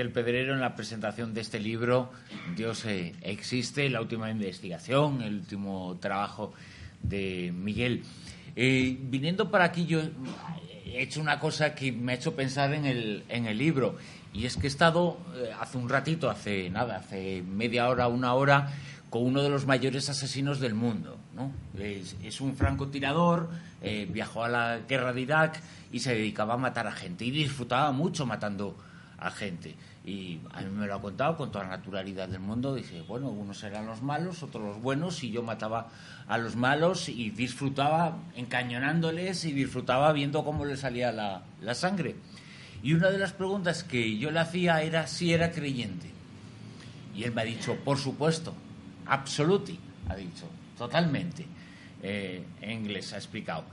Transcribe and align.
Miguel 0.00 0.14
Pedrero 0.14 0.54
en 0.54 0.60
la 0.60 0.74
presentación 0.74 1.34
de 1.34 1.42
este 1.42 1.60
libro, 1.60 2.10
Dios 2.56 2.86
eh, 2.86 3.14
existe, 3.20 3.90
la 3.90 4.00
última 4.00 4.30
investigación, 4.30 5.20
el 5.20 5.34
último 5.40 5.98
trabajo 6.00 6.54
de 7.02 7.52
Miguel. 7.54 8.02
Eh, 8.56 8.96
viniendo 8.98 9.50
para 9.50 9.64
aquí 9.64 9.84
yo 9.84 10.00
he 10.86 11.02
hecho 11.02 11.20
una 11.20 11.38
cosa 11.38 11.74
que 11.74 11.92
me 11.92 12.12
ha 12.12 12.14
hecho 12.14 12.34
pensar 12.34 12.72
en 12.72 12.86
el, 12.86 13.24
en 13.28 13.44
el 13.44 13.58
libro 13.58 13.98
y 14.32 14.46
es 14.46 14.56
que 14.56 14.68
he 14.68 14.70
estado 14.70 15.18
eh, 15.36 15.50
hace 15.60 15.76
un 15.76 15.90
ratito, 15.90 16.30
hace 16.30 16.70
nada, 16.70 16.96
hace 16.96 17.42
media 17.42 17.86
hora, 17.90 18.08
una 18.08 18.32
hora, 18.32 18.72
con 19.10 19.22
uno 19.26 19.42
de 19.42 19.50
los 19.50 19.66
mayores 19.66 20.08
asesinos 20.08 20.60
del 20.60 20.72
mundo. 20.72 21.18
¿no? 21.34 21.52
Es, 21.78 22.16
es 22.24 22.40
un 22.40 22.56
francotirador, 22.56 23.50
eh, 23.82 24.08
viajó 24.10 24.44
a 24.44 24.48
la 24.48 24.78
guerra 24.88 25.12
de 25.12 25.20
Irak 25.20 25.60
y 25.92 26.00
se 26.00 26.14
dedicaba 26.14 26.54
a 26.54 26.56
matar 26.56 26.86
a 26.86 26.92
gente 26.92 27.26
y 27.26 27.30
disfrutaba 27.30 27.92
mucho 27.92 28.24
matando 28.24 28.78
a 29.20 29.30
gente. 29.30 29.74
Y 30.04 30.40
a 30.52 30.62
mí 30.62 30.70
me 30.70 30.86
lo 30.86 30.94
ha 30.94 31.00
contado 31.02 31.36
con 31.36 31.52
toda 31.52 31.64
la 31.64 31.76
naturalidad 31.76 32.28
del 32.28 32.40
mundo. 32.40 32.74
Dice, 32.74 33.02
bueno, 33.02 33.28
unos 33.28 33.62
eran 33.62 33.86
los 33.86 34.02
malos, 34.02 34.42
otros 34.42 34.64
los 34.64 34.80
buenos, 34.80 35.22
y 35.22 35.30
yo 35.30 35.42
mataba 35.42 35.88
a 36.26 36.38
los 36.38 36.56
malos 36.56 37.08
y 37.08 37.30
disfrutaba 37.30 38.18
encañonándoles 38.34 39.44
y 39.44 39.52
disfrutaba 39.52 40.12
viendo 40.12 40.44
cómo 40.44 40.64
le 40.64 40.76
salía 40.76 41.12
la, 41.12 41.42
la 41.60 41.74
sangre. 41.74 42.16
Y 42.82 42.94
una 42.94 43.10
de 43.10 43.18
las 43.18 43.32
preguntas 43.32 43.84
que 43.84 44.16
yo 44.16 44.30
le 44.30 44.40
hacía 44.40 44.82
era 44.82 45.06
si 45.06 45.34
era 45.34 45.50
creyente. 45.50 46.10
Y 47.14 47.24
él 47.24 47.32
me 47.32 47.42
ha 47.42 47.44
dicho, 47.44 47.76
por 47.84 47.98
supuesto, 47.98 48.54
absoluti, 49.06 49.78
ha 50.08 50.16
dicho, 50.16 50.46
totalmente. 50.78 51.44
Eh, 52.02 52.42
en 52.62 52.70
inglés 52.70 53.12
ha 53.12 53.16
explicado 53.16 53.64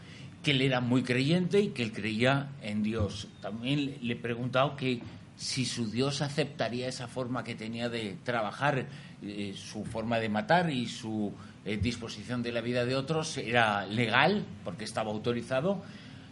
que 0.44 0.52
él 0.52 0.62
era 0.62 0.82
muy 0.82 1.04
creyente 1.04 1.62
y 1.62 1.70
que 1.70 1.84
él 1.84 1.94
creía 1.94 2.50
en 2.62 2.84
Dios. 2.84 3.28
También 3.42 3.98
le 4.02 4.14
he 4.14 4.18
preguntado 4.18 4.76
que 4.76 5.02
si 5.38 5.66
su 5.66 5.90
Dios 5.90 6.22
aceptaría 6.22 6.88
esa 6.88 7.08
forma 7.08 7.44
que 7.44 7.56
tenía 7.56 7.90
de 7.90 8.18
trabajar, 8.24 8.88
eh, 9.22 9.54
su 9.56 9.86
forma 9.86 10.20
de 10.20 10.30
matar 10.30 10.70
y 10.70 10.88
su 10.88 11.34
eh, 11.68 11.76
disposición 11.76 12.42
de 12.44 12.54
la 12.54 12.62
vida 12.62 12.86
de 12.86 12.96
otros 12.96 13.38
era 13.38 13.86
legal, 13.86 14.46
porque 14.64 14.86
estaba 14.86 15.12
autorizado 15.12 15.84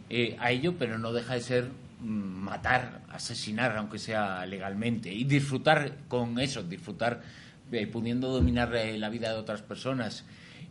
eh, 0.09 0.38
a 0.39 0.51
ello, 0.51 0.75
pero 0.79 0.97
no 0.97 1.11
deja 1.11 1.33
de 1.33 1.41
ser 1.41 1.71
mm, 1.99 2.05
matar, 2.07 3.01
asesinar, 3.09 3.75
aunque 3.75 3.99
sea 3.99 4.45
legalmente, 4.45 5.13
y 5.13 5.25
disfrutar 5.25 5.97
con 6.07 6.39
eso, 6.39 6.63
disfrutar 6.63 7.22
eh, 7.73 7.85
pudiendo 7.85 8.31
dominar 8.31 8.69
la 8.69 9.09
vida 9.09 9.33
de 9.33 9.35
otras 9.37 9.61
personas. 9.61 10.23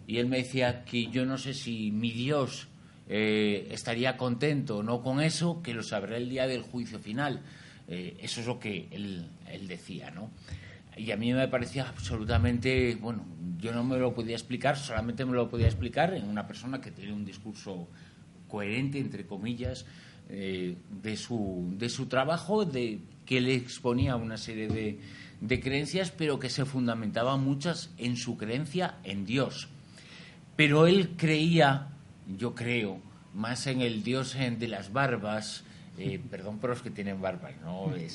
Y 0.07 0.17
él 0.17 0.29
me 0.29 0.39
decía 0.39 0.83
que 0.87 1.09
yo 1.09 1.27
no 1.27 1.37
sé 1.37 1.53
si 1.53 1.91
mi 1.91 2.11
Dios 2.11 2.69
estaría 3.07 4.17
contento 4.17 4.79
o 4.79 4.83
no 4.83 5.03
con 5.03 5.21
eso, 5.21 5.61
que 5.63 5.75
lo 5.75 5.83
sabrá 5.83 6.17
el 6.17 6.31
día 6.31 6.47
del 6.47 6.63
juicio 6.63 6.99
final. 6.99 7.43
Eh, 7.89 8.17
eso 8.21 8.41
es 8.41 8.47
lo 8.47 8.59
que 8.59 8.89
él, 8.91 9.29
decía, 9.69 10.11
¿no? 10.11 10.31
Y 10.97 11.11
a 11.11 11.17
mí 11.17 11.33
me 11.33 11.49
parecía 11.49 11.89
absolutamente, 11.89 12.97
bueno, 13.01 13.25
yo 13.59 13.73
no 13.73 13.83
me 13.85 13.99
lo 13.99 14.15
podía 14.15 14.37
explicar, 14.37 14.77
solamente 14.77 15.25
me 15.25 15.33
lo 15.33 15.49
podía 15.49 15.67
explicar 15.67 16.15
en 16.15 16.29
una 16.29 16.47
persona 16.47 16.81
que 16.81 16.91
tiene 16.91 17.13
un 17.13 17.25
discurso 17.25 17.89
coherente, 18.49 18.99
entre 18.99 19.27
comillas, 19.27 19.87
eh, 20.29 20.77
de, 21.03 21.17
su, 21.17 21.75
de 21.77 21.89
su 21.89 22.07
trabajo, 22.07 22.65
de 22.65 23.01
que 23.27 23.41
le 23.41 23.55
exponía 23.55 24.17
una 24.17 24.37
serie 24.37 24.69
de, 24.69 25.01
de 25.41 25.61
creencias, 25.61 26.11
pero 26.11 26.39
que 26.39 26.49
se 26.49 26.65
fundamentaban 26.65 27.43
muchas 27.43 27.91
en 27.99 28.17
su 28.17 28.37
creencia 28.37 28.97
en 29.03 29.27
Dios. 29.27 29.69
Pero 30.57 30.87
él 30.87 31.15
creía, 31.17 31.89
yo 32.39 32.55
creo, 32.55 33.01
más 33.35 33.67
en 33.67 33.81
el 33.81 34.05
Dios 34.05 34.37
de 34.37 34.69
las 34.69 34.93
barbas, 34.93 35.65
eh, 35.97 36.21
perdón 36.29 36.59
por 36.59 36.71
los 36.71 36.83
que 36.83 36.91
tienen 36.91 37.21
barbas, 37.21 37.53
¿no? 37.63 37.95
Eh, 37.95 38.09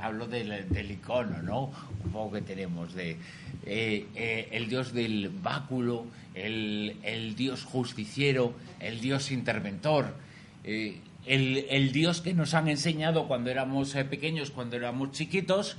hablo 0.00 0.26
del, 0.26 0.90
icono, 0.90 1.42
¿no? 1.42 1.70
Un 2.04 2.10
poco 2.10 2.32
que 2.32 2.42
tenemos 2.42 2.92
de 2.94 3.16
eh, 3.64 4.48
el 4.50 4.68
Dios 4.68 4.92
del 4.92 5.28
báculo, 5.28 6.06
el, 6.34 7.34
Dios 7.36 7.64
justiciero, 7.64 8.54
el 8.80 9.00
Dios 9.00 9.30
interventor, 9.30 10.16
el, 10.64 11.92
Dios 11.92 12.20
que 12.20 12.34
nos 12.34 12.54
han 12.54 12.68
enseñado 12.68 13.28
cuando 13.28 13.50
éramos 13.50 13.94
pequeños, 14.10 14.50
cuando 14.50 14.76
éramos 14.76 15.12
chiquitos, 15.12 15.76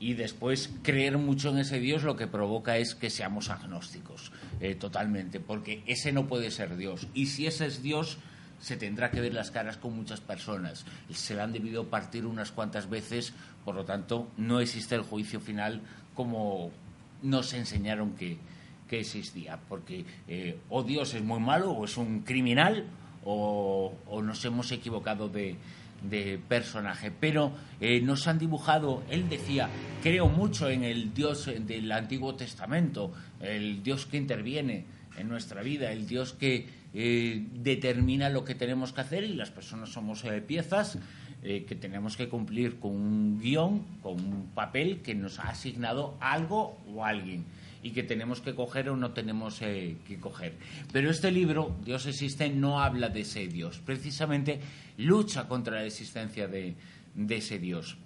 y 0.00 0.14
después 0.14 0.70
creer 0.82 1.18
mucho 1.18 1.50
en 1.50 1.58
ese 1.58 1.80
Dios 1.80 2.04
lo 2.04 2.16
que 2.16 2.28
provoca 2.28 2.78
es 2.78 2.94
que 2.94 3.10
seamos 3.10 3.50
agnósticos 3.50 4.32
totalmente, 4.80 5.38
porque 5.38 5.82
ese 5.86 6.12
no 6.12 6.26
puede 6.26 6.50
ser 6.50 6.76
Dios. 6.76 7.08
Y 7.14 7.26
si 7.26 7.46
ese 7.46 7.66
es 7.66 7.82
Dios, 7.82 8.18
se 8.60 8.76
tendrá 8.76 9.10
que 9.10 9.20
ver 9.20 9.34
las 9.34 9.50
caras 9.50 9.76
con 9.76 9.96
muchas 9.96 10.20
personas. 10.20 10.84
Se 11.10 11.34
le 11.34 11.42
han 11.42 11.52
debido 11.52 11.88
partir 11.88 12.26
unas 12.26 12.52
cuantas 12.52 12.88
veces, 12.88 13.32
por 13.64 13.74
lo 13.74 13.84
tanto, 13.84 14.28
no 14.36 14.60
existe 14.60 14.94
el 14.94 15.02
juicio 15.02 15.40
final 15.40 15.80
como 16.14 16.70
nos 17.22 17.52
enseñaron 17.52 18.14
que, 18.14 18.38
que 18.88 19.00
existía, 19.00 19.58
porque 19.68 20.04
eh, 20.26 20.58
o 20.68 20.82
Dios 20.82 21.14
es 21.14 21.22
muy 21.22 21.40
malo 21.40 21.72
o 21.72 21.84
es 21.84 21.96
un 21.96 22.20
criminal 22.20 22.86
o, 23.24 23.94
o 24.06 24.22
nos 24.22 24.44
hemos 24.44 24.72
equivocado 24.72 25.28
de, 25.28 25.56
de 26.02 26.38
personaje, 26.48 27.10
pero 27.10 27.52
eh, 27.80 28.00
nos 28.00 28.26
han 28.28 28.38
dibujado, 28.38 29.02
él 29.10 29.28
decía, 29.28 29.68
creo 30.02 30.28
mucho 30.28 30.68
en 30.68 30.84
el 30.84 31.12
Dios 31.12 31.50
del 31.60 31.90
Antiguo 31.92 32.34
Testamento, 32.34 33.12
el 33.40 33.82
Dios 33.82 34.06
que 34.06 34.16
interviene 34.16 34.84
en 35.16 35.28
nuestra 35.28 35.62
vida, 35.62 35.90
el 35.90 36.06
Dios 36.06 36.32
que 36.32 36.68
eh, 36.94 37.46
determina 37.52 38.28
lo 38.28 38.44
que 38.44 38.54
tenemos 38.54 38.92
que 38.92 39.00
hacer 39.00 39.24
y 39.24 39.34
las 39.34 39.50
personas 39.50 39.90
somos 39.90 40.24
eh, 40.24 40.40
piezas 40.40 40.98
eh, 41.40 41.64
que 41.68 41.76
tenemos 41.76 42.16
que 42.16 42.28
cumplir 42.28 42.80
con 42.80 42.90
un 42.90 43.38
guion, 43.40 43.84
con 44.02 44.14
un 44.14 44.48
papel 44.56 45.02
que 45.02 45.14
nos 45.14 45.38
ha 45.38 45.50
asignado 45.50 46.16
algo 46.20 46.78
o 46.92 47.04
alguien 47.04 47.44
y 47.80 47.92
que 47.92 48.02
tenemos 48.02 48.40
que 48.40 48.56
coger 48.56 48.88
o 48.88 48.96
no 48.96 49.12
tenemos 49.12 49.62
eh, 49.62 49.98
que 50.04 50.18
coger. 50.18 50.54
Pero 50.92 51.10
este 51.10 51.30
libro, 51.30 51.76
Dios 51.84 52.06
existe, 52.06 52.48
no 52.50 52.80
habla 52.80 53.08
de 53.08 53.20
ese 53.20 53.46
Dios, 53.46 53.78
precisamente 53.78 54.58
lucha 54.96 55.46
contra 55.46 55.76
la 55.76 55.86
existencia 55.86 56.48
de, 56.48 56.74
ese 57.28 57.60
Dios. 57.60 57.96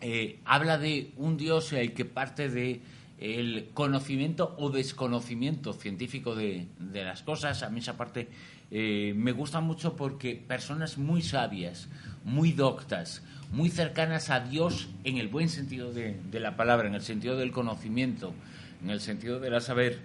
Eh, 0.00 0.38
habla 0.46 0.78
de 0.78 1.12
un 1.18 1.36
Dios 1.36 1.74
el 1.74 1.92
que 1.92 2.06
parte 2.06 2.48
de 2.48 2.80
el 3.18 3.70
conocimiento 3.72 4.54
o 4.58 4.70
desconocimiento 4.70 5.72
científico 5.72 6.34
de, 6.34 6.66
de 6.78 7.04
las 7.04 7.22
cosas. 7.22 7.62
A 7.62 7.70
mí 7.70 7.80
esa 7.80 7.96
parte 7.96 8.28
eh, 8.70 9.14
me 9.16 9.32
gusta 9.32 9.60
mucho 9.60 9.96
porque 9.96 10.34
personas 10.34 10.98
muy 10.98 11.22
sabias, 11.22 11.88
muy 12.24 12.52
doctas, 12.52 13.22
muy 13.52 13.70
cercanas 13.70 14.30
a 14.30 14.40
Dios 14.40 14.88
en 15.04 15.18
el 15.18 15.28
buen 15.28 15.48
sentido 15.48 15.92
de, 15.92 16.20
de 16.30 16.40
la 16.40 16.56
palabra, 16.56 16.88
en 16.88 16.94
el 16.94 17.02
sentido 17.02 17.36
del 17.36 17.52
conocimiento, 17.52 18.34
en 18.82 18.90
el 18.90 19.00
sentido 19.00 19.40
del 19.40 19.60
saber, 19.60 20.00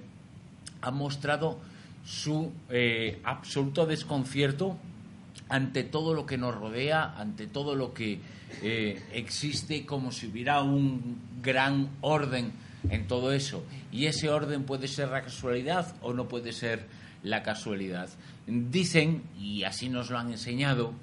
han 0.81 0.95
mostrado 0.95 1.59
su 2.05 2.51
eh, 2.69 3.19
absoluto 3.23 3.85
desconcierto 3.85 4.77
ante 5.49 5.83
todo 5.83 6.13
lo 6.13 6.25
que 6.25 6.37
nos 6.37 6.55
rodea, 6.55 7.13
ante 7.17 7.45
todo 7.47 7.75
lo 7.75 7.93
que 7.93 8.19
eh, 8.61 9.03
existe, 9.13 9.85
como 9.85 10.11
si 10.11 10.27
hubiera 10.27 10.61
un 10.61 11.17
gran 11.41 11.89
orden 12.01 12.53
en 12.89 13.07
todo 13.07 13.31
eso. 13.33 13.63
Y 13.91 14.05
ese 14.05 14.29
orden 14.29 14.63
puede 14.63 14.87
ser 14.87 15.09
la 15.09 15.21
casualidad 15.21 15.95
o 16.01 16.13
no 16.13 16.27
puede 16.27 16.51
ser 16.51 16.85
la 17.23 17.43
casualidad. 17.43 18.09
Dicen, 18.47 19.23
y 19.39 19.63
así 19.63 19.89
nos 19.89 20.09
lo 20.09 20.17
han 20.17 20.31
enseñado, 20.31 20.93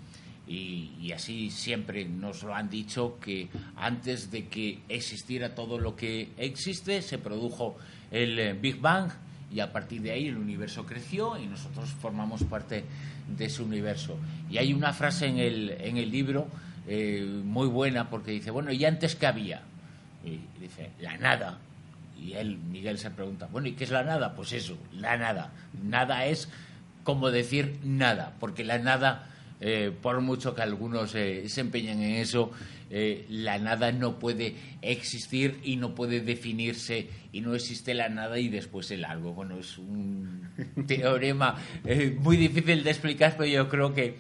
y, 0.49 1.13
así 1.13 1.51
siempre 1.51 2.07
nos 2.07 2.43
lo 2.43 2.55
han 2.55 2.71
dicho, 2.71 3.19
que 3.21 3.49
antes 3.77 4.31
de 4.31 4.47
que 4.47 4.81
existiera 4.89 5.55
todo 5.55 5.79
lo 5.79 5.95
que 5.95 6.31
existe, 6.39 7.03
se 7.03 7.19
produjo 7.19 7.77
el 8.11 8.39
eh, 8.39 8.53
Big 8.55 8.81
Bang 8.81 9.11
y 9.53 9.61
a 9.61 9.73
partir 9.73 10.03
de 10.03 10.11
ahí 10.11 10.29
el 10.29 10.37
universo 10.37 10.85
creció 10.85 11.39
y 11.39 11.47
nosotros 11.47 11.91
formamos 11.91 12.45
parte 12.45 12.85
de 13.37 13.45
ese 13.45 13.63
universo. 13.63 14.17
Y 14.51 14.59
hay 14.59 14.73
una 14.73 14.93
frase 14.93 15.27
en 15.27 15.39
el, 15.39 15.71
en 15.71 15.99
el 15.99 16.11
libro 16.11 16.49
eh, 16.87 17.25
muy 17.45 17.69
buena 17.69 18.09
porque 18.09 18.31
dice, 18.31 18.51
bueno, 18.51 18.73
¿y 18.73 18.85
antes 18.85 19.17
qué 19.17 19.27
había? 19.27 19.63
Y 20.25 20.41
dice, 20.61 20.91
la 21.01 21.17
nada. 21.19 21.59
Y 22.21 22.33
él, 22.35 22.59
Miguel, 22.59 22.99
se 22.99 23.11
pregunta, 23.11 23.49
bueno, 23.51 23.69
¿y 23.69 23.73
qué 23.73 23.85
es 23.85 23.91
la 23.91 24.03
nada? 24.03 24.35
Pues 24.35 24.53
eso, 24.53 24.77
la 24.93 25.17
nada. 25.17 25.53
Nada 25.83 26.27
es 26.27 26.49
como 27.05 27.31
decir 27.31 27.79
nada, 27.85 28.35
porque 28.39 28.65
la 28.65 28.79
nada, 28.79 29.31
eh, 29.61 29.93
por 30.03 30.21
mucho 30.21 30.55
que 30.55 30.63
algunos 30.63 31.15
eh, 31.15 31.49
se 31.49 31.63
empeñen 31.63 32.03
en 32.03 32.17
eso, 32.17 32.51
eh, 32.91 33.25
la 33.31 33.59
nada 33.59 33.93
no 33.93 34.19
puede 34.19 34.57
existir 34.83 35.59
y 35.63 35.77
no 35.77 35.95
puede 35.95 36.21
definirse 36.21 37.09
y 37.33 37.41
no 37.41 37.55
existe 37.55 37.95
la 37.95 38.09
nada 38.09 38.39
y 38.39 38.49
después 38.49 38.91
el 38.91 39.07
algo. 39.07 39.33
Bueno, 39.33 39.59
es 39.59 39.79
un 39.79 40.49
teorema 40.87 41.57
muy 42.19 42.37
difícil 42.37 42.85
de 42.85 42.91
explicar, 42.91 43.37
pero 43.39 43.49
yo 43.49 43.69
creo 43.71 43.95
que 43.95 44.19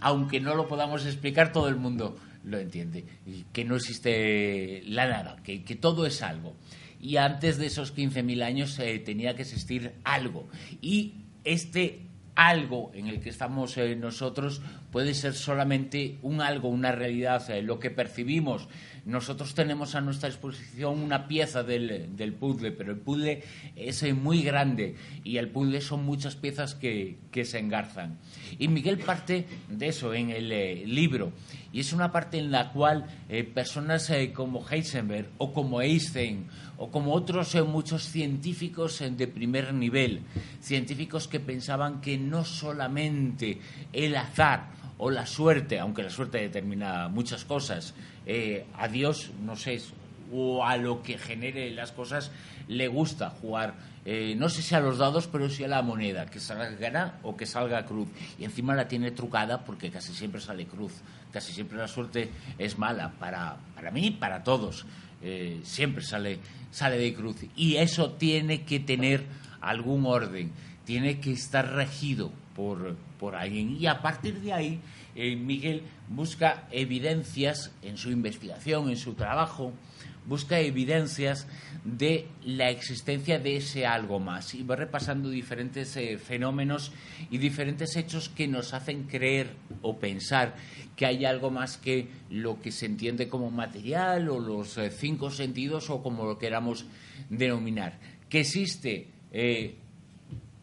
aunque 0.00 0.40
no 0.40 0.54
lo 0.54 0.66
podamos 0.66 1.04
explicar, 1.04 1.52
todo 1.52 1.68
el 1.68 1.76
mundo 1.76 2.18
lo 2.44 2.58
entiende. 2.58 3.04
Que 3.52 3.66
no 3.66 3.76
existe 3.76 4.82
la 4.86 5.06
nada, 5.06 5.36
que, 5.44 5.62
que 5.62 5.76
todo 5.76 6.06
es 6.06 6.22
algo 6.22 6.54
y 7.00 7.16
antes 7.16 7.58
de 7.58 7.66
esos 7.66 7.96
15.000 7.96 8.42
años 8.42 8.78
eh, 8.78 8.98
tenía 8.98 9.34
que 9.34 9.42
existir 9.42 9.92
algo. 10.04 10.48
Y 10.80 11.14
este 11.44 12.10
algo 12.34 12.90
en 12.94 13.06
el 13.08 13.20
que 13.20 13.28
estamos 13.28 13.76
eh, 13.76 13.96
nosotros 13.96 14.62
puede 14.90 15.12
ser 15.14 15.34
solamente 15.34 16.18
un 16.22 16.40
algo, 16.40 16.68
una 16.68 16.92
realidad, 16.92 17.50
eh, 17.50 17.62
lo 17.62 17.78
que 17.78 17.90
percibimos. 17.90 18.68
Nosotros 19.04 19.54
tenemos 19.54 19.94
a 19.94 20.00
nuestra 20.00 20.28
disposición 20.28 21.00
una 21.00 21.26
pieza 21.26 21.62
del, 21.62 22.16
del 22.16 22.32
puzzle, 22.32 22.72
pero 22.72 22.92
el 22.92 22.98
puzzle 22.98 23.42
es 23.76 24.14
muy 24.14 24.42
grande 24.42 24.96
y 25.24 25.36
el 25.36 25.48
puzzle 25.48 25.80
son 25.80 26.04
muchas 26.04 26.36
piezas 26.36 26.74
que, 26.74 27.18
que 27.30 27.44
se 27.44 27.58
engarzan. 27.58 28.18
Y 28.58 28.68
Miguel 28.68 28.98
parte 28.98 29.46
de 29.68 29.88
eso 29.88 30.14
en 30.14 30.30
el 30.30 30.94
libro 30.94 31.32
y 31.72 31.80
es 31.80 31.92
una 31.92 32.10
parte 32.10 32.38
en 32.38 32.50
la 32.50 32.72
cual 32.72 33.06
personas 33.54 34.10
como 34.34 34.66
Heisenberg 34.68 35.28
o 35.38 35.52
como 35.52 35.80
Einstein 35.80 36.46
o 36.80 36.90
como 36.90 37.12
otros 37.12 37.54
eh, 37.54 37.62
muchos 37.62 38.04
científicos 38.04 39.02
eh, 39.02 39.10
de 39.10 39.28
primer 39.28 39.74
nivel, 39.74 40.22
científicos 40.62 41.28
que 41.28 41.38
pensaban 41.38 42.00
que 42.00 42.16
no 42.16 42.42
solamente 42.42 43.60
el 43.92 44.16
azar 44.16 44.70
o 44.96 45.10
la 45.10 45.26
suerte, 45.26 45.78
aunque 45.78 46.02
la 46.02 46.08
suerte 46.08 46.38
determina 46.38 47.08
muchas 47.08 47.44
cosas, 47.44 47.94
eh, 48.32 48.64
a 48.76 48.86
Dios, 48.86 49.30
no 49.42 49.56
sé, 49.56 49.80
o 50.32 50.64
a 50.64 50.76
lo 50.76 51.02
que 51.02 51.18
genere 51.18 51.70
las 51.72 51.90
cosas, 51.90 52.30
le 52.68 52.86
gusta 52.86 53.30
jugar, 53.30 53.74
no 54.36 54.48
sé 54.48 54.62
si 54.62 54.76
a 54.76 54.80
los 54.80 54.98
dados, 54.98 55.26
pero 55.26 55.50
sí 55.50 55.64
a 55.64 55.68
la 55.68 55.82
moneda, 55.82 56.26
que 56.26 56.38
salga 56.38 57.18
o 57.24 57.36
que 57.36 57.44
salga 57.44 57.84
cruz. 57.84 58.06
Y 58.38 58.44
encima 58.44 58.76
la 58.76 58.86
tiene 58.86 59.10
trucada 59.10 59.64
porque 59.64 59.90
casi 59.90 60.12
siempre 60.12 60.40
sale 60.40 60.66
cruz, 60.66 60.92
casi 61.32 61.52
siempre 61.52 61.78
la 61.78 61.88
suerte 61.88 62.30
es 62.58 62.78
mala, 62.78 63.10
para, 63.18 63.56
para 63.74 63.90
mí 63.90 64.12
para 64.12 64.44
todos. 64.44 64.86
Eh, 65.22 65.60
siempre 65.64 66.02
sale, 66.02 66.38
sale 66.70 66.96
de 66.98 67.12
cruz. 67.14 67.36
Y 67.56 67.76
eso 67.76 68.12
tiene 68.12 68.62
que 68.62 68.80
tener 68.80 69.24
algún 69.60 70.06
orden, 70.06 70.52
tiene 70.84 71.20
que 71.20 71.32
estar 71.32 71.72
regido 71.72 72.32
por, 72.54 72.96
por 73.18 73.36
alguien. 73.36 73.76
Y 73.78 73.86
a 73.86 74.00
partir 74.00 74.40
de 74.40 74.52
ahí, 74.52 74.80
eh, 75.22 75.36
Miguel 75.36 75.82
busca 76.08 76.66
evidencias 76.70 77.72
en 77.82 77.98
su 77.98 78.10
investigación, 78.10 78.88
en 78.88 78.96
su 78.96 79.12
trabajo, 79.12 79.74
busca 80.24 80.60
evidencias 80.60 81.46
de 81.84 82.26
la 82.42 82.70
existencia 82.70 83.38
de 83.38 83.56
ese 83.56 83.84
algo 83.84 84.18
más 84.18 84.54
y 84.54 84.62
va 84.62 84.76
repasando 84.76 85.28
diferentes 85.28 85.94
eh, 85.98 86.16
fenómenos 86.16 86.92
y 87.30 87.36
diferentes 87.36 87.96
hechos 87.96 88.30
que 88.30 88.48
nos 88.48 88.72
hacen 88.72 89.02
creer 89.02 89.50
o 89.82 89.98
pensar 89.98 90.54
que 90.96 91.04
hay 91.04 91.26
algo 91.26 91.50
más 91.50 91.76
que 91.76 92.08
lo 92.30 92.62
que 92.62 92.72
se 92.72 92.86
entiende 92.86 93.28
como 93.28 93.50
material 93.50 94.30
o 94.30 94.40
los 94.40 94.78
eh, 94.78 94.90
cinco 94.90 95.30
sentidos 95.30 95.90
o 95.90 96.02
como 96.02 96.24
lo 96.24 96.38
queramos 96.38 96.86
denominar. 97.28 97.98
Que 98.30 98.40
existe, 98.40 99.08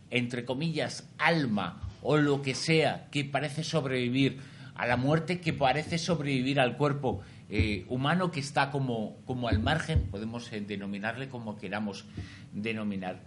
entre 0.10 0.46
comillas, 0.46 1.08
alma 1.20 1.88
o 2.02 2.18
lo 2.18 2.42
que 2.42 2.56
sea 2.56 3.08
que 3.12 3.26
parece 3.26 3.64
sobrevivir 3.64 4.40
a 4.78 4.86
la 4.86 4.98
muerte, 4.98 5.42
que 5.42 5.54
parece 5.54 5.98
sobrevivir 5.98 6.60
al 6.60 6.78
cuerpo 6.78 7.22
eh, 7.50 7.86
humano 7.90 8.32
que 8.32 8.40
está 8.40 8.72
como, 8.72 9.18
como 9.26 9.48
al 9.48 9.60
margen, 9.60 10.08
podemos 10.12 10.50
denominarle 10.52 11.30
como 11.30 11.58
queramos 11.58 12.06
denominar. 12.54 13.22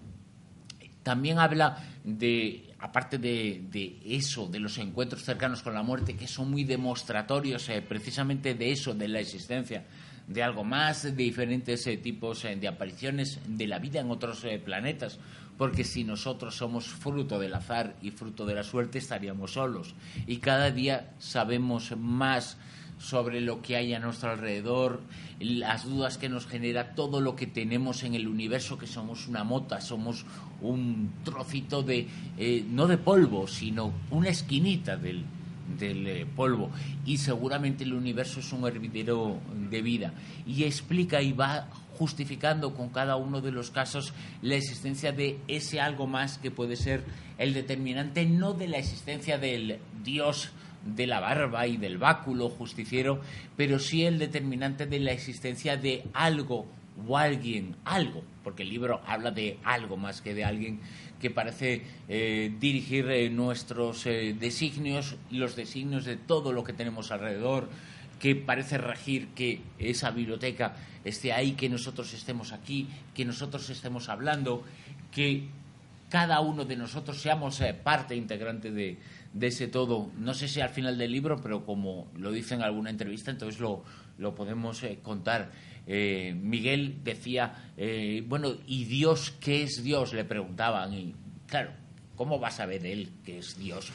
También 1.03 1.39
habla 1.39 1.79
de, 2.05 2.75
aparte 2.79 3.19
de, 3.19 3.99
eso, 4.05 4.47
de 4.47 4.61
los 4.61 4.77
encuentros 4.79 5.25
cercanos 5.25 5.63
con 5.63 5.75
la 5.75 5.83
muerte, 5.83 6.17
que 6.17 6.29
son 6.29 6.51
muy 6.51 6.65
demostratorios 6.65 7.69
eh, 7.69 7.83
precisamente 7.83 8.55
de 8.55 8.73
eso, 8.73 8.95
de 8.95 9.09
la 9.09 9.21
existencia 9.21 9.85
de 10.27 10.43
algo 10.43 10.63
más, 10.63 11.03
de 11.03 11.13
diferentes 11.13 11.87
eh, 11.87 11.97
tipos 11.97 12.45
eh, 12.45 12.55
de 12.55 12.69
apariciones 12.69 13.41
de 13.47 13.67
la 13.67 13.79
vida 13.79 14.01
en 14.01 14.11
otros 14.11 14.47
planetas, 14.65 15.19
porque 15.61 15.85
si 15.85 16.05
nosotros 16.05 16.57
somos 16.57 16.87
fruto 16.87 17.39
del 17.39 17.53
azar 17.53 17.95
y 18.01 18.13
fruto 18.13 18.47
de 18.47 18.55
la 18.55 18.65
suerte, 18.65 18.97
estaríamos 18.97 19.53
solos. 19.53 19.95
Y 20.27 20.39
cada 20.39 20.71
día 20.71 21.13
sabemos 21.19 21.95
más 21.99 22.57
sobre 22.97 23.43
lo 23.43 23.61
que 23.61 23.77
hay 23.77 23.93
a 23.93 23.99
nuestro 23.99 24.31
alrededor, 24.31 25.03
las 25.39 25.85
dudas 25.85 26.17
que 26.17 26.31
nos 26.31 26.47
genera 26.47 26.95
todo 26.95 27.21
lo 27.21 27.37
que 27.37 27.47
tenemos 27.47 28.05
en 28.05 28.15
el 28.15 28.27
universo, 28.27 28.79
que 28.79 28.87
somos 28.87 29.29
una 29.29 29.45
mota, 29.45 29.83
somos 29.83 30.25
un 30.63 31.13
trocito 31.25 31.83
de, 31.83 32.09
eh, 32.39 32.65
no 32.67 32.87
de 32.87 32.97
polvo, 32.97 33.47
sino 33.47 33.93
una 34.11 34.31
esquinita 34.31 34.97
del, 34.97 35.27
del 35.79 36.07
eh, 36.07 36.27
polvo. 36.37 36.71
Y 37.05 37.19
seguramente 37.19 37.85
el 37.85 37.93
universo 37.93 38.41
es 38.41 38.51
un 38.55 38.67
hervidero 38.67 39.39
de 39.69 39.83
vida. 39.83 40.15
Y 40.47 40.65
explica 40.65 41.21
y 41.21 41.35
va 41.35 41.69
justificando 42.01 42.73
con 42.73 42.89
cada 42.89 43.17
uno 43.17 43.43
de 43.43 43.53
los 43.53 43.71
casos 43.71 44.15
la 44.41 44.55
existencia 44.55 45.13
de 45.13 45.39
ese 45.49 45.83
algo 45.83 46.07
más 46.07 46.39
que 46.39 46.51
puede 46.51 46.77
ser 46.77 47.05
el 47.37 47.53
determinante, 47.53 48.25
no 48.25 48.55
de 48.55 48.69
la 48.69 48.79
existencia 48.79 49.37
del 49.37 49.81
Dios 50.03 50.51
de 50.87 51.07
la 51.07 51.21
barba 51.21 51.67
y 51.67 51.77
del 51.77 51.99
báculo 51.99 52.49
justiciero, 52.49 53.21
pero 53.55 53.79
sí 53.79 54.07
el 54.07 54.19
determinante 54.19 54.87
de 54.87 54.99
la 54.99 55.13
existencia 55.13 55.77
de 55.77 56.05
algo 56.15 56.65
o 57.07 57.19
alguien, 57.19 57.77
algo, 57.85 58.23
porque 58.43 58.63
el 58.63 58.71
libro 58.71 59.03
habla 59.07 59.31
de 59.31 59.59
algo 59.63 59.99
más 59.99 60.23
que 60.23 60.33
de 60.33 60.45
alguien 60.45 60.81
que 61.21 61.29
parece 61.29 61.83
eh, 62.09 62.51
dirigir 62.59 63.11
eh, 63.11 63.29
nuestros 63.29 64.07
eh, 64.07 64.35
designios, 64.41 65.17
los 65.31 65.55
designios 65.55 66.07
de 66.07 66.17
todo 66.17 66.51
lo 66.55 66.65
que 66.65 66.73
tenemos 66.73 67.13
alrededor, 67.13 67.69
que 68.21 68.37
parece 68.37 68.79
regir 68.79 69.29
que 69.29 69.61
esa 69.79 70.11
biblioteca 70.13 70.77
esté 71.05 71.33
ahí, 71.33 71.53
que 71.53 71.69
nosotros 71.69 72.13
estemos 72.13 72.53
aquí, 72.53 72.87
que 73.15 73.25
nosotros 73.25 73.69
estemos 73.71 74.09
hablando, 74.09 74.63
que 75.11 75.49
cada 76.11 76.41
uno 76.41 76.65
de 76.65 76.77
nosotros 76.77 77.21
seamos 77.21 77.61
parte 77.83 78.15
integrante 78.15 78.71
de, 78.71 78.99
ese 79.41 79.69
todo. 79.69 80.11
No 80.19 80.35
sé 80.35 80.49
si 80.49 80.61
al 80.61 80.69
final 80.69 80.99
del 80.99 81.11
libro, 81.11 81.41
pero 81.41 81.65
como 81.65 82.09
lo 82.17 82.31
dice 82.31 82.55
en 82.55 82.63
alguna 82.63 82.91
entrevista, 82.91 83.31
entonces 83.31 83.61
lo, 83.61 83.85
lo 84.19 84.35
podemos 84.35 84.83
eh, 84.83 84.99
contar. 85.03 85.51
Eh, 85.87 86.37
Miguel 86.39 86.99
decía, 87.03 87.73
eh, 87.77 88.23
bueno, 88.27 88.53
¿y 88.67 88.85
Dios 88.85 89.33
qué 89.41 89.63
es 89.63 89.83
Dios? 89.83 90.13
Le 90.13 90.25
preguntaban. 90.25 90.93
Y 90.93 91.15
claro, 91.47 91.73
¿cómo 92.21 92.39
va 92.39 92.49
a 92.49 92.53
saber 92.53 92.85
él 92.85 93.09
qué 93.25 93.39
es 93.39 93.57
Dios? 93.57 93.91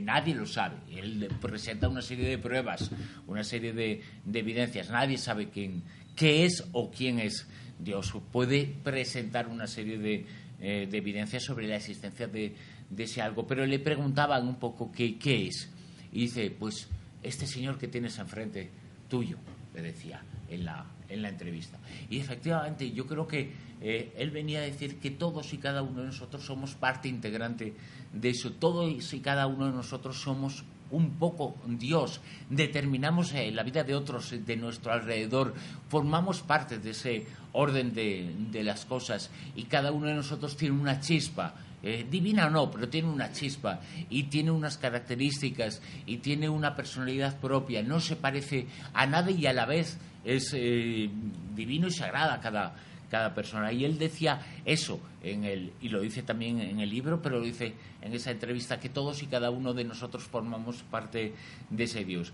nadie 0.00 0.34
lo 0.34 0.46
sabe. 0.46 0.76
Él 0.90 1.28
presenta 1.40 1.88
una 1.88 2.02
serie 2.02 2.28
de 2.28 2.38
pruebas, 2.38 2.90
una 3.28 3.44
serie 3.44 3.72
de, 3.72 4.02
de 4.24 4.38
evidencias. 4.40 4.90
Nadie 4.90 5.16
sabe 5.16 5.48
quién, 5.48 5.84
qué 6.16 6.44
es 6.44 6.64
o 6.72 6.90
quién 6.90 7.20
es 7.20 7.46
Dios. 7.78 8.12
Puede 8.32 8.66
presentar 8.82 9.46
una 9.46 9.68
serie 9.68 9.98
de, 9.98 10.26
de 10.58 10.98
evidencias 10.98 11.44
sobre 11.44 11.68
la 11.68 11.76
existencia 11.76 12.26
de 12.26 12.56
de 12.90 13.04
ese 13.04 13.20
algo, 13.20 13.46
pero 13.46 13.66
le 13.66 13.78
preguntaban 13.78 14.46
un 14.46 14.56
poco 14.56 14.90
qué, 14.90 15.18
qué 15.18 15.48
es. 15.48 15.70
Y 16.12 16.20
dice, 16.22 16.50
pues 16.50 16.88
este 17.22 17.46
señor 17.46 17.78
que 17.78 17.88
tienes 17.88 18.18
enfrente, 18.18 18.70
tuyo, 19.08 19.36
le 19.74 19.82
decía 19.82 20.22
en 20.48 20.64
la, 20.64 20.86
en 21.08 21.22
la 21.22 21.28
entrevista. 21.28 21.78
Y 22.10 22.18
efectivamente, 22.18 22.90
yo 22.90 23.06
creo 23.06 23.26
que 23.26 23.52
eh, 23.80 24.12
él 24.16 24.30
venía 24.30 24.60
a 24.60 24.62
decir 24.62 24.98
que 24.98 25.10
todos 25.10 25.52
y 25.52 25.58
cada 25.58 25.82
uno 25.82 26.00
de 26.00 26.06
nosotros 26.06 26.44
somos 26.44 26.74
parte 26.74 27.08
integrante 27.08 27.74
de 28.12 28.30
eso. 28.30 28.52
Todos 28.52 29.12
y 29.12 29.20
cada 29.20 29.46
uno 29.46 29.66
de 29.66 29.72
nosotros 29.72 30.20
somos 30.20 30.64
un 30.90 31.18
poco 31.18 31.56
Dios, 31.66 32.20
determinamos 32.48 33.32
eh, 33.34 33.50
la 33.50 33.62
vida 33.62 33.84
de 33.84 33.94
otros 33.94 34.34
de 34.44 34.56
nuestro 34.56 34.92
alrededor, 34.92 35.54
formamos 35.88 36.40
parte 36.40 36.78
de 36.78 36.90
ese 36.90 37.26
orden 37.52 37.92
de, 37.92 38.62
las 38.62 38.84
cosas 38.84 39.30
y 39.56 39.64
cada 39.64 39.92
uno 39.92 40.06
de 40.06 40.14
nosotros 40.14 40.56
tiene 40.56 40.78
una 40.78 41.00
chispa. 41.00 41.54
Eh, 41.80 42.04
divina 42.10 42.46
o 42.46 42.50
no, 42.50 42.72
pero 42.72 42.88
tiene 42.88 43.08
una 43.08 43.30
chispa 43.30 43.78
y 44.10 44.24
tiene 44.24 44.50
unas 44.50 44.78
características 44.78 45.80
y 46.06 46.16
tiene 46.16 46.48
una 46.48 46.74
personalidad 46.74 47.38
propia, 47.38 47.84
no 47.84 48.00
se 48.00 48.16
parece 48.16 48.66
a 48.94 49.06
nadie 49.06 49.36
y 49.36 49.46
a 49.46 49.52
la 49.52 49.64
vez 49.64 49.96
es 50.28 50.52
eh, 50.54 51.08
divino 51.54 51.88
y 51.88 51.90
sagrada 51.90 52.38
cada, 52.40 52.76
cada 53.10 53.34
persona. 53.34 53.72
Y 53.72 53.84
él 53.84 53.98
decía 53.98 54.40
eso, 54.66 55.00
en 55.22 55.44
el, 55.44 55.72
y 55.80 55.88
lo 55.88 56.00
dice 56.00 56.22
también 56.22 56.60
en 56.60 56.80
el 56.80 56.90
libro, 56.90 57.22
pero 57.22 57.38
lo 57.38 57.44
dice 57.44 57.72
en 58.02 58.12
esa 58.12 58.30
entrevista, 58.30 58.78
que 58.78 58.90
todos 58.90 59.22
y 59.22 59.26
cada 59.26 59.50
uno 59.50 59.72
de 59.72 59.84
nosotros 59.84 60.24
formamos 60.24 60.82
parte 60.82 61.34
de 61.70 61.84
ese 61.84 62.04
Dios. 62.04 62.32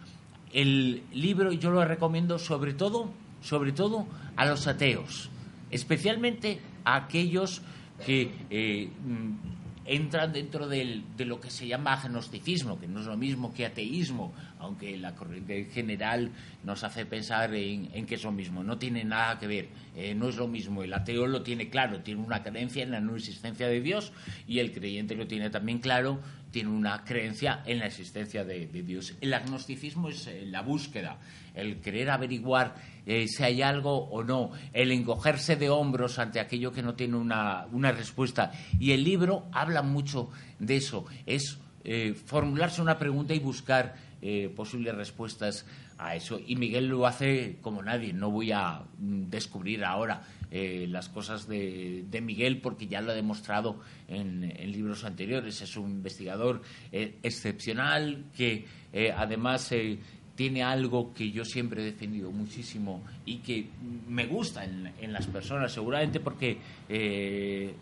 El 0.52 1.04
libro 1.12 1.52
yo 1.52 1.70
lo 1.70 1.84
recomiendo 1.84 2.38
sobre 2.38 2.74
todo, 2.74 3.12
sobre 3.40 3.70
todo 3.70 4.06
a 4.34 4.44
los 4.44 4.66
ateos, 4.66 5.30
especialmente 5.70 6.60
a 6.84 6.96
aquellos 6.96 7.62
que 8.04 8.32
eh, 8.50 8.88
entran 9.84 10.32
dentro 10.32 10.66
de 10.66 11.02
lo 11.18 11.40
que 11.40 11.50
se 11.50 11.68
llama 11.68 11.92
agnosticismo, 11.92 12.78
que 12.80 12.88
no 12.88 13.00
es 13.00 13.06
lo 13.06 13.16
mismo 13.16 13.54
que 13.54 13.66
ateísmo, 13.66 14.32
aunque 14.64 14.96
la 14.96 15.14
corriente 15.14 15.68
general 15.72 16.30
nos 16.64 16.84
hace 16.84 17.06
pensar 17.06 17.54
en, 17.54 18.06
que 18.06 18.14
es 18.14 18.24
lo 18.24 18.32
mismo. 18.32 18.64
No 18.64 18.78
tiene 18.78 19.04
nada 19.04 19.38
que 19.38 19.46
ver, 19.46 19.68
eh, 19.96 20.14
no 20.14 20.28
es 20.28 20.36
lo 20.36 20.48
mismo. 20.48 20.82
El 20.82 20.92
ateo 20.92 21.26
lo 21.26 21.42
tiene 21.42 21.68
claro, 21.68 22.00
tiene 22.00 22.22
una 22.22 22.42
creencia 22.42 22.82
en 22.82 22.90
la 22.90 23.00
no 23.00 23.16
existencia 23.16 23.68
de 23.68 23.80
Dios 23.80 24.12
y 24.46 24.58
el 24.58 24.72
creyente 24.72 25.14
lo 25.14 25.26
tiene 25.26 25.50
también 25.50 25.78
claro, 25.78 26.20
tiene 26.50 26.70
una 26.70 27.04
creencia 27.04 27.62
en 27.66 27.80
la 27.80 27.86
existencia 27.86 28.44
de, 28.44 28.66
Dios. 28.66 29.14
El 29.20 29.34
agnosticismo 29.34 30.08
es 30.08 30.26
eh, 30.26 30.44
la 30.46 30.62
búsqueda, 30.62 31.18
el 31.54 31.80
querer 31.80 32.10
averiguar 32.10 32.74
eh, 33.06 33.28
si 33.28 33.42
hay 33.42 33.60
algo 33.60 34.08
o 34.08 34.24
no, 34.24 34.52
el 34.72 34.92
encogerse 34.92 35.56
de 35.56 35.68
hombros 35.68 36.18
ante 36.18 36.40
aquello 36.40 36.72
que 36.72 36.82
no 36.82 36.94
tiene 36.94 37.16
una, 37.16 37.66
una 37.72 37.92
respuesta. 37.92 38.52
Y 38.78 38.92
el 38.92 39.04
libro 39.04 39.46
habla 39.52 39.82
mucho 39.82 40.30
de 40.58 40.76
eso, 40.76 41.04
es 41.26 41.58
formularse 42.24 42.80
una 42.80 42.98
pregunta 42.98 43.34
y 43.34 43.38
buscar 43.38 43.94
eh, 44.26 44.48
posibles 44.48 44.94
respuestas 44.94 45.66
a 45.98 46.16
eso. 46.16 46.40
Y 46.46 46.56
Miguel 46.56 46.86
lo 46.88 47.06
hace 47.06 47.58
como 47.60 47.82
nadie. 47.82 48.14
No 48.14 48.30
voy 48.30 48.52
a 48.52 48.80
mm, 48.98 49.24
descubrir 49.24 49.84
ahora 49.84 50.22
eh, 50.50 50.86
las 50.88 51.10
cosas 51.10 51.46
de, 51.46 52.06
Miguel 52.22 52.62
porque 52.62 52.86
ya 52.86 53.02
lo 53.02 53.12
ha 53.12 53.14
demostrado 53.14 53.80
en, 54.08 54.48
libros 54.72 55.04
anteriores. 55.04 55.60
Es 55.60 55.76
un 55.76 55.90
investigador 55.90 56.62
eh, 56.90 57.18
excepcional 57.22 58.24
que 58.34 58.64
además 59.14 59.74
tiene 60.36 60.62
algo 60.62 61.12
que 61.12 61.30
yo 61.30 61.44
siempre 61.44 61.82
he 61.82 61.84
defendido 61.84 62.30
muchísimo 62.30 63.02
y 63.26 63.38
que 63.38 63.66
me 64.08 64.24
gusta 64.24 64.64
en, 64.64 65.12
las 65.12 65.26
personas, 65.26 65.72
seguramente 65.72 66.18
porque 66.18 66.56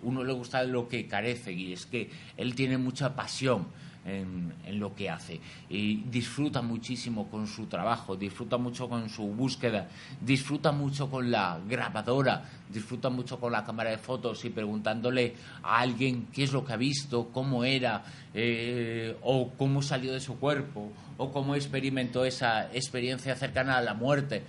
uno 0.02 0.24
le 0.24 0.32
gusta 0.32 0.64
lo 0.64 0.88
que 0.88 1.06
carece 1.06 1.52
y 1.52 1.74
es 1.74 1.86
que 1.86 2.10
él 2.36 2.56
tiene 2.56 2.78
mucha 2.78 3.14
pasión 3.14 3.68
en, 4.04 4.52
lo 4.78 4.94
que 4.94 5.10
hace. 5.10 5.40
Y 5.68 5.96
disfruta 6.04 6.62
muchísimo 6.62 7.28
con 7.28 7.46
su 7.46 7.66
trabajo, 7.66 8.16
disfruta 8.16 8.56
mucho 8.56 8.88
con 8.88 9.08
su 9.08 9.24
búsqueda, 9.24 9.88
disfruta 10.20 10.72
mucho 10.72 11.10
con 11.10 11.30
la 11.30 11.58
grabadora, 11.68 12.42
disfruta 12.68 13.10
mucho 13.10 13.38
con 13.38 13.52
la 13.52 13.64
cámara 13.64 13.90
de 13.90 13.98
fotos 13.98 14.44
y 14.44 14.50
preguntándole 14.50 15.34
a 15.62 15.80
alguien 15.80 16.28
qué 16.32 16.44
es 16.44 16.52
lo 16.52 16.64
que 16.64 16.72
ha 16.72 16.76
visto, 16.76 17.28
cómo 17.32 17.64
era, 17.64 18.04
eh, 18.34 19.16
o 19.22 19.50
cómo 19.56 19.82
salió 19.82 20.12
de 20.12 20.20
su 20.20 20.38
cuerpo, 20.38 20.90
o 21.18 21.30
cómo 21.30 21.54
experimentó 21.54 22.24
esa 22.24 22.72
experiencia 22.72 23.36
cercana 23.36 23.76
a 23.76 23.82
la 23.82 23.94
muerte 23.94 24.42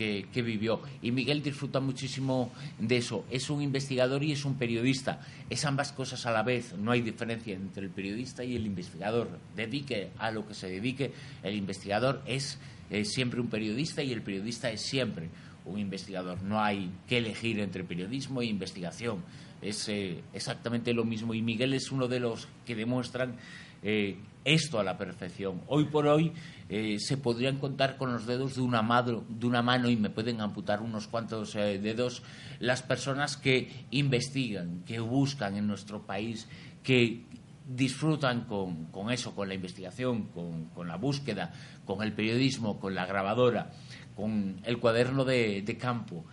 que, 0.00 0.42
vivió. 0.42 0.80
Y 1.02 1.12
Miguel 1.12 1.42
disfruta 1.42 1.78
muchísimo 1.78 2.50
de 2.78 2.96
eso. 2.96 3.26
Es 3.30 3.50
un 3.50 3.60
investigador 3.60 4.22
y 4.22 4.32
es 4.32 4.46
un 4.46 4.54
periodista. 4.54 5.20
Es 5.50 5.66
ambas 5.66 5.92
cosas 5.92 6.24
a 6.24 6.30
la 6.30 6.42
vez. 6.42 6.74
No 6.78 6.90
hay 6.90 7.02
diferencia 7.02 7.54
entre 7.54 7.84
el 7.84 7.90
periodista 7.90 8.42
y 8.42 8.56
el 8.56 8.64
investigador. 8.64 9.28
Dedique 9.54 10.08
a 10.18 10.30
lo 10.30 10.48
que 10.48 10.54
se 10.54 10.68
dedique, 10.68 11.12
el 11.42 11.54
investigador 11.54 12.22
es 12.24 12.58
siempre 13.04 13.40
un 13.40 13.48
periodista 13.48 14.02
y 14.02 14.12
el 14.12 14.22
periodista 14.22 14.70
es 14.70 14.80
siempre 14.80 15.28
un 15.66 15.78
investigador. 15.78 16.42
No 16.42 16.62
hay 16.62 16.90
que 17.06 17.18
elegir 17.18 17.60
entre 17.60 17.84
periodismo 17.84 18.40
e 18.40 18.46
investigación. 18.46 19.22
Es 19.60 19.86
eh, 19.90 20.22
exactamente 20.32 20.94
lo 20.94 21.04
mismo. 21.04 21.34
Y 21.34 21.42
Miguel 21.42 21.74
es 21.74 21.92
uno 21.92 22.08
de 22.08 22.20
los 22.20 22.48
que 22.64 22.74
demuestran 22.74 23.36
eh, 23.82 24.16
esto 24.46 24.80
a 24.80 24.84
la 24.84 24.96
perfección. 24.96 25.60
Hoy 25.66 25.84
por 25.84 26.06
hoy 26.06 26.32
eh, 26.72 27.00
se 27.00 27.16
podrían 27.16 27.58
contar 27.58 27.96
con 27.96 28.12
los 28.12 28.26
dedos 28.26 28.54
de 28.54 28.60
una, 28.60 28.80
de 29.02 29.46
una 29.46 29.60
mano 29.60 29.90
y 29.90 29.96
me 29.96 30.08
pueden 30.08 30.40
amputar 30.40 30.82
unos 30.82 31.08
cuantos 31.08 31.56
eh, 31.56 31.80
dedos 31.80 32.22
las 32.60 32.80
personas 32.82 33.36
que 33.36 33.86
investigan, 33.90 34.84
que 34.86 35.00
buscan 35.00 35.56
en 35.56 35.66
nuestro 35.66 36.06
país, 36.06 36.46
que 36.84 37.24
disfrutan 37.66 38.42
con, 38.44 39.10
eso, 39.10 39.34
con 39.34 39.48
la 39.48 39.54
investigación, 39.54 40.28
con, 40.28 40.86
la 40.86 40.96
búsqueda, 40.96 41.52
con 41.84 42.04
el 42.04 42.12
periodismo, 42.12 42.78
con 42.78 42.94
la 42.94 43.04
grabadora, 43.04 43.72
con 44.14 44.60
el 44.62 44.78
cuaderno 44.78 45.24
de 45.24 45.76
campo. 45.76 46.24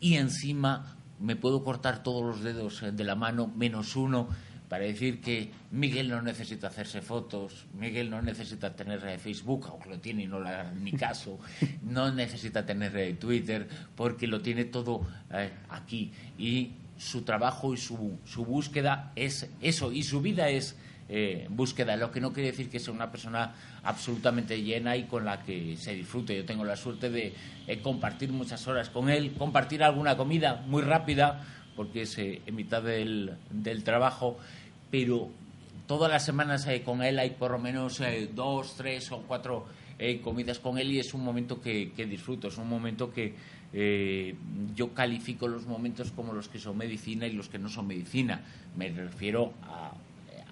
Y 0.00 0.16
encima 0.16 0.96
me 1.20 1.36
puedo 1.36 1.62
cortar 1.62 2.02
todos 2.02 2.22
los 2.24 2.42
dedos 2.42 2.82
de 2.92 3.04
la 3.04 3.14
mano 3.14 3.46
menos 3.46 3.94
uno 3.94 4.28
para 4.68 4.84
decir 4.84 5.20
que 5.20 5.50
Miguel 5.70 6.08
no 6.08 6.22
necesita 6.22 6.68
hacerse 6.68 7.02
fotos, 7.02 7.66
Miguel 7.74 8.10
no 8.10 8.22
necesita 8.22 8.74
tener 8.74 9.04
eh, 9.06 9.18
Facebook, 9.18 9.66
aunque 9.68 9.90
lo 9.90 10.00
tiene 10.00 10.24
y 10.24 10.26
no 10.26 10.40
le 10.40 10.48
haga 10.48 10.72
ni 10.72 10.92
caso, 11.06 11.38
no 11.82 12.12
necesita 12.12 12.64
tener 12.64 12.96
eh, 12.96 13.14
Twitter, 13.14 13.68
porque 13.94 14.26
lo 14.26 14.40
tiene 14.40 14.64
todo 14.64 15.06
eh, 15.32 15.50
aquí. 15.68 16.12
Y 16.38 16.72
su 16.96 17.22
trabajo 17.22 17.74
y 17.74 17.76
su, 17.76 18.18
su, 18.24 18.44
búsqueda 18.44 19.12
es 19.16 19.48
eso, 19.60 19.92
y 19.92 20.02
su 20.02 20.20
vida 20.20 20.48
es 20.48 20.76
búsqueda, 21.50 21.96
lo 21.96 22.10
que 22.10 22.18
no 22.18 22.32
quiere 22.32 22.50
decir 22.50 22.70
que 22.70 22.80
sea 22.80 22.94
una 22.94 23.10
persona 23.10 23.54
absolutamente 23.82 24.62
llena 24.62 24.96
y 24.96 25.04
con 25.04 25.26
la 25.26 25.42
que 25.42 25.76
se 25.76 25.94
disfrute. 25.94 26.34
Yo 26.34 26.46
tengo 26.46 26.64
la 26.64 26.76
suerte 26.76 27.10
de 27.10 27.34
compartir 27.82 28.32
muchas 28.32 28.66
horas 28.66 28.88
con 28.88 29.10
él, 29.10 29.34
compartir 29.34 29.82
alguna 29.82 30.16
comida 30.16 30.64
muy 30.66 30.80
rápida, 30.80 31.44
porque 31.76 32.02
es 32.02 32.18
en 32.18 32.54
mitad 32.54 32.82
del, 32.82 33.36
del 33.50 33.84
trabajo 33.84 34.38
pero 34.94 35.28
todas 35.88 36.08
las 36.08 36.24
semanas 36.24 36.66
eh, 36.68 36.82
con 36.82 37.02
él 37.02 37.18
hay 37.18 37.30
por 37.30 37.50
lo 37.50 37.58
menos 37.58 38.00
eh, 38.00 38.30
dos, 38.32 38.76
tres 38.76 39.10
o 39.10 39.22
cuatro 39.22 39.66
eh, 39.98 40.20
comidas 40.20 40.60
con 40.60 40.78
él 40.78 40.92
y 40.92 41.00
es 41.00 41.14
un 41.14 41.24
momento 41.24 41.60
que, 41.60 41.92
disfruto, 42.08 42.46
es 42.46 42.58
un 42.58 42.68
momento 42.68 43.12
que 43.12 43.34
yo 44.76 44.94
califico 44.94 45.48
los 45.48 45.66
momentos 45.66 46.12
como 46.12 46.32
los 46.32 46.48
que 46.48 46.60
son 46.60 46.78
medicina 46.78 47.26
y 47.26 47.32
los 47.32 47.48
que 47.48 47.58
no 47.58 47.68
son 47.68 47.88
medicina. 47.88 48.40
Me 48.76 48.88
refiero 48.90 49.52
a, 49.64 49.92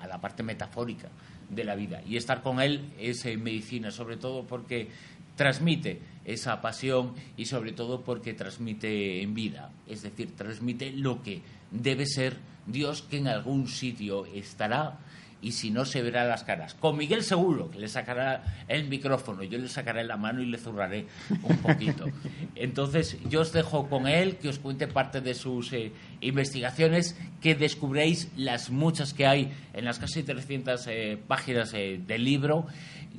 la 0.09 0.21
parte 0.21 0.43
metafórica 0.43 1.09
de 1.49 1.63
la 1.63 1.77
vida. 1.77 2.03
Y 2.05 2.17
estar 2.17 2.43
con 2.43 2.61
él 2.61 2.91
es 2.99 3.25
medicina, 3.39 3.93
sobre 3.93 4.17
todo 4.17 4.43
porque 4.43 4.89
transmite 5.37 6.01
esa 6.25 6.61
pasión 6.61 7.15
y 7.37 7.47
sobre 7.47 7.73
todo 7.73 8.03
porque 8.03 8.35
transmite 8.35 9.23
en 9.23 9.35
vida, 9.35 9.71
es 9.89 10.03
decir, 10.03 10.37
transmite 10.37 10.93
lo 10.93 11.23
que 11.23 11.43
debe 11.71 12.07
ser 12.07 12.37
Dios 12.67 13.03
que 13.03 13.19
en 13.19 13.29
algún 13.29 13.67
sitio 13.67 14.27
estará 14.27 14.99
y 15.43 15.53
si 15.53 15.71
no 15.73 15.85
se 15.85 16.03
verá 16.03 16.25
las 16.25 16.45
caras. 16.45 16.75
Con 16.75 16.97
Miguel 16.97 17.25
seguro, 17.25 17.69
que 17.69 17.81
le 17.81 17.89
sacará 17.89 18.65
el 18.69 18.89
micrófono, 18.89 19.43
yo 19.43 19.59
le 19.59 19.69
sacaré 19.69 20.05
la 20.05 20.17
mano 20.17 20.41
y 20.41 20.47
le 20.47 20.57
zurraré 20.57 21.07
un 21.43 21.57
poquito. 21.59 22.07
Entonces, 22.55 23.19
yo 23.29 23.41
os 23.41 23.53
dejo 23.53 23.89
con 23.89 24.07
él, 24.07 24.37
que 24.37 24.49
os 24.49 24.61
cuente 24.61 24.87
parte 24.87 25.21
de 25.21 25.35
sus 25.35 25.73
eh, 25.73 25.93
investigaciones, 26.23 27.17
que 27.41 27.55
descubréis 27.55 28.31
las 28.37 28.71
muchas 28.71 29.13
que 29.13 29.27
hay 29.27 29.53
en 29.75 29.85
las 29.85 29.99
casi 29.99 30.23
300 30.23 30.87
eh, 30.87 31.19
páginas 31.27 31.75
eh, 31.75 32.01
del 32.07 32.25
libro 32.25 32.67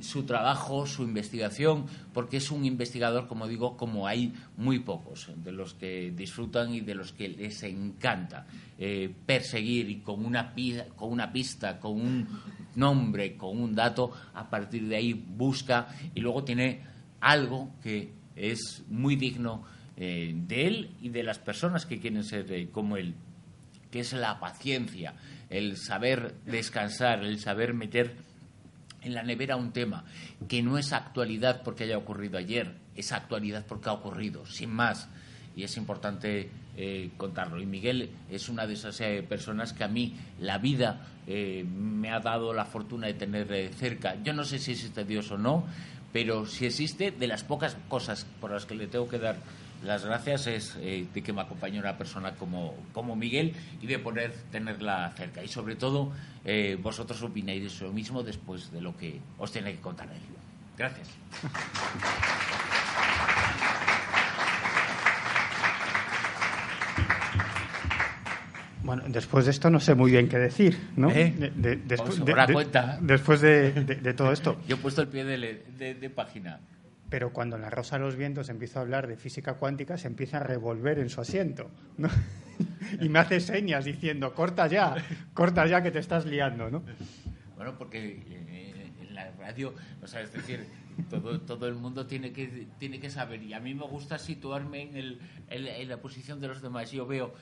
su 0.00 0.24
trabajo, 0.24 0.86
su 0.86 1.02
investigación, 1.02 1.86
porque 2.12 2.38
es 2.38 2.50
un 2.50 2.64
investigador, 2.64 3.26
como 3.26 3.46
digo, 3.46 3.76
como 3.76 4.06
hay 4.06 4.32
muy 4.56 4.80
pocos, 4.80 5.30
de 5.36 5.52
los 5.52 5.74
que 5.74 6.12
disfrutan 6.14 6.74
y 6.74 6.80
de 6.80 6.94
los 6.94 7.12
que 7.12 7.28
les 7.28 7.62
encanta 7.62 8.46
eh, 8.78 9.12
perseguir 9.26 9.90
y 9.90 10.00
con 10.00 10.24
una, 10.24 10.54
con 10.96 11.12
una 11.12 11.32
pista, 11.32 11.78
con 11.78 12.00
un 12.00 12.28
nombre, 12.74 13.36
con 13.36 13.60
un 13.60 13.74
dato, 13.74 14.10
a 14.34 14.48
partir 14.48 14.88
de 14.88 14.96
ahí 14.96 15.12
busca 15.12 15.88
y 16.14 16.20
luego 16.20 16.44
tiene 16.44 16.82
algo 17.20 17.70
que 17.82 18.12
es 18.36 18.82
muy 18.88 19.16
digno 19.16 19.64
eh, 19.96 20.32
de 20.34 20.66
él 20.66 20.90
y 21.00 21.10
de 21.10 21.22
las 21.22 21.38
personas 21.38 21.86
que 21.86 22.00
quieren 22.00 22.24
ser 22.24 22.50
eh, 22.52 22.68
como 22.72 22.96
él, 22.96 23.14
que 23.92 24.00
es 24.00 24.12
la 24.12 24.40
paciencia, 24.40 25.14
el 25.50 25.76
saber 25.76 26.34
descansar, 26.46 27.22
el 27.22 27.38
saber 27.38 27.74
meter 27.74 28.16
en 29.02 29.14
la 29.14 29.22
nevera 29.22 29.54
un 29.54 29.72
tema 29.72 30.04
que 30.48 30.62
no 30.62 30.78
es 30.78 30.92
actualidad 30.92 31.62
porque 31.62 31.84
haya 31.84 31.96
ocurrido 31.96 32.38
ayer, 32.38 32.74
es 32.96 33.12
actualidad 33.12 33.66
porque 33.68 33.88
ha 33.88 33.92
ocurrido, 33.92 34.44
sin 34.46 34.70
más. 34.70 35.08
Y 35.54 35.62
es 35.62 35.76
importante 35.76 36.50
eh, 36.76 37.10
contarlo. 37.16 37.62
Y 37.62 37.66
Miguel 37.66 38.10
es 38.28 38.48
una 38.48 38.66
de 38.66 38.74
esas 38.74 39.00
personas 39.28 39.72
que 39.72 39.84
a 39.84 39.88
mí 39.88 40.16
la 40.40 40.58
vida 40.58 41.06
me 41.26 42.10
ha 42.10 42.18
dado 42.18 42.52
la 42.52 42.64
fortuna 42.64 43.06
de 43.06 43.14
tener 43.14 43.72
cerca. 43.74 44.20
Yo 44.24 44.32
no 44.32 44.42
sé 44.44 44.58
si 44.58 44.72
existe 44.72 45.04
Dios 45.04 45.30
o 45.30 45.38
no, 45.38 45.64
pero 46.12 46.46
si 46.46 46.66
existe, 46.66 47.12
de 47.12 47.26
las 47.28 47.44
pocas 47.44 47.76
cosas 47.88 48.26
por 48.40 48.50
las 48.50 48.66
que 48.66 48.74
le 48.74 48.88
tengo 48.88 49.08
que 49.08 49.18
dar 49.18 49.36
las 49.84 50.04
gracias 50.04 50.46
es 50.46 50.76
de 50.76 51.22
que 51.22 51.32
me 51.32 51.42
acompañe 51.42 51.78
una 51.78 51.96
persona 51.96 52.34
como, 52.34 52.74
como 52.92 53.14
Miguel 53.16 53.54
y 53.80 53.86
de 53.86 53.98
poder 53.98 54.32
tenerla 54.50 55.12
cerca. 55.16 55.42
Y 55.42 55.48
sobre 55.48 55.76
todo, 55.76 56.12
vosotros 56.80 57.22
opináis 57.22 57.64
eso 57.64 57.92
mismo 57.92 58.22
después 58.22 58.72
de 58.72 58.80
lo 58.80 58.96
que 58.96 59.20
os 59.38 59.52
tiene 59.52 59.72
que 59.72 59.80
contar 59.80 60.08
él. 60.08 60.20
Gracias. 60.76 61.08
Bueno, 68.84 69.04
después 69.08 69.46
de 69.46 69.50
esto 69.50 69.70
no 69.70 69.80
sé 69.80 69.94
muy 69.94 70.10
bien 70.10 70.28
qué 70.28 70.36
decir, 70.36 70.78
¿no? 70.96 71.10
¿Eh? 71.10 71.32
después, 71.86 72.22
de, 72.22 72.52
cuenta. 72.52 72.98
después 73.00 73.40
de, 73.40 74.14
todo 74.14 74.30
esto. 74.30 74.60
Yo 74.68 74.76
he 74.76 74.78
puesto 74.78 75.00
el 75.00 75.08
pie 75.08 75.24
de, 75.24 76.10
página. 76.14 76.60
Pero 77.14 77.32
cuando 77.32 77.54
en 77.54 77.62
la 77.62 77.70
Rosa 77.70 77.96
de 77.96 78.04
los 78.04 78.16
Vientos 78.16 78.48
empiezo 78.48 78.80
a 78.80 78.82
hablar 78.82 79.06
de 79.06 79.16
física 79.16 79.54
cuántica, 79.54 79.96
se 79.96 80.08
empieza 80.08 80.38
a 80.38 80.40
revolver 80.40 80.98
en 80.98 81.08
su 81.08 81.20
asiento. 81.20 81.70
¿no? 81.96 82.08
y 83.00 83.08
me 83.08 83.20
hace 83.20 83.38
señas 83.38 83.84
diciendo, 83.84 84.34
corta 84.34 84.66
ya, 84.66 84.96
corta 85.32 85.64
ya 85.64 85.80
que 85.80 85.92
te 85.92 86.00
estás 86.00 86.26
liando, 86.26 86.72
¿no? 86.72 86.82
Bueno, 87.54 87.78
porque 87.78 88.20
eh, 88.28 88.92
en 89.00 89.14
la 89.14 89.30
radio, 89.38 89.76
o 90.02 90.08
sea, 90.08 90.22
es 90.22 90.32
decir, 90.32 90.66
todo, 91.10 91.40
todo 91.40 91.66
el 91.68 91.74
mundo 91.74 92.06
tiene 92.06 92.32
que, 92.32 92.68
tiene 92.78 93.00
que 93.00 93.10
saber. 93.10 93.42
Y 93.42 93.54
a 93.54 93.60
mí 93.60 93.74
me 93.74 93.84
gusta 93.84 94.18
situarme 94.18 94.82
en, 94.82 94.96
el, 94.96 95.20
en, 95.48 95.88
la 95.88 96.00
posición 96.00 96.40
de 96.40 96.48
los 96.48 96.62
demás. 96.62 96.90
Yo 96.90 97.06
veo, 97.06 97.34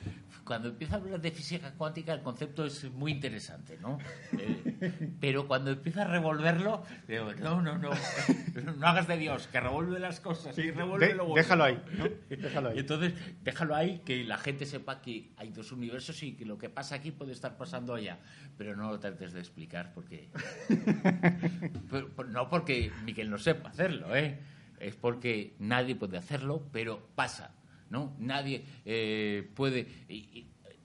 cuando 0.43 0.69
empiezo 0.69 0.95
a 0.95 0.97
hablar 0.97 1.21
de 1.21 1.31
física 1.31 1.73
cuántica, 1.73 2.13
el 2.13 2.21
concepto 2.21 2.65
es 2.65 2.91
muy 2.91 3.11
interesante, 3.11 3.77
¿no? 3.81 3.97
Eh, 4.37 5.15
pero 5.19 5.47
cuando 5.47 5.71
empiezo 5.71 6.01
a 6.01 6.05
revolverlo, 6.05 6.83
digo, 7.07 7.33
no, 7.33 7.61
no, 7.61 7.77
no, 7.77 7.91
no 8.77 8.87
hagas 8.87 9.07
de 9.07 9.17
Dios, 9.17 9.47
que 9.47 9.59
revuelve 9.59 9.99
las 9.99 10.19
cosas 10.19 10.57
y 10.57 10.71
revuelve 10.71 11.13
lo 11.13 11.33
Déjalo 11.33 11.63
ahí, 11.63 11.81
Déjalo 12.29 12.69
ahí. 12.69 12.79
Entonces, 12.79 13.13
déjalo 13.43 13.75
ahí, 13.75 14.01
que 14.05 14.23
la 14.23 14.37
gente 14.37 14.65
sepa 14.65 15.01
que 15.01 15.31
hay 15.37 15.49
dos 15.49 15.71
universos 15.71 16.21
y 16.23 16.33
que 16.33 16.45
lo 16.45 16.57
que 16.57 16.69
pasa 16.69 16.95
aquí 16.95 17.11
puede 17.11 17.31
estar 17.31 17.57
pasando 17.57 17.93
allá. 17.93 18.19
Pero 18.57 18.75
no 18.75 18.89
lo 18.89 18.99
trates 18.99 19.33
de 19.33 19.39
explicar, 19.39 19.93
porque. 19.93 20.29
no 22.29 22.49
porque 22.49 22.91
Miquel 23.03 23.29
no 23.29 23.37
sepa 23.43 23.69
hacerlo, 23.69 24.15
¿eh? 24.15 24.39
Es 24.79 24.95
porque 24.95 25.55
nadie 25.59 25.95
puede 25.95 26.17
hacerlo, 26.17 26.67
pero 26.71 27.09
pasa, 27.15 27.51
¿no? 27.89 28.15
Nadie 28.19 28.65
eh, 28.85 29.49
puede... 29.53 29.87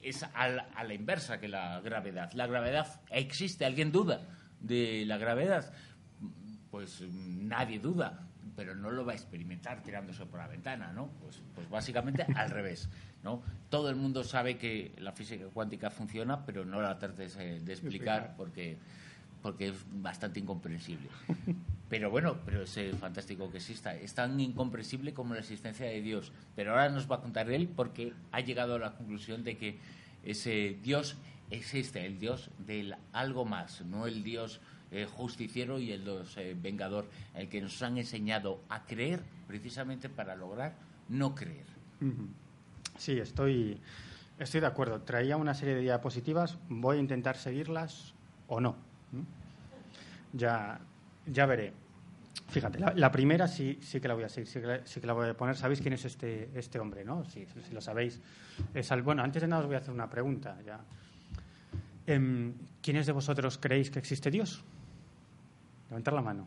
es 0.00 0.22
a 0.22 0.48
la, 0.48 0.94
inversa 0.94 1.40
que 1.40 1.48
la 1.48 1.80
gravedad. 1.80 2.32
La 2.32 2.46
gravedad 2.46 3.00
existe, 3.10 3.64
¿alguien 3.64 3.90
duda 3.90 4.20
de 4.60 5.04
la 5.06 5.18
gravedad? 5.18 5.72
Pues 6.70 7.02
nadie 7.10 7.78
duda, 7.78 8.28
pero 8.54 8.74
no 8.74 8.90
lo 8.90 9.04
va 9.04 9.12
a 9.12 9.16
experimentar 9.16 9.82
tirándose 9.82 10.26
por 10.26 10.40
la 10.40 10.48
ventana, 10.48 10.92
¿no? 10.92 11.08
Pues, 11.20 11.42
pues 11.54 11.68
básicamente 11.68 12.26
al 12.36 12.50
revés, 12.50 12.88
¿no? 13.22 13.42
Todo 13.68 13.88
el 13.88 13.96
mundo 13.96 14.22
sabe 14.22 14.58
que 14.58 14.94
la 14.98 15.12
física 15.12 15.46
cuántica 15.46 15.90
funciona, 15.90 16.44
pero 16.44 16.64
no 16.64 16.80
la 16.80 16.98
trates 16.98 17.36
de 17.36 17.72
explicar 17.72 18.34
porque 18.36 18.78
porque 19.42 19.68
es 19.68 19.76
bastante 19.92 20.40
incomprensible. 20.40 21.08
Pero 21.88 22.10
bueno, 22.10 22.36
pero 22.44 22.64
es 22.64 22.76
eh, 22.76 22.92
fantástico 22.98 23.50
que 23.50 23.58
exista. 23.58 23.94
Es 23.94 24.14
tan 24.14 24.38
incomprensible 24.38 25.14
como 25.14 25.34
la 25.34 25.40
existencia 25.40 25.86
de 25.86 26.02
Dios. 26.02 26.32
Pero 26.54 26.72
ahora 26.72 26.90
nos 26.90 27.10
va 27.10 27.16
a 27.16 27.20
contar 27.20 27.50
él 27.50 27.68
porque 27.74 28.12
ha 28.30 28.40
llegado 28.40 28.74
a 28.74 28.78
la 28.78 28.94
conclusión 28.94 29.42
de 29.42 29.56
que 29.56 29.78
ese 30.22 30.76
Dios 30.82 31.16
existe, 31.50 32.04
el 32.04 32.18
Dios 32.18 32.50
del 32.58 32.94
algo 33.12 33.44
más, 33.44 33.80
no 33.86 34.06
el 34.06 34.22
Dios 34.22 34.60
eh, 34.90 35.06
justiciero 35.06 35.78
y 35.78 35.92
el 35.92 36.04
Dios 36.04 36.36
eh, 36.36 36.54
vengador, 36.60 37.08
el 37.34 37.48
que 37.48 37.60
nos 37.60 37.80
han 37.82 37.96
enseñado 37.98 38.60
a 38.68 38.84
creer 38.84 39.22
precisamente 39.46 40.08
para 40.08 40.36
lograr 40.36 40.74
no 41.08 41.34
creer. 41.34 41.66
Sí, 42.98 43.18
estoy, 43.18 43.80
estoy 44.38 44.60
de 44.60 44.66
acuerdo. 44.66 45.00
Traía 45.00 45.36
una 45.36 45.54
serie 45.54 45.74
de 45.74 45.80
diapositivas, 45.80 46.58
voy 46.68 46.98
a 46.98 47.00
intentar 47.00 47.36
seguirlas 47.36 48.14
o 48.46 48.60
no. 48.60 48.87
Ya, 50.32 50.78
ya 51.26 51.46
veré. 51.46 51.72
Fíjate, 52.48 52.78
la, 52.78 53.12
primera 53.12 53.46
sí, 53.46 53.78
sí 53.82 54.00
que 54.00 54.08
la 54.08 54.14
voy 54.14 54.24
a 54.24 54.28
seguir, 54.28 54.48
sí 54.84 55.00
que 55.00 55.06
la, 55.06 55.12
voy 55.12 55.28
a 55.28 55.34
poner. 55.36 55.56
¿Sabéis 55.56 55.82
quién 55.82 55.92
es 55.92 56.04
este, 56.06 56.50
este 56.54 56.78
hombre, 56.78 57.04
no? 57.04 57.24
Si, 57.26 57.46
lo 57.72 57.80
sabéis. 57.80 58.20
Bueno, 59.04 59.22
antes 59.22 59.42
de 59.42 59.48
nada 59.48 59.60
os 59.60 59.66
voy 59.66 59.74
a 59.74 59.78
hacer 59.78 59.92
una 59.92 60.08
pregunta. 60.08 60.56
Ya. 60.64 60.80
Em, 62.06 62.54
¿Quiénes 62.80 63.04
de 63.04 63.12
vosotros 63.12 63.58
creéis 63.58 63.90
que 63.90 63.98
existe 63.98 64.30
Dios? 64.30 64.64
Levantar 65.90 66.14
la 66.14 66.22
mano. 66.22 66.46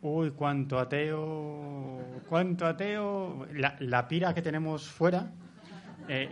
Uy, 0.00 0.30
cuánto 0.30 0.78
ateo, 0.78 2.22
cuánto 2.28 2.66
ateo. 2.66 3.46
La, 3.52 3.76
la 3.80 4.08
pira 4.08 4.32
que 4.32 4.40
tenemos 4.40 4.88
fuera 4.88 5.30
eh, 6.08 6.30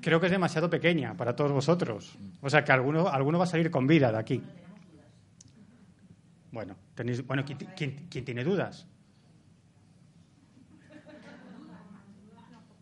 creo 0.00 0.20
que 0.20 0.26
es 0.26 0.32
demasiado 0.32 0.70
pequeña 0.70 1.16
para 1.16 1.34
todos 1.34 1.52
vosotros. 1.52 2.16
O 2.40 2.48
sea 2.48 2.64
que 2.64 2.72
alguno, 2.72 3.08
alguno 3.08 3.38
va 3.38 3.44
a 3.44 3.48
salir 3.48 3.70
con 3.70 3.86
vida 3.86 4.12
de 4.12 4.18
aquí. 4.18 4.42
Bueno, 6.52 6.76
tenéis, 6.94 7.26
bueno 7.26 7.44
¿quién, 7.44 8.08
tiene 8.08 8.44
dudas? 8.44 8.86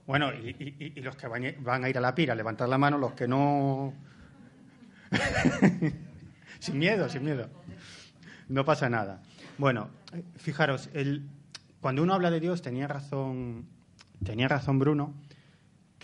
Bueno, 0.07 0.33
y, 0.35 1.01
los 1.01 1.17
que 1.17 1.27
van, 1.27 1.83
a 1.85 1.89
ir 1.89 1.97
a 1.97 2.01
la 2.01 2.15
pira, 2.15 2.35
levantar 2.35 2.69
la 2.69 2.77
mano, 2.77 2.99
los 2.99 3.15
que 3.15 3.27
no. 3.27 3.95
sin 6.61 6.79
miedo, 6.79 7.09
sin 7.09 7.25
miedo. 7.25 7.49
No 8.49 8.65
pasa 8.65 8.91
nada. 8.91 9.23
Bueno, 9.57 9.89
fijaros, 10.37 10.91
el, 10.93 11.27
cuando 11.81 12.03
uno 12.03 12.13
habla 12.13 12.31
de 12.31 12.41
Dios, 12.41 12.61
tenía 12.61 12.87
razón, 12.87 13.67
tenía 14.23 14.47
razón 14.47 14.79
Bruno, 14.79 15.15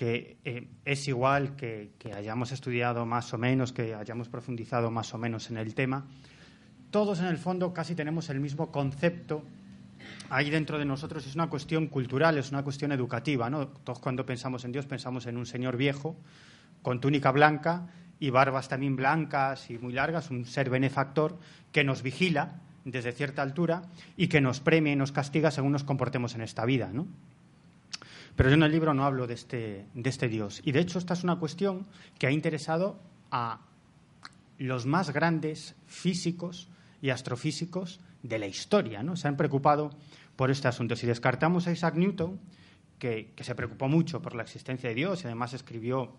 que 0.00 0.38
eh, 0.46 0.66
es 0.86 1.08
igual 1.08 1.56
que, 1.56 1.90
hayamos 2.16 2.52
estudiado 2.52 3.04
más 3.04 3.34
o 3.34 3.38
menos, 3.38 3.74
que 3.74 3.94
hayamos 3.94 4.30
profundizado 4.30 4.90
más 4.90 5.12
o 5.12 5.18
menos 5.18 5.50
en 5.50 5.58
el 5.58 5.74
tema, 5.74 6.06
todos 6.90 7.20
en 7.20 7.26
el 7.26 7.36
fondo 7.36 7.74
casi 7.74 7.94
tenemos 7.94 8.30
el 8.30 8.40
mismo 8.40 8.72
concepto 8.72 9.42
ahí 10.30 10.48
dentro 10.48 10.78
de 10.78 10.86
nosotros. 10.86 11.26
Es 11.26 11.34
una 11.34 11.50
cuestión 11.50 11.88
cultural, 11.88 12.38
es 12.38 12.50
una 12.50 12.62
cuestión 12.62 12.92
educativa. 12.92 13.50
Todos 13.84 13.98
cuando 13.98 14.24
pensamos 14.24 14.64
en 14.64 14.72
Dios 14.72 14.86
pensamos 14.86 15.26
en 15.26 15.36
un 15.36 15.44
señor 15.44 15.76
viejo 15.76 16.16
con 16.80 17.02
túnica 17.02 17.30
blanca 17.30 17.88
y 18.18 18.30
barbas 18.30 18.70
también 18.70 18.96
blancas 18.96 19.68
y 19.68 19.76
muy 19.76 19.92
largas, 19.92 20.30
un 20.30 20.46
ser 20.46 20.70
benefactor 20.70 21.38
que 21.72 21.84
nos 21.84 22.02
vigila 22.02 22.62
desde 22.86 23.12
cierta 23.12 23.42
altura 23.42 23.82
y 24.16 24.28
que 24.28 24.40
nos 24.40 24.60
premia 24.60 24.94
y 24.94 24.96
nos 24.96 25.12
castiga 25.12 25.50
según 25.50 25.72
nos 25.72 25.84
comportemos 25.84 26.34
en 26.34 26.40
esta 26.40 26.64
vida. 26.64 26.88
¿no? 26.90 27.06
Pero 28.40 28.48
yo 28.48 28.55
en 28.55 28.62
el 28.62 28.72
libro 28.72 28.94
no 28.94 29.05
hablo 29.05 29.26
de 29.26 29.35
este, 29.35 29.85
de 29.92 30.09
este 30.09 30.26
Dios. 30.26 30.62
Y 30.64 30.72
de 30.72 30.81
hecho 30.81 30.98
esta 30.98 31.12
es 31.12 31.24
una 31.24 31.38
cuestión 31.38 31.87
que 32.18 32.26
ha 32.26 32.31
interesado 32.31 32.98
a 33.31 33.61
los 34.57 34.87
más 34.87 35.11
grandes 35.11 35.74
físicos 35.87 36.70
y 37.03 37.11
astrofísicos 37.11 38.00
de 38.22 38.38
la 38.38 38.46
historia. 38.46 39.03
¿no? 39.03 39.14
Se 39.14 39.29
han 39.29 39.37
preocupado 39.37 39.90
por 40.37 40.50
este 40.50 40.68
asunto. 40.68 40.96
Si 40.96 41.07
descartamos 41.07 41.66
a 41.66 41.72
Isaac 41.72 41.96
Newton, 41.96 42.40
que, 42.98 43.35
se 43.38 43.55
preocupó 43.55 43.88
mucho 43.88 44.22
por 44.22 44.35
la 44.35 44.42
existencia 44.42 44.88
de 44.88 44.94
Dios 44.94 45.22
y 45.22 45.26
además 45.26 45.53
escribió 45.53 46.16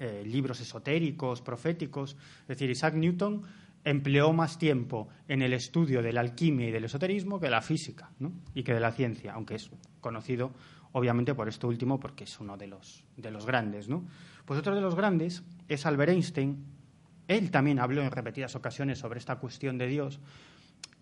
eh, 0.00 0.24
libros 0.26 0.60
esotéricos, 0.60 1.42
proféticos, 1.42 2.16
es 2.40 2.48
decir, 2.48 2.70
Isaac 2.70 2.94
Newton 2.94 3.42
empleó 3.86 4.32
más 4.32 4.58
tiempo 4.58 5.08
en 5.28 5.42
el 5.42 5.52
estudio 5.52 6.02
de 6.02 6.12
la 6.12 6.20
alquimia 6.20 6.68
y 6.68 6.72
del 6.72 6.84
esoterismo 6.84 7.38
que 7.38 7.46
de 7.46 7.52
la 7.52 7.62
física 7.62 8.10
y 8.52 8.64
que 8.64 8.74
de 8.74 8.80
la 8.80 8.90
ciencia, 8.90 9.32
aunque 9.32 9.54
es 9.54 9.70
conocido 10.00 10.52
obviamente 10.90 11.36
por 11.36 11.48
esto 11.48 11.68
último 11.68 12.00
porque 12.00 12.24
es 12.24 12.40
uno 12.40 12.56
de 12.56 12.66
los, 12.66 13.04
de 13.16 13.30
los 13.30 13.46
grandes. 13.46 13.88
¿no? 13.88 14.04
Pues 14.44 14.58
otro 14.58 14.74
de 14.74 14.80
los 14.80 14.96
grandes 14.96 15.44
es 15.68 15.86
Albert 15.86 16.10
Einstein. 16.10 16.64
Él 17.28 17.52
también 17.52 17.78
habló 17.78 18.02
en 18.02 18.10
repetidas 18.10 18.56
ocasiones 18.56 18.98
sobre 18.98 19.20
esta 19.20 19.36
cuestión 19.36 19.78
de 19.78 19.86
Dios 19.86 20.18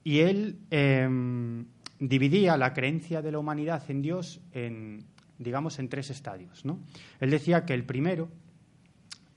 y 0.02 0.18
él 0.18 0.58
em, 0.70 1.64
dividía 1.98 2.58
la 2.58 2.74
creencia 2.74 3.22
de 3.22 3.32
la 3.32 3.38
humanidad 3.38 3.82
en 3.90 4.02
Dios 4.02 4.42
en, 4.52 5.06
digamos, 5.38 5.78
en 5.78 5.88
tres 5.88 6.10
estadios. 6.10 6.66
¿no? 6.66 6.80
Él 7.18 7.30
decía 7.30 7.64
que 7.64 7.72
el 7.72 7.84
primero 7.84 8.28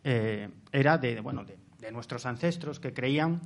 eh, 0.04 0.50
era 0.74 0.98
de, 0.98 1.22
bueno, 1.22 1.46
de, 1.46 1.58
nuestros 1.92 2.26
ancestros 2.26 2.80
que 2.80 2.94
creían 2.94 3.42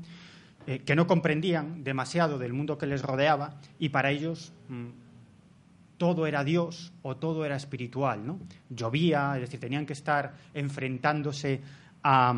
eh, 0.68 0.80
que 0.80 0.96
no 0.96 1.08
comprendían 1.08 1.84
demasiado 1.84 2.38
del 2.38 2.54
mundo 2.54 2.78
que 2.78 2.86
les 2.86 3.02
rodeaba 3.02 3.56
y 3.80 3.90
para 3.90 4.12
ellos 4.12 4.54
mm, 4.70 4.90
todo 5.98 6.28
era 6.28 6.44
Dios 6.44 6.94
o 7.02 7.18
todo 7.18 7.46
era 7.46 7.56
espiritual, 7.56 8.26
¿no? 8.26 8.40
Llovía, 8.70 9.34
es 9.36 9.42
decir, 9.42 9.60
tenían 9.60 9.86
que 9.86 9.94
estar 9.94 10.34
enfrentándose 10.54 11.62
a, 12.04 12.34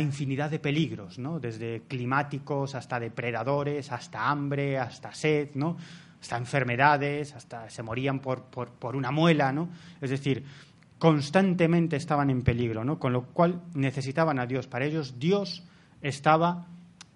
infinidad 0.00 0.50
de 0.50 0.58
peligros, 0.58 1.18
¿no? 1.18 1.40
Desde 1.40 1.82
climáticos 1.88 2.74
hasta 2.74 3.00
depredadores, 3.00 3.92
hasta 3.92 4.30
hambre, 4.30 4.78
hasta 4.78 5.14
sed, 5.14 5.50
¿no? 5.54 5.76
hasta 6.20 6.36
enfermedades, 6.36 7.34
hasta 7.34 7.70
se 7.70 7.82
morían 7.82 8.20
por, 8.20 8.42
por, 8.44 8.94
una 8.94 9.10
muela, 9.10 9.52
¿no? 9.52 9.70
Es 10.02 10.10
decir, 10.10 10.44
constantemente 11.00 11.96
estaban 11.96 12.30
en 12.30 12.42
peligro, 12.42 12.84
¿no? 12.84 13.00
Con 13.00 13.12
lo 13.12 13.24
cual 13.24 13.60
necesitaban 13.74 14.38
a 14.38 14.46
Dios. 14.46 14.68
Para 14.68 14.84
ellos 14.84 15.18
Dios 15.18 15.64
estaba, 16.00 16.68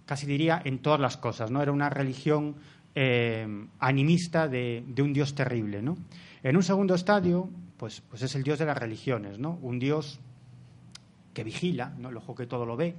casi 0.06 0.26
diría, 0.26 0.60
en 0.64 0.80
todas 0.80 0.98
las 0.98 1.16
cosas, 1.16 1.52
¿no? 1.52 1.62
Era 1.62 1.70
una 1.70 1.90
religión 1.90 2.56
eh, 2.96 3.46
animista 3.78 4.48
de, 4.48 4.84
un 4.98 5.12
Dios 5.12 5.36
terrible, 5.36 5.82
¿no? 5.82 5.96
En 6.42 6.56
un 6.56 6.64
segundo 6.64 6.96
estadio, 6.96 7.48
pues, 7.76 8.00
pues 8.00 8.22
es 8.22 8.34
el 8.34 8.42
Dios 8.42 8.58
de 8.58 8.66
las 8.66 8.76
religiones, 8.76 9.38
¿no? 9.38 9.58
Un 9.62 9.78
Dios 9.78 10.18
que 11.34 11.44
vigila, 11.44 11.92
¿no? 11.98 12.08
el 12.08 12.16
ojo 12.16 12.34
que 12.34 12.46
todo 12.46 12.64
lo 12.64 12.76
ve, 12.76 12.94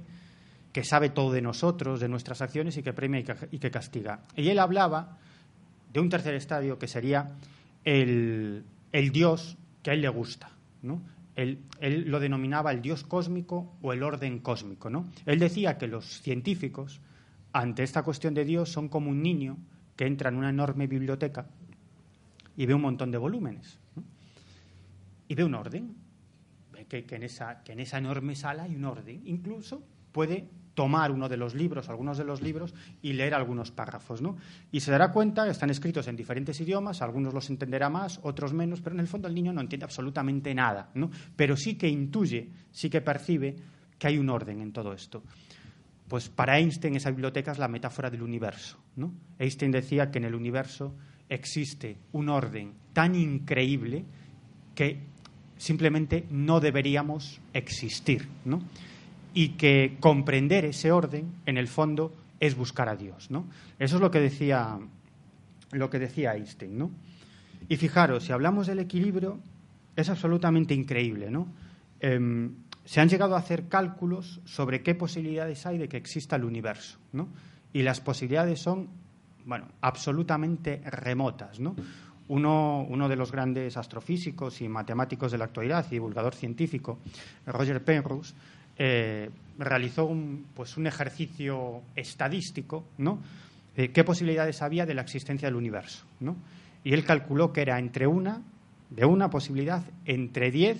que 0.72 0.84
sabe 0.84 1.08
todo 1.08 1.32
de 1.32 1.42
nosotros, 1.42 1.98
de 1.98 2.08
nuestras 2.08 2.42
acciones 2.42 2.76
y 2.76 2.82
que 2.82 2.92
premia 2.92 3.24
y 3.50 3.58
que, 3.58 3.70
castiga. 3.70 4.20
Y 4.36 4.48
él 4.50 4.58
hablaba 4.58 5.16
de 5.92 6.00
un 6.00 6.08
tercer 6.08 6.34
estadio 6.34 6.78
que 6.78 6.86
sería 6.86 7.32
el, 7.82 8.62
Dios 8.92 9.56
que 9.82 9.90
a 9.90 9.94
él 9.94 10.02
le 10.02 10.08
gusta. 10.10 10.50
Él, 11.34 11.64
lo 12.06 12.18
denominaba 12.20 12.72
el 12.72 12.80
Dios 12.80 13.04
cósmico 13.04 13.76
o 13.82 13.92
el 13.92 14.02
orden 14.02 14.38
cósmico. 14.38 14.90
¿no? 14.90 15.08
Él 15.26 15.38
decía 15.38 15.78
que 15.78 15.86
los 15.86 16.22
científicos, 16.22 17.00
ante 17.52 17.82
esta 17.82 18.02
cuestión 18.02 18.34
de 18.34 18.44
Dios, 18.44 18.70
son 18.70 18.88
como 18.88 19.10
un 19.10 19.22
niño 19.22 19.58
que 19.96 20.06
entra 20.06 20.30
en 20.30 20.36
una 20.36 20.50
enorme 20.50 20.86
biblioteca 20.86 21.46
y 22.56 22.66
ve 22.66 22.74
un 22.74 22.82
montón 22.82 23.10
de 23.10 23.18
volúmenes. 23.18 23.78
Y 25.28 25.34
ve 25.34 25.44
un 25.44 25.54
orden. 25.54 25.94
Que, 26.88 27.04
que 27.04 27.16
en 27.16 27.80
esa 27.80 27.98
enorme 27.98 28.36
sala 28.36 28.62
hay 28.62 28.76
un 28.76 28.84
orden. 28.84 29.20
Incluso 29.24 29.82
puede 30.12 30.48
tomar 30.76 31.10
uno 31.10 31.28
de 31.28 31.38
los 31.38 31.54
libros, 31.54 31.88
algunos 31.88 32.18
de 32.18 32.24
los 32.24 32.42
libros, 32.42 32.74
y 33.00 33.14
leer 33.14 33.34
algunos 33.34 33.72
párrafos. 33.72 34.20
¿no? 34.20 34.36
Y 34.70 34.80
se 34.80 34.92
dará 34.92 35.10
cuenta 35.10 35.48
están 35.48 35.70
escritos 35.70 36.06
en 36.06 36.14
diferentes 36.14 36.60
idiomas, 36.60 37.00
algunos 37.02 37.32
los 37.34 37.48
entenderá 37.50 37.88
más, 37.88 38.20
otros 38.22 38.52
menos, 38.52 38.82
pero 38.82 38.94
en 38.94 39.00
el 39.00 39.08
fondo 39.08 39.26
el 39.26 39.34
niño 39.34 39.52
no 39.52 39.62
entiende 39.62 39.84
absolutamente 39.84 40.54
nada, 40.54 40.90
¿no? 40.94 41.10
pero 41.34 41.56
sí 41.56 41.76
que 41.76 41.88
intuye, 41.88 42.50
sí 42.70 42.90
que 42.90 43.00
percibe 43.00 43.56
que 43.98 44.06
hay 44.06 44.18
un 44.18 44.28
orden 44.28 44.60
en 44.60 44.70
todo 44.70 44.92
esto. 44.92 45.22
Pues 46.06 46.28
para 46.28 46.58
Einstein 46.58 46.94
esa 46.94 47.10
biblioteca 47.10 47.52
es 47.52 47.58
la 47.58 47.68
metáfora 47.68 48.10
del 48.10 48.22
universo. 48.22 48.78
¿no? 48.96 49.12
Einstein 49.38 49.72
decía 49.72 50.10
que 50.10 50.18
en 50.18 50.26
el 50.26 50.34
universo 50.34 50.94
existe 51.28 51.96
un 52.12 52.28
orden 52.28 52.74
tan 52.92 53.14
increíble 53.14 54.04
que 54.74 55.00
simplemente 55.56 56.26
no 56.30 56.60
deberíamos 56.60 57.40
existir. 57.54 58.28
¿no? 58.44 58.60
Y 59.36 59.50
que 59.50 59.98
comprender 60.00 60.64
ese 60.64 60.90
orden, 60.90 61.34
en 61.44 61.58
el 61.58 61.68
fondo, 61.68 62.10
es 62.40 62.56
buscar 62.56 62.88
a 62.88 62.96
Dios. 62.96 63.30
¿no? 63.30 63.44
Eso 63.78 63.96
es 63.96 64.00
lo 64.00 64.10
que 64.10 64.18
decía, 64.18 64.78
lo 65.72 65.90
que 65.90 65.98
decía 65.98 66.34
Einstein. 66.34 66.78
¿no? 66.78 66.90
Y 67.68 67.76
fijaros, 67.76 68.24
si 68.24 68.32
hablamos 68.32 68.66
del 68.66 68.78
equilibrio, 68.78 69.38
es 69.94 70.08
absolutamente 70.08 70.72
increíble. 70.72 71.30
¿no? 71.30 71.48
Em, 72.00 72.54
se 72.86 73.02
han 73.02 73.10
llegado 73.10 73.36
a 73.36 73.40
hacer 73.40 73.68
cálculos 73.68 74.40
sobre 74.46 74.82
qué 74.82 74.94
posibilidades 74.94 75.66
hay 75.66 75.76
de 75.76 75.90
que 75.90 75.98
exista 75.98 76.36
el 76.36 76.44
universo. 76.44 76.96
¿no? 77.12 77.28
Y 77.74 77.82
las 77.82 78.00
posibilidades 78.00 78.58
son 78.58 78.88
bueno, 79.44 79.68
absolutamente 79.82 80.80
remotas. 80.86 81.60
¿no? 81.60 81.76
Uno, 82.28 82.86
uno, 82.88 83.06
de 83.06 83.16
los 83.16 83.32
grandes 83.32 83.76
astrofísicos 83.76 84.62
y 84.62 84.68
matemáticos 84.70 85.30
de 85.30 85.36
la 85.36 85.44
actualidad 85.44 85.84
y 85.90 85.96
divulgador 85.96 86.34
científico, 86.34 87.00
Roger 87.44 87.84
Penrose, 87.84 88.34
eh, 88.78 89.30
realizó 89.58 90.06
un, 90.06 90.46
pues 90.54 90.76
un 90.76 90.86
ejercicio 90.86 91.82
estadístico, 91.94 92.84
¿no? 92.98 93.20
¿Qué 93.74 94.04
posibilidades 94.04 94.62
había 94.62 94.86
de 94.86 94.94
la 94.94 95.02
existencia 95.02 95.48
del 95.48 95.56
universo? 95.56 96.06
¿no? 96.20 96.34
Y 96.82 96.94
él 96.94 97.04
calculó 97.04 97.52
que 97.52 97.60
era 97.60 97.78
entre 97.78 98.06
una, 98.06 98.40
de 98.88 99.04
una 99.04 99.28
posibilidad, 99.28 99.82
entre 100.06 100.50
10 100.50 100.78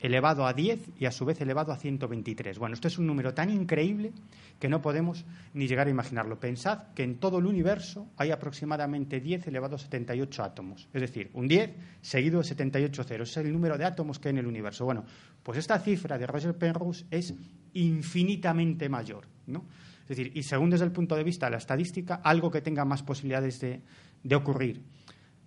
elevado 0.00 0.46
a 0.46 0.52
10 0.52 0.90
y 0.98 1.06
a 1.06 1.10
su 1.10 1.24
vez 1.24 1.40
elevado 1.40 1.72
a 1.72 1.76
123. 1.76 2.58
Bueno, 2.58 2.74
esto 2.74 2.88
es 2.88 2.98
un 2.98 3.06
número 3.06 3.34
tan 3.34 3.50
increíble 3.50 4.12
que 4.58 4.68
no 4.68 4.80
podemos 4.80 5.24
ni 5.54 5.66
llegar 5.66 5.86
a 5.86 5.90
imaginarlo. 5.90 6.38
Pensad 6.38 6.92
que 6.94 7.02
en 7.02 7.18
todo 7.18 7.38
el 7.38 7.46
universo 7.46 8.08
hay 8.16 8.30
aproximadamente 8.30 9.20
10 9.20 9.48
elevado 9.48 9.76
a 9.76 9.78
78 9.78 10.42
átomos. 10.42 10.88
Es 10.92 11.00
decir, 11.00 11.30
un 11.34 11.48
10 11.48 11.74
seguido 12.00 12.38
de 12.38 12.44
78 12.44 13.04
ceros. 13.04 13.30
Es 13.30 13.36
el 13.38 13.52
número 13.52 13.76
de 13.76 13.84
átomos 13.84 14.18
que 14.18 14.28
hay 14.28 14.34
en 14.34 14.38
el 14.38 14.46
universo. 14.46 14.84
Bueno, 14.84 15.04
pues 15.42 15.58
esta 15.58 15.78
cifra 15.78 16.18
de 16.18 16.26
Roger 16.26 16.56
Penrose 16.56 17.06
es 17.10 17.34
infinitamente 17.74 18.88
mayor. 18.88 19.26
¿no? 19.46 19.64
Es 20.02 20.16
decir, 20.16 20.32
y 20.34 20.42
según 20.42 20.70
desde 20.70 20.84
el 20.84 20.92
punto 20.92 21.16
de 21.16 21.24
vista 21.24 21.46
de 21.46 21.52
la 21.52 21.58
estadística, 21.58 22.16
algo 22.16 22.50
que 22.50 22.60
tenga 22.60 22.84
más 22.84 23.02
posibilidades 23.02 23.60
de, 23.60 23.82
de 24.22 24.36
ocurrir 24.36 24.82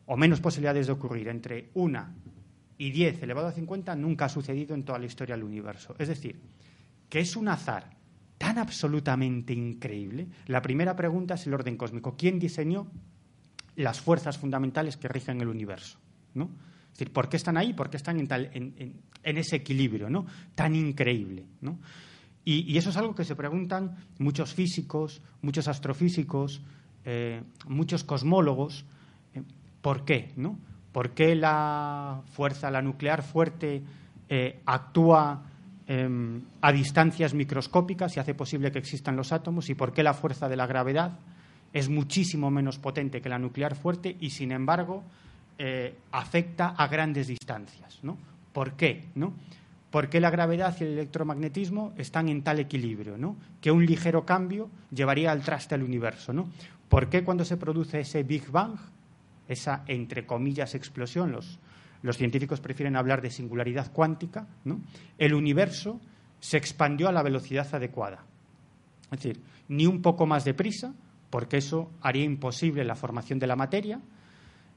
o 0.05 0.17
menos 0.17 0.41
posibilidades 0.41 0.87
de 0.87 0.93
ocurrir 0.93 1.29
entre 1.29 1.69
una 1.73 2.13
y 2.81 2.89
10 2.89 3.21
elevado 3.21 3.47
a 3.47 3.51
50 3.51 3.95
nunca 3.95 4.25
ha 4.25 4.29
sucedido 4.29 4.73
en 4.73 4.83
toda 4.83 4.97
la 4.97 5.05
historia 5.05 5.35
del 5.35 5.43
universo. 5.43 5.95
Es 5.99 6.07
decir, 6.07 6.41
que 7.09 7.19
es 7.19 7.35
un 7.35 7.47
azar 7.47 7.95
tan 8.39 8.57
absolutamente 8.57 9.53
increíble. 9.53 10.27
La 10.47 10.63
primera 10.63 10.95
pregunta 10.95 11.35
es 11.35 11.45
el 11.45 11.53
orden 11.53 11.77
cósmico. 11.77 12.15
¿Quién 12.17 12.39
diseñó 12.39 12.87
las 13.75 14.01
fuerzas 14.01 14.39
fundamentales 14.39 14.97
que 14.97 15.07
rigen 15.07 15.41
el 15.41 15.49
universo? 15.49 15.99
¿no? 16.33 16.45
Es 16.85 16.93
decir, 16.93 17.13
¿por 17.13 17.29
qué 17.29 17.37
están 17.37 17.55
ahí? 17.55 17.73
¿Por 17.73 17.91
qué 17.91 17.97
están 17.97 18.19
en, 18.19 19.03
ese 19.21 19.57
equilibrio 19.57 20.25
tan 20.55 20.75
increíble? 20.75 21.45
Y, 22.43 22.75
eso 22.75 22.89
es 22.89 22.97
algo 22.97 23.13
que 23.13 23.25
se 23.25 23.35
preguntan 23.35 23.95
muchos 24.17 24.55
físicos, 24.55 25.21
muchos 25.43 25.67
astrofísicos, 25.67 26.63
eh, 27.05 27.43
muchos 27.67 28.03
cosmólogos. 28.03 28.85
Eh, 29.35 29.43
¿Por 29.83 30.03
qué? 30.03 30.31
¿no? 30.35 30.57
¿Por 30.91 31.11
qué 31.11 31.35
la 31.35 32.21
fuerza, 32.33 32.69
la 32.69 32.81
nuclear 32.81 33.23
fuerte, 33.23 33.81
eh, 34.29 34.59
actúa 34.65 35.43
em, 35.87 36.41
a 36.61 36.71
distancias 36.71 37.33
microscópicas 37.33 38.15
y 38.15 38.19
hace 38.19 38.33
posible 38.33 38.71
que 38.71 38.79
existan 38.79 39.15
los 39.15 39.31
átomos? 39.31 39.69
¿Y 39.69 39.75
por 39.75 39.93
qué 39.93 40.03
la 40.03 40.13
fuerza 40.13 40.49
de 40.49 40.55
la 40.55 40.67
gravedad 40.67 41.17
es 41.73 41.89
muchísimo 41.89 42.51
menos 42.51 42.77
potente 42.77 43.21
que 43.21 43.29
la 43.29 43.39
nuclear 43.39 43.75
fuerte 43.75 44.17
y, 44.19 44.31
sin 44.31 44.51
embargo, 44.51 45.03
eh, 45.57 45.95
afecta 46.11 46.69
a 46.69 46.87
grandes 46.87 47.27
distancias? 47.27 47.99
¿no? 48.03 48.17
¿Por 48.51 48.73
qué? 48.73 49.05
¿no? 49.15 49.33
¿Por 49.91 50.09
qué 50.09 50.19
la 50.19 50.29
gravedad 50.29 50.75
y 50.79 50.83
el 50.83 50.91
electromagnetismo 50.91 51.93
están 51.97 52.27
en 52.27 52.43
tal 52.43 52.59
equilibrio? 52.59 53.17
¿no? 53.17 53.37
Que 53.61 53.71
un 53.71 53.85
ligero 53.85 54.25
cambio 54.25 54.69
llevaría 54.93 55.31
al 55.31 55.41
traste 55.41 55.75
al 55.75 55.83
universo. 55.83 56.33
¿no? 56.33 56.49
¿Por 56.89 57.09
qué 57.09 57.23
cuando 57.23 57.45
se 57.45 57.57
produce 57.57 58.01
ese 58.01 58.23
Big 58.23 58.49
Bang 58.49 58.75
esa, 59.51 59.83
entre 59.87 60.25
comillas, 60.25 60.75
explosión, 60.75 61.31
los, 61.31 61.59
los 62.01 62.17
científicos 62.17 62.61
prefieren 62.61 62.95
hablar 62.95 63.21
de 63.21 63.29
singularidad 63.29 63.91
cuántica, 63.91 64.47
¿no? 64.63 64.81
el 65.17 65.33
universo 65.33 65.99
se 66.39 66.57
expandió 66.57 67.09
a 67.09 67.11
la 67.11 67.23
velocidad 67.23 67.67
adecuada. 67.73 68.23
Es 69.11 69.19
decir, 69.21 69.41
ni 69.67 69.85
un 69.85 70.01
poco 70.01 70.25
más 70.25 70.45
deprisa, 70.45 70.93
porque 71.29 71.57
eso 71.57 71.91
haría 72.01 72.23
imposible 72.23 72.83
la 72.83 72.95
formación 72.95 73.39
de 73.39 73.47
la 73.47 73.55
materia, 73.55 73.99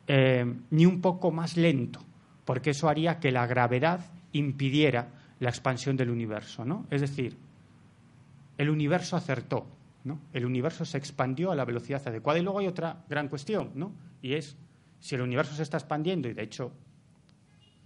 eh, 0.06 0.44
ni 0.70 0.86
un 0.86 1.00
poco 1.00 1.30
más 1.30 1.56
lento, 1.56 2.00
porque 2.44 2.70
eso 2.70 2.88
haría 2.88 3.18
que 3.18 3.32
la 3.32 3.46
gravedad 3.46 4.00
impidiera 4.32 5.08
la 5.40 5.48
expansión 5.48 5.96
del 5.96 6.10
universo. 6.10 6.64
¿no? 6.64 6.86
Es 6.90 7.00
decir, 7.00 7.36
el 8.58 8.70
universo 8.70 9.16
acertó, 9.16 9.66
¿no? 10.04 10.20
el 10.32 10.44
universo 10.44 10.84
se 10.84 10.98
expandió 10.98 11.50
a 11.50 11.56
la 11.56 11.64
velocidad 11.64 12.02
adecuada. 12.06 12.38
Y 12.38 12.42
luego 12.42 12.58
hay 12.58 12.66
otra 12.66 13.04
gran 13.08 13.28
cuestión, 13.28 13.70
¿no? 13.74 13.92
y 14.20 14.34
es 14.34 14.56
si 15.04 15.14
el 15.16 15.20
universo 15.20 15.54
se 15.54 15.62
está 15.62 15.76
expandiendo, 15.76 16.28
y 16.28 16.32
de 16.32 16.42
hecho 16.42 16.72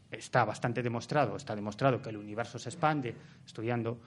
está 0.09 0.45
bastante 0.45 0.85
demostrado, 0.85 1.35
está 1.35 1.57
demostrado 1.57 2.01
que 2.01 2.11
el 2.11 2.17
universo 2.17 2.61
se 2.61 2.69
expande, 2.69 3.13
estudiando 3.45 3.99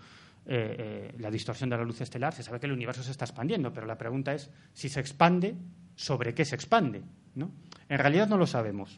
eh, 0.45 0.75
eh, 0.79 1.15
la 1.19 1.29
distorsión 1.29 1.69
de 1.69 1.75
la 1.75 1.83
luz 1.83 1.99
estelar, 1.99 2.33
se 2.33 2.41
sabe 2.41 2.61
que 2.61 2.67
el 2.67 2.71
universo 2.71 3.03
se 3.03 3.11
está 3.11 3.25
expandiendo, 3.25 3.73
pero 3.73 3.85
la 3.85 3.97
pregunta 3.97 4.33
es 4.33 4.49
si 4.73 4.87
se 4.87 5.01
expande, 5.01 5.57
¿sobre 5.93 6.33
qué 6.33 6.45
se 6.45 6.55
expande? 6.55 7.03
¿no? 7.35 7.51
En 7.89 7.99
realidad 7.99 8.29
no 8.29 8.37
lo 8.37 8.47
sabemos. 8.47 8.97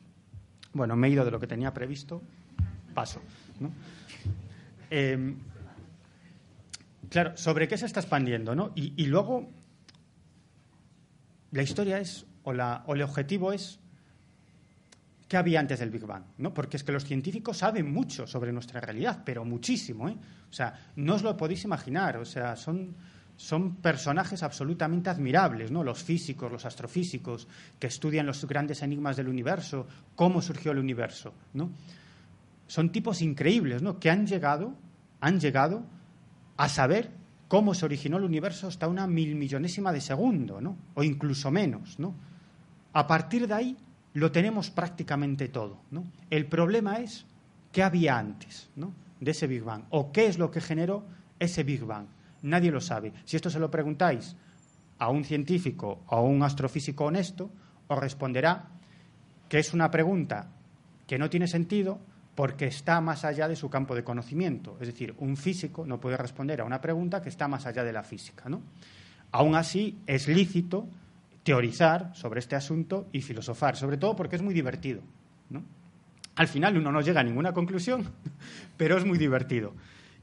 Bueno, 0.73 0.95
me 0.95 1.07
he 1.07 1.09
ido 1.09 1.25
de 1.25 1.31
lo 1.31 1.39
que 1.39 1.47
tenía 1.47 1.73
previsto, 1.73 2.21
paso. 2.93 3.19
Em, 4.91 5.39
claro, 7.09 7.35
¿sobre 7.35 7.67
qué 7.67 7.79
se 7.79 7.87
está 7.87 7.99
expandiendo? 7.99 8.53
¿no? 8.53 8.73
Y, 8.75 9.07
luego, 9.07 9.49
la 11.49 11.63
historia 11.63 11.97
es, 11.97 12.27
o, 12.43 12.53
la, 12.53 12.83
o 12.85 12.93
el 12.93 13.01
objetivo 13.01 13.53
es 13.53 13.79
¿Qué 15.33 15.37
había 15.37 15.59
antes 15.61 15.79
del 15.79 15.89
Big 15.89 16.05
Bang? 16.05 16.25
¿no? 16.37 16.53
Porque 16.53 16.77
es 16.77 16.83
que 16.83 16.91
los 16.91 17.05
científicos 17.05 17.57
saben 17.57 17.91
mucho 17.91 18.27
sobre 18.27 18.53
nuestra 18.53 18.79
realidad, 18.79 19.23
pero 19.25 19.43
muchísimo. 19.43 20.07
¿eh? 20.07 20.15
O 20.47 20.53
sea, 20.53 20.91
no 20.97 21.15
os 21.15 21.23
lo 21.23 21.35
podéis 21.35 21.63
imaginar. 21.63 22.17
O 22.17 22.23
sea, 22.23 22.55
son, 22.55 22.93
son 23.35 23.77
personajes 23.77 24.43
absolutamente 24.43 25.09
admirables, 25.09 25.71
¿no? 25.71 25.83
Los 25.83 26.03
físicos, 26.03 26.51
los 26.51 26.65
astrofísicos, 26.65 27.47
que 27.79 27.87
estudian 27.87 28.27
los 28.27 28.45
grandes 28.45 28.83
enigmas 28.83 29.17
del 29.17 29.27
universo, 29.27 29.87
cómo 30.15 30.39
surgió 30.39 30.71
el 30.71 30.77
universo, 30.77 31.33
¿no? 31.55 31.71
Son 32.67 32.91
tipos 32.91 33.23
increíbles, 33.23 33.81
¿no? 33.81 33.99
Que 33.99 34.11
han 34.11 34.27
llegado, 34.27 34.75
han 35.19 35.39
llegado 35.39 35.83
a 36.57 36.69
saber 36.69 37.09
cómo 37.47 37.73
se 37.73 37.85
originó 37.85 38.17
el 38.17 38.25
universo 38.25 38.67
hasta 38.67 38.87
una 38.87 39.07
mil 39.07 39.33
millonésima 39.33 39.91
de 39.91 40.01
segundo, 40.01 40.61
¿no? 40.61 40.77
O 40.93 41.01
incluso 41.01 41.49
menos, 41.49 41.97
¿no? 41.97 42.13
A 42.93 43.07
partir 43.07 43.47
de 43.47 43.53
ahí 43.55 43.77
lo 44.13 44.31
tenemos 44.31 44.69
prácticamente 44.69 45.47
todo. 45.49 45.81
¿no? 45.91 46.05
El 46.29 46.45
problema 46.45 46.97
es 46.97 47.25
qué 47.71 47.83
había 47.83 48.17
antes 48.17 48.69
¿no? 48.75 48.93
de 49.19 49.31
ese 49.31 49.47
Big 49.47 49.63
Bang 49.63 49.83
o 49.89 50.11
qué 50.11 50.27
es 50.27 50.37
lo 50.37 50.51
que 50.51 50.61
generó 50.61 51.03
ese 51.39 51.63
Big 51.63 51.83
Bang. 51.83 52.07
Nadie 52.41 52.71
lo 52.71 52.81
sabe. 52.81 53.13
Si 53.25 53.35
esto 53.35 53.49
se 53.49 53.59
lo 53.59 53.71
preguntáis 53.71 54.35
a 54.99 55.09
un 55.09 55.23
científico 55.23 56.03
o 56.07 56.15
a 56.15 56.21
un 56.21 56.43
astrofísico 56.43 57.05
honesto, 57.05 57.49
os 57.87 57.97
responderá 57.97 58.69
que 59.49 59.59
es 59.59 59.73
una 59.73 59.89
pregunta 59.91 60.49
que 61.07 61.17
no 61.17 61.29
tiene 61.29 61.47
sentido 61.47 61.99
porque 62.35 62.65
está 62.65 62.99
más 63.01 63.25
allá 63.25 63.47
de 63.47 63.55
su 63.55 63.69
campo 63.69 63.95
de 63.95 64.03
conocimiento. 64.03 64.77
Es 64.81 64.87
decir, 64.87 65.13
un 65.19 65.37
físico 65.37 65.85
no 65.85 65.99
puede 65.99 66.17
responder 66.17 66.61
a 66.61 66.65
una 66.65 66.81
pregunta 66.81 67.21
que 67.21 67.29
está 67.29 67.47
más 67.47 67.65
allá 67.65 67.83
de 67.83 67.93
la 67.93 68.03
física. 68.03 68.49
¿no? 68.49 68.61
Aún 69.31 69.55
así, 69.55 69.99
es 70.07 70.27
lícito 70.27 70.87
teorizar 71.43 72.11
sobre 72.15 72.39
este 72.39 72.55
asunto 72.55 73.07
y 73.11 73.21
filosofar, 73.21 73.75
sobre 73.75 73.97
todo 73.97 74.15
porque 74.15 74.35
es 74.35 74.41
muy 74.41 74.53
divertido. 74.53 75.01
Al 76.35 76.47
final 76.47 76.77
uno 76.77 76.91
no 76.91 77.01
llega 77.01 77.21
a 77.21 77.23
ninguna 77.23 77.53
conclusión, 77.53 78.09
pero 78.77 78.97
es 78.97 79.05
muy 79.05 79.17
divertido. 79.17 79.73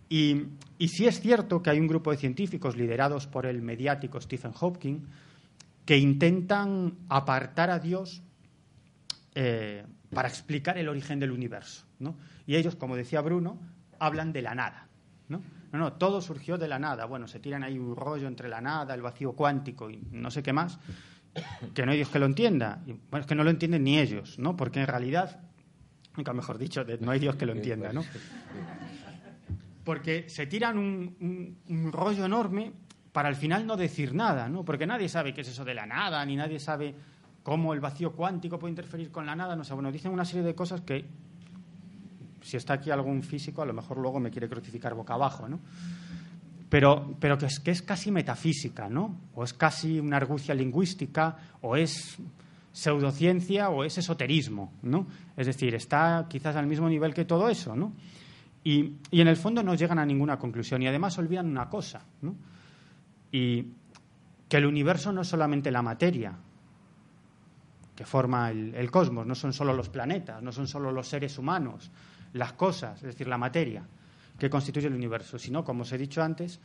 Y, 0.08 0.46
sí 0.88 1.06
es 1.06 1.20
cierto 1.20 1.62
que 1.62 1.70
hay 1.70 1.78
un 1.78 1.86
grupo 1.86 2.10
de 2.10 2.16
científicos 2.16 2.76
liderados 2.76 3.28
por 3.28 3.46
el 3.46 3.62
mediático 3.62 4.20
Stephen 4.20 4.52
Hawking 4.52 5.06
que 5.84 5.98
intentan 5.98 6.94
apartar 7.08 7.70
a 7.70 7.78
Dios 7.78 8.22
eh, 9.36 9.84
para 10.12 10.28
explicar 10.28 10.78
el 10.78 10.88
origen 10.88 11.20
del 11.20 11.30
universo. 11.30 11.86
Y 12.46 12.56
ellos, 12.56 12.74
como 12.74 12.96
decía 12.96 13.20
Bruno, 13.20 13.60
hablan 14.00 14.32
de 14.32 14.42
la 14.42 14.54
nada. 14.54 14.88
¿no? 15.28 15.42
no, 15.70 15.78
no, 15.78 15.92
todo 15.92 16.20
surgió 16.20 16.58
de 16.58 16.66
la 16.66 16.80
nada. 16.80 17.04
Bueno, 17.04 17.28
se 17.28 17.38
tiran 17.38 17.62
ahí 17.62 17.78
un 17.78 17.94
rollo 17.94 18.26
entre 18.26 18.48
la 18.48 18.60
nada, 18.60 18.94
el 18.94 19.02
vacío 19.02 19.32
cuántico 19.32 19.90
y 19.90 20.02
no 20.10 20.30
sé 20.30 20.42
qué 20.42 20.52
más, 20.52 20.78
que 21.74 21.84
no 21.84 21.92
hay 21.92 21.98
Dios 21.98 22.08
que 22.08 22.18
lo 22.18 22.26
entienda. 22.26 22.82
Y, 22.86 22.92
bueno, 22.92 23.22
es 23.22 23.26
que 23.26 23.34
no 23.34 23.44
lo 23.44 23.50
entienden 23.50 23.84
ni 23.84 23.98
ellos, 23.98 24.38
¿no? 24.38 24.56
Porque 24.56 24.80
en 24.80 24.86
realidad, 24.86 25.40
nunca 26.16 26.32
mejor 26.32 26.58
dicho, 26.58 26.84
no 27.00 27.10
hay 27.10 27.20
Dios 27.20 27.36
que 27.36 27.46
lo 27.46 27.52
entienda, 27.52 27.92
¿no? 27.92 28.04
Porque 29.84 30.28
se 30.28 30.46
tiran 30.46 30.78
un, 30.78 31.58
un 31.68 31.92
rollo 31.92 32.24
enorme 32.24 32.72
para 33.12 33.28
al 33.28 33.36
final 33.36 33.66
no 33.66 33.76
decir 33.76 34.14
nada, 34.14 34.48
¿no? 34.48 34.64
Porque 34.64 34.86
nadie 34.86 35.08
sabe 35.08 35.34
qué 35.34 35.40
es 35.40 35.48
eso 35.48 35.64
de 35.64 35.74
la 35.74 35.86
nada, 35.86 36.24
ni 36.24 36.36
nadie 36.36 36.60
sabe 36.60 36.94
cómo 37.42 37.72
el 37.74 37.80
vacío 37.80 38.12
cuántico 38.12 38.58
puede 38.58 38.70
interferir 38.70 39.10
con 39.10 39.26
la 39.26 39.34
nada, 39.34 39.56
no 39.56 39.64
sé, 39.64 39.74
bueno, 39.74 39.90
dicen 39.90 40.12
una 40.12 40.24
serie 40.24 40.42
de 40.42 40.54
cosas 40.54 40.82
que 40.82 41.06
si 42.42 42.56
está 42.56 42.74
aquí 42.74 42.90
algún 42.90 43.22
físico, 43.22 43.62
a 43.62 43.66
lo 43.66 43.72
mejor 43.72 43.98
luego 43.98 44.20
me 44.20 44.30
quiere 44.30 44.48
crucificar 44.48 44.94
boca 44.94 45.14
abajo, 45.14 45.48
¿no? 45.48 45.60
Pero, 46.70 47.16
pero 47.20 47.36
que, 47.36 47.46
es, 47.46 47.60
que 47.60 47.72
es 47.72 47.82
casi 47.82 48.10
metafísica, 48.10 48.88
¿no? 48.88 49.18
O 49.34 49.44
es 49.44 49.52
casi 49.52 50.00
una 50.00 50.16
argucia 50.16 50.54
lingüística, 50.54 51.36
o 51.60 51.76
es 51.76 52.16
pseudociencia, 52.72 53.68
o 53.68 53.84
es 53.84 53.98
esoterismo, 53.98 54.72
¿no? 54.82 55.06
Es 55.36 55.46
decir, 55.46 55.74
está 55.74 56.26
quizás 56.30 56.56
al 56.56 56.66
mismo 56.66 56.88
nivel 56.88 57.12
que 57.12 57.24
todo 57.24 57.48
eso, 57.48 57.76
¿no? 57.76 57.92
Y, 58.62 58.94
y 59.10 59.20
en 59.20 59.28
el 59.28 59.36
fondo 59.36 59.62
no 59.62 59.74
llegan 59.74 59.98
a 59.98 60.06
ninguna 60.06 60.38
conclusión. 60.38 60.80
Y 60.80 60.86
además 60.86 61.18
olvidan 61.18 61.46
una 61.46 61.68
cosa, 61.68 62.04
¿no? 62.22 62.36
Y 63.32 63.66
que 64.48 64.56
el 64.56 64.66
universo 64.66 65.12
no 65.12 65.20
es 65.22 65.28
solamente 65.28 65.70
la 65.70 65.82
materia, 65.82 66.36
que 68.00 68.06
forma 68.06 68.50
el, 68.50 68.90
cosmos, 68.90 69.26
no 69.26 69.34
son 69.34 69.52
solo 69.52 69.74
los 69.74 69.90
planetas, 69.90 70.42
no 70.42 70.52
son 70.52 70.66
solo 70.66 70.90
los 70.90 71.06
seres 71.06 71.36
humanos, 71.36 71.90
las 72.32 72.54
cosas, 72.54 72.96
es 73.02 73.08
decir, 73.08 73.28
la 73.28 73.36
materia 73.36 73.84
que 74.40 74.50
constituye 74.50 74.88
el 74.88 74.94
universo, 74.94 75.38
sino, 75.38 75.62
como 75.62 75.82
os 75.82 75.92
he 75.92 75.98
dicho 75.98 76.22
antes, 76.22 76.58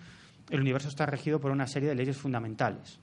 el 0.49 0.61
universo 0.61 0.87
está 0.87 1.05
regido 1.05 1.39
por 1.39 1.51
una 1.51 1.67
serie 1.67 1.89
de 1.89 1.95
leyes 1.95 2.17
fundamentales. 2.17 2.97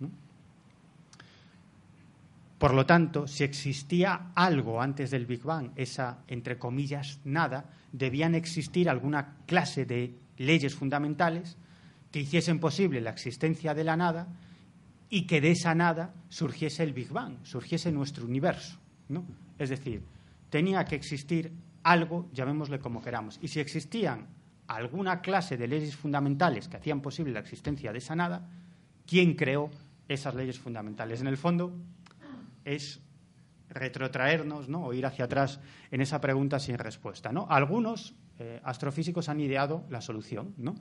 Por 2.58 2.74
lo 2.74 2.86
tanto, 2.86 3.26
si 3.26 3.44
existía 3.44 4.32
algo 4.34 4.80
antes 4.80 5.10
del 5.10 5.26
Big 5.26 5.42
Bang, 5.42 5.70
esa, 5.76 6.24
entre 6.26 6.58
comillas, 6.58 7.20
nada, 7.24 7.70
debían 7.92 8.34
existir 8.34 8.88
alguna 8.88 9.36
clase 9.46 9.84
de 9.84 10.14
leyes 10.38 10.74
fundamentales 10.74 11.56
que 12.10 12.20
hiciesen 12.20 12.58
posible 12.58 13.00
la 13.00 13.10
existencia 13.10 13.74
de 13.74 13.84
la 13.84 13.96
nada 13.96 14.28
y 15.10 15.26
que 15.26 15.40
de 15.40 15.50
esa 15.50 15.74
nada 15.74 16.14
surgiese 16.28 16.82
el 16.82 16.92
Big 16.92 17.10
Bang, 17.10 17.36
surgiese 17.42 17.92
nuestro 17.92 18.24
universo. 18.24 18.78
¿no? 19.08 19.24
Es 19.58 19.68
decir, 19.68 20.02
tenía 20.48 20.84
que 20.84 20.94
existir 20.94 21.52
algo, 21.82 22.30
llamémosle 22.32 22.78
como 22.78 23.02
queramos. 23.02 23.38
Y 23.42 23.48
si 23.48 23.60
existían 23.60 24.28
alguna 24.74 25.20
clase 25.20 25.56
de 25.56 25.68
leyes 25.68 25.96
fundamentales 25.96 26.68
que 26.68 26.76
hacían 26.76 27.00
posible 27.00 27.32
la 27.32 27.40
existencia 27.40 27.92
de 27.92 27.98
esa 27.98 28.14
nada, 28.14 28.48
¿quién 29.06 29.34
creó 29.34 29.70
esas 30.08 30.34
leyes 30.34 30.58
fundamentales? 30.58 31.20
En 31.20 31.26
el 31.26 31.36
fondo, 31.36 31.72
es 32.64 33.00
retrotraernos 33.70 34.68
¿no? 34.68 34.84
o 34.84 34.92
ir 34.92 35.06
hacia 35.06 35.24
atrás 35.24 35.60
en 35.90 36.00
esa 36.00 36.20
pregunta 36.20 36.58
sin 36.58 36.78
respuesta. 36.78 37.32
¿no? 37.32 37.46
Algunos 37.48 38.14
eh, 38.38 38.60
astrofísicos 38.64 39.28
han 39.28 39.40
ideado 39.40 39.84
la 39.88 40.00
solución. 40.00 40.54
¿no? 40.58 40.74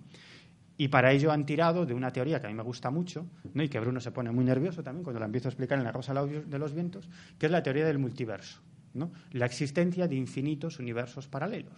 Y 0.77 0.89
para 0.89 1.11
ello 1.11 1.31
han 1.31 1.45
tirado 1.45 1.85
de 1.85 1.93
una 1.93 2.11
teoría 2.11 2.39
que 2.39 2.47
a 2.47 2.49
mí 2.49 2.55
me 2.55 2.63
gusta 2.63 2.89
mucho, 2.89 3.25
¿no? 3.53 3.63
y 3.63 3.69
que 3.69 3.79
Bruno 3.79 3.99
se 3.99 4.11
pone 4.11 4.31
muy 4.31 4.43
nervioso 4.43 4.83
también 4.83 5.03
cuando 5.03 5.19
la 5.19 5.25
empiezo 5.25 5.47
a 5.47 5.51
explicar 5.51 5.77
en 5.77 5.83
La 5.83 5.91
Rosa 5.91 6.13
de 6.13 6.59
los 6.59 6.73
Vientos, 6.73 7.09
que 7.37 7.45
es 7.45 7.51
la 7.51 7.63
teoría 7.63 7.85
del 7.85 7.99
multiverso. 7.99 8.61
¿No? 8.93 9.11
La 9.31 9.45
existencia 9.45 10.07
de 10.07 10.15
infinitos 10.15 10.79
universos 10.79 11.27
paralelos. 11.27 11.73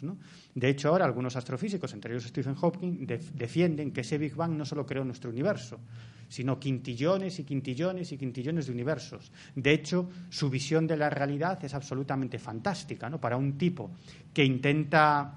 De 0.53 0.69
hecho, 0.69 0.89
ahora 0.89 1.05
algunos 1.05 1.35
astrofísicos, 1.35 1.93
entre 1.93 2.13
ellos 2.13 2.25
Stephen 2.25 2.55
Hawking, 2.55 3.05
defienden 3.33 3.91
que 3.91 4.01
ese 4.01 4.17
Big 4.17 4.35
Bang 4.35 4.51
no 4.51 4.65
solo 4.65 4.85
creó 4.85 5.03
nuestro 5.03 5.29
universo, 5.29 5.79
sino 6.27 6.59
quintillones 6.59 7.39
y 7.39 7.43
quintillones 7.43 8.11
y 8.11 8.17
quintillones 8.17 8.65
de 8.65 8.71
universos. 8.71 9.31
De 9.55 9.71
hecho, 9.71 10.09
su 10.29 10.49
visión 10.49 10.87
de 10.87 10.97
la 10.97 11.09
realidad 11.09 11.63
es 11.63 11.73
absolutamente 11.73 12.39
fantástica. 12.39 13.09
¿no? 13.09 13.21
Para 13.21 13.37
un 13.37 13.57
tipo 13.57 13.91
que 14.33 14.43
intenta 14.43 15.35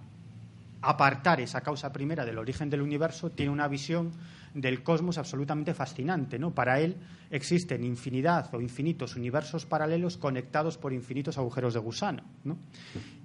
apartar 0.81 1.41
esa 1.41 1.61
causa 1.61 1.93
primera 1.93 2.25
del 2.25 2.39
origen 2.39 2.71
del 2.71 2.81
universo, 2.81 3.31
tiene 3.31 3.53
una 3.53 3.69
visión 3.69 4.13
del 4.57 4.83
cosmos 4.83 5.19
absolutamente 5.19 5.75
fascinante. 5.75 6.39
¿no? 6.39 6.55
Para 6.55 6.81
él 6.81 6.97
existen 7.31 7.85
infinidad 7.85 8.53
o 8.55 8.61
infinitos 8.61 9.15
universos 9.15 9.67
paralelos 9.67 10.17
conectados 10.17 10.79
por 10.79 10.95
infinitos 10.95 11.37
agujeros 11.37 11.75
de 11.75 11.81
gusano. 11.81 12.23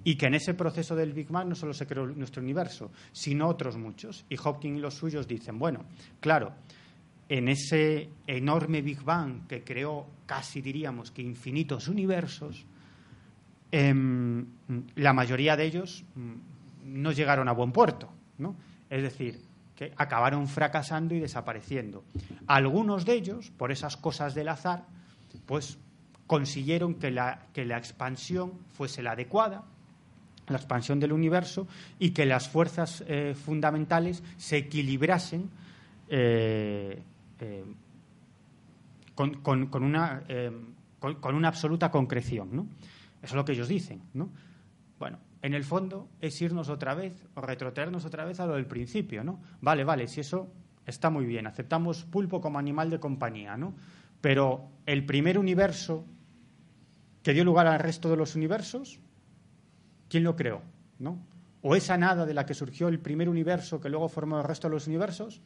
Y 0.04 0.16
que 0.16 0.26
en 0.26 0.34
ese 0.34 0.52
proceso 0.52 0.94
del 0.94 1.14
Big 1.14 1.28
Bang 1.28 1.48
no 1.48 1.54
solo 1.54 1.72
se 1.72 1.86
creó 1.86 2.06
nuestro 2.06 2.42
universo, 2.42 2.90
sino 3.12 3.48
otros 3.48 3.78
muchos. 3.78 4.26
Y 4.28 4.36
Hawking 4.36 4.76
y 4.76 4.80
los 4.80 4.94
suyos 4.94 5.26
dicen, 5.26 5.58
bueno, 5.58 5.86
claro, 6.20 6.52
en 7.30 7.48
ese 7.48 8.10
enorme 8.26 8.82
Big 8.82 9.02
Bang 9.02 9.46
que 9.46 9.64
creó 9.64 10.06
casi 10.26 10.60
diríamos 10.60 11.10
que 11.10 11.22
infinitos 11.22 11.88
universos, 11.88 12.66
em, 13.70 14.44
la 14.96 15.14
mayoría 15.14 15.56
de 15.56 15.64
ellos 15.64 16.04
no 16.84 17.12
llegaron 17.12 17.48
a 17.48 17.52
buen 17.52 17.72
puerto, 17.72 18.12
¿no? 18.36 18.54
Es 18.90 19.02
decir, 19.02 19.40
acabaron 19.96 20.48
fracasando 20.48 21.14
y 21.14 21.20
desapareciendo. 21.20 22.04
Algunos 22.46 23.04
de 23.04 23.14
ellos, 23.14 23.50
por 23.50 23.72
esas 23.72 23.96
cosas 23.96 24.34
del 24.34 24.48
azar, 24.48 24.84
pues 25.46 25.78
consiguieron 26.26 26.94
que 26.94 27.10
la, 27.10 27.46
que 27.52 27.64
la 27.64 27.78
expansión 27.78 28.52
fuese 28.74 29.02
la 29.02 29.12
adecuada, 29.12 29.64
la 30.48 30.56
expansión 30.56 31.00
del 31.00 31.12
universo, 31.12 31.66
y 31.98 32.10
que 32.10 32.26
las 32.26 32.48
fuerzas 32.48 33.04
eh, 33.06 33.34
fundamentales 33.34 34.22
se 34.36 34.58
equilibrasen 34.58 35.50
eh, 36.08 37.00
eh, 37.40 37.64
con, 39.14 39.34
con, 39.40 39.82
una, 39.82 40.22
con, 40.98 41.34
una 41.34 41.48
absoluta 41.48 41.90
concreción. 41.90 42.48
¿no? 42.52 42.66
Eso 43.22 43.32
es 43.32 43.34
lo 43.34 43.44
que 43.44 43.52
ellos 43.52 43.68
dicen. 43.68 44.02
¿no? 44.14 44.30
En 45.42 45.54
el 45.54 45.64
fondo 45.64 46.08
es 46.20 46.40
irnos 46.40 46.68
otra 46.68 46.94
vez 46.94 47.26
o 47.34 47.40
retrotraernos 47.40 48.04
otra 48.04 48.24
vez 48.24 48.38
a 48.38 48.46
lo 48.46 48.54
del 48.54 48.66
principio, 48.66 49.24
¿no? 49.24 49.40
Vale, 49.60 49.82
vale, 49.82 50.06
si 50.06 50.20
eso 50.20 50.52
está 50.86 51.10
muy 51.10 51.26
bien, 51.26 51.48
aceptamos 51.48 52.04
pulpo 52.04 52.40
como 52.40 52.60
animal 52.60 52.90
de 52.90 53.00
compañía, 53.00 53.56
¿no? 53.56 53.74
Pero 54.20 54.70
el 54.86 55.04
primer 55.04 55.38
universo 55.38 56.06
que 57.24 57.32
dio 57.32 57.44
lugar 57.44 57.66
al 57.66 57.80
resto 57.80 58.08
de 58.08 58.16
los 58.16 58.36
universos, 58.36 59.00
¿quién 60.08 60.22
lo 60.22 60.36
creó? 60.36 60.62
¿No? 61.00 61.18
O 61.60 61.74
esa 61.74 61.96
nada 61.96 62.24
de 62.24 62.34
la 62.34 62.46
que 62.46 62.54
surgió 62.54 62.88
el 62.88 63.00
primer 63.00 63.28
universo 63.28 63.80
que 63.80 63.88
luego 63.88 64.08
formó 64.08 64.38
el 64.38 64.44
resto 64.44 64.68
de 64.68 64.74
los 64.74 64.86
universos, 64.86 65.42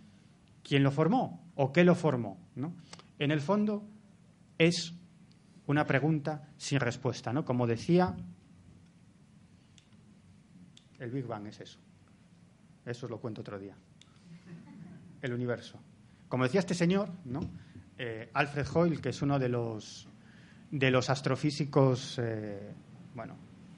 ¿quién 0.62 0.82
lo 0.82 0.90
formó? 0.90 1.46
¿O 1.54 1.72
qué 1.72 1.85
lo 1.85 1.94
formó? 1.94 2.38
¿no? 2.54 2.74
En 3.18 3.30
el 3.30 3.40
fondo 3.40 3.85
es 4.59 4.94
una 5.66 5.87
pregunta 5.87 6.48
sin 6.56 6.80
respuesta, 6.80 7.32
¿no? 7.32 7.44
Como 7.44 7.66
decía 7.66 8.14
el 10.98 11.11
Big 11.11 11.26
Bang 11.26 11.46
es 11.46 11.61
eso. 11.61 11.78
Eso 12.85 13.06
os 13.06 13.11
lo 13.11 13.18
cuento 13.18 13.40
otro 13.40 13.59
día. 13.59 13.74
El 15.20 15.32
universo. 15.32 15.78
Como 16.28 16.44
decía 16.44 16.61
este 16.61 16.74
señor, 16.74 17.09
¿no? 17.24 17.40
Eh, 17.98 18.30
Alfred 18.35 18.66
Hoyle, 18.74 19.00
que 19.00 19.09
es 19.09 19.22
uno 19.22 19.38
de 19.38 19.48
los, 19.48 20.06
de 20.70 20.90
los 20.90 21.09
astrofísicos 21.09 22.18
eh, 22.18 22.72
bueno, 23.14 23.37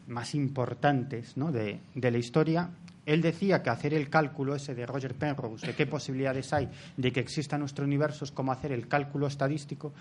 más 0.08 0.34
importantes 0.34 1.36
¿no? 1.36 1.52
de, 1.52 1.80
de, 1.94 2.10
la 2.10 2.18
historia, 2.18 2.70
él 3.06 3.22
decía 3.22 3.62
que 3.62 3.70
hacer 3.70 3.94
el 3.94 4.10
cálculo 4.10 4.56
ese 4.56 4.74
de 4.74 4.86
Roger 4.86 5.14
Penrose, 5.14 5.68
de 5.68 5.74
qué 5.74 5.86
posibilidades 5.86 6.52
hay 6.52 6.68
de 6.96 7.12
que 7.12 7.20
exista 7.20 7.56
nuestro 7.56 7.84
universo, 7.84 8.24
es 8.24 8.32
como 8.32 8.50
hacer 8.50 8.72
el 8.72 8.88
cálculo 8.88 9.28
estadístico 9.28 9.92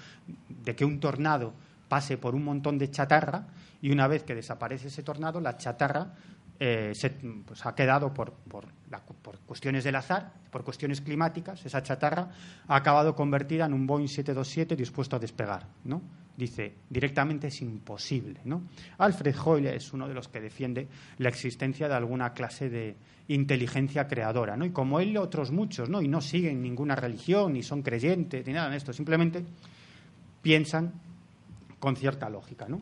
de 0.63 0.75
que 0.75 0.84
un 0.84 0.99
tornado 0.99 1.53
pase 1.88 2.17
por 2.17 2.36
un 2.36 2.43
montón 2.43 2.77
de 2.77 2.89
chatarra 2.89 3.47
y 3.82 3.91
una 3.91 4.08
vez 4.08 4.23
que 4.23 4.36
desaparece 4.36 4.88
ese 4.88 5.03
tornado, 5.03 5.39
la 5.39 5.58
chatarra 5.58 6.13
eh, 6.60 6.91
se, 6.96 7.12
pues, 7.12 7.65
ha 7.65 7.76
quedado 7.76 8.12
por, 8.13 8.34
por, 8.34 8.65
por, 9.22 9.39
cuestiones 9.39 9.84
del 9.84 9.96
azar, 9.96 10.34
por 10.50 10.63
cuestiones 10.63 11.02
climáticas, 11.02 11.63
esa 11.65 11.84
chatarra 11.84 12.32
ha 12.67 12.76
acabado 12.76 13.15
convertida 13.15 13.65
en 13.65 13.74
un 13.74 13.86
Boeing 13.86 14.08
727 14.08 14.76
dispuesto 14.76 15.15
a 15.15 15.20
despegar. 15.20 15.67
¿no? 15.84 16.02
Dice, 16.36 16.74
directamente 16.89 17.48
es 17.48 17.62
imposible. 17.62 18.41
Alfred 18.98 19.36
Hoyle 19.36 19.76
es 19.76 19.93
uno 19.93 20.08
de 20.08 20.13
los 20.13 20.28
que 20.30 20.41
defiende 20.41 20.88
la 21.20 21.30
existencia 21.30 21.88
de 21.88 21.93
alguna 21.93 22.34
clase 22.34 22.70
de 22.70 22.96
inteligencia 23.28 24.08
creadora. 24.08 24.58
¿no? 24.58 24.65
Y 24.65 24.72
como 24.72 25.00
él, 25.00 25.17
otros 25.17 25.52
muchos, 25.52 25.89
¿no? 25.89 26.02
y 26.02 26.08
no 26.08 26.22
siguen 26.22 26.62
ninguna 26.62 26.96
religión, 26.96 27.54
ni 27.54 27.62
son 27.62 27.84
creyentes, 27.84 28.46
ni 28.48 28.54
nada 28.54 28.70
de 28.70 28.78
esto, 28.78 28.93
simplemente 28.93 29.43
piensan 30.41 30.93
con 31.80 31.96
cierta 31.96 32.30
lógica. 32.30 32.67
¿no? 32.67 32.82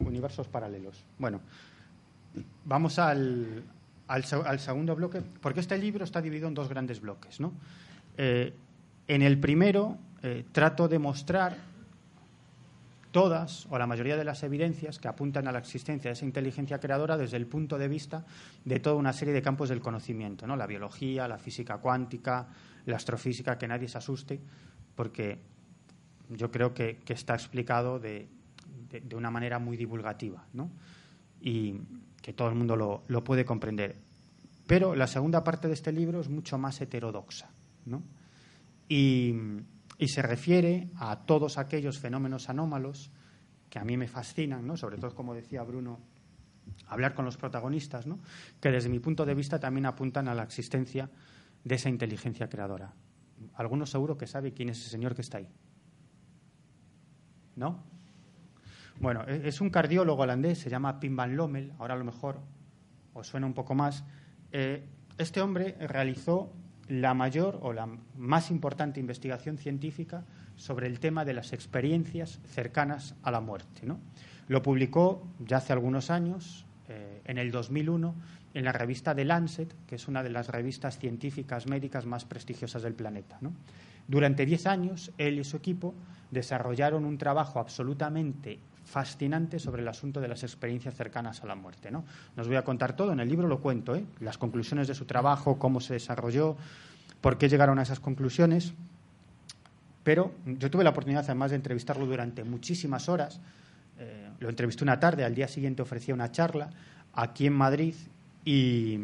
Universos 0.00 0.48
paralelos. 0.48 1.04
Bueno, 1.18 1.40
vamos 2.64 2.98
al, 2.98 3.64
al, 4.10 4.58
segundo 4.58 4.96
bloque, 4.96 5.22
porque 5.40 5.60
este 5.60 5.78
libro 5.78 6.04
está 6.04 6.20
dividido 6.20 6.48
en 6.48 6.54
dos 6.54 6.68
grandes 6.68 7.00
bloques. 7.00 7.38
¿no? 7.40 7.52
Eh, 8.16 8.52
en 9.06 9.22
el 9.22 9.38
primero 9.38 9.98
eh, 10.22 10.44
trato 10.52 10.88
de 10.88 10.98
mostrar 10.98 11.56
todas 13.12 13.66
o 13.70 13.78
la 13.78 13.86
mayoría 13.86 14.16
de 14.16 14.24
las 14.24 14.42
evidencias 14.42 14.98
que 14.98 15.08
apuntan 15.08 15.48
a 15.48 15.52
la 15.52 15.58
existencia 15.58 16.10
de 16.10 16.12
esa 16.12 16.24
inteligencia 16.24 16.78
creadora 16.78 17.16
desde 17.16 17.36
el 17.36 17.46
punto 17.46 17.78
de 17.78 17.88
vista 17.88 18.24
de 18.64 18.78
toda 18.80 18.96
una 18.96 19.12
serie 19.12 19.34
de 19.34 19.42
campos 19.42 19.68
del 19.68 19.80
conocimiento, 19.80 20.46
¿no? 20.46 20.56
la 20.56 20.66
biología, 20.66 21.26
la 21.26 21.38
física 21.38 21.78
cuántica, 21.78 22.46
la 22.86 22.96
astrofísica, 22.96 23.58
que 23.58 23.66
nadie 23.66 23.88
se 23.88 23.98
asuste, 23.98 24.40
porque 24.94 25.38
yo 26.28 26.50
creo 26.50 26.72
que, 26.74 26.98
está 27.08 27.34
explicado 27.34 27.98
de, 27.98 28.28
de, 28.90 29.16
una 29.16 29.30
manera 29.30 29.58
muy 29.58 29.76
divulgativa 29.76 30.44
¿no? 30.52 30.70
y 31.40 31.80
todo 32.32 32.48
el 32.48 32.54
mundo 32.54 32.76
lo, 32.76 33.24
puede 33.24 33.44
comprender. 33.44 33.96
Pero 34.66 34.94
la 34.94 35.06
segunda 35.06 35.42
parte 35.42 35.68
de 35.68 35.74
este 35.74 35.92
libro 35.92 36.20
es 36.20 36.28
mucho 36.28 36.58
más 36.58 36.80
heterodoxa 36.80 37.50
¿no? 37.86 38.02
y, 38.88 39.34
y, 39.98 40.08
se 40.08 40.22
refiere 40.22 40.88
a 40.96 41.24
todos 41.26 41.58
aquellos 41.58 41.98
fenómenos 41.98 42.48
anómalos 42.48 43.10
que 43.68 43.78
a 43.78 43.84
mí 43.84 43.96
me 43.96 44.06
fascinan, 44.06 44.66
¿no? 44.66 44.76
sobre 44.76 44.98
todo, 44.98 45.14
como 45.14 45.34
decía 45.34 45.62
Bruno, 45.62 45.98
hablar 46.86 47.14
con 47.14 47.24
los 47.24 47.36
protagonistas, 47.36 48.06
¿no? 48.06 48.18
que 48.60 48.70
desde 48.70 48.88
mi 48.88 48.98
punto 48.98 49.24
de 49.24 49.34
vista 49.34 49.58
también 49.58 49.86
apuntan 49.86 50.28
a 50.28 50.34
la 50.34 50.42
existencia 50.42 51.10
de 51.64 51.74
esa 51.74 51.88
inteligencia 51.88 52.48
creadora. 52.48 52.92
Algunos 53.54 53.90
seguro 53.90 54.16
que 54.16 54.26
sabe 54.26 54.52
quién 54.52 54.68
es 54.68 54.80
ese 54.80 54.90
señor 54.90 55.14
que 55.14 55.22
está 55.22 55.38
ahí. 55.38 55.48
¿No? 57.56 57.89
Bueno, 59.00 59.24
e-, 59.26 59.48
es 59.48 59.60
un 59.60 59.70
cardiólogo 59.70 60.22
holandés, 60.22 60.58
se 60.58 60.70
llama 60.70 61.00
Pim 61.00 61.16
van 61.16 61.36
Lommel, 61.36 61.72
ahora 61.78 61.94
a 61.94 61.96
lo 61.96 62.04
mejor 62.04 62.38
os 63.14 63.26
suena 63.26 63.46
un 63.46 63.54
poco 63.54 63.74
más. 63.74 64.04
Eh, 64.52 64.84
este 65.18 65.40
hombre 65.40 65.76
realizó 65.80 66.52
la 66.88 67.14
mayor 67.14 67.58
o 67.62 67.72
la 67.72 67.88
más 68.16 68.50
importante 68.50 69.00
investigación 69.00 69.56
científica 69.58 70.24
sobre 70.56 70.86
el 70.86 71.00
tema 71.00 71.24
de 71.24 71.34
las 71.34 71.52
experiencias 71.52 72.40
cercanas 72.44 73.14
a 73.22 73.30
la 73.30 73.40
muerte. 73.40 73.86
¿no? 73.86 74.00
Lo 74.48 74.62
publicó 74.62 75.26
ya 75.38 75.58
hace 75.58 75.72
algunos 75.72 76.10
años, 76.10 76.66
eh, 76.88 77.22
en 77.24 77.38
el 77.38 77.52
2001, 77.52 78.14
en 78.52 78.64
la 78.64 78.72
revista 78.72 79.14
The 79.14 79.24
Lancet, 79.24 79.74
que 79.86 79.94
es 79.94 80.08
una 80.08 80.22
de 80.22 80.30
las 80.30 80.48
revistas 80.48 80.98
científicas 80.98 81.68
médicas 81.68 82.04
más 82.04 82.24
prestigiosas 82.24 82.82
del 82.82 82.94
planeta. 82.94 83.38
Durante 84.08 84.44
diez 84.44 84.66
años, 84.66 85.12
él 85.16 85.38
y 85.38 85.44
su 85.44 85.56
equipo 85.56 85.94
desarrollaron 86.32 87.04
un 87.04 87.16
trabajo 87.16 87.60
absolutamente 87.60 88.58
fascinante 88.90 89.60
sobre 89.60 89.82
el 89.82 89.88
asunto 89.88 90.20
de 90.20 90.26
las 90.26 90.42
experiencias 90.42 90.94
cercanas 90.94 91.42
a 91.42 91.46
la 91.46 91.54
muerte. 91.54 91.90
¿no? 91.90 92.04
Nos 92.36 92.48
voy 92.48 92.56
a 92.56 92.64
contar 92.64 92.96
todo, 92.96 93.12
en 93.12 93.20
el 93.20 93.28
libro 93.28 93.46
lo 93.46 93.60
cuento, 93.60 93.94
¿eh? 93.94 94.04
las 94.18 94.36
conclusiones 94.36 94.88
de 94.88 94.94
su 94.94 95.04
trabajo, 95.04 95.58
cómo 95.58 95.80
se 95.80 95.94
desarrolló, 95.94 96.56
por 97.20 97.38
qué 97.38 97.48
llegaron 97.48 97.78
a 97.78 97.82
esas 97.82 98.00
conclusiones. 98.00 98.74
Pero 100.02 100.32
yo 100.44 100.70
tuve 100.70 100.82
la 100.82 100.90
oportunidad, 100.90 101.24
además 101.24 101.50
de 101.50 101.56
entrevistarlo 101.56 102.04
durante 102.04 102.42
muchísimas 102.42 103.08
horas, 103.08 103.40
eh, 103.98 104.28
lo 104.40 104.48
entrevisté 104.48 104.82
una 104.82 104.98
tarde, 104.98 105.24
al 105.24 105.34
día 105.34 105.46
siguiente 105.46 105.82
ofrecía 105.82 106.14
una 106.14 106.32
charla 106.32 106.70
aquí 107.14 107.46
en 107.46 107.52
Madrid 107.52 107.94
y 108.44 108.98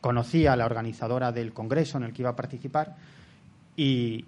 conocí 0.00 0.46
a 0.46 0.56
la 0.56 0.66
organizadora 0.66 1.30
del 1.30 1.52
congreso 1.52 1.98
en 1.98 2.04
el 2.04 2.12
que 2.12 2.22
iba 2.22 2.30
a 2.30 2.36
participar, 2.36 2.96
y, 3.76 4.24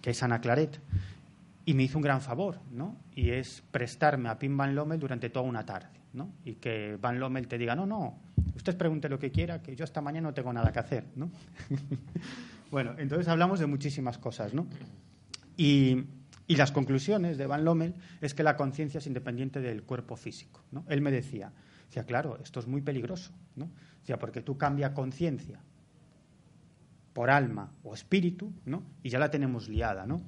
que 0.00 0.10
es 0.10 0.22
Ana 0.22 0.40
Claret 0.40 0.78
y 1.68 1.74
me 1.74 1.82
hizo 1.82 1.98
un 1.98 2.02
gran 2.02 2.22
favor, 2.22 2.60
¿no? 2.70 2.96
Y 3.14 3.28
es 3.28 3.62
prestarme 3.70 4.30
a 4.30 4.38
Pim 4.38 4.56
Van 4.56 4.74
Lommel 4.74 4.98
durante 4.98 5.28
toda 5.28 5.44
una 5.44 5.66
tarde, 5.66 6.00
¿no? 6.14 6.32
Y 6.42 6.54
que 6.54 6.96
Van 6.98 7.20
Lommel 7.20 7.46
te 7.46 7.58
diga, 7.58 7.76
no, 7.76 7.84
no, 7.84 8.20
usted 8.56 8.74
pregunte 8.74 9.10
lo 9.10 9.18
que 9.18 9.30
quiera, 9.30 9.60
que 9.60 9.76
yo 9.76 9.84
hasta 9.84 10.00
mañana 10.00 10.28
no 10.28 10.32
tengo 10.32 10.50
nada 10.50 10.72
que 10.72 10.78
hacer, 10.78 11.04
¿no? 11.14 11.30
bueno, 12.70 12.94
entonces 12.96 13.28
hablamos 13.28 13.60
de 13.60 13.66
muchísimas 13.66 14.16
cosas, 14.16 14.54
¿no? 14.54 14.66
Y, 15.58 16.04
y, 16.46 16.56
las 16.56 16.72
conclusiones 16.72 17.36
de 17.36 17.46
Van 17.46 17.66
Lommel 17.66 17.94
es 18.22 18.32
que 18.32 18.42
la 18.42 18.56
conciencia 18.56 18.96
es 18.96 19.06
independiente 19.06 19.60
del 19.60 19.82
cuerpo 19.82 20.16
físico, 20.16 20.62
¿no? 20.72 20.86
Él 20.88 21.02
me 21.02 21.10
decía, 21.10 21.52
decía, 21.84 22.04
claro, 22.04 22.38
esto 22.42 22.60
es 22.60 22.66
muy 22.66 22.80
peligroso, 22.80 23.30
¿no? 23.56 23.68
Decía, 24.00 24.18
porque 24.18 24.40
tú 24.40 24.56
cambias 24.56 24.92
conciencia 24.92 25.60
por 27.12 27.28
alma 27.28 27.72
o 27.82 27.92
espíritu, 27.92 28.54
¿no? 28.64 28.84
Y 29.02 29.10
ya 29.10 29.18
la 29.18 29.30
tenemos 29.30 29.68
liada, 29.68 30.06
¿no? 30.06 30.22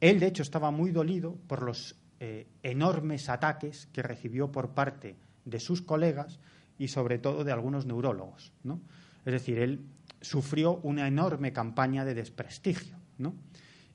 Él, 0.00 0.20
de 0.20 0.26
hecho, 0.26 0.42
estaba 0.42 0.70
muy 0.70 0.90
dolido 0.90 1.36
por 1.46 1.62
los 1.62 1.96
eh, 2.20 2.46
enormes 2.62 3.28
ataques 3.28 3.88
que 3.92 4.02
recibió 4.02 4.50
por 4.50 4.70
parte 4.70 5.16
de 5.44 5.60
sus 5.60 5.82
colegas 5.82 6.40
y, 6.78 6.88
sobre 6.88 7.18
todo, 7.18 7.44
de 7.44 7.52
algunos 7.52 7.86
neurólogos. 7.86 8.52
¿no? 8.62 8.80
Es 9.24 9.32
decir, 9.32 9.58
él 9.58 9.86
sufrió 10.20 10.76
una 10.82 11.06
enorme 11.06 11.52
campaña 11.52 12.04
de 12.04 12.14
desprestigio. 12.14 12.96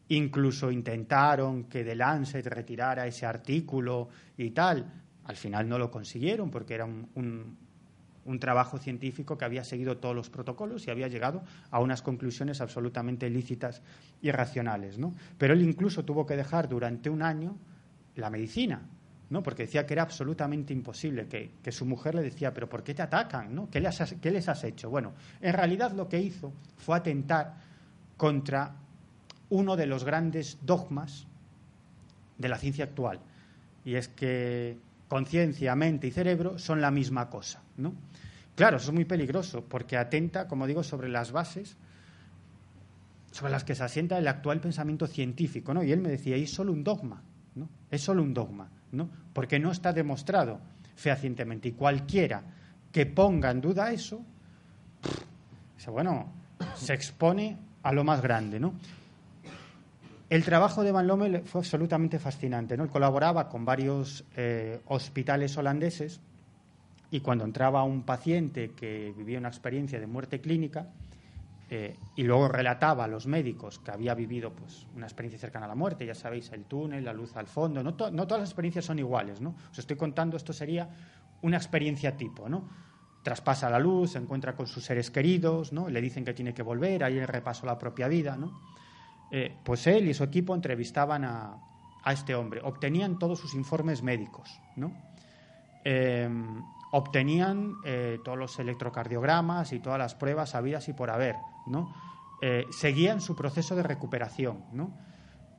Incluso 0.08 0.72
intentaron 0.72 1.66
que 1.66 1.84
The 1.84 1.96
Lancet 1.96 2.46
retirara 2.48 3.06
ese 3.06 3.26
artículo 3.26 4.10
y 4.38 4.52
tal. 4.52 4.92
Al 5.26 5.36
final 5.36 5.70
no 5.70 5.78
lo 5.78 5.92
consiguieron 5.92 6.50
porque 6.50 6.74
era 6.74 6.86
un 6.86 7.58
trabajo 8.38 8.78
científico 8.78 9.38
que 9.38 9.46
había 9.46 9.64
seguido 9.64 9.98
todos 9.98 10.16
los 10.16 10.30
protocolos 10.30 10.86
y 10.86 10.92
había 10.92 11.08
llegado 11.08 11.42
a 11.72 11.80
unas 11.80 12.04
conclusiones 12.04 12.62
absolutamente 12.62 13.30
lícitas 13.30 13.82
y 14.22 14.32
racionales. 14.32 15.00
¿no? 15.00 15.16
Pero 15.38 15.54
él 15.54 15.64
incluso 15.64 16.06
tuvo 16.06 16.26
que 16.26 16.36
dejar 16.36 16.70
durante 16.70 17.10
un 17.10 17.24
año 17.24 17.58
la 18.16 18.30
medicina, 18.30 18.82
¿no? 19.30 19.42
porque 19.42 19.64
decía 19.64 19.88
que 19.88 19.94
era 19.94 20.04
absolutamente 20.04 20.74
imposible, 20.74 21.28
que, 21.28 21.72
su 21.72 21.86
mujer 21.86 22.14
le 22.14 22.22
decía, 22.22 22.54
pero 22.54 22.70
¿por 22.70 22.84
qué 22.84 22.94
te 22.94 23.02
atacan? 23.02 23.56
¿no? 23.56 23.70
¿Qué, 23.70 23.80
les 23.80 24.00
has, 24.02 24.14
¿Qué 24.22 24.30
les 24.30 24.48
has 24.48 24.64
hecho? 24.64 24.90
Bueno, 24.90 25.14
en 25.42 25.54
realidad 25.54 25.94
lo 25.94 26.08
que 26.08 26.20
hizo 26.20 26.54
fue 26.78 26.98
atentar 26.98 27.56
contra 28.18 28.76
uno 29.50 29.76
de 29.76 29.88
los 29.88 30.04
grandes 30.04 30.60
dogmas 30.62 31.26
de 32.38 32.50
la 32.50 32.58
ciencia 32.58 32.86
actual, 32.86 33.20
y 33.84 33.96
es 33.96 34.08
que 34.08 34.78
conciencia, 35.10 35.76
mente 35.76 36.08
y 36.08 36.12
cerebro 36.12 36.58
son 36.58 36.80
la 36.80 36.92
misma 36.92 37.30
cosa. 37.30 37.62
¿no? 37.76 37.94
Claro, 38.56 38.78
eso 38.78 38.92
es 38.92 38.94
muy 38.94 39.06
peligroso 39.06 39.66
porque 39.68 39.98
atenta, 39.98 40.48
como 40.48 40.66
digo, 40.66 40.84
sobre 40.84 41.10
las 41.10 41.34
bases 41.34 41.76
sobre 43.32 43.52
las 43.52 43.64
que 43.64 43.76
se 43.76 43.84
asienta 43.84 44.18
el 44.18 44.28
actual 44.28 44.60
pensamiento 44.60 45.08
científico, 45.08 45.74
¿no? 45.74 45.84
Y 45.84 45.92
él 45.92 46.02
me 46.02 46.10
decía, 46.10 46.36
es 46.36 46.52
solo 46.52 46.72
un 46.72 46.84
dogma, 46.84 47.22
¿no? 47.56 47.70
Es 47.92 48.02
solo 48.02 48.24
un 48.24 48.34
dogma, 48.34 48.70
¿no? 48.92 49.10
Porque 49.34 49.60
no 49.60 49.72
está 49.72 49.94
demostrado 49.94 50.60
fehacientemente 50.96 51.70
y 51.70 51.72
cualquiera 51.74 52.42
que 52.92 53.06
ponga 53.06 53.52
en 53.52 53.62
duda 53.62 53.92
eso, 53.92 54.24
bueno, 55.88 56.32
se 56.76 56.94
expone 56.94 57.58
a 57.84 57.94
lo 57.94 58.04
más 58.04 58.22
grande, 58.22 58.60
¿no? 58.60 58.74
El 60.30 60.44
trabajo 60.46 60.84
de 60.84 60.92
Van 60.92 61.08
Lommel 61.08 61.42
fue 61.42 61.62
absolutamente 61.62 62.20
fascinante, 62.20 62.78
¿no? 62.78 62.84
Él 62.84 62.90
colaboraba 62.92 63.50
con 63.50 63.66
varios 63.66 64.26
eh, 64.36 64.80
hospitales 64.86 65.58
holandeses 65.58 66.22
y 67.10 67.22
cuando 67.22 67.46
entraba 67.46 67.84
un 67.84 68.04
paciente 68.04 68.72
que 68.72 69.12
vivía 69.18 69.40
una 69.40 69.48
experiencia 69.48 70.00
de 70.00 70.06
muerte 70.06 70.40
clínica 70.40 70.88
eh, 71.72 71.96
y 72.16 72.24
luego 72.24 72.48
relataba 72.48 73.06
a 73.06 73.08
los 73.08 73.26
médicos 73.26 73.80
que 73.80 73.90
había 73.90 74.14
vivido 74.14 74.52
pues, 74.54 74.86
una 74.96 75.08
experiencia 75.08 75.40
cercana 75.40 75.66
a 75.66 75.70
la 75.70 75.76
muerte, 75.76 76.06
ya 76.06 76.14
sabéis, 76.14 76.52
el 76.52 76.66
túnel, 76.66 77.06
la 77.06 77.14
luz 77.14 77.36
al 77.36 77.48
fondo, 77.48 77.82
no, 77.82 77.96
todas 77.96 78.14
las 78.14 78.50
experiencias 78.50 78.86
son 78.86 79.00
iguales, 79.00 79.42
¿no? 79.42 79.56
Os 79.72 79.80
estoy 79.80 79.98
contando, 79.98 80.38
esto 80.38 80.54
sería 80.54 80.90
una 81.42 81.58
experiencia 81.58 82.16
tipo, 82.16 82.48
¿no? 82.48 82.70
Traspasa 83.24 83.68
la 83.68 83.80
luz, 83.80 84.12
se 84.12 84.20
encuentra 84.20 84.56
con 84.56 84.68
sus 84.68 84.84
seres 84.84 85.10
queridos, 85.10 85.74
¿no? 85.74 85.90
Le 85.90 86.02
dicen 86.02 86.24
que 86.24 86.36
tiene 86.36 86.54
que 86.54 86.62
volver, 86.62 87.04
ahí 87.04 87.18
el 87.18 87.28
repaso 87.28 87.66
la 87.66 87.80
propia 87.80 88.08
vida, 88.08 88.38
¿no? 88.38 88.60
Eh, 89.32 89.56
pues 89.64 89.86
él 89.88 90.08
y 90.08 90.14
su 90.14 90.24
equipo 90.24 90.56
entrevistaban 90.56 91.24
a, 91.24 91.58
a, 92.04 92.14
este 92.14 92.36
hombre, 92.36 92.62
obtenían 92.64 93.20
todos 93.20 93.40
sus 93.40 93.54
informes 93.54 94.02
médicos, 94.02 94.50
¿no? 94.76 94.92
Eh, 95.84 96.30
obtenían 96.92 97.76
eh, 97.86 98.20
todos 98.24 98.38
los 98.38 98.60
electrocardiogramas 98.60 99.74
y 99.74 99.80
todas 99.80 100.00
las 100.00 100.16
pruebas 100.16 100.56
habidas 100.56 100.90
y 100.90 100.94
por 100.94 101.10
haber, 101.10 101.36
¿no? 101.68 101.94
Eh, 102.42 102.66
seguían 102.72 103.22
su 103.22 103.36
proceso 103.36 103.76
de 103.76 103.84
recuperación, 103.84 104.64
¿no? 104.72 104.98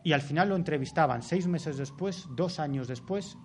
Y 0.03 0.13
al 0.13 0.23
final 0.23 0.49
lo 0.49 0.57
entrevistaban 0.57 1.23
seis 1.23 1.47
meses 1.47 1.77
después, 1.77 2.27
dos 2.35 2.59
años 2.59 2.89
después 2.89 3.37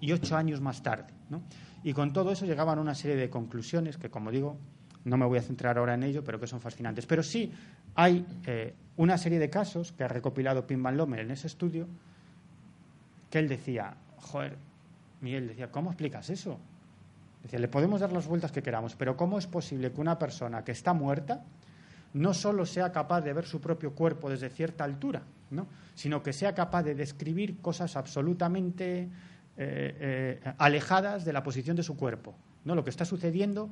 y 0.00 0.12
ocho 0.12 0.36
años 0.36 0.60
más 0.60 0.82
tarde. 0.82 1.12
¿no? 1.28 1.42
Y 1.82 1.92
con 1.92 2.12
todo 2.12 2.30
eso 2.30 2.46
llegaban 2.46 2.78
a 2.78 2.82
una 2.82 2.94
serie 2.94 3.16
de 3.16 3.30
conclusiones 3.30 3.96
que, 3.96 4.10
como 4.10 4.30
digo, 4.30 4.58
no 5.04 5.16
me 5.16 5.26
voy 5.26 5.38
a 5.38 5.42
centrar 5.42 5.78
ahora 5.78 5.94
en 5.94 6.02
ello, 6.02 6.22
pero 6.22 6.38
que 6.38 6.46
son 6.46 6.60
fascinantes. 6.60 7.06
Pero 7.06 7.22
sí 7.22 7.52
hay 7.94 8.24
eh, 8.46 8.74
una 8.96 9.18
serie 9.18 9.38
de 9.38 9.50
casos 9.50 9.92
que 9.92 10.04
ha 10.04 10.08
recopilado 10.08 10.66
Pim 10.66 10.82
Van 10.82 10.96
Lommel 10.96 11.20
en 11.20 11.30
ese 11.30 11.46
estudio 11.46 11.88
que 13.30 13.38
él 13.38 13.48
decía, 13.48 13.94
joder, 14.18 14.56
Miguel 15.20 15.48
decía, 15.48 15.70
¿cómo 15.70 15.90
explicas 15.90 16.28
eso? 16.30 16.58
Decía, 17.42 17.58
le 17.58 17.68
podemos 17.68 18.00
dar 18.00 18.12
las 18.12 18.26
vueltas 18.26 18.52
que 18.52 18.62
queramos, 18.62 18.94
pero 18.94 19.16
¿cómo 19.16 19.38
es 19.38 19.46
posible 19.46 19.90
que 19.90 20.00
una 20.00 20.18
persona 20.18 20.64
que 20.64 20.72
está 20.72 20.92
muerta 20.92 21.42
no 22.14 22.34
solo 22.34 22.66
sea 22.66 22.92
capaz 22.92 23.22
de 23.22 23.32
ver 23.32 23.46
su 23.46 23.60
propio 23.60 23.94
cuerpo 23.94 24.28
desde 24.28 24.50
cierta 24.50 24.84
altura, 24.84 25.22
¿no? 25.50 25.66
sino 25.94 26.22
que 26.22 26.32
sea 26.32 26.54
capaz 26.54 26.82
de 26.82 26.94
describir 26.94 27.58
cosas 27.60 27.96
absolutamente 27.96 29.04
eh, 29.04 29.08
eh, 29.56 30.52
alejadas 30.58 31.24
de 31.24 31.32
la 31.32 31.42
posición 31.42 31.74
de 31.74 31.82
su 31.82 31.96
cuerpo? 31.96 32.34
¿no? 32.64 32.74
Lo 32.74 32.84
que 32.84 32.90
está 32.90 33.04
sucediendo 33.04 33.70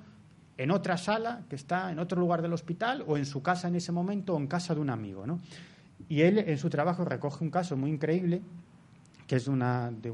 en 0.60 0.70
otra 0.70 0.98
sala, 0.98 1.40
que 1.48 1.56
está 1.56 1.90
en 1.90 1.98
otro 1.98 2.20
lugar 2.20 2.42
del 2.42 2.52
hospital, 2.52 3.02
o 3.06 3.16
en 3.16 3.24
su 3.24 3.42
casa 3.42 3.68
en 3.68 3.76
ese 3.76 3.92
momento, 3.92 4.34
o 4.34 4.38
en 4.38 4.46
casa 4.46 4.74
de 4.74 4.80
un 4.80 4.90
amigo. 4.90 5.26
¿no? 5.26 5.40
Y 6.06 6.20
él 6.20 6.38
en 6.38 6.58
su 6.58 6.68
trabajo 6.68 7.02
recoge 7.02 7.42
un 7.42 7.50
caso 7.50 7.78
muy 7.78 7.88
increíble, 7.88 8.42
que 9.26 9.36
es 9.36 9.48
una, 9.48 9.90
de 9.90 10.12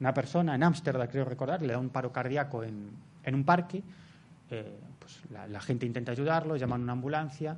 una 0.00 0.12
persona 0.14 0.56
en 0.56 0.64
Ámsterdam, 0.64 1.06
creo 1.06 1.24
recordar, 1.24 1.62
le 1.62 1.74
da 1.74 1.78
un 1.78 1.90
paro 1.90 2.10
cardíaco 2.10 2.64
en, 2.64 2.90
en 3.22 3.34
un 3.36 3.44
parque, 3.44 3.84
eh, 4.50 4.80
pues 4.98 5.20
la, 5.30 5.60
gente 5.60 5.86
intenta 5.86 6.10
ayudarlo, 6.10 6.56
llaman 6.56 6.82
una 6.82 6.94
ambulancia, 6.94 7.56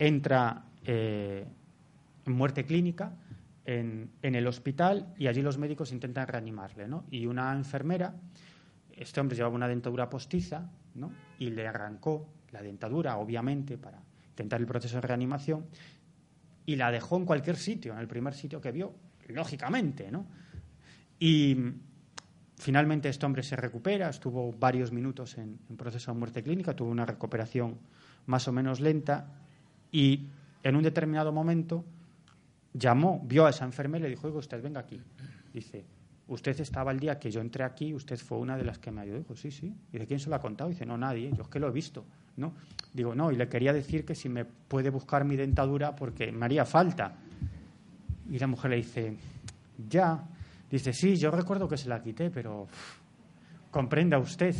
entra 0.00 0.64
eh, 0.84 1.46
en 2.26 2.32
muerte 2.32 2.64
clínica 2.64 3.12
en, 3.66 4.10
en, 4.20 4.34
el 4.34 4.48
hospital 4.48 5.14
y 5.16 5.28
allí 5.28 5.42
los 5.42 5.58
médicos 5.58 5.92
intentan 5.92 6.26
reanimarle. 6.26 6.88
¿no? 6.88 7.04
Y 7.08 7.26
una 7.26 7.52
enfermera, 7.52 8.16
este 8.96 9.20
hombre 9.20 9.36
llevaba 9.36 9.54
una 9.54 9.68
dentadura 9.68 10.10
postiza, 10.10 10.68
¿no? 10.94 11.12
y 11.38 11.50
le 11.50 11.66
arrancó 11.66 12.28
la 12.52 12.62
dentadura, 12.62 13.16
obviamente, 13.16 13.78
para 13.78 14.00
intentar 14.30 14.60
el 14.60 14.66
proceso 14.66 14.96
de 14.96 15.02
reanimación, 15.02 15.66
y 16.66 16.76
la 16.76 16.90
dejó 16.90 17.16
en 17.16 17.24
cualquier 17.24 17.56
sitio, 17.56 17.92
en 17.92 17.98
el 17.98 18.06
primer 18.06 18.34
sitio 18.34 18.60
que 18.60 18.72
vio, 18.72 18.94
lógicamente, 19.28 20.10
¿no? 20.10 20.26
Y 21.18 21.56
finalmente 22.56 23.08
este 23.08 23.26
hombre 23.26 23.42
se 23.42 23.56
recupera, 23.56 24.08
estuvo 24.08 24.52
varios 24.52 24.92
minutos 24.92 25.36
en, 25.38 25.58
proceso 25.76 26.12
de 26.12 26.18
muerte 26.18 26.42
clínica, 26.42 26.74
tuvo 26.74 26.90
una 26.90 27.06
recuperación 27.06 27.78
más 28.26 28.46
o 28.46 28.52
menos 28.52 28.80
lenta 28.80 29.26
y 29.90 30.28
en 30.62 30.76
un 30.76 30.82
determinado 30.82 31.32
momento 31.32 31.84
llamó, 32.72 33.20
vio 33.24 33.46
a 33.46 33.50
esa 33.50 33.64
enfermera 33.64 34.06
y 34.06 34.10
le 34.10 34.16
dijo, 34.16 34.28
oiga, 34.28 34.38
usted 34.38 34.62
venga 34.62 34.80
aquí. 34.80 35.00
Dice, 35.52 35.84
usted 36.32 36.58
estaba 36.60 36.92
el 36.92 36.98
día 36.98 37.18
que 37.18 37.30
yo 37.30 37.40
entré 37.40 37.62
aquí, 37.64 37.94
usted 37.94 38.18
fue 38.18 38.38
una 38.38 38.56
de 38.56 38.64
las 38.64 38.78
que 38.78 38.90
me 38.90 39.02
ayudó. 39.02 39.18
Dijo, 39.18 39.36
sí, 39.36 39.50
sí. 39.50 39.74
¿Y 39.92 39.98
de 39.98 40.06
quién 40.06 40.18
se 40.18 40.30
lo 40.30 40.36
ha 40.36 40.40
contado? 40.40 40.70
Dice, 40.70 40.86
no, 40.86 40.96
nadie, 40.96 41.30
yo 41.36 41.42
es 41.42 41.48
que 41.48 41.58
lo 41.58 41.68
he 41.68 41.72
visto. 41.72 42.04
¿no? 42.36 42.54
Digo, 42.92 43.14
no, 43.14 43.30
y 43.30 43.36
le 43.36 43.48
quería 43.48 43.72
decir 43.72 44.04
que 44.04 44.14
si 44.14 44.28
me 44.28 44.44
puede 44.44 44.90
buscar 44.90 45.24
mi 45.24 45.36
dentadura 45.36 45.94
porque 45.94 46.32
me 46.32 46.46
haría 46.46 46.64
falta. 46.64 47.14
Y 48.30 48.38
la 48.38 48.46
mujer 48.46 48.70
le 48.70 48.76
dice, 48.78 49.16
ya. 49.88 50.24
Dice, 50.70 50.92
sí, 50.92 51.16
yo 51.16 51.30
recuerdo 51.30 51.68
que 51.68 51.76
se 51.76 51.88
la 51.88 52.02
quité, 52.02 52.30
pero 52.30 52.66
comprenda 53.70 54.18
usted 54.18 54.54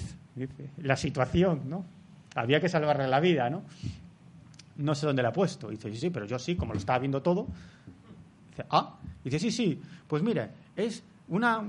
la 0.79 0.97
situación, 0.97 1.63
¿no? 1.69 1.85
Había 2.35 2.61
que 2.61 2.69
salvarle 2.69 3.09
la 3.09 3.21
vida, 3.21 3.49
¿no? 3.49 3.63
No 4.77 4.95
sé 4.95 5.07
dónde 5.07 5.23
la 5.23 5.31
ha 5.31 5.33
puesto. 5.33 5.69
Dice, 5.69 5.91
sí, 5.91 5.97
sí, 5.97 6.11
pero 6.11 6.27
yo 6.27 6.39
sí, 6.39 6.55
como 6.55 6.75
lo 6.75 6.79
estaba 6.79 6.99
viendo 6.99 7.23
todo. 7.23 7.47
Dice, 8.51 8.65
ah. 8.71 8.99
Dice, 9.25 9.39
sí, 9.39 9.51
sí, 9.51 9.81
pues 10.07 10.23
mire, 10.23 10.51
es 10.77 11.03
una, 11.33 11.63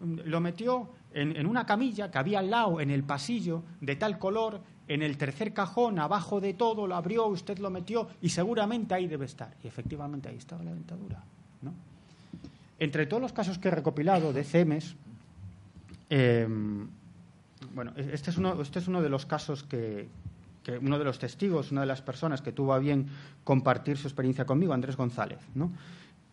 lo 0.00 0.40
metió 0.40 0.90
en, 1.12 1.46
una 1.46 1.66
camilla 1.66 2.10
que 2.10 2.18
había 2.18 2.38
al 2.38 2.50
lado 2.50 2.80
en 2.80 2.90
el 2.90 3.02
pasillo 3.02 3.62
de 3.80 3.96
tal 3.96 4.18
color, 4.18 4.60
en 4.88 5.02
el 5.02 5.16
tercer 5.16 5.52
cajón, 5.52 5.98
abajo 5.98 6.40
de 6.40 6.54
todo, 6.54 6.86
lo 6.86 6.94
abrió, 6.94 7.26
usted 7.26 7.58
lo 7.58 7.70
metió 7.70 8.08
y 8.20 8.28
seguramente 8.28 8.94
ahí 8.94 9.06
debe 9.06 9.26
estar. 9.26 9.54
Y 9.62 9.68
efectivamente 9.68 10.28
ahí 10.28 10.36
estaba 10.36 10.62
la 10.62 10.72
dentadura. 10.72 11.22
¿no? 11.62 11.72
Entre 12.78 13.06
todos 13.06 13.22
los 13.22 13.32
casos 13.32 13.58
que 13.58 13.68
he 13.68 13.70
recopilado 13.70 14.32
de 14.32 14.44
CEMES, 14.44 14.96
em, 16.08 16.88
bueno, 17.74 17.92
este 17.96 18.30
es, 18.30 18.36
uno, 18.36 18.60
este 18.60 18.80
es 18.80 18.88
uno 18.88 19.00
de 19.00 19.08
los 19.08 19.26
casos 19.26 19.62
que, 19.62 20.08
uno 20.80 20.98
de 20.98 21.04
los 21.04 21.18
testigos, 21.18 21.72
una 21.72 21.80
de 21.80 21.86
las 21.86 22.02
personas 22.02 22.42
que 22.42 22.52
tuvo 22.52 22.74
a 22.74 22.78
bien 22.78 23.06
compartir 23.44 23.96
su 23.96 24.06
experiencia 24.06 24.44
conmigo, 24.44 24.72
Andrés 24.72 24.96
González, 24.96 25.38
¿no? 25.54 25.70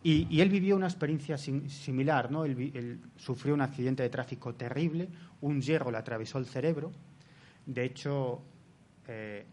Y, 0.03 0.39
él 0.39 0.49
vivió 0.49 0.75
una 0.75 0.87
experiencia 0.87 1.37
similar, 1.37 2.31
¿no? 2.31 2.45
Él, 2.45 3.01
sufrió 3.17 3.53
un 3.53 3.61
accidente 3.61 4.03
de 4.03 4.09
tráfico 4.09 4.53
terrible, 4.53 5.09
un 5.41 5.61
hierro 5.61 5.91
le 5.91 5.97
atravesó 5.97 6.37
el 6.37 6.45
cerebro. 6.45 6.91
De 7.65 7.83
hecho, 7.83 8.41
eh, 9.07 9.45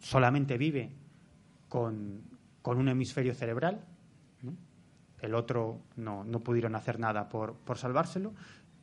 solamente 0.00 0.58
vive 0.58 0.90
con, 1.68 2.20
con 2.60 2.78
un 2.78 2.88
hemisferio 2.88 3.34
cerebral, 3.34 3.84
el 5.24 5.34
otro 5.34 5.80
no, 5.96 6.22
no 6.22 6.40
pudieron 6.40 6.74
hacer 6.74 7.00
nada 7.00 7.28
por, 7.30 7.54
por 7.54 7.78
salvárselo. 7.78 8.34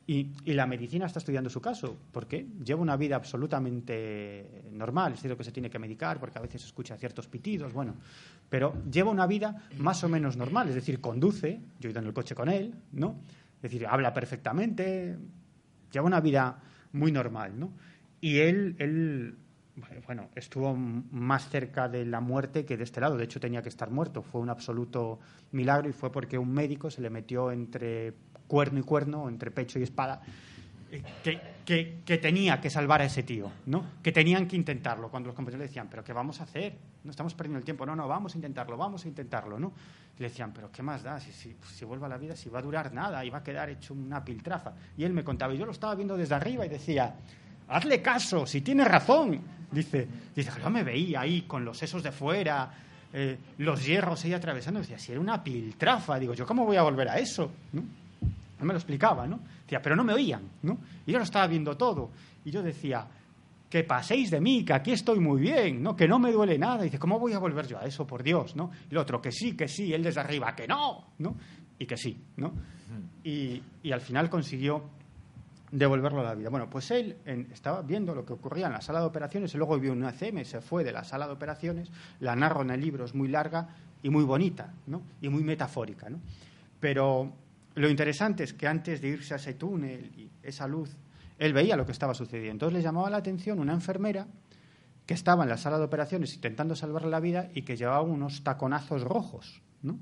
Y, 0.06 0.32
la 0.46 0.66
medicina 0.66 1.06
está 1.06 1.20
estudiando 1.20 1.48
su 1.48 1.60
caso, 1.60 1.96
porque 2.10 2.46
lleva 2.64 2.82
una 2.82 2.96
vida 2.96 3.16
absolutamente 3.16 4.64
normal. 4.72 5.12
Es 5.12 5.20
cierto 5.20 5.38
que 5.38 5.44
se 5.44 5.52
tiene 5.52 5.70
que 5.70 5.78
medicar 5.78 6.18
porque 6.18 6.38
a 6.38 6.42
veces 6.42 6.64
escucha 6.64 6.96
ciertos 6.96 7.28
pitidos, 7.28 7.72
bueno, 7.72 7.94
pero 8.48 8.74
lleva 8.90 9.10
una 9.10 9.26
vida 9.26 9.68
más 9.78 10.02
o 10.02 10.08
menos 10.08 10.36
normal. 10.36 10.68
Es 10.68 10.74
decir, 10.74 11.00
conduce, 11.00 11.60
yo 11.78 11.88
he 11.88 11.92
ido 11.92 12.00
en 12.00 12.06
el 12.06 12.12
coche 12.12 12.34
con 12.34 12.48
él, 12.48 12.74
¿no? 12.92 13.16
Es 13.56 13.62
decir, 13.62 13.86
habla 13.86 14.12
perfectamente, 14.12 15.16
lleva 15.92 16.06
una 16.06 16.20
vida 16.20 16.60
muy 16.92 17.12
normal, 17.12 17.58
¿no? 17.58 17.72
Y 18.20 18.38
él, 18.38 18.74
él 18.78 19.36
bueno, 20.06 20.28
estuvo 20.34 20.74
más 20.74 21.48
cerca 21.48 21.88
de 21.88 22.04
la 22.04 22.20
muerte 22.20 22.64
que 22.64 22.76
de 22.76 22.84
este 22.84 23.00
lado. 23.00 23.16
De 23.16 23.24
hecho, 23.24 23.40
tenía 23.40 23.62
que 23.62 23.68
estar 23.68 23.90
muerto. 23.90 24.22
Fue 24.22 24.40
un 24.40 24.50
absoluto 24.50 25.20
milagro 25.52 25.88
y 25.88 25.92
fue 25.92 26.12
porque 26.12 26.38
un 26.38 26.52
médico 26.52 26.90
se 26.90 27.00
le 27.00 27.10
metió 27.10 27.50
entre 27.50 28.14
cuerno 28.52 28.80
y 28.80 28.82
cuerno, 28.82 29.30
entre 29.30 29.50
pecho 29.50 29.78
y 29.78 29.82
espada, 29.82 30.20
eh, 30.90 31.02
que, 31.64 32.18
tenía 32.18 32.60
que 32.60 32.68
salvar 32.68 33.00
a 33.00 33.06
ese 33.06 33.22
tío, 33.22 33.50
¿no? 33.64 33.82
Que 34.02 34.12
tenían 34.12 34.46
que 34.46 34.56
intentarlo. 34.56 35.08
Cuando 35.08 35.28
los 35.28 35.34
compañeros 35.34 35.60
le 35.60 35.68
decían, 35.68 35.88
¿pero 35.88 36.04
qué 36.04 36.12
vamos 36.12 36.38
a 36.40 36.42
hacer? 36.42 36.76
No 37.02 37.10
estamos 37.10 37.32
perdiendo 37.32 37.60
el 37.60 37.64
tiempo. 37.64 37.86
No, 37.86 37.96
no, 37.96 38.06
vamos 38.06 38.34
a 38.34 38.36
intentarlo, 38.36 38.76
vamos 38.76 39.06
a 39.06 39.08
intentarlo, 39.08 39.58
¿no? 39.58 39.72
le 40.18 40.28
decían, 40.28 40.52
¿pero 40.52 40.70
qué 40.70 40.82
más 40.82 41.02
da? 41.02 41.18
Si, 41.18 41.32
si, 41.32 41.56
si 41.74 41.86
vuelve 41.86 42.04
a 42.04 42.10
la 42.10 42.18
vida, 42.18 42.36
si 42.36 42.50
va 42.50 42.58
a 42.58 42.62
durar 42.62 42.92
nada 42.92 43.24
y 43.24 43.30
va 43.30 43.38
a 43.38 43.42
quedar 43.42 43.70
hecho 43.70 43.94
una 43.94 44.22
piltrafa. 44.22 44.74
Y 44.98 45.04
él 45.04 45.14
me 45.14 45.24
contaba, 45.24 45.54
y 45.54 45.56
yo 45.56 45.64
lo 45.64 45.72
estaba 45.72 45.94
viendo 45.94 46.14
desde 46.14 46.34
arriba 46.34 46.66
y 46.66 46.68
decía, 46.68 47.14
hazle 47.68 48.02
caso, 48.02 48.46
si 48.46 48.60
tiene 48.60 48.84
razón. 48.84 49.40
Dice, 49.70 50.06
dice, 50.36 50.52
yo 50.62 50.68
me 50.68 50.84
veía 50.84 51.22
ahí 51.22 51.42
con 51.42 51.64
los 51.64 51.78
sesos 51.78 52.02
de 52.02 52.12
fuera, 52.12 52.70
eh, 53.14 53.38
los 53.56 53.84
hierros 53.84 54.22
ahí 54.26 54.34
atravesando. 54.34 54.80
Decía, 54.80 54.98
si 54.98 55.12
era 55.12 55.20
una 55.22 55.42
piltrafa. 55.42 56.18
Digo, 56.18 56.34
¿yo 56.34 56.46
cómo 56.46 56.66
voy 56.66 56.76
a 56.76 56.82
volver 56.82 57.08
a 57.08 57.18
eso? 57.18 57.50
Me 58.64 58.72
lo 58.72 58.78
explicaba, 58.78 59.26
¿no? 59.26 59.40
Decía, 59.62 59.80
pero 59.82 59.96
no 59.96 60.04
me 60.04 60.12
oían, 60.12 60.42
¿no? 60.62 60.78
Y 61.06 61.12
yo 61.12 61.18
lo 61.18 61.24
estaba 61.24 61.46
viendo 61.46 61.76
todo. 61.76 62.10
Y 62.44 62.50
yo 62.50 62.62
decía, 62.62 63.06
que 63.68 63.84
paséis 63.84 64.30
de 64.30 64.40
mí, 64.40 64.64
que 64.64 64.74
aquí 64.74 64.92
estoy 64.92 65.18
muy 65.18 65.40
bien, 65.40 65.82
¿no? 65.82 65.96
Que 65.96 66.06
no 66.06 66.18
me 66.18 66.30
duele 66.30 66.58
nada. 66.58 66.82
dice, 66.82 66.98
¿cómo 66.98 67.18
voy 67.18 67.32
a 67.32 67.38
volver 67.38 67.66
yo 67.66 67.78
a 67.78 67.84
eso, 67.84 68.06
por 68.06 68.22
Dios, 68.22 68.54
¿no? 68.54 68.70
Y 68.90 68.92
el 68.92 68.98
otro, 68.98 69.20
que 69.20 69.32
sí, 69.32 69.56
que 69.56 69.66
sí, 69.66 69.94
él 69.94 70.02
desde 70.02 70.20
arriba, 70.20 70.54
que 70.54 70.66
no, 70.66 71.12
¿no? 71.18 71.36
Y 71.78 71.86
que 71.86 71.96
sí, 71.96 72.22
¿no? 72.36 72.52
Y, 73.24 73.62
y 73.82 73.92
al 73.92 74.02
final 74.02 74.28
consiguió 74.28 74.82
devolverlo 75.72 76.20
a 76.20 76.24
la 76.24 76.34
vida. 76.34 76.50
Bueno, 76.50 76.68
pues 76.68 76.90
él 76.90 77.16
estaba 77.50 77.80
viendo 77.80 78.14
lo 78.14 78.26
que 78.26 78.34
ocurría 78.34 78.66
en 78.66 78.72
la 78.72 78.82
sala 78.82 79.00
de 79.00 79.06
operaciones 79.06 79.54
y 79.54 79.56
luego 79.56 79.78
vio 79.80 79.92
una 79.92 80.12
CM, 80.12 80.44
se 80.44 80.60
fue 80.60 80.84
de 80.84 80.92
la 80.92 81.02
sala 81.02 81.26
de 81.26 81.32
operaciones, 81.32 81.90
la 82.20 82.36
narro 82.36 82.60
en 82.60 82.70
el 82.70 82.80
libro, 82.80 83.06
es 83.06 83.14
muy 83.14 83.28
larga 83.28 83.68
y 84.02 84.10
muy 84.10 84.24
bonita, 84.24 84.74
¿no? 84.86 85.02
Y 85.22 85.30
muy 85.30 85.42
metafórica, 85.42 86.10
¿no? 86.10 86.20
Pero 86.78 87.32
lo 87.74 87.88
interesante 87.88 88.44
es 88.44 88.52
que 88.52 88.66
antes 88.66 89.00
de 89.00 89.08
irse 89.08 89.34
a 89.34 89.36
ese 89.36 89.54
túnel 89.54 90.12
y 90.16 90.30
esa 90.42 90.66
luz, 90.66 90.96
él 91.38 91.52
veía 91.52 91.76
lo 91.76 91.86
que 91.86 91.92
estaba 91.92 92.14
sucediendo. 92.14 92.52
Entonces 92.52 92.78
le 92.78 92.82
llamaba 92.82 93.10
la 93.10 93.16
atención 93.16 93.58
una 93.58 93.72
enfermera 93.72 94.26
que 95.06 95.14
estaba 95.14 95.42
en 95.42 95.48
la 95.48 95.56
sala 95.56 95.78
de 95.78 95.84
operaciones 95.84 96.34
intentando 96.34 96.76
salvarle 96.76 97.10
la 97.10 97.20
vida 97.20 97.50
y 97.54 97.62
que 97.62 97.76
llevaba 97.76 98.02
unos 98.02 98.44
taconazos 98.44 99.02
rojos, 99.02 99.62
¿no? 99.82 99.98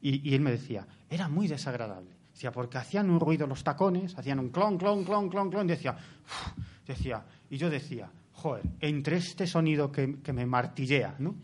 Y, 0.00 0.34
él 0.34 0.42
me 0.42 0.50
decía, 0.50 0.86
era 1.08 1.28
muy 1.28 1.48
desagradable. 1.48 2.10
Decía, 2.32 2.52
porque 2.52 2.76
hacían 2.76 3.08
un 3.08 3.20
ruido 3.20 3.46
los 3.46 3.64
tacones, 3.64 4.18
hacían 4.18 4.38
un 4.38 4.50
clon, 4.50 4.76
clon, 4.76 5.02
clon, 5.02 5.30
clon, 5.30 5.48
clon. 5.48 5.66
Decía, 5.66 5.96
decía, 6.86 7.24
y 7.48 7.56
yo 7.56 7.70
decía, 7.70 8.10
joder, 8.32 8.64
entre 8.80 9.16
este 9.16 9.46
sonido 9.46 9.90
que, 9.90 10.20
que 10.20 10.34
me 10.34 10.44
martillea, 10.44 11.14
¿no? 11.20 11.36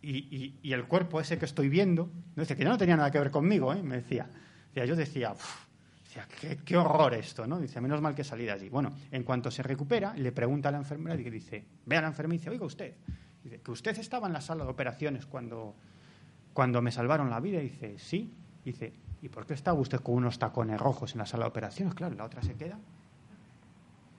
Y, 0.00 0.54
y, 0.62 0.72
el 0.72 0.84
cuerpo 0.84 1.18
ese 1.20 1.38
que 1.38 1.46
estoy 1.46 1.68
viendo, 1.68 2.12
¿no? 2.36 2.44
Que 2.44 2.54
ya 2.54 2.68
no 2.68 2.78
tenía 2.78 2.96
nada 2.96 3.10
que 3.10 3.18
ver 3.18 3.30
conmigo, 3.32 3.72
¿eh? 3.72 3.82
Me 3.82 3.96
decía. 3.96 4.28
Decía 4.74 4.84
yo 4.84 4.96
decía, 4.96 5.34
decía 6.02 6.26
qué, 6.40 6.58
qué, 6.64 6.76
horror 6.76 7.14
esto, 7.14 7.46
¿no? 7.46 7.60
Dice, 7.60 7.80
menos 7.80 8.00
mal 8.00 8.14
que 8.14 8.24
salí 8.24 8.44
de 8.44 8.52
allí. 8.52 8.68
Bueno, 8.68 8.92
en 9.10 9.22
cuanto 9.22 9.50
se 9.50 9.62
recupera, 9.62 10.14
le 10.14 10.32
pregunta 10.32 10.68
a 10.68 10.72
la 10.72 10.78
enfermera 10.78 11.20
y 11.20 11.30
dice, 11.30 11.64
ve 11.86 11.96
a 11.96 12.02
la 12.02 12.08
enfermera 12.08 12.34
y 12.34 12.38
dice, 12.38 12.50
oiga 12.50 12.66
usted, 12.66 12.94
dice, 13.42 13.60
que 13.60 13.70
usted 13.70 13.98
estaba 13.98 14.26
en 14.26 14.32
la 14.32 14.40
sala 14.40 14.64
de 14.64 14.70
operaciones 14.70 15.26
cuando 15.26 15.74
cuando 16.54 16.80
me 16.80 16.92
salvaron 16.92 17.28
la 17.28 17.40
vida. 17.40 17.60
dice, 17.60 17.98
sí. 17.98 18.32
dice, 18.64 18.94
¿y 19.20 19.28
por 19.28 19.44
qué 19.44 19.52
estaba 19.52 19.78
usted 19.78 20.00
con 20.00 20.14
unos 20.14 20.38
tacones 20.38 20.80
rojos 20.80 21.12
en 21.12 21.18
la 21.18 21.26
sala 21.26 21.44
de 21.44 21.48
operaciones? 21.50 21.94
Claro, 21.94 22.14
la 22.14 22.24
otra 22.24 22.40
se 22.42 22.54
queda. 22.54 22.78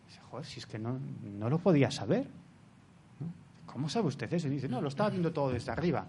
Dice, 0.05 0.19
joder, 0.29 0.45
si 0.45 0.59
es 0.59 0.67
que 0.67 0.77
no, 0.77 0.99
no 1.23 1.49
lo 1.49 1.57
podía 1.57 1.89
saber. 1.89 2.27
¿Cómo 3.65 3.89
sabe 3.89 4.07
usted 4.07 4.31
eso? 4.31 4.47
Y 4.47 4.51
dice, 4.51 4.69
no, 4.69 4.81
lo 4.81 4.89
estaba 4.89 5.09
viendo 5.09 5.33
todo 5.33 5.51
desde 5.51 5.71
arriba. 5.71 6.05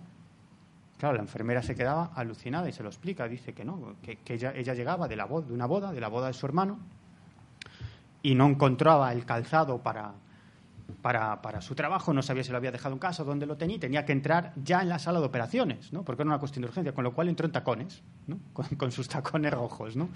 Claro, 0.99 1.17
la 1.17 1.23
enfermera 1.23 1.63
se 1.63 1.75
quedaba 1.75 2.13
alucinada 2.15 2.69
y 2.69 2.73
se 2.73 2.83
lo 2.83 2.89
explica. 2.89 3.29
Dice 3.29 3.53
que 3.53 3.65
no, 3.65 3.97
que, 4.03 4.19
ella, 4.33 4.53
llegaba 4.53 5.09
de, 5.09 5.17
la 5.17 5.27
de 5.27 5.53
una 5.53 5.67
boda, 5.67 5.93
de 5.93 6.01
la 6.01 6.09
boda 6.09 6.29
de 6.29 6.33
su 6.33 6.47
hermano, 6.47 6.79
y 8.23 8.35
no 8.35 8.47
encontraba 8.47 9.13
el 9.13 9.27
calzado 9.27 9.79
para, 9.83 10.15
para, 11.03 11.61
su 11.61 11.75
trabajo, 11.75 12.13
no 12.13 12.23
sabía 12.23 12.43
si 12.43 12.51
lo 12.51 12.57
había 12.57 12.73
dejado 12.73 12.95
en 12.95 12.99
casa, 12.99 13.25
dónde 13.25 13.47
lo 13.47 13.57
tenía, 13.57 13.79
tenía 13.79 14.05
que 14.05 14.13
entrar 14.13 14.53
ya 14.57 14.83
en 14.83 14.89
la 14.89 14.99
sala 14.99 15.21
de 15.21 15.27
operaciones, 15.27 15.93
¿no? 15.93 16.03
porque 16.03 16.23
era 16.23 16.31
una 16.31 16.39
cuestión 16.39 16.63
de 16.63 16.69
urgencia, 16.69 16.93
con 16.93 17.05
lo 17.05 17.13
cual 17.13 17.29
entró 17.29 17.47
en 17.47 17.53
tacones, 17.53 18.03
¿no? 18.27 18.39
con, 18.77 18.91
sus 18.91 19.09
tacones 19.09 19.53
rojos. 19.53 19.97
¿no? 19.97 20.09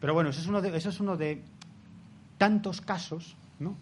Pero 0.00 0.14
bueno, 0.14 0.30
eso 0.30 0.40
es 0.40 0.46
uno 0.46 0.60
de, 0.60 0.76
eso 0.76 0.88
es 0.88 0.98
uno 1.00 1.16
de 1.16 1.42
tantos 2.38 2.80
casos 2.80 3.36
¿no? 3.58 3.76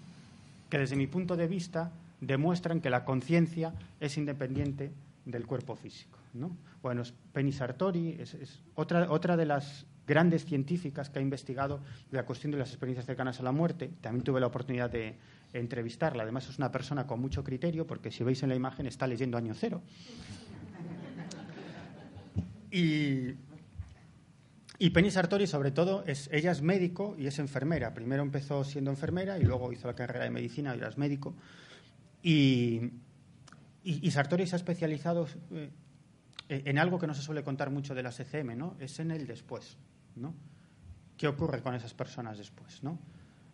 que 0.68 0.78
desde 0.78 0.96
mi 0.96 1.06
punto 1.06 1.36
de 1.36 1.46
vista 1.46 1.92
demuestran 2.20 2.80
que 2.80 2.90
la 2.90 3.04
conciencia 3.04 3.72
es 4.00 4.18
independiente 4.18 4.92
del 5.28 5.46
cuerpo 5.46 5.76
físico. 5.76 6.18
¿no? 6.34 6.56
Bueno, 6.82 7.02
Penny 7.32 7.52
Sartori 7.52 8.16
es, 8.18 8.36
otra, 8.74 9.10
otra 9.10 9.36
de 9.36 9.46
las 9.46 9.86
grandes 10.06 10.44
científicas 10.44 11.10
que 11.10 11.18
ha 11.18 11.22
investigado 11.22 11.80
la 12.10 12.24
cuestión 12.24 12.50
de 12.50 12.58
las 12.58 12.70
experiencias 12.70 13.04
cercanas 13.04 13.38
a 13.40 13.42
la 13.42 13.52
muerte. 13.52 13.90
También 14.00 14.24
tuve 14.24 14.40
la 14.40 14.46
oportunidad 14.46 14.90
de 14.90 15.16
entrevistarla. 15.52 16.22
Además, 16.22 16.48
es 16.48 16.56
una 16.58 16.72
persona 16.72 17.06
con 17.06 17.20
mucho 17.20 17.44
criterio, 17.44 17.86
porque 17.86 18.10
si 18.10 18.24
veis 18.24 18.42
en 18.42 18.48
la 18.48 18.54
imagen 18.54 18.86
está 18.86 19.06
leyendo 19.06 19.36
año 19.36 19.54
cero. 19.54 19.82
Y, 22.70 23.34
y 24.78 24.90
Penny 24.90 25.10
Sartori, 25.10 25.46
sobre 25.46 25.72
todo, 25.72 26.04
es, 26.06 26.30
ella 26.32 26.52
es 26.52 26.62
médico 26.62 27.14
y 27.18 27.26
es 27.26 27.38
enfermera. 27.38 27.92
Primero 27.92 28.22
empezó 28.22 28.64
siendo 28.64 28.90
enfermera 28.90 29.38
y 29.38 29.42
luego 29.42 29.72
hizo 29.72 29.88
la 29.88 29.94
carrera 29.94 30.24
de 30.24 30.30
medicina 30.30 30.70
y 30.70 30.78
ahora 30.78 30.88
es 30.88 30.96
médico. 30.98 31.34
Y, 32.22 32.92
y, 33.82 34.10
Sartori 34.10 34.46
se 34.46 34.56
ha 34.56 34.58
especializado 34.58 35.26
eh, 35.50 35.70
en 36.48 36.78
algo 36.78 36.98
que 36.98 37.06
no 37.06 37.14
se 37.14 37.22
suele 37.22 37.42
contar 37.42 37.70
mucho 37.70 37.94
de 37.94 38.02
las 38.02 38.18
ECM, 38.20 38.56
¿no? 38.56 38.76
Es 38.78 38.98
en 39.00 39.10
el 39.10 39.26
después, 39.26 39.78
¿no? 40.16 40.34
¿Qué 41.16 41.28
ocurre 41.28 41.62
con 41.62 41.74
esas 41.74 41.94
personas 41.94 42.38
después, 42.38 42.82
no? 42.82 42.98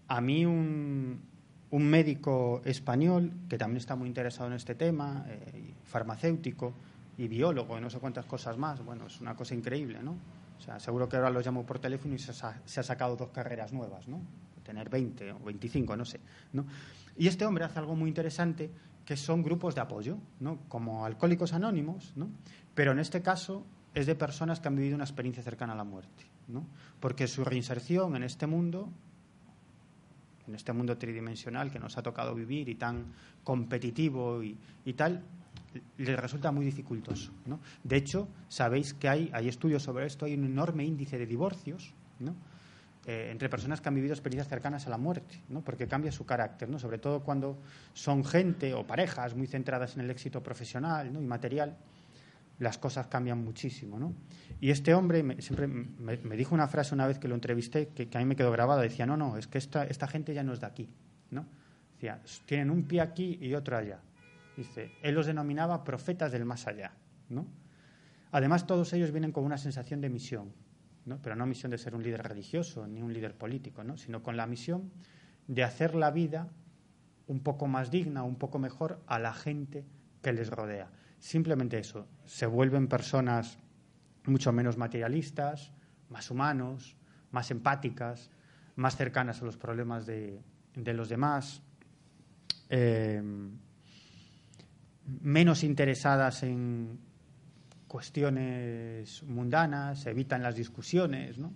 A 0.09 0.21
mí 0.21 0.45
un, 0.45 1.33
médico 1.71 2.63
español 2.65 3.33
que 3.49 3.59
también 3.59 3.79
está 3.79 3.97
muy 3.97 4.07
interesado 4.07 4.49
en 4.49 4.55
este 4.55 4.77
tema, 4.77 5.27
eh, 5.29 5.75
farmacéutico 5.83 6.73
y 7.19 7.27
biólogo 7.27 7.77
y 7.77 7.81
no 7.81 7.91
sé 7.91 7.99
cuántas 7.99 8.27
cosas 8.27 8.57
más, 8.57 8.85
bueno, 8.85 9.09
es 9.09 9.21
una 9.21 9.35
cosa 9.35 9.55
increíble, 9.55 10.01
¿no? 10.01 10.17
O 10.57 10.61
sea, 10.61 10.79
seguro 10.79 11.09
que 11.09 11.17
ahora 11.17 11.31
lo 11.31 11.41
llamo 11.41 11.67
por 11.67 11.81
teléfono 11.81 12.15
y 12.15 12.19
se 12.19 12.33
se 12.33 12.81
ha 12.81 12.83
sacado 12.83 13.17
dos 13.17 13.31
carreras 13.31 13.73
nuevas, 13.73 14.07
¿no? 14.07 14.21
Tener 14.63 14.89
20 14.89 15.33
o 15.33 15.41
25, 15.41 15.97
no 15.97 16.05
sé, 16.05 16.21
¿no? 16.53 16.65
Y 17.17 17.27
este 17.27 17.45
hombre 17.45 17.65
hace 17.65 17.81
algo 17.81 17.97
muy 17.97 18.09
interesante 18.09 18.71
que 19.05 19.17
son 19.17 19.43
grupos 19.43 19.75
de 19.75 19.81
apoyo, 19.81 20.19
¿no? 20.41 20.61
como 20.69 21.05
Alcohólicos 21.05 21.53
Anónimos, 21.53 22.13
¿no? 22.17 22.29
pero 22.75 22.93
en 22.93 22.99
este 22.99 23.23
caso 23.23 23.65
es 23.95 24.07
de 24.07 24.15
personas 24.15 24.61
que 24.61 24.69
han 24.69 24.77
vivido 24.77 24.95
una 24.95 25.05
experiencia 25.05 25.43
cercana 25.43 25.75
a 25.75 25.77
la 25.77 25.85
muerte, 25.85 26.25
¿no? 26.49 26.67
porque 27.01 27.27
su 27.27 27.45
reinserción 27.45 28.17
en 28.17 28.23
este 28.23 28.47
mundo, 28.47 28.89
en 30.47 30.55
este 30.55 30.73
mundo 30.73 30.97
tridimensional 30.97 31.71
que 31.71 31.79
nos 31.79 31.97
ha 31.99 32.03
tocado 32.03 32.35
vivir 32.35 32.69
y 32.69 32.75
tan 32.75 33.13
competitivo 33.43 34.43
y, 34.43 34.57
y 34.85 34.93
tal, 34.95 35.23
les 35.99 36.19
resulta 36.19 36.51
muy 36.53 36.65
dificultoso. 36.65 37.33
¿no? 37.47 37.61
De 37.83 37.97
hecho, 37.97 38.29
sabéis 38.49 38.95
que 38.95 39.09
hay, 39.09 39.31
hay 39.33 39.49
estudios 39.49 39.83
sobre 39.83 40.07
esto, 40.07 40.25
hay 40.25 40.35
un 40.35 40.45
enorme 40.45 40.85
índice 40.85 41.19
de 41.19 41.27
divorcios, 41.27 41.95
¿no? 42.21 42.35
Eh, 43.07 43.29
entre 43.31 43.51
personas 43.51 43.83
que 43.83 43.89
han 43.91 43.95
vivido 43.95 44.15
experiencias 44.15 44.49
cercanas 44.49 44.87
a 44.87 44.91
la 44.91 44.97
muerte, 44.97 45.43
¿no? 45.51 45.61
porque 45.61 45.87
cambia 45.87 46.11
su 46.11 46.25
carácter, 46.25 46.71
¿no? 46.71 46.79
sobre 46.79 46.97
todo 46.97 47.23
cuando 47.23 47.59
son 47.93 48.25
gente 48.25 48.73
o 48.73 48.87
parejas 48.87 49.35
muy 49.35 49.47
centradas 49.47 49.95
en 49.97 50.05
el 50.05 50.11
éxito 50.11 50.43
profesional 50.43 51.13
¿no? 51.13 51.21
y 51.21 51.27
material, 51.27 51.77
las 52.59 52.79
cosas 52.79 53.09
cambian 53.09 53.45
muchísimo. 53.45 53.99
¿no? 53.99 54.15
Y 54.59 54.71
este 54.71 54.95
hombre 54.95 55.23
me, 55.23 55.43
siempre 55.43 55.67
me, 55.67 56.17
dijo 56.35 56.55
una 56.55 56.67
frase 56.67 56.95
una 56.95 57.07
vez 57.07 57.19
que 57.19 57.29
lo 57.29 57.35
entrevisté 57.35 57.89
que, 57.89 58.09
a 58.17 58.21
mí 58.21 58.25
me 58.25 58.37
quedó 58.37 58.51
grabada, 58.51 58.81
decía, 58.81 59.05
no, 59.05 59.19
no, 59.19 59.37
es 59.37 59.49
que 59.49 59.59
esta, 59.59 59.85
esta 59.85 60.09
gente 60.09 60.33
ya 60.33 60.43
no 60.43 60.55
es 60.55 60.61
de 60.61 60.67
aquí. 60.67 60.89
¿no? 61.31 61.45
Decía, 61.93 62.23
tienen 62.47 62.71
un 62.71 62.85
pie 62.85 63.03
aquí 63.03 63.39
y 63.39 63.55
otro 63.55 63.77
allá. 63.77 64.01
Dice, 64.57 64.93
él 65.03 65.15
los 65.15 65.27
denominaba 65.27 65.85
profetas 65.85 66.33
del 66.33 66.47
más 66.47 66.67
allá. 66.67 66.93
¿no? 67.29 67.47
Además, 68.33 68.67
todos 68.67 68.95
ellos 68.95 69.11
vienen 69.11 69.31
con 69.31 69.45
una 69.45 69.59
sensación 69.59 70.01
de 70.01 70.09
misión, 70.09 70.55
pero 71.23 71.37
no 71.37 71.47
misión 71.47 71.71
de 71.71 71.79
ser 71.79 71.95
un 71.95 72.03
líder 72.03 72.23
religioso 72.23 72.87
ni 72.87 73.03
un 73.03 73.13
líder 73.13 73.37
político, 73.37 73.83
sino 73.97 74.23
con 74.23 74.37
la 74.37 74.47
misión 74.47 74.91
de 75.47 75.63
hacer 75.63 75.95
la 75.95 76.11
vida 76.11 76.49
un 77.27 77.41
poco 77.41 77.67
más 77.67 77.91
digna, 77.91 78.23
un 78.23 78.37
poco 78.37 78.59
mejor 78.59 79.03
a 79.07 79.19
la 79.19 79.33
gente 79.35 79.85
que 80.23 80.33
les 80.33 80.51
rodea. 80.51 80.91
Simplemente 81.19 81.79
eso, 81.79 82.07
se 82.25 82.47
vuelven 82.47 82.89
personas 82.89 83.59
mucho 84.27 84.53
menos 84.53 84.77
materialistas, 84.77 85.73
más 86.09 86.31
humanos, 86.31 86.97
más 87.31 87.51
empáticas, 87.51 88.31
más 88.77 88.97
cercanas 88.97 89.43
a 89.43 89.45
los 89.45 89.57
problemas 89.57 90.07
de, 90.07 90.43
los 90.75 91.09
demás, 91.09 91.63
eh, 92.69 93.23
menos 95.21 95.65
interesadas 95.65 96.43
en, 96.43 96.99
cuestiones 97.95 99.23
mundanas, 99.23 100.05
evitan 100.07 100.43
las 100.43 100.57
discusiones, 100.57 101.39
¿no? 101.39 101.53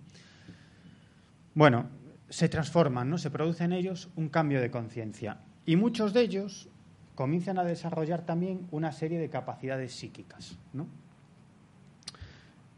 Bueno, 1.53 1.89
se 2.29 2.47
transforman, 2.47 3.09
¿no? 3.09 3.17
Se 3.17 3.29
produce 3.29 3.65
en 3.65 3.73
ellos 3.73 4.09
un 4.15 4.29
cambio 4.29 4.61
de 4.61 4.71
conciencia. 4.71 5.41
Y 5.65 5.75
muchos 5.75 6.13
de 6.13 6.21
ellos 6.21 6.69
comienzan 7.13 7.59
a 7.59 7.65
desarrollar 7.65 8.21
también 8.25 8.69
una 8.71 8.93
serie 8.93 9.19
de 9.19 9.29
capacidades 9.29 9.91
psíquicas, 9.91 10.57
¿no? 10.71 10.87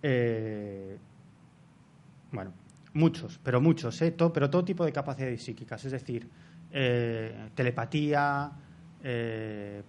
Eh, 0.02 0.98
bueno, 2.32 2.54
muchos, 2.94 3.40
pero 3.44 3.62
muchos, 3.62 4.02
¿eh? 4.02 4.12
pero 4.34 4.50
todo 4.50 4.66
tipo 4.66 4.86
de 4.86 4.92
capacidades 4.92 5.44
psíquicas, 5.44 5.86
es 5.86 5.92
decir, 5.92 6.28
eh, 6.72 7.50
telepatía, 7.54 8.54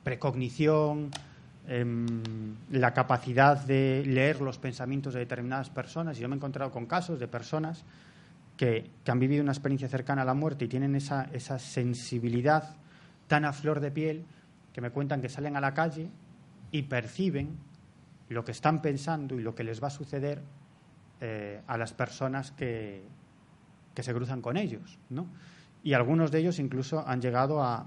precognición, 0.02 1.10
Em, 1.68 2.56
la 2.72 2.92
capacidad 2.92 3.56
de 3.64 4.02
leer 4.04 4.40
los 4.40 4.58
pensamientos 4.58 5.14
de 5.14 5.20
determinadas 5.20 5.70
personas. 5.70 6.18
Y 6.18 6.22
yo 6.22 6.28
me 6.28 6.34
he 6.34 6.36
encontrado 6.36 6.72
con 6.72 6.86
casos 6.86 7.20
de 7.20 7.28
personas 7.28 7.84
que, 8.56 8.90
han 9.06 9.20
vivido 9.20 9.42
una 9.42 9.52
experiencia 9.52 9.88
cercana 9.88 10.22
a 10.22 10.24
la 10.24 10.34
muerte 10.34 10.64
y 10.64 10.68
tienen 10.68 10.96
esa, 10.96 11.28
esa 11.32 11.60
sensibilidad 11.60 12.74
tan 13.28 13.44
a 13.44 13.52
flor 13.52 13.78
de 13.78 13.92
piel 13.92 14.24
que 14.72 14.80
me 14.80 14.90
cuentan 14.90 15.20
que 15.20 15.28
salen 15.28 15.56
a 15.56 15.60
la 15.60 15.72
calle 15.72 16.10
y 16.72 16.82
perciben 16.82 17.56
lo 18.28 18.44
que 18.44 18.52
están 18.52 18.82
pensando 18.82 19.38
y 19.38 19.42
lo 19.42 19.54
que 19.54 19.62
les 19.62 19.80
va 19.82 19.86
a 19.86 19.90
suceder 19.90 20.42
eh, 21.20 21.60
a 21.68 21.76
las 21.78 21.92
personas 21.92 22.50
que, 22.50 23.04
que 23.94 24.02
se 24.02 24.12
cruzan 24.12 24.42
con 24.42 24.56
ellos. 24.56 24.98
¿no? 25.10 25.28
Y 25.84 25.92
algunos 25.92 26.32
de 26.32 26.40
ellos 26.40 26.58
incluso 26.58 27.06
han 27.06 27.20
llegado 27.20 27.62
a, 27.62 27.86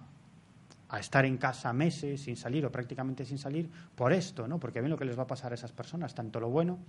a 0.89 0.99
estar 0.99 1.25
en 1.25 1.37
casa 1.37 1.73
meses 1.73 2.21
sin 2.21 2.35
salir 2.35 2.65
o 2.65 2.71
prácticamente 2.71 3.25
sin 3.25 3.37
salir 3.37 3.69
por 3.95 4.13
esto, 4.13 4.47
¿no? 4.47 4.59
Porque 4.59 4.81
ven 4.81 4.91
lo 4.91 4.97
que 4.97 5.05
les 5.05 5.17
va 5.17 5.23
a 5.23 5.27
pasar 5.27 5.51
a 5.51 5.55
esas 5.55 5.71
personas, 5.71 6.13
tanto 6.13 6.39
lo 6.39 6.49
bueno 6.49 6.79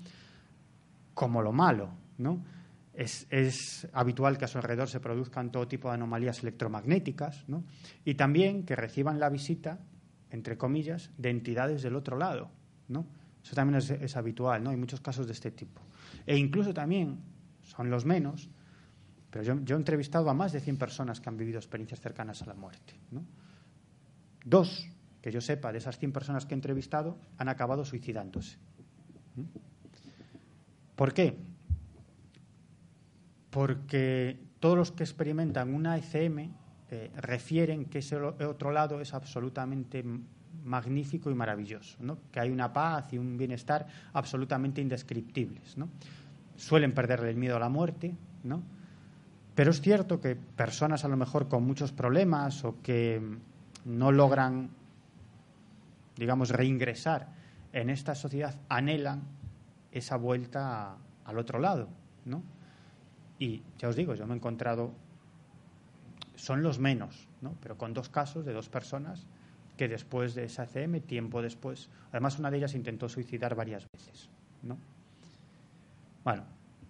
como 1.14 1.40
lo 1.42 1.53
malo, 1.53 1.90
¿no? 2.18 2.44
Es, 2.92 3.26
es, 3.30 3.88
habitual 3.92 4.38
que 4.38 4.47
a 4.47 4.49
su 4.49 4.59
alrededor 4.59 4.88
se 4.88 5.01
produzcan 5.01 5.51
todo 5.51 5.68
tipo 5.68 5.88
de 5.88 5.94
anomalías 5.94 6.42
electromagnéticas, 6.42 7.49
¿no? 7.49 7.64
Y 8.05 8.14
también 8.14 8.64
que 8.64 8.76
reciban 8.76 9.18
la 9.18 9.28
visita, 9.28 9.78
entre 10.30 10.57
comillas, 10.57 11.11
de 11.18 11.30
entidades 11.30 11.82
del 11.82 11.97
otro 11.97 12.16
lado, 12.16 12.51
¿no? 12.88 13.07
Eso 13.42 13.55
también 13.55 13.78
es, 13.78 13.90
es 13.90 14.16
habitual, 14.16 14.62
¿no? 14.62 14.70
Hay 14.70 14.76
muchos 14.76 15.01
casos 15.01 15.26
de 15.26 15.32
este 15.32 15.51
tipo. 15.51 15.80
E 16.26 16.36
incluso 16.36 16.72
también, 16.74 17.20
son 17.62 17.90
los 17.90 18.05
menos, 18.05 18.51
pero 19.30 19.44
yo, 19.44 19.61
yo 19.64 19.76
he 19.76 19.78
entrevistado 19.78 20.28
a 20.30 20.34
más 20.34 20.53
de 20.53 20.61
100 20.61 20.78
personas 20.78 21.20
que 21.20 21.28
han 21.28 21.36
vivido 21.36 21.59
experiencias 21.59 22.01
cercanas 22.01 22.42
a 22.42 22.47
la 22.47 22.55
muerte, 22.55 22.94
¿no? 23.11 23.24
Dos, 24.47 24.88
que 25.22 25.32
yo 25.32 25.40
sepa, 25.40 25.72
de 25.72 25.78
esas 25.78 25.99
100 25.99 26.12
personas 26.12 26.47
que 26.47 26.55
he 26.55 26.57
entrevistado, 26.57 27.18
han 27.36 27.49
acabado 27.49 27.84
suicidándose. 27.84 28.59
¿Por 30.94 31.12
qué? 31.12 31.36
Porque 33.51 34.38
todos 34.61 34.78
los 34.78 34.92
que 34.92 35.03
experimentan 35.03 35.74
una 35.74 35.97
ECM 35.97 36.53
eh, 36.92 37.11
refieren 37.16 37.86
que 37.86 37.99
ese 37.99 38.14
otro 38.16 38.70
lado 38.70 39.01
es 39.01 39.14
absolutamente 39.14 40.05
magnífico 40.62 41.28
y 41.28 41.34
maravilloso, 41.34 41.97
¿no? 42.01 42.18
que 42.30 42.38
hay 42.38 42.51
una 42.51 42.72
paz 42.72 43.12
y 43.12 43.18
un 43.18 43.36
bienestar 43.36 43.88
absolutamente 44.12 44.80
indescriptibles. 44.80 45.76
¿no? 45.76 45.88
Suelen 46.55 46.94
perderle 46.94 47.30
el 47.30 47.36
miedo 47.36 47.57
a 47.57 47.61
la 47.61 47.68
muerte, 47.68 48.14
¿no? 48.44 48.62
pero 49.57 49.72
es 49.72 49.80
cierto 49.80 50.20
que 50.20 50.36
personas 50.36 51.05
a 51.05 51.09
lo 51.09 51.16
mejor 51.16 51.49
con 51.49 51.64
muchos 51.64 51.90
problemas 51.90 52.64
o 52.64 52.80
que 52.80 53.20
no 53.87 54.11
logran, 54.11 54.70
digamos, 56.16 56.51
reingresar 56.51 57.28
en 57.72 57.89
esta 57.89 58.14
sociedad 58.14 58.57
anhelan 58.68 59.22
esa 59.93 60.16
vuelta 60.16 60.97
al 61.24 61.39
otro 61.39 61.59
lado, 61.61 61.89
¿no? 62.24 62.43
Y 63.39 63.62
ya 63.78 63.89
os 63.89 63.97
digo, 63.97 64.14
yo 64.14 64.26
me 64.26 64.34
he 64.34 64.37
encontrado, 64.37 64.93
son 66.34 66.62
los 66.62 66.78
menos, 66.78 67.28
¿no? 67.41 67.55
Pero 67.62 67.78
con 67.78 67.95
dos 67.95 68.09
casos 68.09 68.45
de 68.45 68.53
dos 68.53 68.68
personas 68.68 69.26
que 69.76 69.89
después 69.89 70.34
de 70.34 70.45
esa 70.45 70.66
CM, 70.66 71.01
tiempo 71.01 71.41
después, 71.41 71.89
además 72.11 72.39
una 72.39 72.51
de 72.51 72.59
ellas 72.59 72.74
intentó 72.74 73.09
suicidar 73.09 73.55
varias 73.55 73.87
veces, 73.93 74.28
¿no? 74.62 74.78
Bueno, 76.24 76.43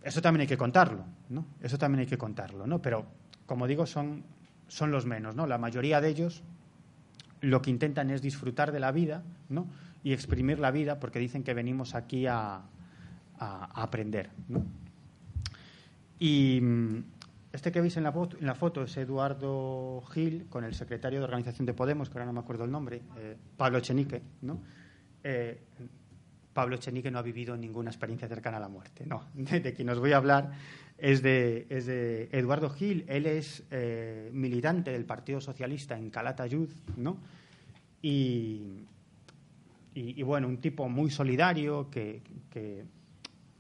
eso 0.02 0.22
también 0.22 0.42
hay 0.42 0.46
que 0.46 0.56
contarlo, 0.56 1.04
¿no? 1.28 1.44
Eso 1.60 1.76
también 1.76 2.00
hay 2.00 2.06
que 2.06 2.16
contarlo, 2.16 2.66
¿no? 2.66 2.80
Pero, 2.80 3.04
como 3.44 3.66
digo, 3.66 3.84
son, 3.84 4.24
son 4.66 4.90
los 4.90 5.04
menos, 5.04 5.34
¿no? 5.34 5.46
La 5.46 5.58
mayoría 5.58 6.00
de 6.00 6.08
ellos 6.08 6.42
lo 7.40 7.62
que 7.62 7.70
intentan 7.70 8.10
es 8.10 8.22
disfrutar 8.22 8.72
de 8.72 8.80
la 8.80 8.92
vida, 8.92 9.22
¿no? 9.48 9.66
Y 10.02 10.12
exprimir 10.12 10.58
la 10.58 10.70
vida 10.70 11.00
porque 11.00 11.18
dicen 11.18 11.42
que 11.42 11.54
venimos 11.54 11.94
aquí 11.94 12.26
a, 12.26 12.62
aprender. 13.38 14.30
Y 16.18 16.58
mm, 16.62 17.04
este 17.52 17.70
que 17.70 17.82
veis 17.82 17.96
en 17.98 18.04
la, 18.04 18.12
foto, 18.12 18.38
en 18.38 18.46
la, 18.46 18.54
foto, 18.54 18.82
es 18.82 18.96
Eduardo 18.96 20.02
Gil 20.12 20.46
con 20.48 20.64
el 20.64 20.74
secretario 20.74 21.18
de 21.18 21.24
organización 21.24 21.66
de 21.66 21.74
Podemos, 21.74 22.08
que 22.08 22.14
ahora 22.14 22.26
no 22.26 22.32
me 22.32 22.40
acuerdo 22.40 22.64
el 22.64 22.70
nombre, 22.70 23.02
eh, 23.18 23.36
Pablo 23.56 23.78
Echenique. 23.78 24.22
¿no? 24.42 24.62
Eh, 25.22 25.60
Pablo 26.56 26.76
Echenique 26.76 27.10
no 27.10 27.18
ha 27.18 27.22
vivido 27.22 27.54
ninguna 27.54 27.90
experiencia 27.90 28.26
cercana 28.26 28.56
a 28.56 28.60
la 28.60 28.68
muerte. 28.68 29.04
No, 29.04 29.24
de, 29.34 29.74
quien 29.74 29.90
os 29.90 29.98
voy 29.98 30.12
a 30.12 30.16
hablar 30.16 30.52
es 30.98 31.22
de, 31.22 31.66
es 31.68 31.86
de 31.86 32.28
Eduardo 32.32 32.70
Gil. 32.70 33.04
Él 33.08 33.26
es 33.26 33.64
eh, 33.70 34.30
militante 34.32 34.92
del 34.92 35.04
Partido 35.04 35.40
Socialista 35.40 35.96
en 35.96 36.10
Calatayud, 36.10 36.70
¿no? 36.96 37.18
Y, 38.02 38.84
y, 39.94 40.20
y, 40.20 40.22
bueno, 40.22 40.48
un 40.48 40.58
tipo 40.58 40.88
muy 40.88 41.10
solidario 41.10 41.90
que, 41.90 42.22
que 42.50 42.84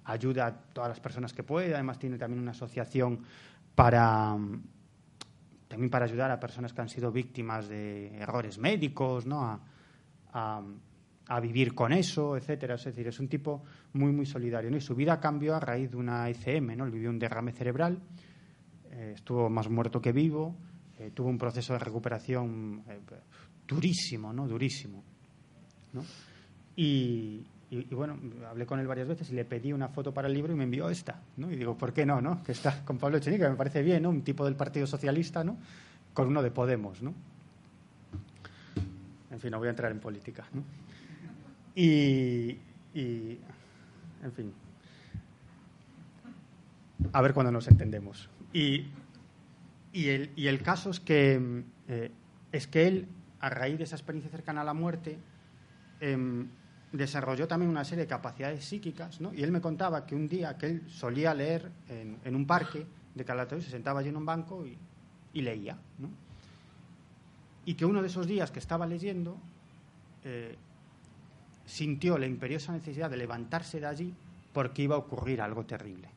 ayuda 0.04 0.46
a 0.46 0.52
todas 0.52 0.88
las 0.88 1.00
personas 1.00 1.32
que 1.32 1.42
puede. 1.42 1.74
Además, 1.74 1.98
tiene 1.98 2.18
también 2.18 2.40
una 2.40 2.52
asociación 2.52 3.20
para 3.74 4.36
también 5.68 5.90
para 5.90 6.04
ayudar 6.04 6.30
a 6.30 6.38
personas 6.38 6.72
que 6.72 6.80
han 6.80 6.88
sido 6.88 7.10
víctimas 7.10 7.68
de 7.68 8.16
errores 8.18 8.58
médicos, 8.58 9.26
¿no? 9.26 9.42
A, 9.42 9.60
a, 10.32 10.62
a 11.28 11.40
vivir 11.40 11.74
con 11.74 11.92
eso, 11.92 12.36
etcétera. 12.36 12.76
Es 12.76 12.84
decir, 12.84 13.06
es 13.08 13.18
un 13.18 13.28
tipo 13.28 13.62
muy, 13.94 14.12
muy 14.12 14.26
solidario. 14.26 14.70
¿no? 14.70 14.76
Y 14.76 14.80
su 14.80 14.94
vida 14.94 15.18
cambió 15.20 15.54
a 15.54 15.60
raíz 15.60 15.90
de 15.90 15.96
una 15.96 16.28
ECM, 16.28 16.76
¿no? 16.76 16.84
Él 16.84 16.92
vivió 16.92 17.10
un 17.10 17.18
derrame 17.18 17.52
cerebral, 17.52 17.98
eh, 18.90 19.12
estuvo 19.14 19.48
más 19.50 19.68
muerto 19.68 20.00
que 20.00 20.12
vivo, 20.12 20.54
eh, 20.98 21.10
tuvo 21.12 21.28
un 21.28 21.38
proceso 21.38 21.72
de 21.72 21.78
recuperación 21.80 22.82
eh, 22.88 23.00
durísimo, 23.66 24.32
¿no? 24.32 24.46
Durísimo. 24.46 25.02
¿no? 25.92 26.04
Y, 26.76 27.44
bueno, 27.90 28.18
hablé 28.48 28.64
con 28.64 28.78
él 28.78 28.86
varias 28.86 29.08
veces 29.08 29.30
y 29.30 29.34
le 29.34 29.44
pedí 29.44 29.72
una 29.72 29.88
foto 29.88 30.12
para 30.14 30.28
el 30.28 30.34
libro 30.34 30.52
y 30.52 30.56
me 30.56 30.64
envió 30.64 30.88
esta, 30.88 31.20
¿no? 31.36 31.50
Y 31.50 31.56
digo, 31.56 31.76
¿por 31.76 31.92
qué 31.92 32.06
no, 32.06 32.20
no? 32.20 32.42
Que 32.42 32.52
está 32.52 32.84
con 32.84 32.98
Pablo 32.98 33.16
Echenique, 33.16 33.42
que 33.42 33.50
me 33.50 33.56
parece 33.56 33.82
bien, 33.82 34.02
¿no? 34.02 34.10
Un 34.10 34.22
tipo 34.22 34.44
del 34.44 34.54
Partido 34.54 34.86
Socialista, 34.86 35.42
¿no? 35.42 35.56
Con 36.14 36.28
uno 36.28 36.42
de 36.42 36.50
Podemos, 36.50 37.02
¿no? 37.02 37.12
En 39.30 39.40
fin, 39.40 39.50
no 39.50 39.58
voy 39.58 39.66
a 39.66 39.70
entrar 39.70 39.90
en 39.90 39.98
política. 39.98 40.46
Y, 41.76 42.58
en 42.94 44.32
fin, 44.34 44.52
a 47.12 47.20
ver 47.20 47.34
cuándo 47.34 47.52
nos 47.52 47.68
entendemos. 47.68 48.30
Y, 48.54 48.86
y, 49.92 50.08
el, 50.08 50.30
y 50.34 50.46
el 50.46 50.62
caso 50.62 50.88
es 50.88 51.00
que, 51.00 51.64
eh, 51.88 52.10
es 52.50 52.66
que 52.66 52.88
él, 52.88 53.08
a 53.40 53.50
raíz 53.50 53.76
de 53.76 53.84
esa 53.84 53.94
experiencia 53.94 54.30
cercana 54.30 54.62
a 54.62 54.64
la 54.64 54.72
muerte, 54.72 55.18
eh, 56.00 56.46
desarrolló 56.92 57.46
también 57.46 57.70
una 57.70 57.84
serie 57.84 58.04
de 58.04 58.08
capacidades 58.08 58.64
psíquicas, 58.64 59.20
¿no? 59.20 59.34
Y 59.34 59.42
él 59.42 59.52
me 59.52 59.60
contaba 59.60 60.06
que 60.06 60.14
un 60.14 60.28
día 60.28 60.56
que 60.56 60.66
él 60.66 60.82
solía 60.88 61.34
leer 61.34 61.70
en, 61.88 62.34
un 62.34 62.46
parque 62.46 62.86
de 63.14 63.24
Calatayud, 63.24 63.62
se 63.62 63.70
sentaba 63.70 64.00
allí 64.00 64.08
en 64.08 64.16
un 64.16 64.24
banco 64.24 64.64
y, 64.66 64.78
leía. 65.42 65.76
Y 67.66 67.74
que 67.74 67.84
uno 67.84 68.00
de 68.00 68.08
esos 68.08 68.26
días 68.26 68.50
que 68.50 68.58
estaba 68.58 68.86
leyendo 68.86 69.36
eh, 70.24 70.56
sintió 71.66 72.16
la 72.16 72.26
imperiosa 72.26 72.72
necesidad 72.72 73.10
de 73.10 73.18
levantarse 73.18 73.80
de 73.80 73.86
allí 73.86 74.14
porque 74.52 74.82
iba 74.82 74.94
a 74.94 74.98
ocurrir 74.98 75.42
algo 75.42 75.66
terrible, 75.66 76.08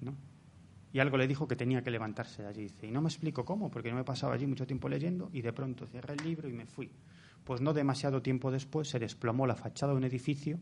¿no? 0.00 0.14
Y 0.92 1.00
algo 1.00 1.18
le 1.18 1.28
dijo 1.28 1.46
que 1.46 1.56
tenía 1.56 1.82
que 1.82 1.90
levantarse 1.90 2.42
de 2.42 2.48
allí. 2.48 2.72
Y 2.80 2.90
no 2.90 3.02
me 3.02 3.08
explico 3.08 3.44
cómo, 3.44 3.70
porque 3.70 3.90
no 3.90 3.96
me 3.96 4.04
pasaba 4.04 4.34
allí 4.34 4.46
mucho 4.46 4.66
tiempo 4.66 4.88
leyendo 4.88 5.28
y 5.34 5.42
de 5.42 5.52
pronto 5.52 5.86
cerré 5.86 6.14
el 6.14 6.24
libro 6.24 6.48
y 6.48 6.52
me 6.52 6.64
fui 6.64 6.90
pues 7.48 7.62
no 7.62 7.72
demasiado 7.72 8.20
tiempo 8.20 8.50
después 8.50 8.90
se 8.90 8.98
desplomó 8.98 9.46
la 9.46 9.54
fachada 9.54 9.92
de 9.92 9.96
un 9.96 10.04
edificio 10.04 10.58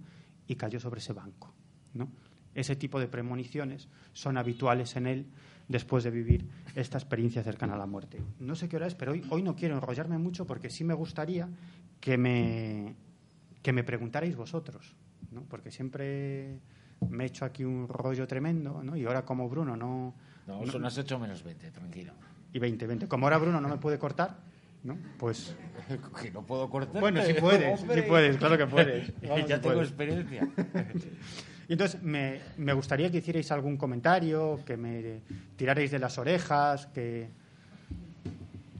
y 0.46 0.54
cayó 0.54 0.78
sobre 0.78 1.00
ese 1.00 1.12
banco. 1.12 1.52
¿no? 1.94 2.08
Ese 2.54 2.76
tipo 2.76 3.00
de 3.00 3.08
premoniciones 3.08 3.88
son 4.12 4.36
habituales 4.36 4.94
en 4.94 5.08
él 5.08 5.26
después 5.66 6.04
de 6.04 6.12
vivir 6.12 6.48
esta 6.76 6.96
experiencia 6.96 7.42
cercana 7.42 7.74
a 7.74 7.78
la 7.78 7.86
muerte. 7.86 8.22
No 8.38 8.54
sé 8.54 8.68
qué 8.68 8.76
hora 8.76 8.86
es, 8.86 8.94
pero 8.94 9.10
hoy, 9.10 9.24
hoy 9.30 9.42
no 9.42 9.56
quiero 9.56 9.74
enrollarme 9.74 10.16
mucho 10.18 10.46
porque 10.46 10.70
sí 10.70 10.84
me 10.84 10.94
gustaría 10.94 11.48
que 12.00 12.16
me, 12.16 12.94
que 13.66 13.72
me 13.72 13.82
preguntarais 13.82 14.36
vosotros, 14.36 14.94
¿no? 15.32 15.42
porque 15.42 15.72
siempre 15.72 16.60
me 17.10 17.24
he 17.24 17.26
hecho 17.26 17.44
aquí 17.44 17.64
un 17.64 17.88
rollo 17.88 18.24
tremendo 18.24 18.80
¿no? 18.84 18.96
y 18.96 19.04
ahora 19.04 19.24
como 19.24 19.48
Bruno 19.48 19.76
no... 19.76 20.14
No, 20.46 20.64
son 20.68 20.82
las 20.82 20.96
8 20.96 21.18
menos 21.18 21.42
20, 21.42 21.72
tranquilo. 21.72 22.12
Y 22.52 22.60
20, 22.60 22.86
20. 22.86 23.08
Como 23.08 23.26
ahora 23.26 23.38
Bruno 23.38 23.60
no 23.60 23.68
me 23.68 23.78
puede 23.78 23.98
cortar, 23.98 24.36
¿no? 24.84 24.96
Pues 25.18 25.56
que 26.22 26.30
no 26.30 26.42
puedo 26.42 26.70
cortar. 26.70 27.00
Bueno, 27.00 27.20
si 27.24 27.34
puedes, 27.34 27.80
si 27.80 28.02
puedes, 28.02 28.36
claro 28.36 28.56
que 28.56 28.68
puedes. 28.68 29.12
Vamos, 29.28 29.48
ya 29.48 29.60
tengo 29.60 29.74
puedes. 29.74 29.88
experiencia. 29.88 30.48
y 31.68 31.72
entonces 31.72 32.00
me, 32.04 32.38
me, 32.58 32.72
gustaría 32.72 33.10
que 33.10 33.18
hicierais 33.18 33.50
algún 33.50 33.76
comentario, 33.76 34.60
que 34.64 34.76
me 34.76 35.22
tirarais 35.56 35.90
de 35.90 35.98
las 35.98 36.18
orejas, 36.18 36.86
que 36.86 37.30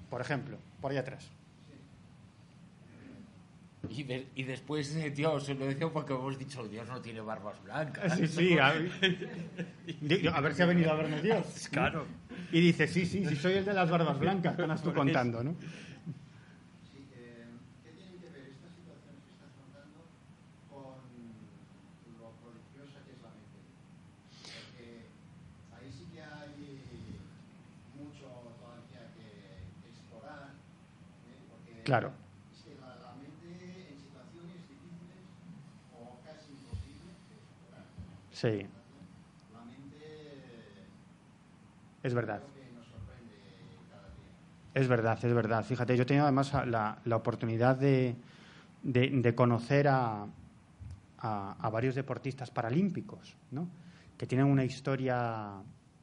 por 0.09 0.21
ejemplo, 0.21 0.59
por 0.81 0.93
ahí 0.93 0.99
atrás. 0.99 1.29
Y, 3.91 4.03
de, 4.05 4.27
y, 4.35 4.43
después, 4.45 4.95
eh, 4.97 5.11
tío, 5.11 5.39
se 5.41 5.55
lo 5.55 5.67
decía 5.67 5.89
porque 5.89 6.13
hemos 6.13 6.39
dicho, 6.39 6.67
Dios 6.67 6.87
no 6.89 7.01
tiene 7.01 7.21
barbas 7.21 7.63
blancas. 7.63 8.17
Sí, 8.17 8.27
sí, 8.27 8.59
a, 8.59 8.69
a 10.35 10.41
ver 10.41 10.55
si 10.55 10.63
ha 10.63 10.67
venido 10.67 10.91
a 10.91 10.95
vernos 10.95 11.23
Dios. 11.25 11.69
Claro. 11.71 12.05
Y 12.53 12.61
dice, 12.61 12.87
sí, 12.87 13.07
sí, 13.07 13.25
sí, 13.27 13.37
soy 13.37 13.55
el 13.55 13.65
de 13.65 13.75
las 13.75 13.91
barbas 13.91 14.19
blancas, 14.19 14.57
que 14.57 14.63
estás 14.63 14.83
tú 14.83 14.93
contando, 14.93 15.43
¿no? 15.43 15.55
Claro. 31.87 32.11
Es 32.53 32.65
que 32.67 32.75
la, 32.83 32.99
la, 32.99 33.15
mente 33.15 33.47
en 33.47 33.95
situaciones 33.95 34.59
difíciles 34.67 35.23
o 35.95 36.19
casi 36.27 36.51
imposibles 36.51 37.15
explorar. 37.31 37.87
Sí. 38.37 38.67
Es 42.03 42.13
verdad. 42.13 42.43
Es 44.75 44.89
verdad, 44.89 45.25
es 45.25 45.33
verdad. 45.33 45.65
Fíjate, 45.65 45.97
yo 45.97 46.03
he 46.03 46.07
tenido 46.07 46.27
además 46.27 46.53
la, 46.67 46.99
la 47.07 47.17
oportunidad 47.17 47.77
de, 47.77 48.15
de, 48.83 49.35
conocer 49.35 49.89
a, 49.89 50.27
a, 51.17 51.57
a, 51.59 51.71
varios 51.71 51.95
deportistas 51.95 52.51
paralímpicos, 52.51 53.39
¿no? 53.53 53.71
que 54.19 54.27
tienen 54.27 54.49
una 54.49 54.65
historia 54.65 55.55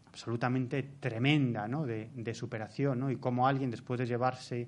absolutamente 0.08 0.82
tremenda 1.00 1.68
¿no? 1.68 1.86
de, 1.86 2.10
de 2.16 2.34
superación 2.34 3.00
¿no? 3.00 3.12
y 3.12 3.18
cómo 3.18 3.48
alguien 3.48 3.70
después 3.70 4.00
de 4.00 4.08
llevarse 4.08 4.68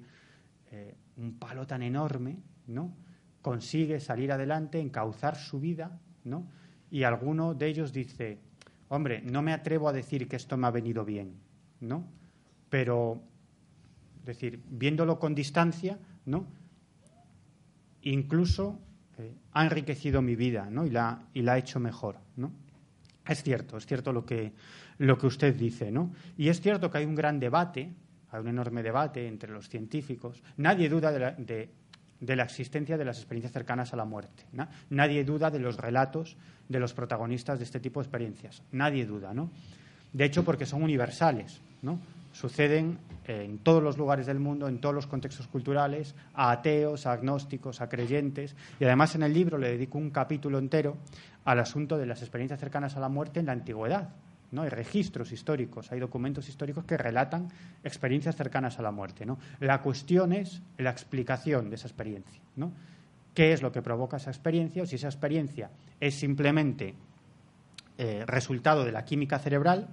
eh, 0.72 0.95
un 1.18 1.39
palo 1.39 1.66
tan 1.66 1.82
enorme, 1.82 2.38
¿no? 2.68 2.93
Consigue 3.41 3.99
salir 3.99 4.32
adelante, 4.32 4.80
encauzar 4.80 5.36
su 5.36 5.59
vida, 5.59 5.99
¿no? 6.26 6.45
Y 6.92 7.04
alguno 7.04 7.54
de 7.54 7.68
ellos 7.68 7.92
dice, 7.92 8.40
hombre, 8.90 9.22
no 9.22 9.42
me 9.42 9.54
atrevo 9.54 9.90
a 9.90 9.94
decir 9.94 10.28
que 10.28 10.36
esto 10.36 10.58
me 10.58 10.68
ha 10.68 10.72
venido 10.72 11.04
bien, 11.04 11.34
¿no? 11.82 12.06
Pero, 12.70 13.22
es 14.20 14.26
decir, 14.26 14.62
viéndolo 14.70 15.20
con 15.20 15.36
distancia, 15.36 15.98
¿no? 16.26 16.46
Incluso 18.02 18.80
eh, 19.18 19.34
ha 19.54 19.64
enriquecido 19.64 20.22
mi 20.22 20.36
vida, 20.36 20.70
¿no? 20.70 20.86
Y 20.86 20.92
la, 20.92 21.28
y 21.34 21.42
la 21.42 21.54
ha 21.54 21.58
hecho 21.58 21.80
mejor, 21.80 22.18
¿no? 22.36 22.52
Es 23.28 23.42
cierto, 23.42 23.78
es 23.78 23.86
cierto 23.86 24.14
lo 24.14 24.26
que, 24.26 24.54
lo 25.00 25.18
que 25.18 25.28
usted 25.28 25.56
dice, 25.56 25.92
¿no? 25.92 26.12
Y 26.38 26.50
es 26.50 26.62
cierto 26.62 26.92
que 26.92 27.00
hay 27.00 27.06
un 27.06 27.16
gran 27.16 27.40
debate 27.40 27.92
hay 28.36 28.42
un 28.42 28.50
enorme 28.50 28.84
debate 28.84 29.28
entre 29.28 29.52
los 29.52 29.70
científicos. 29.70 30.44
Nadie 30.58 30.90
duda 30.90 31.12
de 31.12 31.20
la, 31.20 31.32
de, 31.32 31.70
de 32.20 32.36
la 32.36 32.43
existencia 32.43 32.97
de 32.97 33.05
las 33.05 33.18
experiencias 33.18 33.53
cercanas 33.53 33.93
a 33.93 33.97
la 33.97 34.05
muerte. 34.05 34.45
Nadie 34.89 35.24
duda 35.24 35.51
de 35.51 35.59
los 35.59 35.78
relatos 35.78 36.38
de 36.70 36.80
los 36.80 36.93
protagonistas 36.93 37.59
de 37.59 37.66
este 37.66 37.80
tipo 37.80 37.99
de 37.99 38.05
experiencias. 38.05 38.63
Nadie 38.72 39.05
duda, 39.05 39.34
¿no? 39.34 39.51
De 40.13 40.26
hecho, 40.26 40.45
porque 40.45 40.66
son 40.66 40.82
universales, 40.82 41.61
¿no? 41.82 41.99
suceden 42.36 42.99
en 43.28 43.59
todos 43.59 43.82
los 43.82 43.97
lugares 43.97 44.26
del 44.26 44.39
mundo, 44.39 44.68
en 44.68 44.80
todos 44.80 44.93
los 44.93 45.07
contextos 45.07 45.47
culturales, 45.47 46.16
a 46.34 46.51
ateos, 46.51 47.05
a 47.05 47.13
agnósticos, 47.13 47.80
a 47.80 47.88
creyentes. 47.88 48.55
Y 48.80 48.84
además 48.84 49.16
en 49.16 49.24
el 49.24 49.34
libro 49.34 49.57
le 49.57 49.70
dedico 49.70 49.97
un 49.97 50.09
capítulo 50.09 50.59
entero 50.59 50.97
al 51.45 51.59
asunto 51.59 51.97
de 51.97 52.05
las 52.05 52.22
experiencias 52.22 52.59
cercanas 52.59 52.97
a 52.97 52.99
la 52.99 53.07
muerte 53.07 53.39
en 53.39 53.45
la 53.45 53.53
antigüedad. 53.53 54.09
¿No? 54.56 54.64
Hay 54.64 54.70
registros 54.70 55.32
históricos, 55.32 55.91
hay 55.91 55.99
documentos 55.99 56.49
históricos 56.49 56.86
que 56.86 56.97
relatan 56.97 57.49
experiencias 57.84 58.36
cercanas 58.36 58.80
a 58.80 58.82
la 58.82 58.91
muerte. 58.91 59.26
¿no? 59.26 59.38
La 59.60 59.82
cuestión 59.82 60.34
es 60.34 60.62
la 60.78 60.89
explicación 60.89 61.70
de 61.70 61.76
esa 61.76 61.88
experiencia. 61.88 62.41
¿no? 62.56 62.72
¿Qué 63.34 63.53
es 63.53 63.62
lo 63.62 63.72
que 63.72 63.82
provoca 63.82 64.18
esa 64.18 64.32
experiencia? 64.32 64.84
O 64.84 64.86
si 64.86 64.95
esa 64.95 65.08
experiencia 65.08 65.70
es 65.99 66.16
simplemente 66.16 66.95
eh, 67.97 68.24
resultado 68.26 68.84
de 68.86 68.91
la 68.91 69.06
química 69.06 69.38
cerebral 69.38 69.88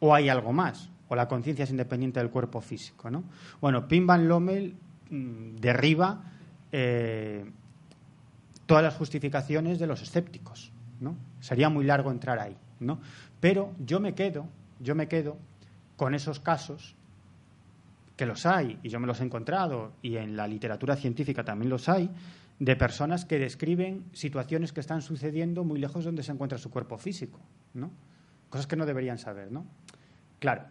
o 0.00 0.14
hay 0.14 0.28
algo 0.28 0.52
más 0.52 0.90
o 1.08 1.16
la 1.16 1.28
conciencia 1.28 1.64
es 1.64 1.70
independiente 1.70 2.20
del 2.20 2.30
cuerpo 2.30 2.60
físico. 2.60 3.10
¿no? 3.10 3.24
Bueno, 3.60 3.86
Pim 3.86 4.06
Van 4.06 4.28
Lommel 4.28 4.74
mm, 5.10 5.56
derriba 5.56 6.22
eh, 6.72 7.44
todas 8.66 8.82
las 8.82 8.94
justificaciones 8.94 9.78
de 9.78 9.86
los 9.86 10.02
escépticos. 10.02 10.72
Sería 11.40 11.68
muy 11.68 11.84
largo 11.84 12.10
entrar 12.10 12.38
ahí. 12.38 12.56
¿No? 12.80 13.00
Pero 13.40 13.74
yo 13.78 14.00
me 14.00 14.14
quedo, 14.14 14.46
yo 14.80 14.94
me 14.94 15.08
quedo 15.08 15.36
con 15.96 16.14
esos 16.14 16.40
casos 16.40 16.94
que 18.16 18.26
los 18.26 18.46
hay, 18.46 18.78
y 18.82 18.88
yo 18.88 18.98
me 18.98 19.06
los 19.06 19.20
he 19.20 19.24
encontrado, 19.24 19.92
y 20.02 20.16
en 20.16 20.36
la 20.36 20.48
literatura 20.48 20.96
científica 20.96 21.44
también 21.44 21.70
los 21.70 21.88
hay, 21.88 22.10
de 22.58 22.74
personas 22.74 23.24
que 23.24 23.38
describen 23.38 24.04
situaciones 24.12 24.72
que 24.72 24.80
están 24.80 25.02
sucediendo 25.02 25.62
muy 25.62 25.78
lejos 25.78 26.02
de 26.02 26.08
donde 26.08 26.24
se 26.24 26.32
encuentra 26.32 26.58
su 26.58 26.70
cuerpo 26.70 26.98
físico, 26.98 27.38
¿no? 27.74 27.92
Cosas 28.50 28.66
que 28.66 28.74
no 28.74 28.86
deberían 28.86 29.18
saber, 29.18 29.52
¿no? 29.52 29.66
Claro, 30.40 30.64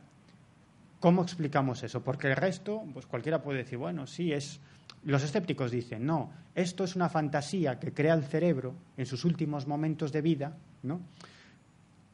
¿Cómo 1.00 1.22
explicamos 1.22 1.84
eso? 1.84 2.04
Porque 2.04 2.28
el 2.28 2.36
resto, 2.36 2.84
pues 2.92 3.06
cualquiera 3.06 3.42
puede 3.42 3.60
decir, 3.60 3.78
bueno, 3.78 4.08
sí, 4.08 4.34
es. 4.34 4.60
Los 5.04 5.24
escépticos 5.24 5.70
dicen, 5.70 6.06
no, 6.06 6.32
esto 6.56 6.84
es 6.84 6.96
una 6.96 7.08
fantasía 7.08 7.80
que 7.80 7.94
crea 7.94 8.16
el 8.16 8.24
cerebro 8.24 8.74
en 8.98 9.06
sus 9.06 9.26
últimos 9.26 9.68
momentos 9.68 10.12
de 10.12 10.22
vida, 10.22 10.58
¿no? 10.82 11.02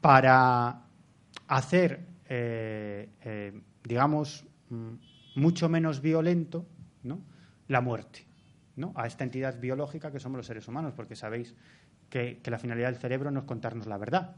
Para 0.04 0.82
hacer, 1.48 1.98
eh, 2.28 3.08
eh, 3.24 3.58
digamos, 3.82 4.44
mm, 4.68 4.90
mucho 5.36 5.70
menos 5.70 6.02
violento, 6.02 6.66
¿no? 7.04 7.22
La 7.68 7.80
muerte, 7.80 8.26
¿no? 8.76 8.92
A 8.96 9.06
esta 9.06 9.24
entidad 9.24 9.58
biológica 9.58 10.12
que 10.12 10.20
somos 10.20 10.36
los 10.36 10.44
seres 10.44 10.68
humanos, 10.68 10.92
porque 10.94 11.16
sabéis 11.16 11.54
que, 12.10 12.38
la 12.44 12.58
finalidad 12.58 12.88
del 12.88 13.00
cerebro 13.00 13.30
no 13.30 13.40
es 13.40 13.46
contarnos 13.46 13.86
la 13.86 13.96
verdad, 13.96 14.36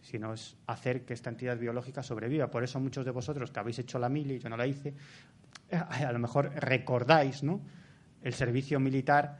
sino 0.00 0.32
es 0.32 0.56
hacer 0.66 1.04
que 1.04 1.12
esta 1.12 1.28
entidad 1.28 1.58
biológica 1.58 2.02
sobreviva. 2.02 2.50
Por 2.50 2.64
eso 2.64 2.80
muchos 2.80 3.04
de 3.04 3.10
vosotros 3.10 3.50
que 3.50 3.60
habéis 3.60 3.80
hecho 3.80 3.98
la 3.98 4.08
mili, 4.08 4.38
yo 4.38 4.48
no 4.48 4.56
la 4.56 4.66
hice, 4.66 4.94
eh, 5.68 5.76
a 5.76 6.12
lo 6.12 6.18
mejor 6.18 6.50
recordáis 6.56 7.42
¿no? 7.42 7.60
el 8.22 8.32
servicio 8.32 8.80
militar 8.80 9.36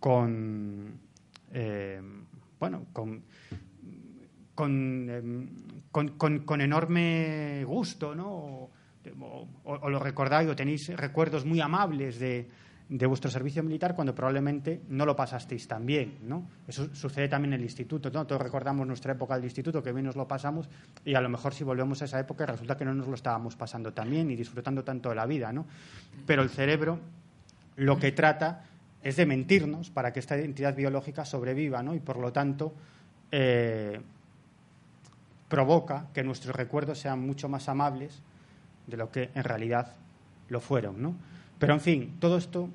con, 0.00 0.98
bueno, 2.58 2.86
con, 2.92 3.22
em, 4.58 5.48
con, 5.90 6.08
con, 6.16 6.40
con, 6.40 6.60
enorme 6.60 7.64
gusto, 7.64 8.14
¿no? 8.14 8.70
o 9.64 9.90
lo 9.90 9.98
recordáis 10.00 10.48
o 10.48 10.56
tenéis 10.56 10.88
recuerdos 10.96 11.44
muy 11.44 11.60
amables 11.60 12.18
de, 12.18 12.48
de 12.88 13.06
vuestro 13.06 13.30
servicio 13.30 13.62
militar 13.62 13.94
cuando 13.94 14.14
probablemente 14.14 14.82
no 14.88 15.04
lo 15.06 15.16
pasasteis 15.16 15.66
tan 15.66 15.84
bien. 15.86 16.18
¿no? 16.22 16.48
Eso 16.68 16.94
sucede 16.94 17.28
también 17.28 17.54
en 17.54 17.60
el 17.60 17.64
instituto. 17.64 18.10
¿no? 18.10 18.26
Todos 18.26 18.42
recordamos 18.42 18.86
nuestra 18.86 19.12
época 19.12 19.34
del 19.34 19.44
instituto, 19.44 19.82
que 19.82 19.92
bien 19.92 20.06
nos 20.06 20.16
lo 20.16 20.28
pasamos, 20.28 20.68
y 21.04 21.14
a 21.14 21.20
lo 21.20 21.28
mejor 21.28 21.52
si 21.52 21.64
volvemos 21.64 22.00
a 22.02 22.04
esa 22.04 22.20
época 22.20 22.46
resulta 22.46 22.76
que 22.76 22.84
no 22.84 22.94
nos 22.94 23.08
lo 23.08 23.14
estábamos 23.14 23.56
pasando 23.56 23.92
tan 23.92 24.10
bien 24.10 24.30
y 24.30 24.36
disfrutando 24.36 24.84
tanto 24.84 25.08
de 25.08 25.16
la 25.16 25.26
vida. 25.26 25.52
¿no? 25.52 25.66
Pero 26.26 26.42
el 26.42 26.50
cerebro 26.50 27.00
lo 27.76 27.98
que 27.98 28.12
trata 28.12 28.64
es 29.02 29.16
de 29.16 29.26
mentirnos 29.26 29.90
para 29.90 30.12
que 30.12 30.20
esta 30.20 30.36
identidad 30.36 30.74
biológica 30.74 31.24
sobreviva 31.24 31.82
¿no? 31.82 31.94
y 31.94 32.00
por 32.00 32.18
lo 32.18 32.32
tanto 32.32 32.74
eh, 33.32 34.00
provoca 35.48 36.08
que 36.12 36.22
nuestros 36.22 36.54
recuerdos 36.54 36.98
sean 36.98 37.20
mucho 37.20 37.48
más 37.48 37.68
amables 37.68 38.22
de 38.86 38.96
lo 38.96 39.10
que 39.10 39.30
en 39.34 39.44
realidad 39.44 39.94
lo 40.48 40.60
fueron. 40.60 41.00
¿no? 41.02 41.16
Pero, 41.58 41.74
en 41.74 41.80
fin, 41.80 42.16
todo 42.20 42.36
esto 42.36 42.68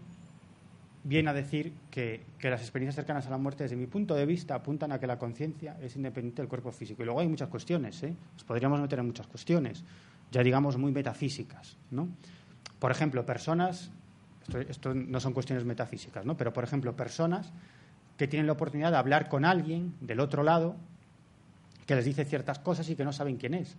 viene 1.04 1.30
a 1.30 1.34
decir 1.34 1.74
que, 1.90 2.24
las 2.42 2.62
experiencias 2.62 2.96
cercanas 2.96 3.28
a 3.28 3.30
la 3.30 3.38
muerte, 3.38 3.64
desde 3.64 3.76
mi 3.76 3.88
punto 3.88 4.16
de 4.16 4.26
vista, 4.26 4.56
apuntan 4.56 4.92
a 4.92 5.00
que 5.00 5.08
la 5.08 5.18
conciencia 5.18 5.78
es 5.82 5.96
independiente 5.96 6.42
del 6.42 6.50
cuerpo 6.50 6.72
físico. 6.72 7.02
Y 7.02 7.06
luego 7.06 7.20
hay 7.22 7.28
muchas 7.28 7.50
cuestiones, 7.50 8.02
¿eh? 8.04 8.16
Nos 8.34 8.44
podríamos 8.44 8.80
meter 8.80 9.00
en 9.00 9.08
muchas 9.08 9.28
cuestiones, 9.28 9.84
ya 10.32 10.44
digamos 10.44 10.78
muy 10.78 10.92
metafísicas, 10.92 11.78
¿no? 11.92 12.10
Por 12.80 12.92
ejemplo, 12.92 13.26
personas, 13.26 13.92
esto, 14.68 14.94
no 14.94 15.20
son 15.20 15.34
cuestiones 15.34 15.66
metafísicas, 15.66 16.26
¿no? 16.26 16.38
Pero, 16.38 16.54
por 16.54 16.64
ejemplo, 16.64 16.96
personas 16.96 17.52
que 18.18 18.28
tienen 18.28 18.48
la 18.48 18.54
oportunidad 18.54 18.92
de 18.92 18.98
hablar 18.98 19.30
con 19.30 19.46
alguien 19.46 19.96
del 20.02 20.20
otro 20.20 20.44
lado 20.44 20.76
que 21.86 21.96
les 21.96 22.06
dice 22.06 22.26
ciertas 22.26 22.60
cosas 22.60 22.90
y 22.90 22.96
que 22.96 23.04
no 23.04 23.12
saben 23.12 23.38
quién 23.38 23.54
es 23.54 23.78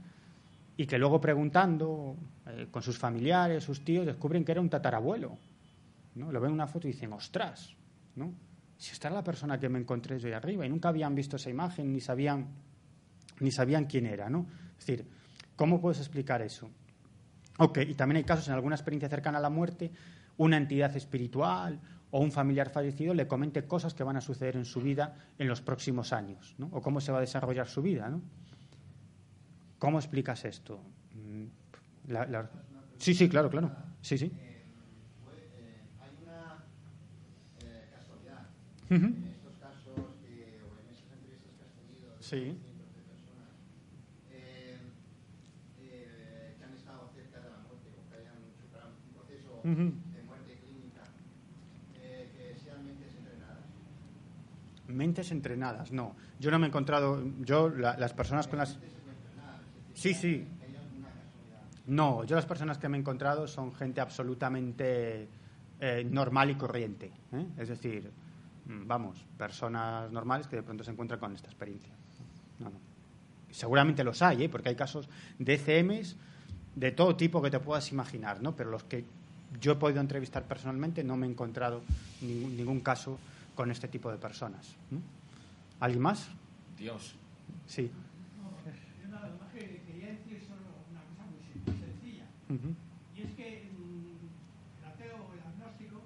y 0.77 0.87
que 0.87 0.99
luego 0.99 1.21
preguntando 1.21 2.17
eh, 2.47 2.69
con 2.71 2.83
sus 2.83 2.99
familiares, 2.99 3.65
sus 3.65 3.85
tíos, 3.85 4.07
descubren 4.07 4.45
que 4.45 4.53
era 4.53 4.61
un 4.61 4.71
tatarabuelo. 4.71 5.37
¿no? 6.15 6.33
Lo 6.33 6.41
ven 6.41 6.49
en 6.49 6.55
una 6.55 6.67
foto 6.67 6.89
y 6.89 6.93
dicen, 6.93 7.13
ostras, 7.13 7.75
¿no? 8.17 8.33
si 8.77 8.93
esta 8.93 9.09
es 9.09 9.15
la 9.15 9.23
persona 9.23 9.59
que 9.59 9.69
me 9.69 9.79
encontré 9.79 10.19
yo 10.19 10.29
ahí 10.29 10.35
arriba 10.35 10.67
y 10.67 10.69
nunca 10.69 10.89
habían 10.89 11.15
visto 11.15 11.37
esa 11.37 11.51
imagen 11.51 11.93
ni 11.93 12.01
sabían, 12.01 12.49
ni 13.41 13.53
sabían 13.53 13.85
quién 13.85 14.07
era. 14.07 14.29
¿no? 14.29 14.47
Es 14.79 14.87
decir, 14.87 15.07
¿cómo 15.57 15.81
puedes 15.81 15.99
explicar 15.99 16.43
eso? 16.43 16.71
Ok, 17.59 17.79
y 17.87 17.95
también 17.95 18.17
hay 18.17 18.25
casos 18.25 18.49
en 18.49 18.55
alguna 18.55 18.75
experiencia 18.75 19.09
cercana 19.09 19.39
a 19.39 19.43
la 19.43 19.51
muerte, 19.51 19.93
una 20.39 20.57
entidad 20.57 20.97
espiritual 20.97 21.79
o 22.13 22.21
un 22.21 22.31
familiar 22.31 22.71
fallecido 22.71 23.15
le 23.15 23.27
comente 23.27 23.67
cosas 23.67 23.95
que 23.95 24.05
van 24.05 24.17
a 24.17 24.21
suceder 24.21 24.55
en 24.57 24.65
su 24.65 24.81
vida 24.81 25.17
en 25.39 25.49
los 25.49 25.61
próximos 25.61 26.13
años, 26.13 26.55
¿no? 26.59 26.69
o 26.71 26.81
cómo 26.81 27.01
se 27.01 27.11
va 27.11 27.19
a 27.19 27.23
desarrollar 27.23 27.67
su 27.67 27.83
vida. 27.83 28.09
¿no? 28.09 28.23
¿Cómo 29.79 29.99
explicas 29.99 30.45
esto? 30.45 30.79
Mm, 31.15 31.47
sí, 32.99 33.15
sí, 33.15 33.29
claro, 33.29 33.51
claro. 33.51 33.73
Sí, 34.01 34.17
sí. 34.17 34.31
hay 35.99 36.15
una 36.23 36.63
casualidad. 37.91 38.47
En 38.91 39.27
estos 39.27 39.57
casos 39.59 39.99
o 39.99 40.05
en 40.79 40.87
esas 40.87 41.11
entrevistas 41.17 41.51
que 41.59 41.65
has 41.65 41.75
tenido 41.75 42.15
de 42.15 42.23
cientos 42.63 42.95
de 42.95 43.03
personas 43.11 43.51
que 45.81 46.65
han 46.65 46.75
estado 46.75 47.11
cerca 47.15 47.41
de 47.41 47.51
la 47.51 47.59
muerte 47.67 47.91
o 47.91 48.07
que 48.07 48.15
hayan 48.23 48.39
superado 48.55 48.95
un 48.95 49.11
proceso 49.19 49.51
de 49.59 50.23
muerte 50.23 50.53
clínica, 50.63 51.03
que 51.99 52.55
sean 52.63 52.87
mentes 52.87 53.19
entrenadas. 53.19 53.67
Mentes 54.93 55.31
entrenadas, 55.31 55.93
no. 55.93 56.15
Yo 56.39 56.51
no 56.51 56.59
me 56.59 56.67
he 56.67 56.69
encontrado, 56.69 57.23
yo 57.41 57.69
las 57.69 58.13
personas 58.13 58.47
con 58.49 58.59
las 58.59 58.79
Sí, 59.95 60.15
sí. 60.15 60.47
No, 61.87 62.25
yo 62.25 62.37
las 62.37 62.47
personas 62.47 62.79
que 62.79 62.89
me 62.89 62.97
he 62.97 63.01
encontrado 63.01 63.47
son 63.47 63.75
gente 63.75 64.01
absolutamente 64.01 65.29
eh, 65.81 66.07
normal 66.09 66.51
y 66.51 66.55
corriente. 66.55 67.11
¿eh? 67.33 67.47
Es 67.59 67.69
decir, 67.69 68.11
vamos, 68.67 69.25
personas 69.37 70.11
normales 70.13 70.47
que 70.47 70.57
de 70.57 70.63
pronto 70.63 70.85
se 70.85 70.93
encuentran 70.93 71.19
con 71.19 71.35
esta 71.35 71.49
experiencia. 71.49 71.93
No, 72.61 72.71
no. 72.71 72.79
Seguramente 73.51 74.05
los 74.05 74.23
hay, 74.23 74.45
¿eh? 74.45 74.49
porque 74.49 74.71
hay 74.71 74.77
casos 74.77 75.09
de 75.39 75.59
CMs 75.59 76.17
de 76.75 76.93
todo 76.93 77.17
tipo 77.17 77.43
que 77.43 77.51
te 77.51 77.61
puedas 77.61 77.91
imaginar, 77.93 78.43
¿no? 78.43 78.57
Pero 78.57 78.71
los 78.71 78.85
que 78.85 79.05
yo 79.61 79.73
he 79.73 79.77
podido 79.77 80.01
entrevistar 80.01 80.45
personalmente 80.45 81.05
no 81.05 81.17
me 81.17 81.27
he 81.27 81.31
encontrado 81.31 81.83
ningún, 82.23 82.57
ningún 82.57 82.81
caso 82.81 83.19
con 83.55 83.71
este 83.71 83.89
tipo 83.89 84.11
de 84.11 84.19
personas. 84.19 84.77
¿Alguien 85.81 86.03
más? 86.03 86.29
Dios. 86.79 87.15
Sí. 87.67 87.91
Y 93.17 93.23
es 93.23 93.33
que 93.33 93.63
el 93.65 94.85
ateo 94.85 95.25
o 95.25 95.33
el 95.33 95.41
agnóstico 95.41 96.03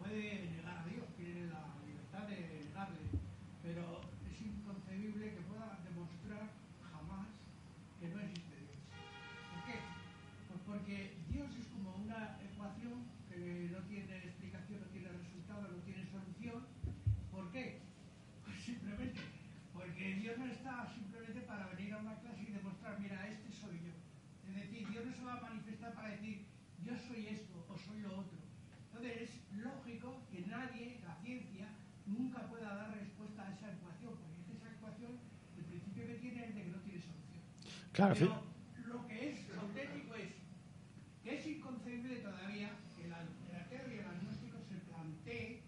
puede 0.00 0.50
negar 0.50 0.78
a 0.78 0.84
Dios, 0.90 1.06
tiene 1.16 1.46
la 1.46 1.70
libertad 1.86 2.26
de 2.26 2.66
negarle, 2.66 2.98
pero 3.62 4.00
es 4.26 4.42
inconcebible 4.42 5.34
que 5.34 5.40
pueda 5.46 5.78
demostrar 5.86 6.50
jamás 6.82 7.28
que 8.00 8.08
no 8.08 8.18
existe 8.18 8.56
Dios. 8.58 8.82
¿Por 9.54 9.62
qué? 9.70 9.78
Pues 10.50 10.60
porque 10.66 11.14
Dios 11.30 11.46
es 11.54 11.66
como 11.68 11.94
una 11.94 12.38
ecuación 12.42 13.06
que 13.30 13.70
no 13.70 13.78
tiene 13.86 14.18
explicación, 14.18 14.80
no 14.80 14.86
tiene 14.90 15.14
resultado, 15.14 15.62
no 15.62 15.78
tiene 15.86 16.02
solución. 16.10 16.66
¿Por 17.30 17.52
qué? 17.52 17.78
Pues 18.44 18.58
simplemente 18.66 19.20
porque 19.72 20.14
Dios 20.14 20.27
no 20.38 20.46
está 20.46 20.86
simplemente 20.94 21.40
para 21.42 21.66
venir 21.66 21.92
a 21.94 21.98
una 21.98 22.14
clase 22.20 22.42
y 22.42 22.52
demostrar, 22.52 22.98
mira, 23.00 23.28
este 23.28 23.52
soy 23.52 23.80
yo. 23.80 23.94
Es 24.48 24.54
decir, 24.54 24.88
Dios 24.88 25.06
no 25.06 25.12
se 25.12 25.24
va 25.24 25.34
a 25.34 25.40
manifestar 25.40 25.92
para 25.94 26.08
decir, 26.10 26.46
yo 26.84 26.96
soy 26.96 27.26
esto 27.26 27.66
o 27.68 27.76
soy 27.76 28.00
lo 28.00 28.18
otro. 28.20 28.38
Entonces 28.86 29.22
es 29.22 29.56
lógico 29.58 30.22
que 30.30 30.46
nadie, 30.46 31.00
la 31.04 31.16
ciencia, 31.16 31.68
nunca 32.06 32.46
pueda 32.48 32.74
dar 32.74 32.90
respuesta 32.94 33.46
a 33.46 33.52
esa 33.52 33.72
ecuación, 33.72 34.14
porque 34.16 34.56
esa 34.56 34.72
ecuación, 34.72 35.18
el 35.58 35.64
principio 35.64 36.06
que 36.06 36.14
tiene 36.14 36.44
es 36.46 36.54
de 36.54 36.62
que 36.62 36.70
no 36.70 36.78
tiene 36.78 37.00
solución. 37.00 37.42
Claro, 37.92 38.14
Pero 38.14 38.42
lo 38.86 39.06
que 39.06 39.30
es 39.30 39.58
auténtico 39.58 40.08
inconcebible 41.68 42.16
todavía 42.16 42.70
que 42.96 43.04
el 43.04 43.12
ateo 43.12 43.88
y 43.88 43.98
el 43.98 44.06
agnóstico 44.06 44.58
se 44.68 44.76
plantee 44.90 45.62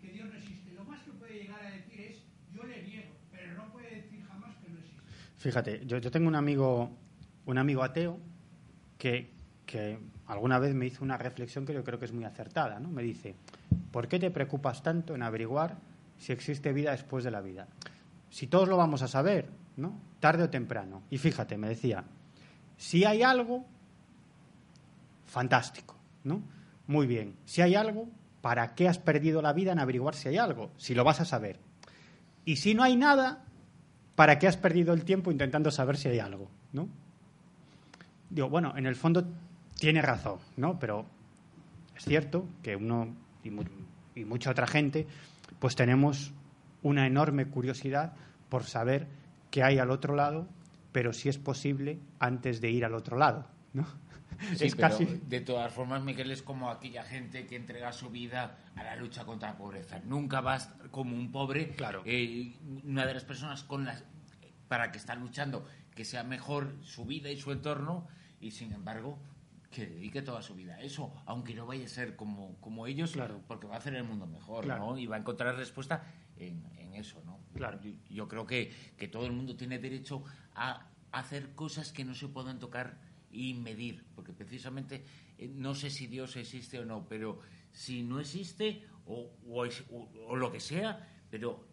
que 0.00 0.08
Dios 0.08 0.28
no 0.28 0.34
existe. 0.34 0.72
Lo 0.72 0.84
más 0.84 1.02
que 1.02 1.12
puede 1.12 1.42
llegar 1.42 1.64
a 1.64 1.70
decir 1.70 2.00
es, 2.00 2.22
yo 2.52 2.62
le 2.64 2.82
niego, 2.82 3.14
pero 3.30 3.54
no 3.54 3.72
puede 3.72 4.02
decir 4.02 4.24
jamás 4.26 4.56
que 4.56 4.68
no 4.70 4.78
existe. 4.78 5.02
Fíjate, 5.44 5.84
yo, 5.84 6.00
tengo 6.10 6.26
un 6.26 6.36
amigo, 6.36 6.90
un 7.44 7.58
amigo 7.58 7.82
ateo 7.84 8.18
que, 8.96 9.30
que 9.66 9.98
alguna 10.26 10.58
vez 10.58 10.74
me 10.74 10.86
hizo 10.86 11.04
una 11.04 11.18
reflexión 11.18 11.66
que 11.66 11.74
yo 11.74 11.84
creo 11.84 11.98
que 11.98 12.06
es 12.06 12.14
muy 12.14 12.24
acertada. 12.24 12.80
¿no? 12.80 12.88
Me 12.88 13.02
dice, 13.02 13.34
¿por 13.90 14.08
qué 14.08 14.18
te 14.18 14.30
preocupas 14.30 14.82
tanto 14.82 15.14
en 15.14 15.22
averiguar 15.22 15.76
si 16.16 16.32
existe 16.32 16.72
vida 16.72 16.92
después 16.92 17.24
de 17.24 17.30
la 17.30 17.42
vida? 17.42 17.68
Si 18.30 18.46
todos 18.46 18.70
lo 18.70 18.78
vamos 18.78 19.02
a 19.02 19.06
saber, 19.06 19.50
¿no? 19.76 20.00
tarde 20.18 20.44
o 20.44 20.48
temprano. 20.48 21.02
Y 21.10 21.18
fíjate, 21.18 21.58
me 21.58 21.68
decía, 21.68 22.04
si 22.78 23.04
hay 23.04 23.22
algo, 23.22 23.66
fantástico, 25.26 25.94
¿no? 26.22 26.40
Muy 26.86 27.06
bien. 27.06 27.36
Si 27.44 27.60
hay 27.60 27.74
algo, 27.74 28.08
¿para 28.40 28.74
qué 28.74 28.88
has 28.88 28.98
perdido 28.98 29.42
la 29.42 29.52
vida 29.52 29.72
en 29.72 29.78
averiguar 29.78 30.14
si 30.14 30.28
hay 30.30 30.38
algo? 30.38 30.70
Si 30.78 30.94
lo 30.94 31.04
vas 31.04 31.20
a 31.20 31.26
saber. 31.26 31.60
Y 32.46 32.56
si 32.56 32.74
no 32.74 32.82
hay 32.82 32.96
nada, 32.96 33.44
¿para 34.14 34.38
qué 34.38 34.46
has 34.46 34.56
perdido 34.56 34.94
el 34.94 35.04
tiempo 35.04 35.30
intentando 35.30 35.70
saber 35.70 35.96
si 35.96 36.08
hay 36.08 36.18
algo? 36.18 36.48
¿no? 36.72 36.88
Digo, 38.30 38.48
bueno, 38.48 38.74
en 38.76 38.86
el 38.86 38.96
fondo 38.96 39.24
tiene 39.78 40.02
razón, 40.02 40.38
¿no? 40.56 40.78
Pero 40.78 41.06
es 41.96 42.04
cierto 42.04 42.46
que 42.62 42.76
uno 42.76 43.14
y, 43.42 43.50
mu 43.50 43.62
y 44.14 44.24
mucha 44.24 44.50
otra 44.50 44.66
gente, 44.66 45.06
pues 45.58 45.76
tenemos 45.76 46.32
una 46.82 47.06
enorme 47.06 47.46
curiosidad 47.46 48.12
por 48.48 48.64
saber 48.64 49.06
qué 49.50 49.62
hay 49.62 49.78
al 49.78 49.90
otro 49.90 50.14
lado, 50.14 50.46
pero 50.92 51.12
si 51.12 51.28
es 51.28 51.38
posible 51.38 51.98
antes 52.18 52.60
de 52.60 52.70
ir 52.70 52.84
al 52.84 52.94
otro 52.94 53.16
lado, 53.16 53.46
¿no? 53.72 53.86
Sí, 54.56 54.66
es 54.66 54.74
pero 54.74 54.88
casi 54.88 55.04
de 55.04 55.40
todas 55.40 55.72
formas, 55.72 56.02
Miguel 56.02 56.30
es 56.30 56.42
como 56.42 56.70
aquella 56.70 57.02
gente 57.02 57.46
que 57.46 57.56
entrega 57.56 57.92
su 57.92 58.10
vida 58.10 58.58
a 58.74 58.82
la 58.84 58.96
lucha 58.96 59.24
contra 59.24 59.50
la 59.50 59.56
pobreza. 59.58 60.00
Nunca 60.04 60.40
va 60.40 60.54
a 60.54 60.56
estar 60.56 60.90
como 60.90 61.14
un 61.16 61.30
pobre, 61.32 61.70
Claro. 61.76 62.02
eh, 62.04 62.54
una 62.84 63.06
de 63.06 63.14
las 63.14 63.24
personas 63.24 63.62
con 63.64 63.84
las 63.84 64.04
para 64.68 64.90
que 64.92 64.98
está 64.98 65.14
luchando 65.14 65.66
que 65.94 66.04
sea 66.04 66.24
mejor 66.24 66.74
su 66.82 67.04
vida 67.04 67.30
y 67.30 67.36
su 67.36 67.52
entorno 67.52 68.08
y 68.40 68.50
sin 68.50 68.72
embargo 68.72 69.18
que 69.70 69.86
dedique 69.86 70.22
toda 70.22 70.40
su 70.42 70.54
vida 70.54 70.74
a 70.76 70.80
eso, 70.82 71.12
aunque 71.26 71.52
no 71.54 71.66
vaya 71.66 71.84
a 71.84 71.88
ser 71.88 72.14
como, 72.16 72.56
como 72.60 72.86
ellos, 72.86 73.12
Claro. 73.12 73.40
porque 73.48 73.66
va 73.66 73.74
a 73.74 73.78
hacer 73.78 73.94
el 73.94 74.04
mundo 74.04 74.26
mejor, 74.26 74.64
Claro. 74.64 74.86
¿no? 74.92 74.98
Y 74.98 75.06
va 75.06 75.16
a 75.16 75.18
encontrar 75.18 75.56
respuesta 75.56 76.04
en, 76.36 76.64
en 76.78 76.94
eso, 76.94 77.20
¿no? 77.24 77.40
Claro. 77.54 77.80
Yo, 77.82 77.90
yo 78.08 78.28
creo 78.28 78.46
que, 78.46 78.72
que 78.96 79.08
todo 79.08 79.26
el 79.26 79.32
mundo 79.32 79.56
tiene 79.56 79.78
derecho 79.80 80.24
a 80.54 80.86
hacer 81.12 81.54
cosas 81.54 81.92
que 81.92 82.04
no 82.04 82.14
se 82.14 82.28
puedan 82.28 82.58
tocar 82.58 82.98
y 83.34 83.54
medir, 83.54 84.04
porque 84.14 84.32
precisamente 84.32 85.04
eh, 85.38 85.48
no 85.52 85.74
sé 85.74 85.90
si 85.90 86.06
Dios 86.06 86.36
existe 86.36 86.78
o 86.78 86.84
no, 86.84 87.06
pero 87.08 87.40
si 87.72 88.02
no 88.04 88.20
existe 88.20 88.84
o, 89.06 89.32
o 89.48 89.64
es- 89.64 89.84
o- 89.90 90.08
o 90.28 90.36
lo 90.36 90.52
que 90.52 90.60
sea, 90.60 91.08
pero 91.30 91.66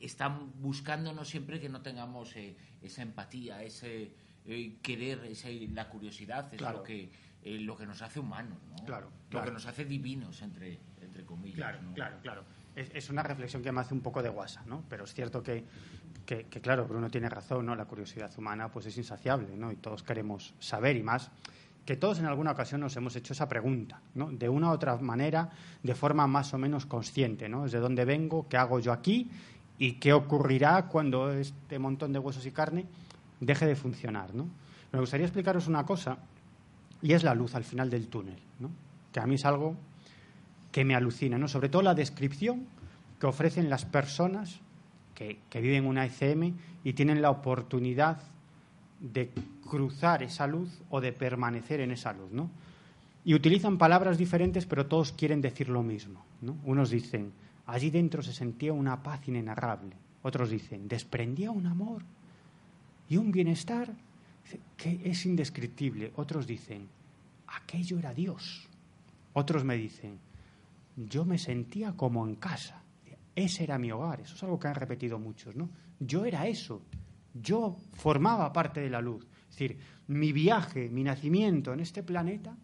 están 0.00 0.52
buscándonos 0.60 1.28
siempre 1.28 1.60
que 1.60 1.68
no 1.68 1.80
tengamos 1.80 2.36
eh, 2.36 2.56
esa 2.82 3.02
empatía, 3.02 3.62
ese 3.62 4.14
eh, 4.46 4.76
querer, 4.82 5.24
ese, 5.24 5.68
la 5.72 5.88
curiosidad, 5.88 6.52
es 6.52 6.58
Claro. 6.58 6.78
lo 6.78 6.84
que 6.84 7.10
eh, 7.42 7.58
lo 7.58 7.76
que 7.76 7.84
nos 7.86 8.00
hace 8.02 8.20
humanos, 8.20 8.58
¿no? 8.70 8.76
Claro, 8.86 9.10
Lo 9.24 9.28
claro. 9.30 9.46
que 9.46 9.52
nos 9.52 9.66
hace 9.66 9.84
divinos, 9.84 10.40
entre, 10.42 10.80
entre 11.00 11.24
comillas. 11.24 11.56
Claro, 11.56 11.82
¿no? 11.82 11.92
claro, 11.94 12.18
claro. 12.22 12.44
Es, 12.74 12.90
es 12.94 13.10
una 13.10 13.22
reflexión 13.22 13.62
que 13.62 13.70
me 13.70 13.80
hace 13.82 13.92
un 13.94 14.00
poco 14.00 14.22
de 14.22 14.30
guasa, 14.30 14.62
¿no? 14.66 14.84
Pero 14.88 15.04
es 15.04 15.12
cierto 15.14 15.42
que, 15.42 15.62
que, 16.24 16.44
claro, 16.60 16.86
Bruno 16.86 17.10
tiene 17.10 17.28
razón, 17.28 17.66
¿no? 17.66 17.74
La 17.74 17.84
curiosidad 17.84 18.30
humana 18.36 18.70
pues 18.70 18.86
es 18.86 18.96
insaciable, 18.96 19.56
¿no? 19.56 19.70
Y 19.70 19.76
todos 19.76 20.02
queremos 20.02 20.54
saber 20.58 20.96
y 20.96 21.02
más 21.02 21.30
que 21.84 21.96
todos 21.96 22.18
en 22.18 22.26
alguna 22.26 22.52
ocasión 22.52 22.80
nos 22.80 22.96
hemos 22.96 23.14
hecho 23.14 23.34
esa 23.34 23.46
pregunta, 23.46 24.00
¿no? 24.14 24.30
De 24.30 24.48
una 24.48 24.70
u 24.70 24.72
otra 24.72 24.96
manera, 24.96 25.50
de 25.82 25.94
forma 25.94 26.26
más 26.26 26.54
o 26.54 26.58
menos 26.58 26.86
consciente, 26.86 27.48
¿no? 27.48 27.66
Es 27.66 27.72
de 27.72 27.78
dónde 27.78 28.04
vengo, 28.04 28.48
qué 28.48 28.56
hago 28.56 28.80
yo 28.80 28.92
aquí 28.92 29.30
y 29.78 29.94
qué 29.94 30.12
ocurrirá 30.12 30.86
cuando 30.86 31.30
este 31.32 31.78
montón 31.78 32.12
de 32.12 32.18
huesos 32.18 32.46
y 32.46 32.52
carne 32.52 32.86
deje 33.40 33.66
de 33.66 33.76
funcionar, 33.76 34.34
¿no? 34.34 34.48
Me 34.92 35.00
gustaría 35.00 35.26
explicaros 35.26 35.66
una 35.66 35.84
cosa 35.84 36.18
y 37.02 37.12
es 37.12 37.22
la 37.22 37.34
luz 37.34 37.54
al 37.54 37.64
final 37.64 37.90
del 37.90 38.08
túnel, 38.08 38.38
¿no? 38.60 38.70
Que 39.12 39.20
a 39.20 39.26
mí 39.26 39.34
es 39.34 39.44
algo 39.44 39.76
que 40.72 40.84
me 40.84 40.94
alucina, 40.94 41.36
¿no? 41.36 41.48
Sobre 41.48 41.68
todo 41.68 41.82
la 41.82 41.94
descripción 41.94 42.66
que 43.20 43.26
ofrecen 43.26 43.68
las 43.68 43.84
personas 43.84 44.60
que, 45.14 45.38
que 45.48 45.60
viven 45.60 45.86
una 45.86 46.04
ECM 46.04 46.54
y 46.82 46.92
tienen 46.92 47.22
la 47.22 47.30
oportunidad 47.30 48.20
de 49.00 49.30
cruzar 49.68 50.22
esa 50.22 50.46
luz 50.46 50.82
o 50.90 51.00
de 51.00 51.12
permanecer 51.12 51.80
en 51.80 51.90
esa 51.90 52.12
luz, 52.12 52.30
¿no? 52.32 52.50
Y 53.24 53.34
utilizan 53.34 53.78
palabras 53.78 54.18
diferentes, 54.18 54.66
pero 54.66 54.86
todos 54.86 55.12
quieren 55.12 55.40
decir 55.40 55.68
lo 55.68 55.82
mismo, 55.82 56.24
¿no? 56.42 56.56
Unos 56.64 56.90
dicen, 56.90 57.32
allí 57.66 57.90
dentro 57.90 58.22
se 58.22 58.32
sentía 58.32 58.72
una 58.72 59.02
paz 59.02 59.26
inenarrable. 59.26 59.96
Otros 60.22 60.50
dicen, 60.50 60.88
desprendía 60.88 61.50
un 61.50 61.66
amor 61.66 62.02
y 63.08 63.16
un 63.16 63.32
bienestar 63.32 63.94
que 64.76 65.00
es 65.04 65.26
indescriptible. 65.26 66.12
Otros 66.16 66.46
dicen, 66.46 66.88
aquello 67.46 67.98
era 67.98 68.12
Dios. 68.12 68.68
Otros 69.32 69.64
me 69.64 69.76
dicen, 69.76 70.18
yo 70.96 71.24
me 71.24 71.38
sentía 71.38 71.92
como 71.92 72.26
en 72.26 72.36
casa. 72.36 72.83
Ese 73.34 73.64
era 73.64 73.78
mi 73.78 73.90
hogar. 73.90 74.20
Eso 74.20 74.34
es 74.34 74.42
algo 74.42 74.58
que 74.58 74.68
han 74.68 74.74
repetido 74.74 75.18
muchos, 75.18 75.56
¿no? 75.56 75.70
Yo 75.98 76.24
era 76.24 76.46
eso. 76.46 76.82
Yo 77.34 77.76
formaba 77.94 78.52
parte 78.52 78.80
de 78.80 78.90
la 78.90 79.00
luz. 79.00 79.26
Es 79.50 79.58
decir, 79.58 79.78
mi 80.06 80.32
viaje, 80.32 80.88
mi 80.88 81.02
nacimiento 81.02 81.72
en 81.72 81.80
este 81.80 82.02
planeta, 82.02 82.56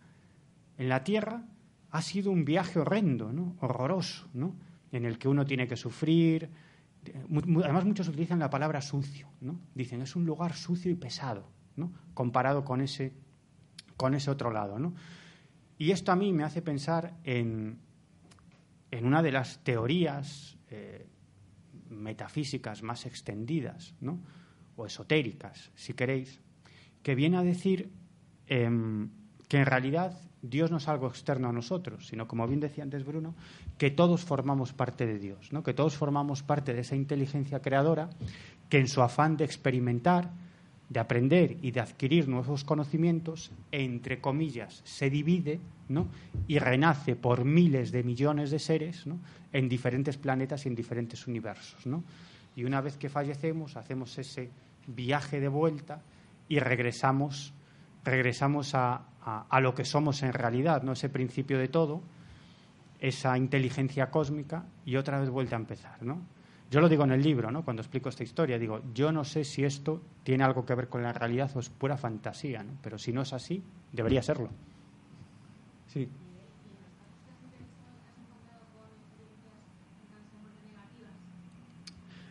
en 0.79 0.89
la 0.89 1.03
Tierra, 1.03 1.45
ha 1.91 2.03
sido 2.03 2.31
un 2.31 2.45
viaje 2.45 2.79
horrendo, 2.79 3.33
¿no? 3.33 3.57
Horroroso, 3.61 4.29
¿no? 4.33 4.55
En 4.93 5.05
el 5.05 5.18
que 5.18 5.29
uno 5.29 5.45
tiene 5.45 5.66
que 5.66 5.77
sufrir. 5.77 6.51
Además, 7.29 7.85
muchos 7.85 8.09
utilizan 8.09 8.39
la 8.39 8.51
palabra 8.51 8.81
sucio, 8.81 9.29
¿no? 9.41 9.59
Dicen, 9.75 10.03
es 10.03 10.14
un 10.14 10.25
lugar 10.25 10.55
sucio 10.55 10.91
y 10.91 10.95
pesado, 10.95 11.49
¿no? 11.77 11.93
Comparado 12.14 12.64
con 12.64 12.81
ese, 12.81 13.12
con 13.97 14.14
ese 14.14 14.31
otro 14.31 14.53
lado, 14.53 14.79
¿no? 14.79 14.95
Y 15.79 15.91
esto 15.91 16.12
a 16.12 16.16
mí 16.16 16.33
me 16.33 16.45
hace 16.45 16.62
pensar 16.62 17.16
en, 17.25 17.79
en 18.91 19.07
una 19.07 19.23
de 19.23 19.33
las 19.33 19.64
teorías 19.64 20.59
eh, 20.71 21.07
metafísicas 21.89 22.83
más 22.83 23.07
extendidas, 23.07 23.95
¿no? 24.01 24.21
o 24.77 24.87
esotéricas, 24.87 25.71
si 25.75 25.93
queréis, 25.93 26.41
que 27.03 27.14
viene 27.14 27.37
a 27.37 27.43
decir 27.43 27.91
em, 28.47 29.11
que 29.49 29.59
en 29.59 29.66
realidad 29.66 30.18
Dios 30.43 30.71
no 30.71 30.79
es 30.79 30.89
algo 30.89 31.09
externo 31.09 31.49
a 31.49 31.53
nosotros, 31.53 32.07
sino, 32.07 32.27
como 32.27 32.47
bien 32.47 32.61
decía 32.61 32.85
antes 32.85 33.05
Bruno, 33.05 33.35
que 33.77 33.91
todos 33.91 34.25
formamos 34.25 34.73
parte 34.73 35.07
de 35.07 35.18
Dios, 35.18 35.53
¿no? 35.53 35.62
que 35.62 35.75
todos 35.75 35.97
formamos 35.97 36.43
parte 36.43 36.73
de 36.73 36.81
esa 36.81 36.97
inteligencia 36.97 37.61
creadora 37.61 38.11
que 38.68 38.79
en 38.79 38.89
su 38.89 39.03
afán 39.03 39.37
de 39.37 39.45
experimentar, 39.45 40.31
de 40.91 41.01
aprender 41.01 41.57
y 41.62 41.70
de 41.70 41.80
adquirir 41.80 42.28
nuevos 42.28 42.64
conocimientos, 42.64 43.53
entre 43.72 44.20
comillas, 44.20 44.82
se 44.84 45.09
divide 45.09 45.61
¿no? 45.88 46.09
y 46.49 46.59
renace 46.59 47.14
por 47.16 47.45
miles 47.45 47.93
de 47.93 48.03
millones 48.03 48.51
de 48.51 48.59
seres 48.59 49.07
¿no? 49.07 49.18
en 49.53 49.68
diferentes 49.68 50.18
planetas 50.18 50.66
y 50.66 50.68
en 50.68 50.74
diferentes 50.74 51.26
universos. 51.28 51.86
¿no? 51.86 52.03
Y 52.57 52.64
una 52.64 52.80
vez 52.80 52.97
que 52.97 53.09
fallecemos, 53.09 53.76
hacemos 53.76 54.18
ese 54.18 54.51
viaje 54.88 55.38
de 55.38 55.47
vuelta 55.47 56.03
y 56.49 56.59
regresamos, 56.59 57.55
regresamos 58.05 58.74
a, 58.74 59.03
a- 59.22 59.47
a 59.49 59.61
lo 59.61 59.76
que 59.76 59.84
somos 59.84 60.24
en 60.24 60.32
realidad, 60.32 60.82
¿no? 60.82 60.93
ese 60.93 61.09
principio 61.09 61.57
de 61.61 61.68
todo, 61.68 62.03
esa 62.99 63.38
inteligencia 63.38 64.11
cósmica 64.11 64.64
y 64.84 64.97
otra 64.97 65.20
vez 65.20 65.30
vuelta 65.30 65.55
a 65.55 65.61
empezar. 65.61 66.03
¿no? 66.03 66.20
Yo 66.71 66.81
lo 66.81 66.89
digo 66.89 67.03
en 67.03 67.11
el 67.11 67.23
libro, 67.23 67.51
¿no? 67.51 67.64
cuando 67.64 67.83
explico 67.83 68.09
esta 68.09 68.23
historia, 68.23 68.57
digo, 68.57 68.81
yo 68.95 69.11
no 69.11 69.25
sé 69.25 69.43
si 69.43 69.64
esto 69.64 70.01
tiene 70.23 70.45
algo 70.45 70.64
que 70.64 70.75
ver 70.77 70.89
con 70.89 71.03
la 71.03 71.12
realidad 71.12 71.51
o 71.57 71.61
es 71.61 71.68
pura 71.68 71.97
fantasía, 71.97 72.62
¿no? 72.62 72.79
pero 72.81 72.97
si 72.97 73.12
no 73.12 73.23
es 73.23 73.33
así, 73.33 73.61
debería 73.93 74.23
serlo. 74.23 74.51
Sí. 75.89 76.09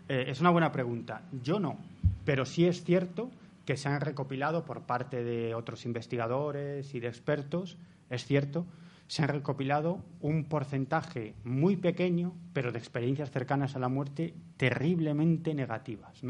Eh, 0.07 0.25
es 0.27 0.39
una 0.39 0.49
buena 0.51 0.71
pregunta. 0.71 1.23
Yo 1.43 1.59
no, 1.59 1.77
pero 2.23 2.45
sí 2.45 2.65
es 2.65 2.85
cierto 2.85 3.29
que 3.65 3.75
se 3.75 3.89
han 3.89 3.99
recopilado 3.99 4.63
por 4.63 4.83
parte 4.83 5.23
de 5.23 5.53
otros 5.53 5.85
investigadores 5.85 6.95
y 6.95 7.01
de 7.01 7.09
expertos, 7.09 7.77
es 8.09 8.25
cierto, 8.25 8.65
se 9.09 9.23
han 9.23 9.29
recopilado 9.29 10.05
un 10.21 10.45
porcentaje 10.45 11.33
muy 11.43 11.77
pequeño, 11.77 12.35
pero 12.53 12.71
de 12.71 12.77
experiencias 12.77 13.31
cercanas 13.31 13.75
a 13.75 13.79
la 13.79 13.89
muerte 13.89 14.35
terriblemente 14.55 15.55
negativas. 15.55 16.21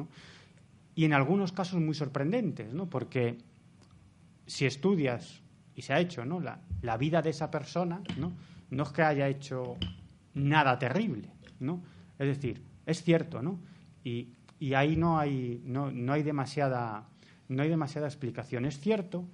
Y 0.96 1.04
en 1.04 1.12
algunos 1.12 1.52
casos 1.52 1.82
muy 1.82 1.94
sorprendentes, 1.94 2.74
¿no? 2.74 2.90
Porque 2.90 3.38
si 4.46 4.66
estudias, 4.66 5.42
y 5.76 5.82
se 5.82 5.92
ha 5.92 6.00
hecho, 6.00 6.24
¿no? 6.24 6.40
La, 6.40 6.62
la 6.82 6.96
vida 6.96 7.22
de 7.22 7.32
esa 7.32 7.52
persona, 7.52 8.02
¿no? 8.18 8.32
No 8.70 8.84
es 8.84 8.90
que 8.90 9.02
haya 9.02 9.28
hecho 9.28 9.76
nada 10.34 10.80
terrible, 10.80 11.30
¿no? 11.60 11.84
Es 12.18 12.28
decir, 12.28 12.64
es 12.86 13.04
cierto, 13.04 13.42
¿no? 13.42 13.60
Y, 14.06 14.30
y 14.58 14.74
ahí 14.74 14.96
no 14.96 15.20
hay, 15.20 15.62
no, 15.66 15.92
no 15.92 16.14
hay 16.14 16.24
demasiada, 16.24 17.10
no 17.50 17.62
hay 17.62 17.68
demasiada 17.68 18.08
explicación. 18.08 18.64
Es 18.64 18.80
cierto 18.80 19.26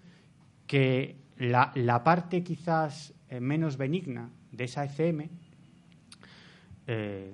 que 0.65 1.17
la, 1.37 1.71
la 1.75 2.03
parte 2.03 2.43
quizás 2.43 3.13
menos 3.39 3.77
benigna 3.77 4.29
de 4.51 4.63
esa 4.63 4.85
ECM, 4.85 5.29
eh, 6.87 7.33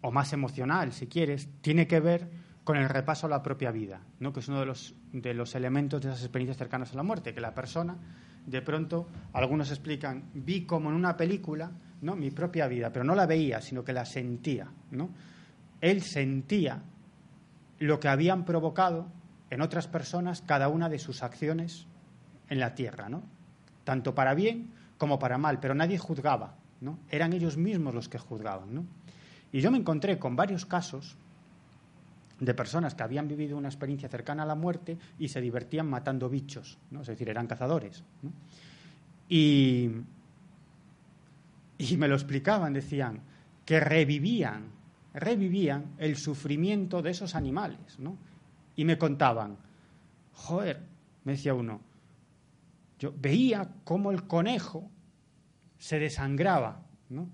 o 0.00 0.10
más 0.10 0.32
emocional, 0.32 0.92
si 0.92 1.06
quieres, 1.06 1.48
tiene 1.60 1.86
que 1.86 2.00
ver 2.00 2.28
con 2.64 2.76
el 2.76 2.88
repaso 2.88 3.26
a 3.26 3.30
la 3.30 3.42
propia 3.42 3.70
vida, 3.70 4.00
¿no? 4.20 4.32
que 4.32 4.40
es 4.40 4.48
uno 4.48 4.60
de 4.60 4.66
los, 4.66 4.94
de 5.12 5.34
los 5.34 5.54
elementos 5.54 6.00
de 6.00 6.10
esas 6.10 6.22
experiencias 6.22 6.56
cercanas 6.56 6.92
a 6.92 6.96
la 6.96 7.02
muerte, 7.02 7.34
que 7.34 7.40
la 7.40 7.54
persona, 7.54 7.96
de 8.46 8.62
pronto, 8.62 9.08
algunos 9.32 9.70
explican, 9.70 10.30
vi 10.34 10.64
como 10.66 10.90
en 10.90 10.96
una 10.96 11.16
película 11.16 11.72
¿no? 12.02 12.14
mi 12.14 12.30
propia 12.30 12.68
vida, 12.68 12.92
pero 12.92 13.04
no 13.04 13.14
la 13.14 13.26
veía, 13.26 13.60
sino 13.60 13.84
que 13.84 13.92
la 13.92 14.04
sentía. 14.04 14.68
¿no? 14.90 15.10
Él 15.80 16.02
sentía 16.02 16.82
lo 17.78 18.00
que 18.00 18.08
habían 18.08 18.44
provocado 18.44 19.10
en 19.50 19.62
otras 19.62 19.88
personas 19.88 20.42
cada 20.42 20.68
una 20.68 20.88
de 20.88 20.98
sus 20.98 21.22
acciones 21.22 21.86
en 22.48 22.60
la 22.60 22.74
tierra, 22.74 23.08
¿no? 23.08 23.22
tanto 23.84 24.14
para 24.14 24.34
bien 24.34 24.77
como 24.98 25.18
para 25.18 25.38
mal, 25.38 25.60
pero 25.60 25.74
nadie 25.74 25.96
juzgaba, 25.96 26.56
¿no? 26.80 26.98
eran 27.08 27.32
ellos 27.32 27.56
mismos 27.56 27.94
los 27.94 28.08
que 28.08 28.18
juzgaban. 28.18 28.74
¿no? 28.74 28.84
Y 29.52 29.60
yo 29.60 29.70
me 29.70 29.78
encontré 29.78 30.18
con 30.18 30.36
varios 30.36 30.66
casos 30.66 31.16
de 32.40 32.54
personas 32.54 32.94
que 32.94 33.02
habían 33.02 33.26
vivido 33.26 33.56
una 33.56 33.68
experiencia 33.68 34.08
cercana 34.08 34.42
a 34.42 34.46
la 34.46 34.54
muerte 34.54 34.98
y 35.18 35.28
se 35.28 35.40
divertían 35.40 35.88
matando 35.88 36.28
bichos, 36.28 36.78
¿no? 36.90 37.00
es 37.00 37.06
decir, 37.06 37.28
eran 37.28 37.46
cazadores. 37.46 38.04
Y, 39.28 39.90
y 41.78 41.96
me 41.96 42.08
lo 42.08 42.14
explicaban, 42.14 42.72
decían 42.72 43.20
que 43.64 43.80
revivían, 43.80 44.70
revivían 45.14 45.94
el 45.98 46.16
sufrimiento 46.16 47.02
de 47.02 47.10
esos 47.10 47.34
animales, 47.34 47.98
¿no? 47.98 48.16
Y 48.76 48.84
me 48.84 48.96
contaban, 48.96 49.58
joder, 50.32 50.80
me 51.24 51.32
decía 51.32 51.52
uno, 51.52 51.80
yo 52.98 53.14
veía 53.16 53.70
cómo 53.84 54.10
el 54.10 54.26
conejo 54.26 54.90
se 55.78 55.98
desangraba, 55.98 56.86
¿no? 57.08 57.30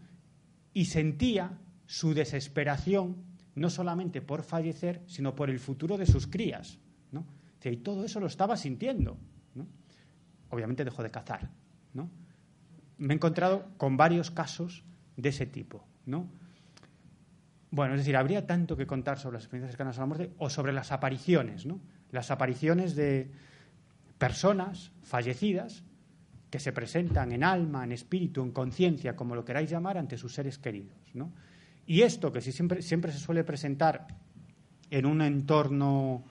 Y 0.72 0.86
sentía 0.86 1.58
su 1.86 2.14
desesperación 2.14 3.16
no 3.54 3.70
solamente 3.70 4.20
por 4.20 4.42
fallecer, 4.42 5.02
sino 5.06 5.34
por 5.34 5.50
el 5.50 5.60
futuro 5.60 5.96
de 5.96 6.06
sus 6.06 6.26
crías. 6.26 6.78
¿no? 7.12 7.24
Y 7.62 7.76
todo 7.78 8.04
eso 8.04 8.20
lo 8.20 8.26
estaba 8.26 8.56
sintiendo. 8.56 9.16
¿no? 9.54 9.66
Obviamente 10.50 10.84
dejó 10.84 11.02
de 11.02 11.10
cazar. 11.10 11.50
¿no? 11.92 12.10
Me 12.98 13.14
he 13.14 13.16
encontrado 13.16 13.68
con 13.76 13.96
varios 13.96 14.30
casos 14.30 14.84
de 15.16 15.28
ese 15.28 15.46
tipo. 15.46 15.86
¿no? 16.06 16.26
Bueno, 17.70 17.94
es 17.94 18.00
decir, 18.00 18.16
habría 18.16 18.46
tanto 18.46 18.76
que 18.76 18.86
contar 18.86 19.18
sobre 19.18 19.34
las 19.34 19.44
experiencias 19.44 19.72
cercanas 19.72 19.98
a 19.98 20.02
la 20.02 20.06
muerte 20.06 20.32
o 20.38 20.50
sobre 20.50 20.72
las 20.72 20.92
apariciones, 20.92 21.66
¿no? 21.66 21.80
Las 22.12 22.30
apariciones 22.30 22.94
de 22.94 23.32
personas 24.18 24.92
fallecidas 25.02 25.84
que 26.50 26.60
se 26.60 26.72
presentan 26.72 27.32
en 27.32 27.42
alma, 27.42 27.84
en 27.84 27.92
espíritu, 27.92 28.42
en 28.42 28.52
conciencia, 28.52 29.16
como 29.16 29.34
lo 29.34 29.44
queráis 29.44 29.70
llamar, 29.70 29.98
ante 29.98 30.16
sus 30.16 30.34
seres 30.34 30.58
queridos, 30.58 30.96
¿no? 31.14 31.32
Y 31.86 32.02
esto, 32.02 32.32
que 32.32 32.40
siempre, 32.40 32.80
siempre 32.80 33.12
se 33.12 33.18
suele 33.18 33.44
presentar 33.44 34.06
en 34.90 35.06
un 35.06 35.20
entorno, 35.22 36.22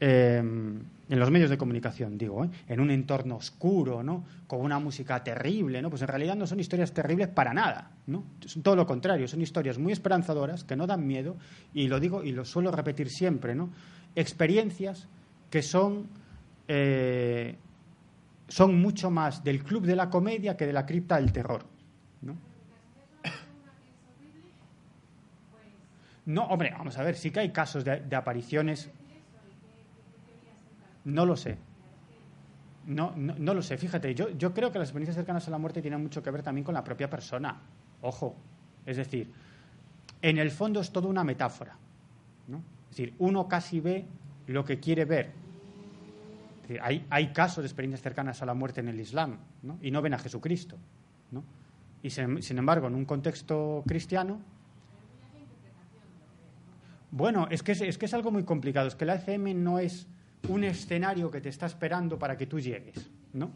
em, 0.00 0.80
en 1.08 1.18
los 1.18 1.30
medios 1.30 1.50
de 1.50 1.58
comunicación, 1.58 2.16
digo, 2.16 2.44
¿eh? 2.44 2.50
en 2.68 2.80
un 2.80 2.90
entorno 2.90 3.36
oscuro, 3.36 4.02
¿no? 4.02 4.24
con 4.46 4.60
una 4.60 4.78
música 4.78 5.22
terrible, 5.22 5.82
¿no? 5.82 5.90
pues 5.90 6.02
en 6.02 6.08
realidad 6.08 6.36
no 6.36 6.46
son 6.46 6.60
historias 6.60 6.92
terribles 6.92 7.28
para 7.28 7.52
nada, 7.52 7.90
¿no? 8.06 8.24
todo 8.62 8.76
lo 8.76 8.86
contrario, 8.86 9.28
son 9.28 9.42
historias 9.42 9.78
muy 9.78 9.92
esperanzadoras, 9.92 10.64
que 10.64 10.76
no 10.76 10.86
dan 10.86 11.06
miedo, 11.06 11.36
y 11.74 11.88
lo 11.88 12.00
digo 12.00 12.22
y 12.22 12.32
lo 12.32 12.44
suelo 12.44 12.70
repetir 12.70 13.10
siempre, 13.10 13.54
¿no? 13.54 13.70
experiencias 14.14 15.08
que 15.50 15.62
son... 15.62 16.06
Eh, 16.68 17.56
son 18.48 18.80
mucho 18.80 19.10
más 19.10 19.42
del 19.42 19.62
club 19.62 19.84
de 19.84 19.96
la 19.96 20.08
comedia 20.08 20.56
que 20.56 20.66
de 20.66 20.72
la 20.72 20.86
cripta 20.86 21.16
del 21.16 21.32
terror. 21.32 21.64
¿no? 22.22 22.36
No, 26.26 26.44
hombre, 26.46 26.72
vamos 26.76 26.96
a 26.98 27.02
ver, 27.02 27.16
sí 27.16 27.30
que 27.30 27.40
hay 27.40 27.50
casos 27.50 27.84
de, 27.84 28.16
apariciones. 28.16 28.90
No 31.04 31.24
lo 31.24 31.36
sé. 31.36 31.56
No, 32.86 33.12
no, 33.16 33.52
lo 33.52 33.62
sé, 33.62 33.76
fíjate, 33.76 34.14
yo, 34.14 34.30
yo 34.30 34.54
creo 34.54 34.70
que 34.70 34.78
las 34.78 34.88
experiencias 34.88 35.16
cercanas 35.16 35.48
a 35.48 35.50
la 35.50 35.58
muerte 35.58 35.82
tienen 35.82 36.00
mucho 36.00 36.22
que 36.22 36.30
ver 36.30 36.42
también 36.42 36.64
con 36.64 36.74
la 36.74 36.84
propia 36.84 37.10
persona. 37.10 37.60
Ojo, 38.02 38.36
es 38.84 38.96
decir, 38.96 39.32
en 40.22 40.38
el 40.38 40.52
fondo 40.52 40.80
es 40.80 40.92
toda 40.92 41.08
una 41.08 41.24
metáfora. 41.24 41.76
Es 42.90 42.96
decir, 42.96 43.14
uno 43.18 43.48
casi 43.48 43.80
ve 43.80 44.06
lo 44.46 44.64
que 44.64 44.78
quiere 44.80 45.04
ver. 45.04 45.32
Hay, 46.82 47.06
hay, 47.10 47.32
casos 47.32 47.62
de 47.62 47.68
experiencias 47.68 48.02
cercanas 48.02 48.42
a 48.42 48.46
la 48.46 48.54
muerte 48.54 48.80
en 48.80 48.88
el 48.88 49.00
Islam 49.00 49.38
¿no? 49.62 49.78
y 49.82 49.90
no 49.90 50.02
ven 50.02 50.14
a 50.14 50.18
Jesucristo. 50.18 50.76
¿no? 51.30 51.44
Y 52.02 52.10
sin 52.10 52.58
embargo, 52.58 52.86
en 52.86 52.94
un 52.94 53.04
contexto 53.04 53.82
cristiano, 53.86 54.40
bueno, 57.10 57.48
es 57.50 57.62
que 57.62 57.72
es, 57.72 57.98
que 57.98 58.06
es 58.06 58.14
algo 58.14 58.30
muy 58.30 58.44
complicado. 58.44 58.88
Es 58.88 58.94
que 58.94 59.04
la 59.04 59.14
ECM 59.14 59.62
no 59.62 59.78
es 59.78 60.06
un 60.48 60.64
escenario 60.64 61.30
que 61.30 61.40
te 61.40 61.48
está 61.48 61.66
esperando 61.66 62.18
para 62.18 62.36
que 62.36 62.46
tú 62.46 62.60
llegues, 62.60 63.10
¿no? 63.32 63.50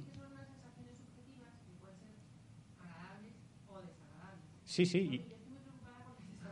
Sí, 4.64 4.86
sí. 4.86 5.24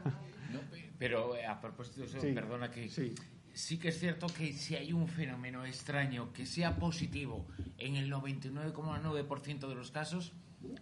pero 0.98 1.36
eh, 1.36 1.46
a 1.46 1.60
propósito 1.60 2.00
de 2.00 2.06
eso, 2.06 2.18
perdona 2.20 2.70
que 2.70 2.88
sí. 2.88 3.14
Sí. 3.58 3.78
que 3.78 3.88
es 3.88 3.98
cierto 3.98 4.26
que 4.28 4.52
si 4.52 4.76
hay 4.76 4.92
un 4.92 5.08
fenómeno 5.08 5.64
extraño 5.64 6.32
que 6.32 6.46
sea 6.46 6.76
positivo 6.76 7.46
en 7.78 7.96
el 7.96 8.10
99,9% 8.10 9.68
de 9.68 9.74
los 9.74 9.90
casos, 9.90 10.32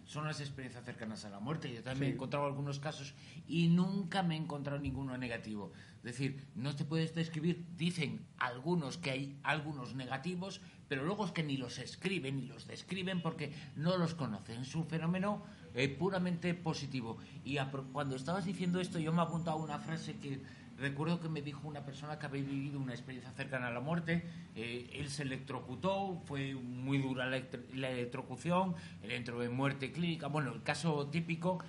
son 0.05 0.25
las 0.25 0.39
experiencias 0.39 0.83
cercanas 0.85 1.25
a 1.25 1.29
la 1.29 1.39
muerte. 1.39 1.73
Yo 1.73 1.83
también 1.83 2.11
he 2.11 2.15
encontrado 2.15 2.45
algunos 2.45 2.79
casos 2.79 3.13
y 3.47 3.67
nunca 3.67 4.23
me 4.23 4.35
he 4.35 4.37
encontrado 4.37 4.79
ninguno 4.79 5.17
negativo. 5.17 5.71
Es 5.97 6.03
decir, 6.03 6.47
no 6.55 6.75
te 6.75 6.85
puedes 6.85 7.13
describir, 7.13 7.65
dicen 7.75 8.25
algunos 8.37 8.97
que 8.97 9.11
hay 9.11 9.39
algunos 9.43 9.93
negativos, 9.93 10.61
pero 10.87 11.03
luego 11.03 11.25
es 11.25 11.31
que 11.31 11.43
ni 11.43 11.57
los 11.57 11.79
escriben 11.79 12.37
ni 12.37 12.47
los 12.47 12.67
describen 12.67 13.21
porque 13.21 13.51
no 13.75 13.97
los 13.97 14.15
conocen. 14.15 14.61
Es 14.61 14.73
un 14.73 14.87
fenómeno 14.87 15.43
eh, 15.73 15.89
puramente 15.89 16.53
positivo. 16.53 17.17
Y 17.43 17.57
cuando 17.91 18.15
estabas 18.15 18.45
diciendo 18.45 18.79
esto, 18.79 18.99
yo 18.99 19.11
me 19.11 19.21
he 19.21 19.25
apuntado 19.25 19.57
una 19.57 19.79
frase 19.79 20.17
que 20.17 20.41
Recuerdo 20.77 21.19
que 21.19 21.27
me 21.27 21.41
dijo 21.41 21.67
una 21.67 21.83
persona 21.83 22.19
que 22.19 22.27
había 22.27 22.43
vivido 22.43 22.79
una 22.79 22.93
experiencia 22.93 23.31
cercana 23.31 23.67
a 23.67 23.71
la 23.71 23.79
muerte. 23.79 24.23
Eh, 24.55 24.91
él 24.93 25.09
se 25.09 25.23
electrocutó, 25.23 26.21
fue 26.25 26.53
muy 26.53 26.99
dura 26.99 27.25
la, 27.25 27.37
electrocución, 27.37 28.75
él 29.01 29.11
entró 29.11 29.41
en 29.43 29.55
muerte 29.55 29.91
clínica, 29.91 30.27
bueno, 30.27 30.53
el 30.53 30.61
caso 30.61 31.07
típico. 31.07 31.63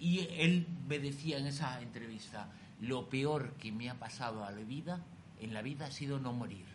Y 0.00 0.26
él 0.32 0.66
me 0.88 0.98
decía 0.98 1.38
en 1.38 1.46
esa 1.46 1.80
entrevista, 1.80 2.50
lo 2.80 3.08
peor 3.08 3.52
que 3.52 3.70
me 3.70 3.88
ha 3.88 3.94
pasado 3.94 4.44
a 4.44 4.50
la 4.50 4.62
vida, 4.62 5.04
en 5.40 5.54
la 5.54 5.62
vida 5.62 5.86
ha 5.86 5.90
sido 5.92 6.18
no 6.18 6.32
morir. 6.32 6.66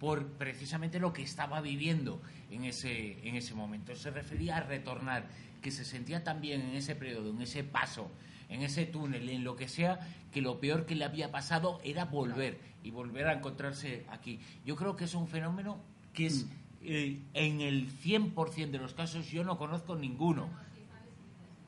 Por 0.00 0.26
precisamente 0.26 0.98
lo 0.98 1.12
que 1.12 1.22
estaba 1.22 1.60
viviendo 1.60 2.22
en 2.50 2.64
ese, 2.64 3.26
en 3.28 3.36
ese 3.36 3.54
momento. 3.54 3.94
Se 3.96 4.10
refería 4.10 4.58
a 4.58 4.60
retornar, 4.60 5.26
que 5.60 5.70
se 5.70 5.84
sentía 5.84 6.24
también 6.24 6.60
en 6.62 6.76
ese 6.76 6.94
periodo, 6.94 7.30
en 7.30 7.42
ese 7.42 7.64
paso 7.64 8.10
en 8.48 8.62
ese 8.62 8.86
túnel, 8.86 9.28
en 9.28 9.44
lo 9.44 9.56
que 9.56 9.68
sea, 9.68 9.98
que 10.32 10.40
lo 10.40 10.60
peor 10.60 10.86
que 10.86 10.94
le 10.94 11.04
había 11.04 11.30
pasado 11.30 11.80
era 11.84 12.04
volver 12.04 12.58
y 12.82 12.90
volver 12.90 13.26
a 13.26 13.34
encontrarse 13.34 14.06
aquí. 14.10 14.40
Yo 14.64 14.76
creo 14.76 14.96
que 14.96 15.04
es 15.04 15.14
un 15.14 15.28
fenómeno 15.28 15.78
que 16.12 16.26
es, 16.26 16.44
mm. 16.44 16.50
eh, 16.82 17.20
en 17.34 17.60
el 17.60 17.90
100% 17.90 18.70
de 18.70 18.78
los 18.78 18.94
casos, 18.94 19.30
yo 19.30 19.44
no 19.44 19.58
conozco 19.58 19.96
ninguno. 19.96 20.48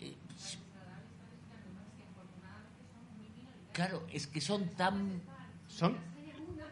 Eh, 0.01 0.15
claro, 3.73 4.07
es 4.13 4.27
que 4.27 4.41
son 4.41 4.69
tan... 4.71 5.21
Son, 5.67 5.97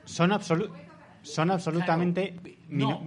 son 0.04 0.32
absolutamente 0.32 0.86
son 1.26 1.50
absolutamente. 1.50 2.34
No, 2.68 3.02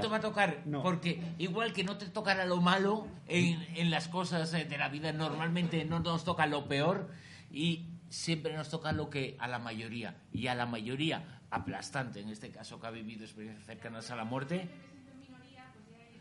te 0.00 0.08
va 0.08 0.16
a 0.16 0.20
tocar, 0.20 0.64
porque 0.82 1.20
igual 1.38 1.72
que 1.72 1.84
no 1.84 1.98
te 1.98 2.06
tocará 2.06 2.46
lo 2.46 2.60
malo 2.60 3.06
en, 3.26 3.62
en, 3.74 3.90
las 3.90 4.08
cosas 4.08 4.52
de 4.52 4.78
la 4.78 4.88
vida, 4.88 5.12
normalmente 5.12 5.84
no 5.84 6.00
nos 6.00 6.24
toca 6.24 6.46
lo 6.46 6.66
peor 6.66 7.10
y 7.50 7.86
siempre 8.08 8.54
nos 8.56 8.70
toca 8.70 8.92
lo 8.92 9.10
que 9.10 9.36
a 9.38 9.48
la 9.48 9.58
mayoría, 9.58 10.16
y 10.32 10.46
a 10.46 10.54
la 10.54 10.66
mayoría 10.66 11.40
aplastante, 11.50 12.20
en 12.20 12.28
este 12.28 12.50
caso 12.50 12.80
que 12.80 12.86
ha 12.86 12.90
vivido 12.90 13.24
experiencias 13.24 13.66
cercanas 13.66 14.10
a 14.10 14.16
la 14.16 14.24
muerte. 14.24 14.68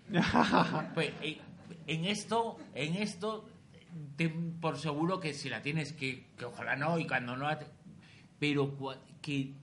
pues, 0.93 1.13
eh, 1.21 1.39
en 1.87 2.05
esto, 2.05 2.57
en 2.73 2.95
esto, 2.95 3.49
por 4.61 4.77
seguro 4.77 5.19
que 5.19 5.33
si 5.33 5.49
la 5.49 5.61
tienes, 5.61 5.93
que, 5.93 6.27
que 6.37 6.45
ojalá 6.45 6.75
no, 6.75 6.99
y 6.99 7.07
cuando 7.07 7.35
no, 7.35 7.47
pero 8.39 8.77
que 9.21 9.53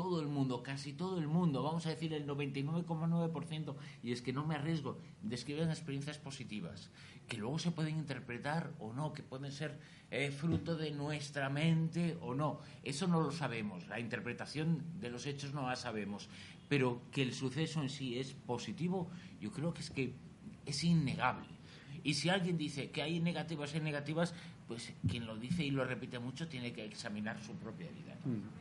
todo 0.00 0.22
el 0.22 0.28
mundo, 0.28 0.62
casi 0.62 0.94
todo 0.94 1.18
el 1.18 1.28
mundo, 1.28 1.62
vamos 1.62 1.84
a 1.84 1.90
decir 1.90 2.14
el 2.14 2.26
99,9%, 2.26 3.76
y 4.02 4.12
es 4.12 4.22
que 4.22 4.32
no 4.32 4.46
me 4.46 4.54
arriesgo, 4.54 4.96
describen 5.20 5.68
experiencias 5.68 6.16
positivas, 6.16 6.88
que 7.28 7.36
luego 7.36 7.58
se 7.58 7.70
pueden 7.70 7.98
interpretar 7.98 8.72
o 8.78 8.94
no, 8.94 9.12
que 9.12 9.22
pueden 9.22 9.52
ser 9.52 9.78
eh, 10.10 10.30
fruto 10.30 10.74
de 10.74 10.90
nuestra 10.92 11.50
mente 11.50 12.16
o 12.22 12.34
no. 12.34 12.60
Eso 12.82 13.08
no 13.08 13.20
lo 13.20 13.30
sabemos, 13.30 13.86
la 13.88 14.00
interpretación 14.00 14.82
de 15.02 15.10
los 15.10 15.26
hechos 15.26 15.52
no 15.52 15.68
la 15.68 15.76
sabemos. 15.76 16.30
pero 16.70 17.02
que 17.10 17.20
el 17.20 17.34
suceso 17.34 17.82
en 17.82 17.90
sí 17.90 18.18
es 18.18 18.32
positivo, 18.32 19.10
yo 19.38 19.50
creo 19.52 19.74
que 19.74 19.80
es 19.82 19.90
que 19.90 20.14
es 20.64 20.82
innegable. 20.82 21.48
Y 22.04 22.14
si 22.14 22.30
alguien 22.30 22.56
dice 22.56 22.90
que 22.90 23.02
hay 23.02 23.20
negativas 23.20 23.74
y 23.74 23.80
negativas, 23.80 24.32
pues 24.66 24.94
quien 25.06 25.26
lo 25.26 25.36
dice 25.36 25.62
y 25.62 25.72
lo 25.72 25.84
repite 25.84 26.18
mucho 26.20 26.48
tiene 26.48 26.72
que 26.72 26.86
examinar 26.86 27.42
su 27.42 27.52
propia 27.54 27.90
vida. 27.90 28.16
Mm. 28.24 28.59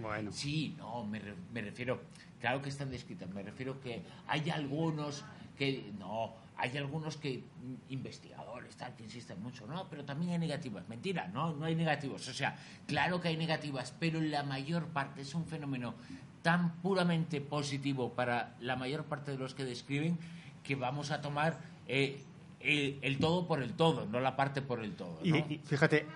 Bueno. 0.00 0.32
Sí, 0.32 0.74
no, 0.78 1.04
me, 1.04 1.20
me 1.52 1.62
refiero, 1.62 2.00
claro 2.40 2.62
que 2.62 2.68
están 2.68 2.90
descritas, 2.90 3.28
me 3.30 3.42
refiero 3.42 3.80
que 3.80 4.02
hay 4.26 4.50
algunos 4.50 5.24
que, 5.56 5.92
no, 5.98 6.34
hay 6.56 6.76
algunos 6.76 7.16
que 7.16 7.38
mm, 7.38 7.92
investigadores 7.92 8.76
tal 8.76 8.94
que 8.94 9.04
insisten 9.04 9.42
mucho 9.42 9.66
no 9.66 9.88
pero 9.88 10.04
también 10.04 10.32
hay 10.32 10.38
negativas. 10.38 10.88
Mentira 10.88 11.28
no 11.28 11.54
no 11.54 11.64
hay 11.64 11.74
negativos 11.74 12.28
o 12.28 12.34
sea 12.34 12.56
claro 12.86 13.20
que 13.20 13.28
hay 13.28 13.36
negativas 13.36 13.94
pero 13.98 14.20
la 14.20 14.42
mayor 14.42 14.86
parte 14.86 15.22
es 15.22 15.34
un 15.34 15.46
fenómeno 15.46 15.94
tan 16.42 16.72
puramente 16.76 17.40
positivo 17.40 18.12
para 18.12 18.56
la 18.60 18.76
mayor 18.76 19.04
parte 19.04 19.32
de 19.32 19.38
los 19.38 19.54
que 19.54 19.64
describen 19.64 20.18
que 20.62 20.76
vamos 20.76 21.10
a 21.10 21.20
tomar 21.20 21.58
eh, 21.88 22.22
el, 22.60 23.18
todo 23.18 23.46
por 23.46 23.62
el 23.62 23.72
todo 23.72 24.06
no 24.06 24.20
la 24.20 24.36
parte 24.36 24.62
por 24.62 24.82
el 24.82 24.94
todo 24.94 25.18
y, 25.24 25.60
fíjate 25.64 26.06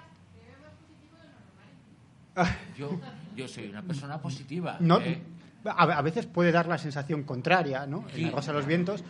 yo 2.78 3.00
yo 3.36 3.48
soy 3.48 3.68
una 3.68 3.82
persona 3.82 4.20
positiva 4.20 4.76
no 4.80 5.00
¿eh? 5.00 5.20
a, 5.64 6.02
veces 6.02 6.26
puede 6.26 6.52
dar 6.52 6.66
la 6.66 6.78
sensación 6.78 7.22
contraria 7.22 7.86
no 7.86 8.04
en 8.14 8.24
la 8.24 8.30
rosa 8.30 8.52
de 8.52 8.58
los 8.58 8.66
vientos 8.66 9.04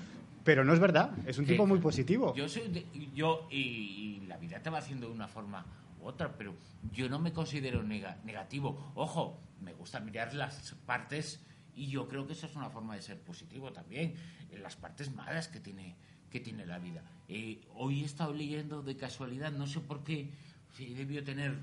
pero 0.44 0.62
no 0.62 0.74
es 0.74 0.78
verdad, 0.78 1.10
es 1.26 1.38
un 1.38 1.46
tipo 1.46 1.66
muy 1.66 1.80
positivo. 1.80 2.34
Yo 2.34 2.48
soy 2.48 2.86
yo 3.14 3.48
y, 3.50 4.20
la 4.28 4.36
vida 4.36 4.60
te 4.60 4.70
va 4.70 4.78
haciendo 4.78 5.08
de 5.08 5.14
una 5.14 5.26
forma 5.26 5.64
u 6.00 6.06
otra, 6.06 6.36
pero 6.36 6.54
yo 6.92 7.08
no 7.08 7.18
me 7.18 7.32
considero 7.32 7.82
negativo. 7.82 8.92
Ojo, 8.94 9.40
me 9.62 9.72
gusta 9.72 10.00
mirar 10.00 10.34
las 10.34 10.74
partes 10.84 11.40
y 11.74 11.86
yo 11.86 12.06
creo 12.06 12.26
que 12.26 12.34
eso 12.34 12.46
es 12.46 12.54
una 12.54 12.68
forma 12.68 12.94
de 12.94 13.02
ser 13.02 13.18
positivo 13.20 13.72
también, 13.72 14.14
las 14.62 14.76
partes 14.76 15.12
malas 15.12 15.48
que 15.48 15.60
tiene 15.60 15.96
que 16.30 16.40
tiene 16.40 16.66
la 16.66 16.80
vida. 16.80 17.02
Eh, 17.28 17.60
hoy 17.76 18.02
he 18.02 18.04
estado 18.04 18.34
leyendo 18.34 18.82
de 18.82 18.96
casualidad, 18.96 19.52
no 19.52 19.68
sé 19.68 19.78
por 19.78 20.02
qué, 20.02 20.32
si 20.76 20.92
debió 20.92 21.22
tener 21.22 21.56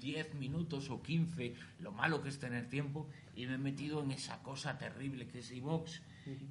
10 0.00 0.34
minutos 0.34 0.90
o 0.90 1.02
15, 1.02 1.54
lo 1.78 1.92
malo 1.92 2.22
que 2.22 2.30
es 2.30 2.38
tener 2.38 2.68
tiempo, 2.68 3.08
y 3.36 3.46
me 3.46 3.54
he 3.54 3.58
metido 3.58 4.02
en 4.02 4.10
esa 4.10 4.42
cosa 4.42 4.78
terrible 4.78 5.28
que 5.28 5.38
es 5.38 5.52
iVox 5.52 6.02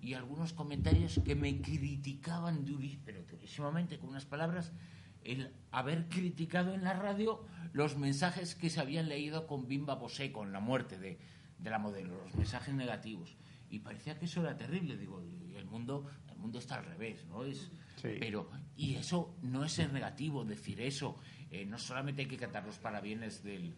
y 0.02 0.14
algunos 0.14 0.54
comentarios 0.54 1.20
que 1.26 1.36
me 1.36 1.62
criticaban 1.62 2.66
pero 3.06 3.24
durísimamente 3.24 4.00
con 4.00 4.10
unas 4.10 4.26
palabras 4.26 4.72
el 5.24 5.52
haber 5.72 6.08
criticado 6.08 6.74
en 6.74 6.84
la 6.84 6.93
radio 6.93 7.45
los 7.74 7.97
mensajes 7.97 8.56
que 8.56 8.70
se 8.70 8.80
habían 8.80 9.10
leído 9.10 9.47
con 9.47 9.68
Bimba 9.68 9.95
Bosé, 9.95 10.32
con 10.32 10.52
la 10.52 10.60
muerte 10.60 10.97
de, 10.97 11.20
de 11.60 11.70
la 11.70 11.78
modelo, 11.78 12.24
los 12.24 12.36
mensajes 12.36 12.74
negativos. 12.74 13.36
Y 13.70 13.80
parecía 13.80 14.18
que 14.18 14.26
eso 14.26 14.41
era 14.41 14.58
terrible, 14.58 14.97
digo, 14.97 15.22
y 15.24 15.56
el 15.56 15.66
mundo, 15.66 16.08
el 16.30 16.38
mundo 16.38 16.58
está 16.58 16.76
al 16.76 16.86
revés, 16.86 17.26
¿no? 17.28 17.43
Es, 17.43 17.70
Pero, 18.02 18.50
y 18.76 18.95
eso 18.95 19.36
no 19.41 19.64
es 19.64 19.74
ser 19.74 19.93
negativo, 19.93 20.45
decir 20.45 20.82
eso. 20.82 21.18
Eh, 21.52 21.66
no 21.66 21.78
solamente 21.78 22.22
hay 22.24 22.28
que 22.28 22.38
cantar 22.38 22.66
los 22.66 22.78
parabienes 22.78 23.43
del... 23.43 23.74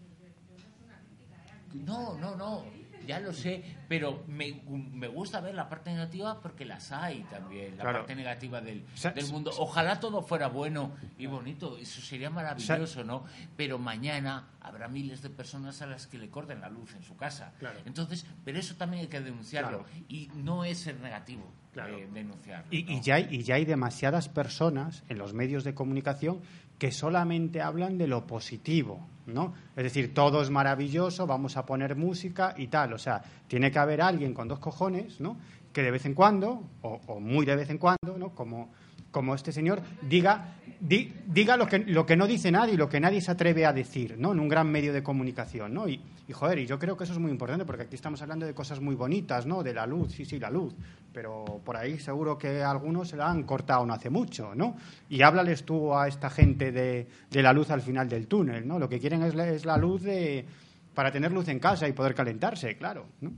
No, 1.73 2.17
no, 2.17 2.35
no 2.35 2.65
ya 3.07 3.19
lo 3.19 3.33
sé, 3.33 3.63
pero 3.87 4.23
me, 4.27 4.61
me, 4.69 5.07
gusta 5.07 5.41
ver 5.41 5.55
la 5.55 5.67
parte 5.67 5.91
negativa 5.91 6.39
porque 6.39 6.65
las 6.65 6.91
hay 6.91 7.23
también, 7.23 7.77
la 7.77 7.83
parte 7.83 8.15
negativa 8.15 8.61
del, 8.61 8.85
del, 9.13 9.27
mundo. 9.27 9.51
Ojalá 9.57 9.99
todo 9.99 10.21
fuera 10.21 10.47
bueno 10.47 10.95
y 11.17 11.25
bonito, 11.25 11.77
eso 11.77 12.01
sería 12.01 12.29
maravilloso, 12.29 13.03
¿no? 13.03 13.25
Pero 13.57 13.77
mañana 13.79 14.49
habrá 14.61 14.87
miles 14.87 15.21
de 15.21 15.29
personas 15.29 15.81
a 15.81 15.87
las 15.87 16.07
que 16.07 16.17
le 16.17 16.29
corten 16.29 16.61
la 16.61 16.69
luz 16.69 16.93
en 16.95 17.03
su 17.03 17.15
casa. 17.15 17.53
Entonces, 17.85 18.25
pero 18.45 18.59
eso 18.59 18.75
también 18.75 19.01
hay 19.03 19.07
que 19.07 19.19
denunciarlo 19.19 19.85
y 20.07 20.29
no 20.35 20.63
es 20.63 20.79
ser 20.79 20.99
negativo. 20.99 21.51
Eh, 21.73 22.09
denunciarlo, 22.11 22.67
y, 22.69 22.99
ya 22.99 23.15
hay, 23.15 23.27
y 23.31 23.43
ya 23.43 23.55
hay 23.55 23.63
demasiadas 23.63 24.27
personas 24.27 25.05
en 25.07 25.17
los 25.17 25.33
medios 25.33 25.63
de 25.63 25.73
comunicación 25.73 26.41
que 26.81 26.91
solamente 26.91 27.61
hablan 27.61 27.99
de 27.99 28.07
lo 28.07 28.25
positivo, 28.25 29.07
¿no? 29.27 29.53
Es 29.75 29.83
decir, 29.83 30.15
todo 30.15 30.41
es 30.41 30.49
maravilloso, 30.49 31.27
vamos 31.27 31.55
a 31.55 31.63
poner 31.63 31.95
música 31.95 32.55
y 32.57 32.69
tal. 32.69 32.93
O 32.93 32.97
sea, 32.97 33.21
tiene 33.47 33.69
que 33.69 33.77
haber 33.77 34.01
alguien 34.01 34.33
con 34.33 34.47
dos 34.47 34.57
cojones, 34.57 35.21
¿no? 35.21 35.37
Que 35.71 35.83
de 35.83 35.91
vez 35.91 36.05
en 36.05 36.15
cuando, 36.15 36.63
o, 36.81 36.99
o 37.05 37.19
muy 37.19 37.45
de 37.45 37.55
vez 37.55 37.69
en 37.69 37.77
cuando, 37.77 38.17
¿no? 38.17 38.33
Como 38.33 38.71
como 39.11 39.35
este 39.35 39.51
señor, 39.51 39.81
diga, 40.01 40.55
diga 40.79 41.57
lo, 41.57 41.67
que, 41.67 41.79
lo 41.79 42.05
que 42.05 42.15
no 42.15 42.27
dice 42.27 42.51
nadie 42.51 42.73
y 42.73 42.77
lo 42.77 42.89
que 42.89 42.99
nadie 42.99 43.21
se 43.21 43.31
atreve 43.31 43.65
a 43.65 43.73
decir, 43.73 44.15
¿no? 44.17 44.31
En 44.31 44.39
un 44.39 44.47
gran 44.47 44.71
medio 44.71 44.93
de 44.93 45.03
comunicación, 45.03 45.73
¿no? 45.73 45.87
Y, 45.87 46.01
y, 46.27 46.33
joder, 46.33 46.59
y 46.59 46.65
yo 46.65 46.79
creo 46.79 46.95
que 46.95 47.03
eso 47.03 47.13
es 47.13 47.19
muy 47.19 47.31
importante 47.31 47.65
porque 47.65 47.83
aquí 47.83 47.95
estamos 47.95 48.21
hablando 48.21 48.45
de 48.45 48.53
cosas 48.53 48.79
muy 48.79 48.95
bonitas, 48.95 49.45
¿no? 49.45 49.63
De 49.63 49.73
la 49.73 49.85
luz, 49.85 50.13
sí, 50.13 50.25
sí, 50.25 50.39
la 50.39 50.49
luz. 50.49 50.73
Pero 51.13 51.61
por 51.63 51.75
ahí 51.75 51.99
seguro 51.99 52.37
que 52.37 52.63
algunos 52.63 53.09
se 53.09 53.17
la 53.17 53.29
han 53.29 53.43
cortado 53.43 53.85
no 53.85 53.93
hace 53.93 54.09
mucho, 54.09 54.55
¿no? 54.55 54.77
Y 55.09 55.21
háblales 55.21 55.65
tú 55.65 55.93
a 55.93 56.07
esta 56.07 56.29
gente 56.29 56.71
de, 56.71 57.07
de 57.29 57.43
la 57.43 57.51
luz 57.53 57.69
al 57.69 57.81
final 57.81 58.07
del 58.07 58.27
túnel, 58.27 58.67
¿no? 58.67 58.79
Lo 58.79 58.87
que 58.87 58.99
quieren 58.99 59.23
es, 59.23 59.35
es 59.35 59.65
la 59.65 59.77
luz 59.77 60.03
de, 60.03 60.45
para 60.93 61.11
tener 61.11 61.31
luz 61.31 61.47
en 61.49 61.59
casa 61.59 61.87
y 61.87 61.93
poder 61.93 62.15
calentarse, 62.15 62.77
claro, 62.77 63.07
¿no? 63.19 63.33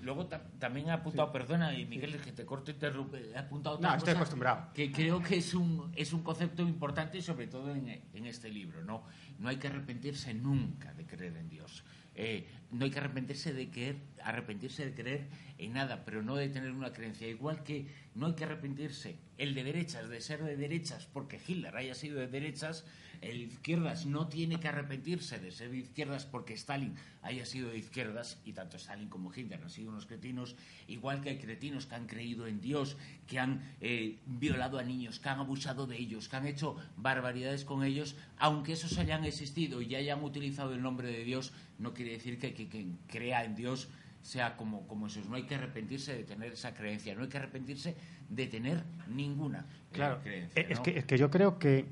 Luego 0.00 0.26
también 0.58 0.90
ha 0.90 0.94
apuntado, 0.94 1.32
perdona, 1.32 1.76
y 1.76 1.84
Miguel, 1.84 2.20
que 2.20 2.32
te 2.32 2.44
corto 2.44 2.70
y 2.70 2.74
interrumpe, 2.74 3.30
he 3.30 3.36
apuntado 3.36 3.76
otra 3.76 3.90
no, 3.90 3.96
estoy 3.96 4.14
acostumbrado. 4.14 4.72
que 4.72 4.92
creo 4.92 5.22
que 5.22 5.38
es 5.38 5.54
un, 5.54 5.92
es 5.96 6.12
un 6.12 6.22
concepto 6.22 6.62
importante, 6.62 7.20
sobre 7.20 7.48
todo 7.48 7.74
en, 7.74 7.88
en 7.88 8.26
este 8.26 8.48
libro. 8.48 8.84
¿no? 8.84 9.02
no 9.38 9.48
hay 9.48 9.56
que 9.56 9.68
arrepentirse 9.68 10.34
nunca 10.34 10.92
de 10.94 11.06
creer 11.06 11.36
en 11.36 11.48
Dios. 11.48 11.84
Eh, 12.14 12.48
no 12.72 12.84
hay 12.84 12.90
que 12.90 12.98
arrepentirse 12.98 13.52
de 13.52 13.70
creer, 13.70 13.96
arrepentirse 14.24 14.84
de 14.84 14.94
creer 14.94 15.28
en 15.56 15.72
nada, 15.72 16.04
pero 16.04 16.22
no 16.22 16.34
de 16.34 16.48
tener 16.48 16.72
una 16.72 16.92
creencia. 16.92 17.28
Igual 17.28 17.62
que 17.62 17.86
no 18.14 18.26
hay 18.26 18.34
que 18.34 18.44
arrepentirse 18.44 19.16
el 19.38 19.54
de 19.54 19.64
derechas, 19.64 20.08
de 20.08 20.20
ser 20.20 20.42
de 20.42 20.56
derechas, 20.56 21.06
porque 21.06 21.40
Hitler 21.44 21.76
haya 21.76 21.94
sido 21.94 22.18
de 22.18 22.26
derechas, 22.26 22.84
el 23.20 23.42
izquierdas 23.42 24.06
no 24.06 24.28
tiene 24.28 24.60
que 24.60 24.68
arrepentirse 24.68 25.38
de 25.38 25.50
ser 25.50 25.70
de 25.70 25.78
izquierdas 25.78 26.24
porque 26.24 26.54
Stalin 26.54 26.94
haya 27.22 27.44
sido 27.46 27.70
de 27.70 27.78
izquierdas 27.78 28.38
y 28.44 28.52
tanto 28.52 28.76
Stalin 28.76 29.08
como 29.08 29.32
Hitler 29.34 29.60
han 29.62 29.70
sido 29.70 29.90
unos 29.90 30.06
cretinos, 30.06 30.56
igual 30.86 31.20
que 31.20 31.30
hay 31.30 31.38
cretinos 31.38 31.86
que 31.86 31.94
han 31.94 32.06
creído 32.06 32.46
en 32.46 32.60
Dios, 32.60 32.96
que 33.26 33.38
han 33.38 33.62
eh, 33.80 34.18
violado 34.26 34.78
a 34.78 34.82
niños, 34.82 35.18
que 35.18 35.28
han 35.28 35.40
abusado 35.40 35.86
de 35.86 35.96
ellos, 35.96 36.28
que 36.28 36.36
han 36.36 36.46
hecho 36.46 36.76
barbaridades 36.96 37.64
con 37.64 37.84
ellos, 37.84 38.16
aunque 38.38 38.72
esos 38.74 38.98
hayan 38.98 39.24
existido 39.24 39.82
y 39.82 39.94
hayan 39.94 40.22
utilizado 40.22 40.74
el 40.74 40.82
nombre 40.82 41.08
de 41.08 41.24
Dios, 41.24 41.52
no 41.78 41.94
quiere 41.94 42.12
decir 42.12 42.38
que 42.38 42.54
quien 42.54 42.98
crea 43.08 43.44
en 43.44 43.54
Dios 43.54 43.88
sea 44.22 44.56
como, 44.56 44.86
como 44.86 45.06
esos. 45.06 45.26
No 45.28 45.36
hay 45.36 45.44
que 45.44 45.54
arrepentirse 45.54 46.14
de 46.14 46.24
tener 46.24 46.52
esa 46.52 46.74
creencia, 46.74 47.14
no 47.14 47.22
hay 47.22 47.28
que 47.28 47.38
arrepentirse 47.38 47.96
de 48.28 48.46
tener 48.46 48.84
ninguna 49.08 49.64
eh, 49.92 50.16
creencia. 50.22 50.62
Es, 50.68 50.80
que, 50.80 50.98
es 50.98 51.04
que 51.04 51.18
yo 51.18 51.30
creo 51.30 51.58
que 51.58 51.86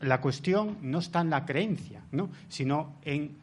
la 0.00 0.20
cuestión 0.20 0.78
no 0.82 0.98
está 0.98 1.20
en 1.20 1.30
la 1.30 1.44
creencia, 1.44 2.02
¿no? 2.12 2.30
sino 2.48 2.96
en 3.02 3.36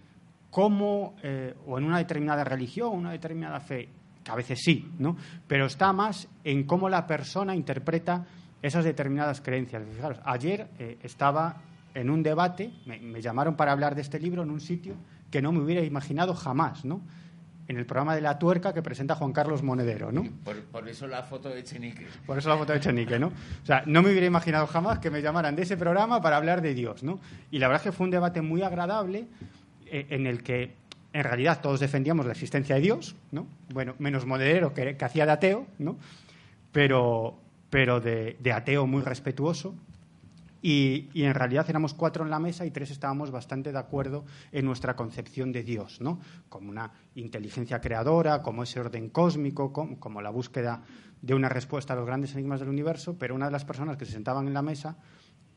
cómo, 0.50 1.16
eh, 1.24 1.56
o 1.66 1.78
en 1.78 1.86
una 1.86 1.98
determinada 1.98 2.44
religión, 2.44 2.92
una 2.96 3.12
determinada 3.12 3.60
fe, 3.60 3.90
que 4.24 4.32
a 4.32 4.36
veces 4.36 4.60
sí, 4.64 4.90
¿no? 5.00 5.18
pero 5.48 5.66
está 5.66 5.92
más 5.94 6.28
en 6.44 6.64
cómo 6.64 6.90
la 6.90 7.08
persona 7.08 7.56
interpreta 7.56 8.26
esas 8.62 8.86
determinadas 8.86 9.42
creencias. 9.42 9.84
Fijaros, 9.96 10.20
ayer 10.24 10.68
eh, 10.80 10.98
estaba 11.02 11.58
en 11.94 12.10
un 12.10 12.24
debate, 12.24 12.72
me, 12.86 13.00
me, 13.00 13.22
llamaron 13.22 13.56
para 13.56 13.72
hablar 13.72 13.96
de 13.96 14.02
este 14.02 14.20
libro 14.20 14.44
en 14.44 14.52
un 14.52 14.62
sitio 14.62 14.96
que 15.30 15.42
no 15.42 15.52
me 15.52 15.60
hubiera 15.60 15.84
imaginado 15.84 16.34
jamás, 16.34 16.86
¿no? 16.86 17.02
En 17.68 17.78
el 17.78 17.86
programa 17.86 18.16
de 18.16 18.22
La 18.22 18.38
Tuerca 18.38 18.74
que 18.74 18.82
presenta 18.82 19.16
Juan 19.16 19.32
Carlos 19.32 19.64
Monedero, 19.64 20.12
¿no? 20.12 20.24
Por, 20.72 20.88
eso 20.88 21.08
la 21.08 21.24
foto 21.24 21.50
de 21.50 21.64
Chenique. 21.64 22.06
Por 22.26 22.38
eso 22.38 22.50
la 22.50 22.58
foto 22.58 22.74
de 22.74 22.80
Chenique, 22.80 23.18
¿no? 23.20 23.28
O 23.28 23.66
sea, 23.66 23.84
no 23.86 24.02
me 24.02 24.10
hubiera 24.10 24.28
imaginado 24.28 24.68
jamás 24.68 25.00
que 25.00 25.10
me 25.10 25.22
llamaran 25.22 25.56
de 25.56 25.64
ese 25.64 25.78
programa 25.78 26.22
para 26.22 26.38
hablar 26.38 26.62
de 26.62 26.74
Dios, 26.74 27.04
¿no? 27.04 27.20
Y 27.52 27.60
la 27.60 27.68
verdad 27.68 27.86
es 27.86 27.92
que 27.92 27.96
fue 27.96 28.06
un 28.06 28.12
debate 28.12 28.42
muy 28.42 28.62
agradable 28.62 29.28
eh, 29.86 30.08
en 30.10 30.28
el 30.28 30.44
que 30.44 30.76
en 31.14 31.24
realidad 31.24 31.62
todos 31.62 31.80
defendíamos 31.80 32.26
la 32.26 32.32
existencia 32.32 32.76
de 32.76 32.82
Dios, 32.82 33.16
¿no? 33.32 33.48
Bueno, 33.74 33.96
menos 34.00 34.26
Monedero 34.26 34.74
que, 34.74 34.98
hacía 35.00 35.26
de 35.26 35.32
ateo, 35.32 35.68
¿no? 35.80 35.98
Pero, 36.72 37.38
pero 37.70 38.02
de 38.02 38.52
ateo 38.52 38.88
muy 38.88 39.04
respetuoso, 39.04 39.76
y, 40.66 41.10
en 41.14 41.34
realidad 41.34 41.70
éramos 41.70 41.94
cuatro 41.94 42.24
en 42.24 42.30
la 42.30 42.40
mesa 42.40 42.66
y 42.66 42.72
tres 42.72 42.90
estábamos 42.90 43.32
bastante 43.32 43.74
de 43.74 43.78
acuerdo 43.78 44.24
en 44.54 44.64
nuestra 44.64 44.96
concepción 44.96 45.52
de 45.52 45.62
Dios, 45.62 46.00
¿no? 46.00 46.22
Como 46.48 46.70
una 46.70 46.94
inteligencia 47.16 47.82
creadora, 47.82 48.42
como 48.42 48.64
ese 48.64 48.80
orden 48.80 49.10
cósmico, 49.10 49.74
como, 49.74 50.22
la 50.22 50.30
búsqueda 50.30 50.82
de 51.22 51.36
una 51.36 51.50
respuesta 51.50 51.92
a 51.92 51.98
los 51.98 52.06
grandes 52.06 52.34
enigmas 52.34 52.62
del 52.62 52.70
universo, 52.70 53.18
pero 53.18 53.36
una 53.36 53.48
de 53.48 53.52
las 53.52 53.66
personas 53.66 53.98
que 53.98 54.06
se 54.06 54.14
sentaban 54.14 54.48
en 54.48 54.54
la 54.54 54.62
mesa 54.62 54.98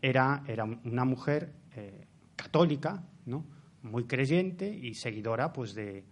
era, 0.02 0.42
era 0.48 0.64
una 0.64 1.04
mujer 1.04 1.52
eh, 1.76 2.08
católica, 2.34 3.04
¿no? 3.26 3.46
muy 3.84 4.06
creyente 4.06 4.68
y 4.68 4.94
seguidora 4.94 5.52
pues, 5.52 5.72
de, 5.74 6.04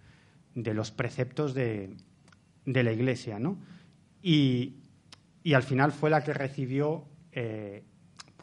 los 0.55 0.93
preceptos 0.93 1.53
de, 1.53 1.97
la 2.65 2.93
Iglesia. 2.93 3.41
¿no? 3.41 3.59
Y, 4.23 4.77
al 5.53 5.65
final 5.65 5.91
fue 5.91 6.11
la 6.11 6.23
que 6.23 6.33
recibió 6.33 7.09
eh, 7.33 7.83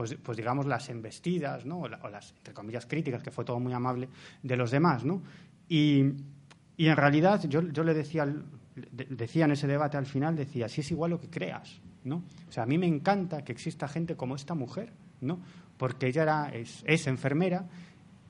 pues, 0.01 0.15
pues, 0.15 0.35
digamos, 0.35 0.65
las 0.65 0.89
embestidas, 0.89 1.63
¿no? 1.63 1.81
o, 1.81 1.87
las, 1.87 2.33
entre 2.37 2.55
comillas, 2.55 2.87
críticas, 2.87 3.21
que 3.21 3.29
fue 3.29 3.45
todo 3.45 3.59
muy 3.59 3.71
amable, 3.71 4.09
de 4.41 4.57
los 4.57 4.71
demás, 4.71 5.05
¿no? 5.05 5.21
Y, 5.69 5.99
en 5.99 6.95
realidad 6.95 7.43
yo, 7.47 7.61
yo, 7.61 7.83
le 7.83 7.93
decía 7.93 8.25
en 8.25 9.51
ese 9.51 9.67
debate 9.67 9.97
al 9.97 10.07
final, 10.07 10.35
decía, 10.35 10.67
si 10.67 10.81
es 10.81 10.89
igual 10.89 11.11
lo 11.11 11.19
que 11.19 11.29
creas, 11.29 11.79
¿no? 12.03 12.23
O 12.49 12.51
sea, 12.51 12.63
a 12.63 12.65
mí 12.65 12.79
me 12.79 12.87
encanta 12.87 13.43
que 13.43 13.51
exista 13.51 13.87
gente 13.87 14.15
como 14.15 14.33
esta 14.33 14.55
mujer, 14.55 14.91
¿no? 15.21 15.39
Porque 15.77 16.07
ella 16.07 16.51
es 16.51 17.05
enfermera 17.05 17.67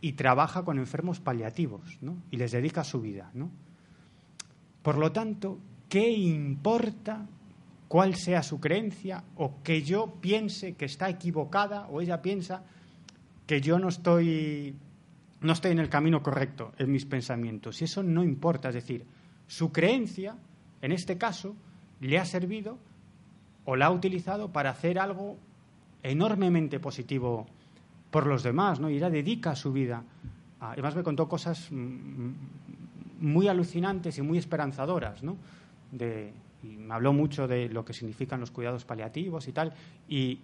y 0.02 0.12
trabaja 0.12 0.66
con 0.66 0.78
enfermos 0.78 1.22
paliativos, 1.22 2.00
¿no? 2.02 2.18
Y 2.32 2.36
les 2.36 2.52
dedica 2.52 2.84
su 2.84 3.00
vida, 3.00 3.32
¿no? 3.34 3.50
Por 4.82 4.98
lo 4.98 5.14
tanto, 5.14 5.58
¿qué 5.88 6.12
importa 6.12 7.30
cuál 7.92 8.16
sea 8.16 8.42
su 8.42 8.62
creencia 8.62 9.22
o 9.36 9.62
que 9.64 9.84
yo 9.84 10.16
piense 10.22 10.76
que 10.76 10.86
está 10.86 11.10
equivocada 11.10 11.88
o 11.88 12.00
ella 12.00 12.22
piensa 12.22 12.64
que 13.46 13.60
yo 13.60 13.80
no 13.80 13.90
estoy 13.90 14.74
no 15.42 15.52
estoy 15.52 15.74
en 15.74 15.80
el 15.80 15.90
camino 15.90 16.24
correcto 16.24 16.72
en 16.78 16.90
mis 16.90 17.04
pensamientos. 17.04 17.82
Y 17.82 17.84
eso 17.84 18.02
no 18.02 18.24
importa. 18.24 18.70
Es 18.70 18.76
decir, 18.76 19.06
su 19.46 19.74
creencia, 19.74 20.38
en 20.82 20.94
este 20.94 21.18
caso, 21.18 21.54
le 22.00 22.18
ha 22.18 22.24
servido 22.24 22.78
o 23.66 23.76
la 23.76 23.88
ha 23.88 23.92
utilizado 23.92 24.54
para 24.54 24.70
hacer 24.70 24.98
algo 24.98 25.36
enormemente 26.02 26.80
positivo 26.80 27.46
por 28.10 28.26
los 28.26 28.42
demás, 28.42 28.80
¿no? 28.80 28.90
Y 28.90 28.96
ella 28.96 29.10
dedica 29.10 29.54
su 29.54 29.74
vida. 29.74 30.02
además 30.62 30.96
me 30.96 31.04
contó 31.04 31.28
cosas 31.28 31.68
muy 33.20 33.50
alucinantes 33.50 34.18
y 34.18 34.22
muy 34.22 34.38
esperanzadoras, 34.38 35.24
¿no? 35.24 35.36
De, 35.92 36.32
y 36.64 36.78
me 36.78 36.94
habló 36.94 37.14
mucho 37.14 37.48
de 37.48 37.70
lo 37.70 37.84
que 37.84 37.94
significan 37.94 38.40
los 38.40 38.52
cuidados 38.52 38.86
paliativos 38.86 39.48
y 39.48 39.52
tal. 39.52 39.74
Y, 40.08 40.40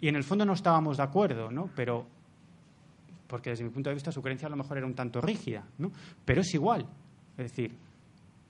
y 0.00 0.08
en 0.08 0.16
el 0.16 0.24
fondo 0.24 0.44
no 0.44 0.52
estábamos 0.52 0.96
de 0.96 1.02
acuerdo, 1.02 1.50
¿no? 1.50 1.70
Pero 1.74 2.06
porque 3.30 3.50
desde 3.50 3.64
mi 3.64 3.70
punto 3.70 3.90
de 3.90 3.94
vista 3.94 4.10
su 4.10 4.20
creencia 4.20 4.48
a 4.48 4.50
lo 4.50 4.56
mejor 4.56 4.76
era 4.76 4.86
un 4.86 4.94
tanto 4.94 5.20
rígida, 5.20 5.64
¿no? 5.78 5.92
Pero 6.24 6.40
es 6.40 6.52
igual, 6.52 6.86
es 7.38 7.44
decir, 7.44 7.76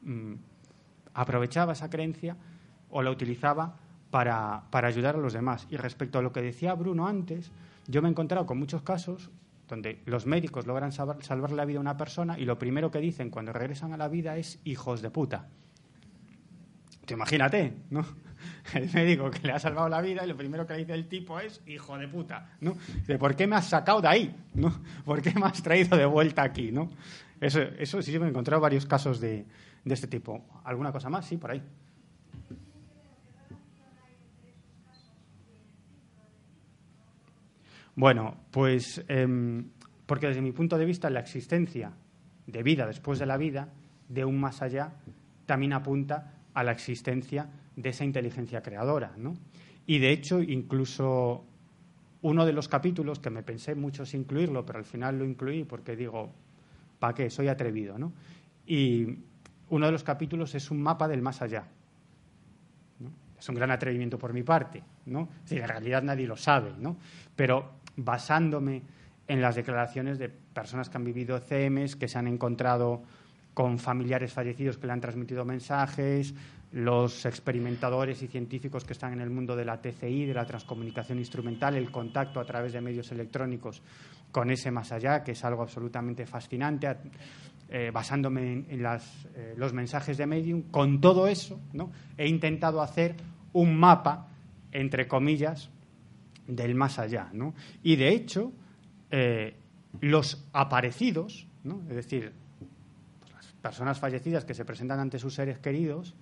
mm, 0.02 0.32
aprovechaba 1.12 1.74
esa 1.74 1.90
creencia 1.90 2.36
o 2.88 3.02
la 3.02 3.10
utilizaba 3.10 3.76
para, 4.10 4.64
para, 4.70 4.88
ayudar 4.88 5.16
a 5.16 5.18
los 5.18 5.34
demás. 5.34 5.66
Y 5.70 5.76
respecto 5.76 6.18
a 6.18 6.22
lo 6.22 6.32
que 6.32 6.40
decía 6.40 6.74
Bruno 6.74 7.06
antes, 7.06 7.52
yo 7.86 8.00
me 8.00 8.08
he 8.08 8.10
encontrado 8.10 8.46
con 8.46 8.58
muchos 8.58 8.82
casos 8.82 9.30
donde 9.68 10.00
los 10.06 10.26
médicos 10.26 10.66
logran 10.66 10.92
salvar, 10.92 11.22
salvar 11.22 11.52
la 11.52 11.64
vida 11.64 11.78
a 11.78 11.82
una 11.82 11.96
persona 11.96 12.38
y 12.38 12.44
lo 12.44 12.58
primero 12.58 12.90
que 12.90 12.98
dicen 12.98 13.30
cuando 13.30 13.52
regresan 13.52 13.92
a 13.92 13.96
la 13.96 14.08
vida 14.08 14.36
es 14.36 14.58
hijos 14.64 15.02
de 15.02 15.10
puta. 15.10 15.48
Te 17.10 17.14
imagínate, 17.14 17.72
¿no? 17.90 18.06
el 18.74 18.88
médico 18.94 19.32
que 19.32 19.44
le 19.44 19.52
ha 19.52 19.58
salvado 19.58 19.88
la 19.88 20.00
vida 20.00 20.24
y 20.24 20.28
lo 20.28 20.36
primero 20.36 20.64
que 20.64 20.74
dice 20.74 20.94
el 20.94 21.08
tipo 21.08 21.40
es, 21.40 21.60
hijo 21.66 21.98
de 21.98 22.06
puta, 22.06 22.52
¿no? 22.60 22.76
De, 23.04 23.18
¿por 23.18 23.34
qué 23.34 23.48
me 23.48 23.56
has 23.56 23.68
sacado 23.68 24.00
de 24.00 24.06
ahí? 24.06 24.36
¿no? 24.54 24.80
¿Por 25.04 25.20
qué 25.20 25.34
me 25.34 25.46
has 25.46 25.60
traído 25.60 25.96
de 25.96 26.06
vuelta 26.06 26.44
aquí? 26.44 26.70
¿no? 26.70 26.88
Eso, 27.40 27.62
eso 27.62 28.00
sí, 28.00 28.16
me 28.16 28.26
he 28.26 28.28
encontrado 28.28 28.62
varios 28.62 28.86
casos 28.86 29.18
de, 29.18 29.44
de 29.84 29.92
este 29.92 30.06
tipo. 30.06 30.44
¿Alguna 30.62 30.92
cosa 30.92 31.10
más? 31.10 31.26
Sí, 31.26 31.36
por 31.36 31.50
ahí. 31.50 31.60
Bueno, 37.96 38.36
pues 38.52 39.04
em, 39.08 39.68
porque 40.06 40.28
desde 40.28 40.42
mi 40.42 40.52
punto 40.52 40.78
de 40.78 40.84
vista 40.84 41.10
la 41.10 41.18
existencia 41.18 41.90
de 42.46 42.62
vida 42.62 42.86
después 42.86 43.18
de 43.18 43.26
la 43.26 43.36
vida, 43.36 43.68
de 44.08 44.24
un 44.24 44.38
más 44.38 44.62
allá, 44.62 44.92
también 45.44 45.72
apunta 45.72 46.36
a 46.54 46.64
la 46.64 46.72
existencia 46.72 47.48
de 47.76 47.88
esa 47.90 48.04
inteligencia 48.04 48.62
creadora. 48.62 49.12
¿no? 49.16 49.34
Y 49.86 49.98
de 49.98 50.10
hecho, 50.10 50.42
incluso 50.42 51.44
uno 52.22 52.44
de 52.44 52.52
los 52.52 52.68
capítulos, 52.68 53.18
que 53.18 53.30
me 53.30 53.42
pensé 53.42 53.74
mucho 53.74 54.04
sin 54.04 54.20
incluirlo, 54.20 54.64
pero 54.66 54.78
al 54.78 54.84
final 54.84 55.18
lo 55.18 55.24
incluí 55.24 55.64
porque 55.64 55.96
digo, 55.96 56.32
¿para 56.98 57.14
qué? 57.14 57.30
Soy 57.30 57.48
atrevido. 57.48 57.98
¿no? 57.98 58.12
Y 58.66 59.18
uno 59.70 59.86
de 59.86 59.92
los 59.92 60.04
capítulos 60.04 60.54
es 60.54 60.70
un 60.70 60.82
mapa 60.82 61.08
del 61.08 61.22
más 61.22 61.42
allá. 61.42 61.64
Es 63.38 63.48
un 63.48 63.54
gran 63.54 63.70
atrevimiento 63.70 64.18
por 64.18 64.32
mi 64.32 64.42
parte. 64.42 64.82
¿no? 65.06 65.28
en 65.48 65.66
realidad 65.66 66.02
nadie 66.02 66.26
lo 66.26 66.36
sabe, 66.36 66.72
¿no? 66.78 66.96
pero 67.34 67.72
basándome 67.96 68.82
en 69.28 69.40
las 69.40 69.54
declaraciones 69.54 70.18
de 70.18 70.28
personas 70.28 70.88
que 70.88 70.96
han 70.96 71.04
vivido 71.04 71.38
CMs, 71.40 71.96
que 71.96 72.08
se 72.08 72.18
han 72.18 72.26
encontrado 72.26 73.02
con 73.54 73.78
familiares 73.78 74.32
fallecidos 74.32 74.78
que 74.78 74.86
le 74.86 74.92
han 74.92 75.00
transmitido 75.00 75.44
mensajes, 75.44 76.34
los 76.72 77.26
experimentadores 77.26 78.22
y 78.22 78.28
científicos 78.28 78.84
que 78.84 78.92
están 78.92 79.12
en 79.12 79.20
el 79.20 79.30
mundo 79.30 79.56
de 79.56 79.64
la 79.64 79.80
TCI, 79.80 80.26
de 80.26 80.34
la 80.34 80.46
transcomunicación 80.46 81.18
instrumental, 81.18 81.74
el 81.76 81.90
contacto 81.90 82.38
a 82.38 82.44
través 82.44 82.72
de 82.72 82.80
medios 82.80 83.10
electrónicos 83.10 83.82
con 84.30 84.50
ese 84.50 84.70
más 84.70 84.92
allá, 84.92 85.24
que 85.24 85.32
es 85.32 85.44
algo 85.44 85.62
absolutamente 85.62 86.26
fascinante, 86.26 86.88
eh, 87.68 87.90
basándome 87.92 88.52
en, 88.52 88.66
eh, 88.70 89.54
los 89.56 89.72
mensajes 89.72 90.16
de 90.16 90.26
Medium. 90.26 90.62
Con 90.70 91.00
todo 91.00 91.26
eso, 91.26 91.60
¿no? 91.72 91.90
he 92.16 92.28
intentado 92.28 92.82
hacer 92.82 93.16
un 93.52 93.76
mapa, 93.76 94.28
entre 94.70 95.08
comillas, 95.08 95.70
del 96.46 96.76
más 96.76 97.00
allá. 97.00 97.30
¿no? 97.32 97.54
Y 97.82 97.96
de 97.96 98.10
hecho, 98.10 98.52
eh, 99.10 99.56
los 100.00 100.48
aparecidos, 100.52 101.48
¿no? 101.64 101.82
es 101.88 101.96
decir, 101.96 102.32
las 102.32 102.49
personas 103.62 103.98
fallecidas 103.98 104.44
que 104.44 104.54
se 104.54 104.64
presentan 104.64 105.00
ante 105.00 105.18
sus 105.18 105.34
seres 105.34 105.58
queridos, 105.58 106.14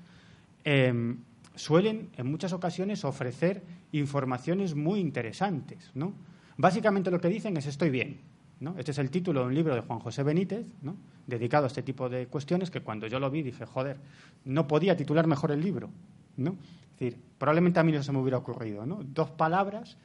Em, 0.64 1.18
suelen 1.54 2.10
en 2.16 2.30
muchas 2.30 2.52
ocasiones 2.52 3.04
ofrecer 3.04 3.62
informaciones 3.92 4.74
muy 4.74 5.00
interesantes. 5.00 5.90
¿no? 5.94 6.12
Básicamente 6.58 7.10
lo 7.10 7.20
que 7.20 7.28
dicen 7.28 7.56
es 7.56 7.66
estoy 7.66 7.90
bien. 7.90 8.20
¿no? 8.60 8.74
Este 8.76 8.90
es 8.90 8.98
el 8.98 9.10
título 9.10 9.40
de 9.40 9.46
un 9.46 9.54
libro 9.54 9.74
de 9.74 9.80
Juan 9.80 9.98
José 10.00 10.22
Benítez, 10.22 10.66
¿no? 10.82 10.96
dedicado 11.26 11.64
a 11.64 11.68
este 11.68 11.82
tipo 11.82 12.08
de 12.08 12.26
cuestiones, 12.26 12.70
que 12.70 12.80
cuando 12.80 13.06
yo 13.06 13.18
lo 13.18 13.30
vi 13.30 13.42
dije, 13.42 13.64
joder, 13.66 13.96
no 14.44 14.66
podía 14.68 14.96
titular 14.96 15.26
mejor 15.26 15.52
el 15.52 15.62
libro. 15.62 15.90
¿no? 16.36 16.50
Es 16.50 16.98
decir, 16.98 17.18
probablemente 17.38 17.80
a 17.80 17.82
mí 17.82 17.92
no 17.92 18.02
se 18.02 18.12
me 18.12 18.18
hubiera 18.18 18.38
ocurrido. 18.38 18.84
¿no? 18.84 19.00
Dos 19.02 19.30
palabras 19.30 19.96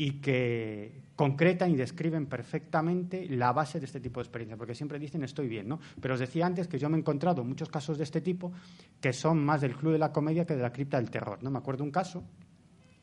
y 0.00 0.12
que 0.12 1.02
concretan 1.14 1.72
y 1.72 1.76
describen 1.76 2.24
perfectamente 2.24 3.28
la 3.28 3.52
base 3.52 3.78
de 3.78 3.84
este 3.84 4.00
tipo 4.00 4.18
de 4.18 4.24
experiencia, 4.24 4.56
porque 4.56 4.74
siempre 4.74 4.98
dicen 4.98 5.22
estoy 5.24 5.46
bien, 5.46 5.68
¿no? 5.68 5.78
Pero 6.00 6.14
os 6.14 6.20
decía 6.20 6.46
antes 6.46 6.68
que 6.68 6.78
yo 6.78 6.88
me 6.88 6.96
he 6.96 7.00
encontrado 7.00 7.44
muchos 7.44 7.68
casos 7.68 7.98
de 7.98 8.04
este 8.04 8.22
tipo 8.22 8.50
que 8.98 9.12
son 9.12 9.44
más 9.44 9.60
del 9.60 9.76
club 9.76 9.92
de 9.92 9.98
la 9.98 10.10
comedia 10.10 10.46
que 10.46 10.56
de 10.56 10.62
la 10.62 10.72
cripta 10.72 10.96
del 10.96 11.10
terror, 11.10 11.42
¿no? 11.42 11.50
Me 11.50 11.58
acuerdo 11.58 11.84
un 11.84 11.90
caso 11.90 12.24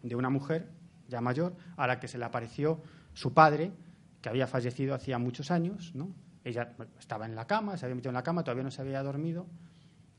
de 0.01 0.15
una 0.15 0.31
mujer 0.31 0.71
ya 1.07 1.21
mayor 1.21 1.55
a 1.75 1.85
la 1.85 1.99
que 1.99 2.07
se 2.07 2.17
le 2.17 2.25
apareció 2.25 2.81
su 3.13 3.31
padre, 3.31 3.73
que 4.19 4.29
había 4.29 4.47
fallecido 4.47 4.95
hacía 4.95 5.19
muchos 5.19 5.51
años, 5.51 5.93
¿no? 5.93 6.15
Ella 6.43 6.73
estaba 6.97 7.27
en 7.27 7.35
la 7.35 7.45
cama, 7.45 7.77
se 7.77 7.85
había 7.85 7.93
metido 7.93 8.09
en 8.09 8.15
la 8.15 8.23
cama, 8.23 8.43
todavía 8.43 8.63
no 8.63 8.71
se 8.71 8.81
había 8.81 9.03
dormido, 9.03 9.45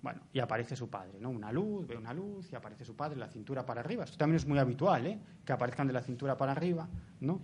bueno, 0.01 0.21
y 0.33 0.39
aparece 0.39 0.77
su 0.77 0.89
padre, 0.89 1.19
¿no? 1.21 1.31
Una 1.31 1.51
luz, 1.51 1.87
ve 1.87 1.97
una 1.97 2.13
luz 2.13 2.53
y 2.53 2.57
aparece 2.57 2.85
su 2.85 2.95
padre, 2.95 3.19
la 3.19 3.29
cintura 3.29 3.67
para 3.67 3.81
arriba. 3.81 4.05
Esto 4.05 4.17
también 4.17 4.37
es 4.37 4.47
muy 4.47 4.59
habitual, 4.59 5.07
¿eh? 5.07 5.19
Que 5.45 5.53
aparezcan 5.53 5.87
de 5.89 5.93
la 5.93 6.03
cintura 6.03 6.37
para 6.37 6.53
arriba, 6.53 6.89
¿no? 7.21 7.41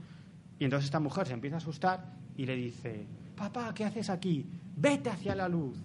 Y 0.58 0.64
entonces 0.64 0.86
esta 0.86 1.00
mujer 1.00 1.26
se 1.26 1.32
empieza 1.32 1.56
a 1.56 1.58
asustar 1.58 2.12
y 2.36 2.46
le 2.46 2.54
dice, 2.54 3.06
papá, 3.36 3.74
¿qué 3.74 3.84
haces 3.84 4.08
aquí? 4.08 4.46
Vete 4.76 5.10
hacia 5.10 5.34
la 5.34 5.48
luz, 5.48 5.76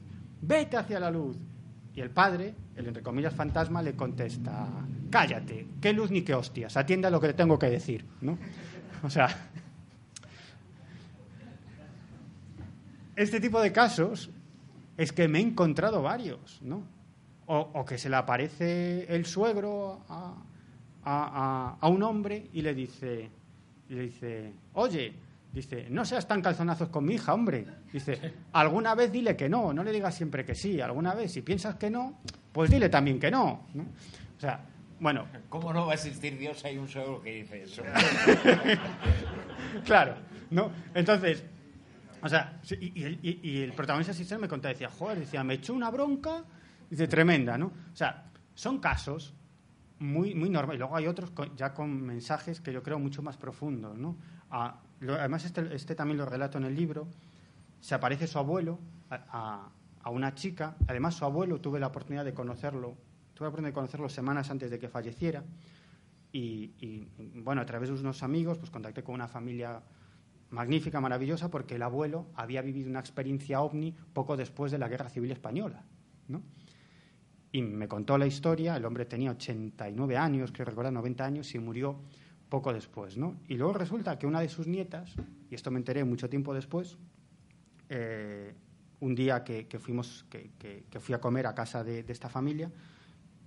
vete 0.42 0.78
hacia 0.78 1.00
la 1.00 1.10
luz. 1.10 1.38
Y 1.96 2.02
el 2.02 2.12
padre, 2.12 2.54
el 2.76 2.88
entre 2.88 3.02
comillas 3.02 3.34
fantasma, 3.34 3.82
le 3.82 3.96
contesta, 3.96 4.68
cállate, 5.10 5.68
qué 5.82 5.92
luz 5.92 6.12
ni 6.12 6.22
qué 6.22 6.36
hostias, 6.36 6.78
atienda 6.78 7.08
a 7.08 7.12
lo 7.12 7.20
que 7.20 7.28
le 7.28 7.34
tengo 7.34 7.58
que 7.58 7.70
decir, 7.70 8.06
¿no? 8.22 8.38
O 9.02 9.10
sea, 9.10 9.30
este 13.16 13.40
tipo 13.40 13.62
de 13.62 13.72
casos 13.72 14.30
es 15.00 15.14
que 15.14 15.30
me 15.30 15.40
he 15.40 15.42
encontrado 15.42 16.02
varios, 16.02 16.62
¿no? 16.62 16.84
O, 17.46 17.86
que 17.86 17.98
se 17.98 18.10
le 18.10 18.18
aparece 18.18 19.06
el 19.08 19.26
suegro 19.26 20.04
a, 20.10 21.78
un 21.84 22.04
hombre 22.04 22.50
y 22.52 22.62
le 22.62 22.76
dice, 22.76 23.32
le 23.88 24.02
dice, 24.02 24.54
oye, 24.74 25.14
dice, 25.54 25.88
no 25.90 26.04
seas 26.04 26.28
tan 26.28 26.42
calzonazos 26.42 26.90
con 26.90 27.06
mi 27.06 27.16
hija, 27.16 27.34
hombre. 27.34 27.66
Dice, 27.92 28.34
alguna 28.52 28.94
vez 28.94 29.10
dile 29.12 29.38
que 29.38 29.48
no, 29.48 29.74
no 29.74 29.84
le 29.84 29.94
digas 29.94 30.14
siempre 30.14 30.46
que 30.46 30.54
sí, 30.54 30.82
alguna 30.82 31.16
vez, 31.16 31.32
si 31.32 31.42
piensas 31.42 31.76
que 31.76 31.90
no, 31.90 32.20
pues 32.52 32.70
dile 32.70 32.90
también 32.90 33.20
que 33.20 33.32
no. 33.32 33.68
¿no? 33.74 33.84
O 33.84 34.40
sea, 34.40 34.60
bueno. 35.00 35.28
¿Cómo 35.48 35.72
no 35.72 35.86
va 35.86 35.94
a 35.94 35.96
existir 35.96 36.38
Dios? 36.38 36.64
Hay 36.66 36.78
un 36.78 36.90
suegro 36.90 37.22
que 37.22 37.36
dice 37.36 37.64
eso. 37.64 37.84
claro, 39.86 40.16
¿no? 40.52 40.72
Entonces, 40.94 41.44
o 42.22 42.30
sea, 42.30 42.60
y, 42.80 43.62
el 43.62 43.74
protagonista 43.74 44.14
sistema 44.14 44.42
me 44.42 44.48
contaba, 44.48 44.74
decía, 44.74 44.90
joder, 44.90 45.20
decía, 45.20 45.44
me 45.44 45.56
echó 45.56 45.74
una 45.74 45.90
bronca, 45.90 46.44
dice, 46.90 47.08
tremenda, 47.08 47.58
¿no? 47.58 47.68
O 47.68 47.96
sea, 47.96 48.26
son 48.54 48.80
casos 48.80 49.34
muy, 50.00 50.34
muy 50.36 50.50
normales. 50.50 50.78
Y 50.78 50.80
luego 50.80 50.96
hay 50.96 51.08
otros 51.08 51.32
ya 51.56 51.74
con 51.74 52.02
mensajes 52.02 52.62
que 52.62 52.74
yo 52.74 52.84
creo 52.84 53.00
mucho 53.00 53.22
más 53.22 53.38
profundos, 53.38 53.98
¿no? 53.98 54.18
además, 54.52 55.46
este, 55.46 55.76
este, 55.76 55.96
también 55.96 56.18
lo 56.18 56.26
relato 56.26 56.58
en 56.58 56.66
el 56.66 56.76
libro. 56.76 57.08
Se 57.80 57.96
aparece 57.96 58.28
su 58.28 58.40
abuelo 58.40 58.80
a, 59.10 59.70
una 60.06 60.34
chica. 60.34 60.76
Además, 60.88 61.16
su 61.16 61.24
abuelo 61.24 61.62
tuve 61.62 61.80
la 61.80 61.88
oportunidad 61.88 62.26
de 62.26 62.34
conocerlo, 62.34 62.98
tuve 63.34 63.46
la 63.46 63.50
oportunidad 63.50 63.70
de 63.70 63.76
conocerlo 63.76 64.10
semanas 64.10 64.50
antes 64.50 64.72
de 64.72 64.80
que 64.80 64.90
falleciera. 64.90 65.44
Y, 66.32 66.74
y, 66.80 67.08
bueno, 67.42 67.62
a 67.62 67.66
través 67.66 67.90
de 67.90 67.96
unos 67.96 68.24
amigos, 68.24 68.58
pues 68.58 68.72
contacté 68.72 69.04
con 69.04 69.16
una 69.16 69.28
familia 69.28 69.82
magnífica, 70.50 71.00
maravillosa, 71.00 71.50
porque 71.50 71.76
el 71.76 71.84
abuelo 71.84 72.28
había 72.36 72.62
vivido 72.62 72.90
una 72.90 73.00
experiencia 73.00 73.62
ovni 73.62 73.96
poco 74.14 74.38
después 74.38 74.72
de 74.72 74.78
la 74.78 74.88
Guerra 74.88 75.10
Civil 75.10 75.32
Española. 75.32 75.84
¿no? 76.28 76.44
y 77.52 77.62
me 77.62 77.88
contó 77.88 78.18
la 78.18 78.28
historia. 78.28 78.76
El 78.76 78.86
hombre 78.86 79.06
tenía 79.06 79.32
89 79.32 80.18
años, 80.18 80.52
creo 80.52 80.66
recordar 80.66 80.94
90 80.94 81.26
años, 81.26 81.56
y 81.56 81.60
murió 81.60 82.00
poco 82.50 82.74
después. 82.74 83.18
¿no? 83.18 83.38
Y 83.48 83.56
luego 83.56 83.74
resulta 83.74 84.18
que 84.18 84.28
una 84.28 84.42
de 84.42 84.50
sus 84.50 84.68
nietas, 84.68 85.16
y 85.50 85.56
esto 85.56 85.72
me 85.72 85.80
enteré 85.80 86.04
mucho 86.04 86.30
tiempo 86.30 86.54
después, 86.54 86.98
eh, 87.90 88.54
un 89.00 89.16
día 89.16 89.44
que, 89.44 89.66
fuimos, 89.80 90.26
que, 90.30 90.84
fui 91.00 91.16
a 91.16 91.22
comer 91.22 91.48
a 91.48 91.56
casa 91.56 91.84
de, 91.84 92.06
esta 92.08 92.30
familia, 92.30 92.72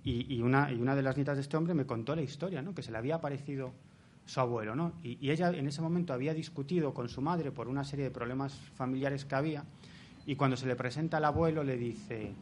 y, 0.05 0.41
una, 0.41 0.69
y 0.69 0.81
una 0.81 0.97
de 0.97 1.01
las 1.01 1.15
nietas 1.15 1.37
de 1.37 1.41
este 1.43 1.55
hombre 1.55 1.73
me 1.73 1.85
contó 1.85 2.13
la 2.13 2.21
historia, 2.21 2.61
¿no? 2.61 2.75
que 2.75 2.81
se 2.81 2.91
le 2.91 2.97
había 2.97 3.15
aparecido 3.15 3.73
su 4.25 4.39
abuelo. 4.39 4.75
¿no? 4.75 4.93
Y, 5.03 5.29
ella 5.29 5.49
en 5.49 5.67
ese 5.67 5.81
momento 5.81 6.13
había 6.13 6.33
discutido 6.33 6.93
con 6.93 7.09
su 7.09 7.21
madre 7.21 7.51
por 7.51 7.67
una 7.67 7.83
serie 7.83 8.05
de 8.05 8.11
problemas 8.11 8.53
familiares 8.75 9.25
que 9.25 9.35
había, 9.35 9.63
y 10.25 10.35
cuando 10.35 10.55
se 10.55 10.67
le 10.67 10.75
presenta 10.75 11.17
al 11.17 11.25
abuelo 11.25 11.63
le 11.63 11.77
dice, 11.77 12.33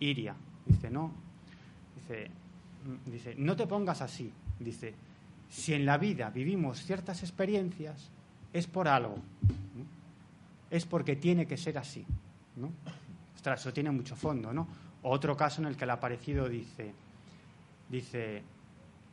Iria, 0.00 0.34
dice, 0.66 0.90
no, 0.90 1.12
dice, 1.94 2.30
mm, 2.84 3.10
dice, 3.10 3.34
no 3.36 3.54
te 3.54 3.66
pongas 3.66 4.02
así, 4.02 4.32
dice, 4.58 4.94
si 5.48 5.74
en 5.74 5.86
la 5.86 5.98
vida 5.98 6.30
vivimos 6.30 6.82
ciertas 6.84 7.22
experiencias, 7.22 8.10
es 8.52 8.66
por 8.66 8.88
algo, 8.88 9.16
es 10.70 10.84
porque 10.84 11.16
tiene 11.16 11.46
que 11.46 11.56
ser 11.56 11.78
así. 11.78 12.04
¿no? 12.56 12.70
Ostras, 13.34 13.60
eso 13.60 13.72
tiene 13.72 13.90
mucho 13.90 14.16
fondo, 14.16 14.52
¿no? 14.52 14.66
Otro 15.02 15.36
caso 15.36 15.60
en 15.60 15.68
el 15.68 15.76
que 15.76 15.84
el 15.84 15.90
aparecido 15.90 16.48
dice, 16.48 16.94
dice, 17.90 18.42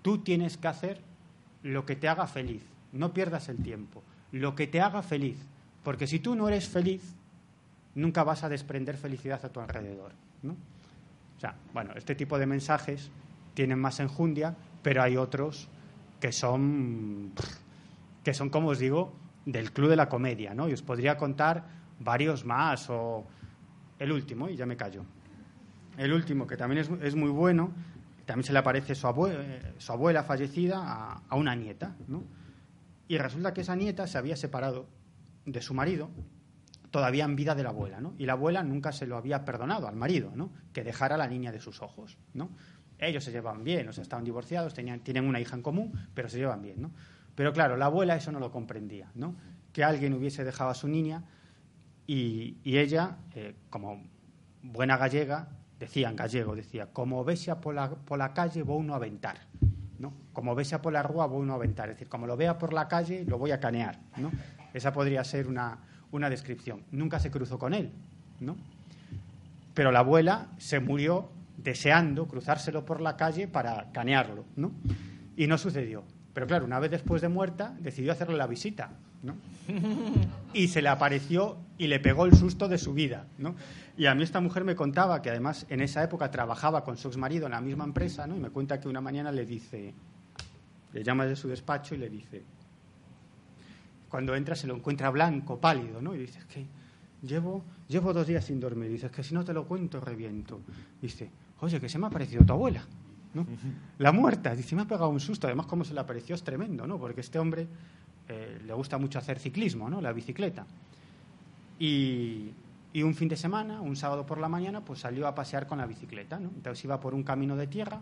tú 0.02 0.20
tienes 0.20 0.58
que 0.58 0.68
hacer 0.68 1.02
lo 1.64 1.86
que 1.86 1.96
te 1.96 2.08
haga 2.08 2.28
feliz, 2.28 2.64
no 2.94 3.14
pierdas 3.14 3.50
el 3.50 3.58
tiempo, 3.62 4.04
lo 4.32 4.56
que 4.56 4.68
te 4.68 4.82
haga 4.82 5.02
feliz, 5.02 5.38
porque 5.84 6.08
si 6.08 6.20
tú 6.20 6.36
no 6.36 6.48
eres 6.48 6.68
feliz, 6.68 7.02
nunca 7.96 8.24
vas 8.24 8.44
a 8.44 8.50
desprender 8.50 8.98
felicidad 8.98 9.44
a 9.44 9.50
tu 9.50 9.60
alrededor. 9.60 10.14
¿no? 10.44 10.54
O 10.54 11.40
sea, 11.40 11.56
bueno, 11.74 11.92
este 11.96 12.16
tipo 12.16 12.38
de 12.38 12.46
mensajes 12.46 13.10
tienen 13.54 13.80
más 13.80 14.00
enjundia, 14.00 14.56
pero 14.82 15.02
hay 15.02 15.18
otros 15.18 15.68
que 16.20 16.32
son, 16.32 17.32
que 18.24 18.34
son, 18.34 18.50
como 18.50 18.70
os 18.70 18.80
digo, 18.80 19.14
del 19.46 19.72
Club 19.72 19.90
de 19.90 19.96
la 19.96 20.08
Comedia, 20.08 20.54
¿no? 20.54 20.70
Y 20.70 20.74
os 20.74 20.82
podría 20.82 21.18
contar 21.18 21.64
varios 22.00 22.46
más, 22.46 22.90
o 22.90 23.26
el 24.00 24.12
último, 24.12 24.50
y 24.50 24.56
ya 24.56 24.66
me 24.66 24.78
callo. 24.78 25.04
El 25.98 26.14
último, 26.14 26.48
que 26.48 26.58
también 26.58 26.86
es, 27.02 27.16
muy 27.16 27.30
bueno, 27.30 27.72
también 28.32 28.46
se 28.46 28.54
le 28.54 28.60
aparece 28.60 28.96
su, 28.96 29.08
su 29.78 29.92
abuela 29.92 30.24
fallecida 30.24 31.22
a, 31.28 31.36
una 31.36 31.54
nieta, 31.54 31.98
¿no? 32.08 32.24
Y 33.10 33.18
resulta 33.18 33.54
que 33.54 33.60
esa 33.60 33.76
nieta 33.76 34.08
se 34.08 34.18
había 34.18 34.38
separado 34.38 34.88
de 35.46 35.62
su 35.62 35.74
marido 35.74 36.10
todavía 36.92 37.26
en 37.26 37.36
vida 37.36 37.56
de 37.56 37.64
la 37.64 37.72
abuela, 37.72 38.00
¿no? 38.00 38.16
Y 38.18 38.26
la 38.26 38.32
abuela 38.32 38.64
nunca 38.64 38.94
se 38.94 39.06
lo 39.06 39.18
había 39.18 39.44
perdonado 39.44 39.90
al 39.90 39.98
marido, 39.98 40.32
¿no? 40.34 40.54
Que 40.72 40.82
dejara 40.82 41.18
la 41.18 41.28
niña 41.28 41.52
de 41.52 41.60
sus 41.60 41.82
ojos, 41.82 42.18
¿no? 42.34 42.52
Ellos 43.00 43.22
se 43.22 43.34
llevan 43.34 43.66
bien, 43.66 43.90
o 43.90 43.92
sea, 43.92 44.02
estaban 44.02 44.24
divorciados, 44.24 44.74
tienen 44.74 45.28
una 45.28 45.42
hija 45.42 45.58
en 45.58 45.62
común, 45.62 45.92
pero 46.14 46.30
se 46.30 46.38
llevan 46.38 46.62
bien, 46.62 46.82
¿no? 46.82 46.92
Pero 47.36 47.52
claro, 47.52 47.76
la 47.76 47.88
abuela 47.88 48.16
eso 48.16 48.32
no 48.32 48.40
lo 48.40 48.50
comprendía, 48.50 49.12
¿no? 49.14 49.36
Que 49.74 49.84
alguien 49.84 50.14
hubiese 50.14 50.46
dejado 50.46 50.70
a 50.70 50.74
su 50.74 50.88
niña 50.88 51.26
y, 52.08 52.62
ella, 52.64 53.18
eh, 53.36 53.58
como 53.70 54.06
buena 54.64 54.96
gallega, 54.96 55.50
decía 55.82 56.10
en 56.10 56.16
gallego, 56.16 56.56
decía, 56.56 56.88
como 56.94 57.24
vexa 57.24 57.60
por 57.60 57.74
la, 57.74 57.90
por 57.90 58.20
la 58.20 58.34
calle 58.34 58.62
voy 58.62 58.80
uno 58.80 58.94
a 58.94 58.98
aventar, 58.98 59.38
¿no? 59.98 60.14
Como 60.32 60.54
vexa 60.54 60.80
por 60.80 60.94
la 60.94 61.02
rúa 61.02 61.26
voy 61.26 61.42
uno 61.42 61.54
a 61.54 61.56
aventar, 61.56 61.90
es 61.90 61.96
decir, 61.96 62.08
como 62.08 62.28
lo 62.28 62.38
vea 62.38 62.60
por 62.60 62.72
la 62.72 62.88
calle 62.88 63.26
lo 63.26 63.40
voy 63.40 63.50
a 63.50 63.60
canear, 63.60 64.00
¿no? 64.18 64.32
Esa 64.76 64.94
podría 64.94 65.24
ser 65.24 65.48
una, 65.48 65.80
una 66.12 66.30
descripción. 66.30 66.84
Nunca 66.92 67.20
se 67.20 67.32
cruzó 67.32 67.58
con 67.58 67.74
él, 67.74 67.92
¿no? 68.40 68.56
Pero 69.74 69.92
la 69.92 70.00
abuela 70.00 70.50
se 70.60 70.80
murió 70.80 71.30
deseando 71.58 72.28
cruzárselo 72.28 72.86
por 72.86 73.02
la 73.02 73.18
calle 73.18 73.48
para 73.48 73.92
canearlo, 73.92 74.46
¿no? 74.56 74.72
Y 75.36 75.48
no 75.48 75.58
sucedió. 75.58 76.04
Pero 76.36 76.46
claro, 76.46 76.66
una 76.66 76.80
vez 76.80 76.92
después 76.92 77.24
de 77.24 77.30
muerta, 77.30 77.76
decidió 77.80 78.12
hacerle 78.12 78.38
la 78.38 78.46
visita, 78.46 78.92
¿no? 79.24 79.34
Y 80.54 80.68
se 80.68 80.84
le 80.84 80.90
apareció 80.90 81.58
y 81.82 81.88
le 81.88 82.00
pegó 82.00 82.26
el 82.26 82.36
susto 82.36 82.68
de 82.68 82.78
su 82.78 82.94
vida, 82.94 83.26
¿no? 83.40 83.56
Y 83.98 84.06
a 84.06 84.14
mí 84.14 84.22
esta 84.22 84.40
mujer 84.40 84.64
me 84.64 84.76
contaba 84.76 85.20
que 85.24 85.32
además 85.32 85.66
en 85.68 85.82
esa 85.82 86.04
época 86.04 86.30
trabajaba 86.30 86.84
con 86.84 86.96
su 86.96 87.08
exmarido 87.08 87.48
en 87.48 87.54
la 87.54 87.60
misma 87.60 87.86
empresa, 87.86 88.28
¿no? 88.28 88.36
Y 88.36 88.40
me 88.40 88.52
cuenta 88.52 88.80
que 88.80 88.88
una 88.88 89.02
mañana 89.02 89.32
le 89.32 89.48
dice, 89.48 89.92
le 90.94 91.04
llama 91.04 91.26
de 91.26 91.36
su 91.36 91.48
despacho 91.48 91.96
y 91.96 91.98
le 91.98 92.08
dice, 92.08 92.44
cuando 94.10 94.36
entra 94.36 94.56
se 94.56 94.68
lo 94.68 94.76
encuentra 94.76 95.10
blanco, 95.10 95.60
pálido, 95.60 96.04
¿no? 96.04 96.14
Y 96.14 96.20
dice, 96.20 96.42
que 96.48 96.68
llevo, 97.24 97.64
llevo 97.88 98.14
dos 98.14 98.28
días 98.28 98.46
sin 98.46 98.60
dormir. 98.60 98.92
Dice, 98.92 99.10
que 99.10 99.24
si 99.24 99.34
no 99.34 99.44
te 99.44 99.52
lo 99.52 99.66
cuento, 99.66 100.00
reviento. 100.00 100.62
dice, 101.02 101.32
oye, 101.62 101.80
que 101.80 101.90
se 101.90 101.98
me 101.98 102.06
ha 102.06 102.10
aparecido 102.10 102.46
tu 102.46 102.54
abuela. 102.54 102.86
¿no? 103.34 103.48
La 103.98 104.12
muerta, 104.12 104.56
dice, 104.56 104.76
me 104.76 104.84
ha 104.84 104.88
pegado 104.88 105.10
un 105.10 105.20
susto. 105.20 105.48
Además, 105.48 105.66
como 105.66 105.84
se 105.84 105.96
le 105.96 106.00
apareció 106.00 106.36
es 106.36 106.44
tremendo, 106.44 106.86
¿no? 106.86 107.00
Porque 107.00 107.22
este 107.22 107.40
hombre 107.40 107.68
eh, 108.28 108.62
le 108.64 108.74
gusta 108.76 109.00
mucho 109.00 109.18
hacer 109.18 109.40
ciclismo, 109.40 109.90
¿no? 109.90 110.00
La 110.00 110.14
bicicleta. 110.14 110.68
Y, 111.84 112.54
un 113.02 113.16
fin 113.16 113.28
de 113.28 113.36
semana, 113.36 113.82
un 113.82 113.96
sábado 113.96 114.24
por 114.24 114.38
la 114.38 114.48
mañana, 114.48 114.86
pues 114.86 115.00
salió 115.00 115.28
a 115.28 115.34
pasear 115.34 115.66
con 115.66 115.80
la 115.80 115.88
bicicleta, 115.88 116.40
¿no? 116.40 116.50
Entonces 116.50 116.86
iba 116.86 117.00
por 117.00 117.16
un 117.16 117.24
camino 117.24 117.56
de 117.56 117.66
tierra, 117.66 118.00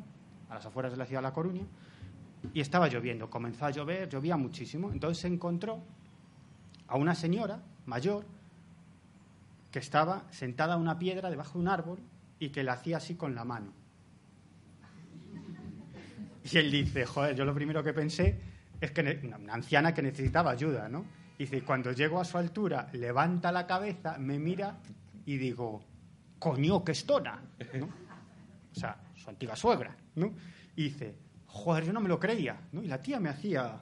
a 0.49 0.55
las 0.55 0.65
afueras 0.65 0.91
de 0.91 0.97
la 0.97 1.05
ciudad 1.05 1.21
de 1.21 1.27
La 1.29 1.33
Coruña, 1.33 1.63
y 2.53 2.59
estaba 2.59 2.89
lloviendo. 2.89 3.29
Comenzó 3.29 3.65
a 3.65 3.71
llover, 3.71 4.09
llovía 4.09 4.35
muchísimo. 4.35 4.91
Entonces 4.91 5.19
se 5.19 5.27
encontró 5.27 5.79
a 6.87 6.97
una 6.97 7.15
señora 7.15 7.61
mayor 7.85 8.25
que 9.71 9.79
estaba 9.79 10.25
sentada 10.29 10.73
a 10.73 10.77
una 10.77 10.99
piedra 10.99 11.29
debajo 11.29 11.53
de 11.53 11.59
un 11.59 11.67
árbol 11.69 11.99
y 12.37 12.49
que 12.49 12.63
la 12.63 12.73
hacía 12.73 12.97
así 12.97 13.15
con 13.15 13.33
la 13.33 13.45
mano. 13.45 13.71
Y 16.51 16.57
él 16.57 16.69
dice, 16.69 17.05
joder, 17.05 17.33
yo 17.33 17.45
lo 17.45 17.53
primero 17.53 17.81
que 17.81 17.93
pensé 17.93 18.41
es 18.81 18.91
que 18.91 19.21
una 19.23 19.53
anciana 19.53 19.93
que 19.93 20.01
necesitaba 20.01 20.51
ayuda, 20.51 20.89
¿no? 20.89 21.05
Y 21.39 21.43
dice, 21.43 21.61
cuando 21.63 21.93
llego 21.93 22.19
a 22.19 22.25
su 22.25 22.37
altura, 22.37 22.89
levanta 22.91 23.49
la 23.49 23.65
cabeza, 23.65 24.17
me 24.17 24.37
mira 24.37 24.77
y 25.25 25.37
digo, 25.37 25.81
coño, 26.37 26.83
qué 26.83 26.91
estona. 26.91 27.41
O 28.71 28.75
sea, 28.77 29.01
su 29.15 29.29
antigua 29.29 29.55
suegra, 29.55 29.95
¿no? 30.15 30.33
Y 30.75 30.83
dice, 30.83 31.15
joder, 31.45 31.85
yo 31.85 31.93
no 31.93 32.01
me 32.01 32.09
lo 32.09 32.19
creía, 32.19 32.59
¿no? 32.73 32.83
Y 32.83 32.87
la 32.87 33.01
tía 33.01 33.21
me 33.21 33.29
hacía, 33.29 33.81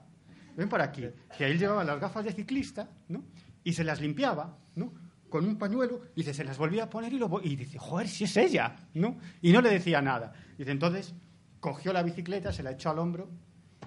ven 0.55 0.69
por 0.69 0.79
aquí, 0.79 1.05
que 1.35 1.47
él 1.47 1.57
llevaba 1.57 1.83
las 1.83 1.99
gafas 1.99 2.25
de 2.25 2.31
ciclista, 2.31 2.87
¿no? 3.09 3.23
Y 3.63 3.73
se 3.73 3.83
las 3.83 4.01
limpiaba, 4.01 4.55
¿no? 4.75 4.93
Con 5.27 5.43
un 5.43 5.57
pañuelo, 5.57 6.03
y 6.15 6.21
se 6.21 6.43
las 6.43 6.59
volvía 6.59 6.83
a 6.83 6.89
poner 6.91 7.11
y, 7.11 7.17
lo, 7.17 7.41
y 7.43 7.55
dice, 7.55 7.79
joder, 7.79 8.07
si 8.07 8.25
es 8.25 8.37
ella, 8.37 8.75
¿no? 8.93 9.17
Y 9.41 9.51
no 9.51 9.61
le 9.61 9.71
decía 9.71 9.99
nada. 9.99 10.31
Dice, 10.59 10.69
entonces 10.69 11.15
cogió 11.59 11.91
la 11.91 12.03
bicicleta, 12.03 12.53
se 12.53 12.61
la 12.61 12.73
echó 12.73 12.91
al 12.91 12.99
hombro 12.99 13.31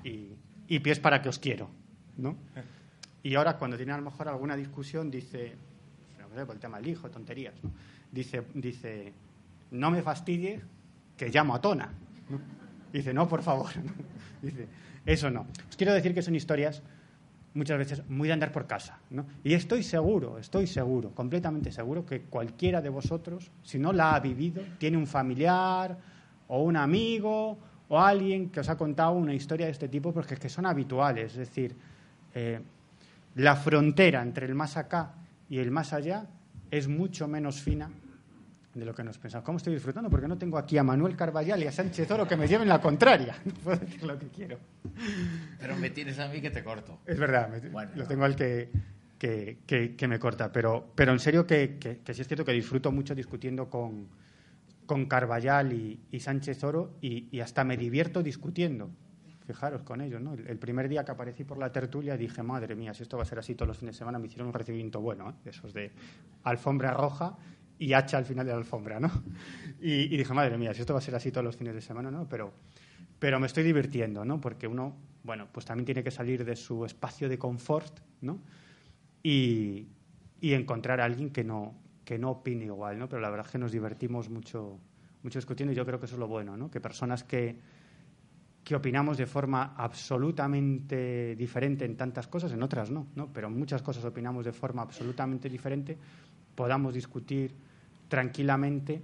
y, 0.02 0.34
y 0.66 0.80
pies 0.80 0.98
para 0.98 1.22
que 1.22 1.28
os 1.28 1.38
quiero, 1.38 1.70
¿no? 2.16 2.36
Y 3.22 3.34
ahora 3.34 3.56
cuando 3.56 3.76
tiene 3.76 3.92
a 3.92 3.96
lo 3.96 4.02
mejor 4.02 4.28
alguna 4.28 4.56
discusión 4.56 5.10
dice, 5.10 5.54
por 6.46 6.54
el 6.54 6.60
tema 6.60 6.78
del 6.78 6.88
hijo, 6.88 7.10
tonterías, 7.10 7.54
¿no? 7.62 7.70
Dice, 8.10 8.42
dice, 8.54 9.12
no 9.72 9.90
me 9.90 10.02
fastidie 10.02 10.60
que 11.16 11.28
llamo 11.28 11.54
a 11.54 11.60
Tona. 11.60 11.88
Dice, 12.92 13.12
no, 13.12 13.28
por 13.28 13.42
favor, 13.42 13.70
Dice, 14.42 14.66
eso 15.04 15.30
no. 15.30 15.46
Os 15.68 15.76
quiero 15.76 15.92
decir 15.92 16.14
que 16.14 16.22
son 16.22 16.34
historias 16.34 16.82
muchas 17.54 17.78
veces 17.78 18.08
muy 18.08 18.28
de 18.28 18.34
andar 18.34 18.52
por 18.52 18.66
casa. 18.66 18.98
¿no? 19.10 19.26
Y 19.44 19.54
estoy 19.54 19.82
seguro, 19.82 20.38
estoy 20.38 20.66
seguro, 20.66 21.10
completamente 21.10 21.72
seguro, 21.72 22.06
que 22.06 22.22
cualquiera 22.22 22.80
de 22.80 22.88
vosotros, 22.88 23.50
si 23.62 23.78
no 23.78 23.92
la 23.92 24.14
ha 24.14 24.20
vivido, 24.20 24.62
tiene 24.78 24.96
un 24.96 25.06
familiar 25.06 25.98
o 26.48 26.62
un 26.62 26.76
amigo 26.76 27.58
o 27.88 28.00
alguien 28.00 28.50
que 28.50 28.60
os 28.60 28.68
ha 28.68 28.76
contado 28.76 29.12
una 29.12 29.34
historia 29.34 29.66
de 29.66 29.72
este 29.72 29.88
tipo, 29.88 30.12
porque 30.12 30.34
es 30.34 30.40
que 30.40 30.48
son 30.48 30.64
habituales. 30.66 31.32
Es 31.32 31.38
decir, 31.38 31.76
eh, 32.34 32.60
la 33.34 33.56
frontera 33.56 34.22
entre 34.22 34.46
el 34.46 34.54
más 34.54 34.76
acá 34.76 35.14
y 35.48 35.58
el 35.58 35.70
más 35.70 35.92
allá 35.92 36.26
es 36.70 36.88
mucho 36.88 37.28
menos 37.28 37.60
fina 37.60 37.90
de 38.74 38.84
lo 38.84 38.94
que 38.94 39.02
nos 39.02 39.18
pensamos. 39.18 39.44
¿Cómo 39.44 39.58
estoy 39.58 39.74
disfrutando? 39.74 40.08
Porque 40.08 40.28
no 40.28 40.38
tengo 40.38 40.56
aquí 40.56 40.78
a 40.78 40.84
Manuel 40.84 41.16
Carballal 41.16 41.62
y 41.62 41.66
a 41.66 41.72
Sánchez 41.72 42.10
Oro 42.10 42.26
que 42.26 42.36
me 42.36 42.46
lleven 42.46 42.68
la 42.68 42.80
contraria. 42.80 43.36
No 43.44 43.52
puedo 43.64 43.78
decir 43.78 44.02
lo 44.04 44.18
que 44.18 44.28
quiero. 44.28 44.58
Pero 45.58 45.76
me 45.76 45.90
tienes 45.90 46.18
a 46.18 46.28
mí 46.28 46.40
que 46.40 46.50
te 46.50 46.62
corto. 46.62 47.00
Es 47.06 47.18
verdad, 47.18 47.50
lo 47.94 48.06
tengo 48.06 48.24
al 48.24 48.36
que, 48.36 48.70
que, 49.18 49.58
que, 49.96 50.08
me 50.08 50.18
corta. 50.18 50.52
Pero, 50.52 50.92
pero 50.94 51.12
en 51.12 51.18
serio 51.18 51.46
que, 51.46 51.78
que, 51.78 52.14
sí 52.14 52.20
es 52.22 52.28
cierto 52.28 52.44
que 52.44 52.52
disfruto 52.52 52.92
mucho 52.92 53.14
discutiendo 53.14 53.68
con, 53.68 54.08
con 54.86 55.06
Carballal 55.06 55.72
y, 55.72 56.00
y 56.10 56.20
Sánchez 56.20 56.62
Oro 56.62 56.96
y, 57.00 57.28
y, 57.30 57.40
hasta 57.40 57.64
me 57.64 57.76
divierto 57.76 58.22
discutiendo. 58.22 58.90
Fijaros 59.50 59.82
con 59.82 60.00
ellos, 60.00 60.20
¿no? 60.20 60.34
El, 60.34 60.58
primer 60.58 60.88
día 60.88 61.04
que 61.04 61.10
aparecí 61.10 61.42
por 61.42 61.58
la 61.58 61.72
tertulia 61.72 62.16
dije, 62.16 62.40
madre 62.40 62.76
mía, 62.76 62.94
si 62.94 63.02
esto 63.02 63.16
va 63.16 63.24
a 63.24 63.26
ser 63.26 63.40
así 63.40 63.56
todos 63.56 63.66
los 63.66 63.78
fines 63.78 63.96
de 63.96 63.98
semana, 63.98 64.16
me 64.20 64.28
hicieron 64.28 64.46
un 64.46 64.54
recibimiento 64.54 65.00
bueno, 65.00 65.28
¿eh? 65.28 65.34
esos 65.46 65.74
de 65.74 65.90
alfombra 66.44 66.92
roja 66.92 67.36
y 67.76 67.92
hacha 67.92 68.16
al 68.16 68.24
final 68.24 68.46
de 68.46 68.52
la 68.52 68.58
alfombra, 68.58 69.00
¿no? 69.00 69.10
Y, 69.80 70.16
dije, 70.16 70.32
madre 70.32 70.56
mía, 70.56 70.72
si 70.72 70.82
esto 70.82 70.92
va 70.92 71.00
a 71.00 71.02
ser 71.02 71.16
así 71.16 71.32
todos 71.32 71.44
los 71.44 71.56
fines 71.56 71.74
de 71.74 71.80
semana, 71.80 72.12
¿no? 72.12 72.28
Pero, 72.28 72.52
pero 73.18 73.40
me 73.40 73.48
estoy 73.48 73.64
divirtiendo, 73.64 74.24
¿no? 74.24 74.40
Porque 74.40 74.68
uno, 74.68 74.94
bueno, 75.24 75.48
pues 75.50 75.66
también 75.66 75.84
tiene 75.84 76.04
que 76.04 76.12
salir 76.12 76.44
de 76.44 76.54
su 76.54 76.84
espacio 76.84 77.28
de 77.28 77.36
confort, 77.36 77.98
¿no? 78.20 78.38
Y, 79.20 79.88
y 80.40 80.52
encontrar 80.52 81.00
a 81.00 81.06
alguien 81.06 81.30
que 81.30 81.42
no, 81.42 81.74
que 82.04 82.18
no 82.20 82.30
opine 82.30 82.66
igual, 82.66 83.00
¿no? 83.00 83.08
Pero 83.08 83.20
la 83.20 83.30
verdad 83.30 83.46
es 83.46 83.52
que 83.52 83.58
nos 83.58 83.72
divertimos 83.72 84.30
mucho, 84.30 84.78
mucho 85.24 85.40
discutiendo 85.40 85.72
y 85.72 85.76
yo 85.76 85.84
creo 85.84 85.98
que 85.98 86.06
eso 86.06 86.14
es 86.14 86.20
lo 86.20 86.28
bueno, 86.28 86.56
¿no? 86.56 86.70
Que 86.70 86.80
personas 86.80 87.24
que, 87.24 87.58
que 88.64 88.74
opinamos 88.74 89.16
de 89.16 89.26
forma 89.26 89.74
absolutamente 89.76 91.34
diferente 91.34 91.84
en 91.84 91.96
tantas 91.96 92.26
cosas, 92.28 92.52
en 92.52 92.62
otras 92.62 92.90
no, 92.90 93.06
¿no? 93.14 93.28
Pero 93.32 93.48
en 93.48 93.58
muchas 93.58 93.82
cosas 93.82 94.04
opinamos 94.04 94.44
de 94.44 94.52
forma 94.52 94.82
absolutamente 94.82 95.48
diferente, 95.48 95.96
podamos 96.54 96.94
discutir 96.94 97.54
tranquilamente 98.08 99.02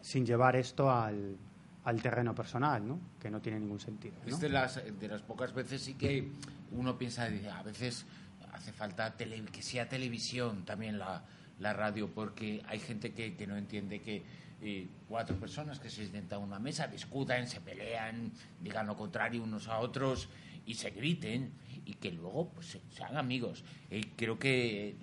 sin 0.00 0.24
llevar 0.24 0.56
esto 0.56 0.90
al, 0.90 1.36
al 1.84 2.02
terreno 2.02 2.34
personal, 2.34 2.86
¿no? 2.86 2.98
Que 3.20 3.30
no 3.30 3.40
tiene 3.40 3.60
ningún 3.60 3.80
sentido. 3.80 4.14
Es 4.26 4.40
de 4.40 4.48
las, 4.48 4.80
de 4.98 5.08
las 5.08 5.22
pocas 5.22 5.52
veces 5.52 5.82
sí 5.82 5.94
que 5.94 6.28
uno 6.72 6.96
piensa, 6.96 7.24
a 7.24 7.62
veces 7.62 8.06
hace 8.52 8.72
falta 8.72 9.14
que 9.16 9.62
sea 9.62 9.88
televisión 9.88 10.64
también 10.64 10.98
la, 10.98 11.24
la 11.58 11.72
radio, 11.72 12.08
porque 12.08 12.62
hay 12.66 12.78
gente 12.78 13.12
que, 13.12 13.34
que 13.34 13.46
no 13.46 13.56
entiende 13.56 14.00
que 14.00 14.22
eh, 14.64 14.86
cuatro 15.08 15.36
personas 15.36 15.80
que 15.80 15.90
se 15.90 16.06
sientan 16.06 16.40
a 16.40 16.42
una 16.44 16.58
mesa, 16.60 16.86
discutan, 16.86 17.48
se 17.48 17.60
pelean, 17.60 18.32
digan 18.60 18.86
lo 18.86 18.96
contrario 18.96 19.42
unos 19.42 19.66
a 19.66 19.80
otros 19.80 20.28
y 20.64 20.74
se 20.74 20.90
griten 20.90 21.52
y 21.84 21.94
que 21.94 22.12
luego 22.12 22.48
pues, 22.50 22.78
sean 22.90 23.16
amigos. 23.16 23.64
Eh, 23.90 24.12
creo 24.16 24.38
que 24.38 24.94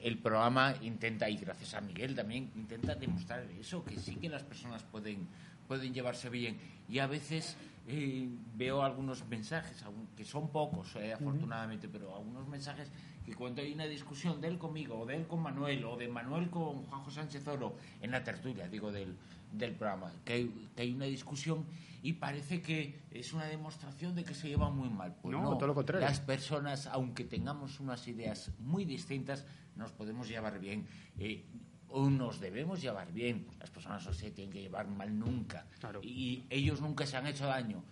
el 0.00 0.18
programa 0.18 0.74
intenta, 0.80 1.28
y 1.28 1.36
gracias 1.36 1.74
a 1.74 1.82
Miguel 1.82 2.14
también, 2.14 2.50
intenta 2.56 2.94
demostrar 2.94 3.42
eso, 3.60 3.84
que 3.84 3.98
sí 3.98 4.16
que 4.16 4.30
las 4.30 4.42
personas 4.42 4.82
pueden, 4.84 5.28
pueden 5.66 5.92
llevarse 5.92 6.30
bien. 6.30 6.56
Y 6.88 7.00
a 7.00 7.06
veces 7.06 7.56
eh, 7.88 8.28
veo 8.54 8.82
algunos 8.82 9.26
mensajes, 9.28 9.82
que 10.14 10.24
son 10.24 10.50
pocos, 10.50 10.94
eh, 10.96 11.14
afortunadamente, 11.14 11.88
pero 11.88 12.14
algunos 12.14 12.46
mensajes 12.46 12.90
que 13.24 13.34
cuando 13.34 13.62
hay 13.62 13.72
una 13.72 13.86
discusión 13.86 14.40
de 14.40 14.48
él 14.48 14.58
conmigo, 14.58 15.00
o 15.00 15.06
de 15.06 15.16
él 15.16 15.26
con 15.26 15.40
Manuel, 15.42 15.84
o 15.84 15.96
de 15.96 16.06
Manuel 16.06 16.50
con 16.50 16.82
Juanjo 16.84 17.10
Sánchez 17.10 17.46
Oro, 17.48 17.76
en 18.02 18.10
la 18.10 18.22
tertulia, 18.22 18.68
digo, 18.68 18.92
del, 18.92 19.16
del 19.52 19.72
programa, 19.72 20.12
que 20.24 20.34
hay, 20.34 20.68
que 20.76 20.82
hay 20.82 20.92
una 20.92 21.06
discusión 21.06 21.64
y 22.02 22.12
parece 22.14 22.60
que 22.60 23.00
es 23.10 23.32
una 23.32 23.46
demostración 23.46 24.14
de 24.14 24.24
que 24.24 24.34
se 24.34 24.48
llevan 24.48 24.76
muy 24.76 24.90
mal. 24.90 25.16
Pues 25.20 25.36
no, 25.36 25.56
todo 25.56 25.68
lo 25.68 25.74
contrario. 25.74 26.06
Las 26.06 26.20
personas, 26.20 26.86
aunque 26.86 27.24
tengamos 27.24 27.80
unas 27.80 28.06
ideas 28.06 28.52
muy 28.58 28.84
distintas, 28.84 29.46
nos 29.76 29.92
podemos 29.92 30.28
llevar 30.28 30.60
bien. 30.60 30.86
Eh, 31.18 31.44
o 31.90 32.10
nos 32.10 32.40
debemos 32.40 32.80
llevar 32.80 33.12
bien. 33.12 33.46
Las 33.58 33.70
personas 33.70 34.04
no 34.06 34.12
se 34.12 34.30
tienen 34.30 34.52
que 34.52 34.60
llevar 34.60 34.88
mal 34.88 35.18
nunca. 35.18 35.66
Y 36.02 36.44
ellos 36.50 36.80
nunca 36.80 37.06
se 37.06 37.16
han 37.16 37.26
hecho 37.26 37.46
daño. 37.46 37.82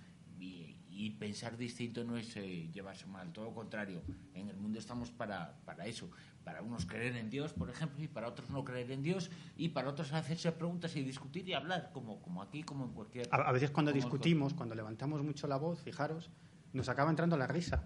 Y, 0.99 1.11
pensar 1.19 1.59
distinto 1.59 2.05
no 2.05 2.17
es 2.17 2.37
eh, 2.37 2.71
llevarse 2.73 3.05
mal, 3.07 3.31
todo 3.31 3.45
lo 3.45 3.55
contrario. 3.55 4.01
En 4.33 4.49
el 4.49 4.57
mundo 4.57 4.79
estamos 4.79 5.11
para, 5.11 5.55
para 5.67 5.87
eso. 5.87 6.11
Para 6.43 6.63
unos 6.63 6.87
creer 6.87 7.17
en 7.17 7.29
Dios, 7.29 7.53
por 7.53 7.69
ejemplo, 7.69 8.03
y 8.03 8.09
para 8.09 8.29
otros 8.29 8.49
no 8.49 8.65
creer 8.65 8.91
en 8.91 9.03
Dios, 9.03 9.31
y 9.59 9.69
para 9.69 9.91
otros 9.91 10.13
hacerse 10.15 10.51
preguntas 10.53 10.97
y 10.97 11.03
discutir 11.03 11.47
y 11.49 11.53
hablar, 11.53 11.91
como, 11.93 12.23
como 12.23 12.41
aquí, 12.41 12.63
como 12.63 12.87
en 12.87 12.93
cualquier... 12.93 13.29
A, 13.31 13.53
veces 13.53 13.71
cuando 13.71 13.93
discutimos, 13.93 14.55
cuando 14.55 14.75
levantamos 14.75 15.23
mucho 15.23 15.47
la 15.47 15.57
voz, 15.57 15.83
fijaros, 15.83 16.31
nos 16.73 16.89
acaba 16.89 17.11
entrando 17.11 17.37
la 17.37 17.47
risa. 17.47 17.85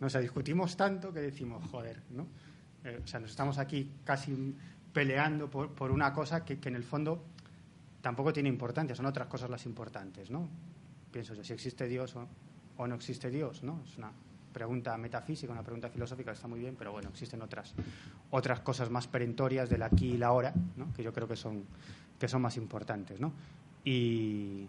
O 0.00 0.08
sea, 0.08 0.20
discutimos 0.20 0.76
tanto 0.76 1.12
que 1.12 1.20
decimos, 1.20 1.62
joder, 1.70 2.02
¿no? 2.10 2.26
Eh, 2.84 3.00
o 3.02 3.06
sea, 3.06 3.20
nos 3.20 3.30
estamos 3.30 3.58
aquí 3.58 3.90
casi 4.04 4.54
peleando 4.96 5.50
por, 5.50 5.72
por 5.72 5.90
una 5.90 6.10
cosa 6.10 6.42
que, 6.42 6.58
que, 6.58 6.70
en 6.70 6.76
el 6.76 6.82
fondo 6.82 7.22
tampoco 8.00 8.32
tiene 8.32 8.48
importancia, 8.48 8.96
son 8.96 9.04
otras 9.04 9.26
cosas 9.26 9.50
las 9.50 9.66
importantes, 9.66 10.30
¿no? 10.30 10.48
Pienso 11.10 11.34
yo, 11.34 11.44
si 11.44 11.52
existe 11.52 11.86
Dios 11.86 12.16
o, 12.16 12.26
o 12.78 12.86
no 12.86 12.94
existe 12.94 13.28
Dios, 13.28 13.62
¿no? 13.62 13.82
Es 13.84 13.98
una 13.98 14.10
pregunta 14.54 14.96
metafísica, 14.96 15.52
una 15.52 15.62
pregunta 15.62 15.90
filosófica, 15.90 16.32
está 16.32 16.48
muy 16.48 16.60
bien, 16.60 16.76
pero 16.78 16.92
bueno, 16.92 17.10
existen 17.10 17.42
otras, 17.42 17.74
otras 18.30 18.60
cosas 18.60 18.88
más 18.88 19.06
perentorias 19.06 19.68
del 19.68 19.82
aquí 19.82 20.12
y 20.12 20.16
la 20.16 20.28
ahora, 20.28 20.54
¿no? 20.76 20.90
que 20.94 21.02
yo 21.02 21.12
creo 21.12 21.28
que 21.28 21.36
son, 21.36 21.64
que 22.18 22.26
son 22.26 22.40
más 22.40 22.56
importantes. 22.56 23.20
¿no? 23.20 23.34
Y, 23.84 24.66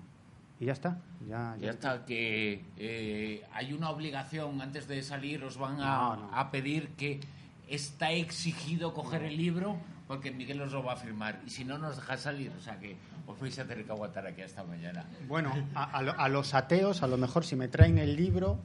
y 0.60 0.66
ya 0.66 0.74
está. 0.74 1.00
Ya, 1.26 1.56
ya, 1.58 1.70
está, 1.70 2.04
que 2.04 2.66
eh, 2.76 3.46
hay 3.54 3.72
una 3.72 3.92
obligación, 3.92 4.60
antes 4.62 4.90
de 4.90 5.02
salir 5.04 5.42
os 5.46 5.58
van 5.58 5.80
a, 5.80 6.38
a 6.38 6.52
pedir 6.52 6.90
que 6.98 7.22
está 7.70 8.12
exigido 8.12 8.94
coger 8.94 9.24
el 9.24 9.38
libro 9.38 9.78
porque 10.08 10.32
Miguel 10.32 10.62
os 10.62 10.72
lo 10.72 10.84
va 10.84 10.94
a 10.94 10.96
firmar 10.96 11.42
y 11.46 11.50
si 11.50 11.66
no 11.66 11.78
nos 11.78 11.98
deja 11.98 12.18
salir, 12.18 12.52
o 12.58 12.62
sea 12.62 12.80
que 12.80 12.96
os 13.26 13.40
vais 13.40 13.60
a 13.60 13.66
tener 13.66 13.86
que 13.86 13.92
aguantar 13.92 14.26
aquí 14.26 14.42
hasta 14.42 14.64
mañana. 14.64 15.06
Bueno, 15.28 15.54
a, 15.76 16.30
los 16.30 16.54
ateos, 16.54 17.04
a 17.04 17.08
lo 17.08 17.18
mejor 17.18 17.44
si 17.44 17.56
me 17.56 17.68
traen 17.68 17.98
el 17.98 18.16
libro, 18.16 18.60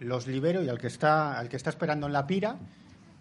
los 0.00 0.26
libero 0.26 0.62
y 0.62 0.68
al 0.68 0.78
que 0.78 0.86
está, 0.86 1.38
al 1.38 1.48
que 1.48 1.56
está 1.56 1.70
esperando 1.70 2.06
en 2.06 2.14
la 2.14 2.26
pira, 2.26 2.56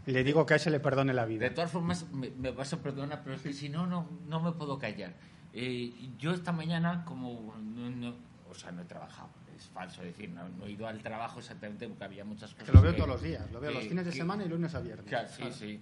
le 0.06 0.24
digo 0.24 0.46
que 0.46 0.54
a 0.54 0.58
ese 0.58 0.70
le 0.70 0.80
perdone 0.80 1.14
la 1.14 1.26
vida. 1.26 1.42
De 1.42 1.50
todas 1.50 1.70
formas, 1.70 2.06
me, 2.12 2.30
vas 2.52 2.72
a 2.72 2.82
perdonar, 2.82 3.22
pero 3.24 3.36
es 3.36 3.42
que 3.42 3.52
si 3.52 3.68
no, 3.68 3.86
no, 3.86 4.10
no 4.28 4.40
me 4.40 4.54
puedo 4.54 4.80
callar. 4.80 5.14
Eh, 5.52 6.12
yo 6.18 6.32
esta 6.32 6.54
mañana, 6.54 7.04
como 7.04 7.54
no, 7.58 8.16
o 8.50 8.54
sea, 8.54 8.72
no 8.72 8.84
he 8.84 8.86
trabajado, 8.86 9.30
es 9.58 9.66
falso 9.66 10.04
decir, 10.04 10.30
no, 10.30 10.66
he 10.66 10.72
ido 10.72 10.88
al 10.88 11.02
trabajo 11.02 11.40
exactamente 11.40 11.86
porque 11.90 12.06
había 12.06 12.24
muchas 12.24 12.52
cosas. 12.54 12.68
Que 12.68 12.72
lo 12.72 12.82
veo 12.82 12.96
todos 12.96 13.10
los 13.10 13.22
días, 13.22 13.52
lo 13.52 13.60
veo 13.60 13.72
los 13.72 13.86
fines 13.86 14.06
de 14.06 14.14
semana 14.14 14.46
y 14.46 14.48
lunes 14.48 14.74
a 14.74 14.80
viernes. 14.80 15.32
sí, 15.32 15.44
sí. 15.52 15.82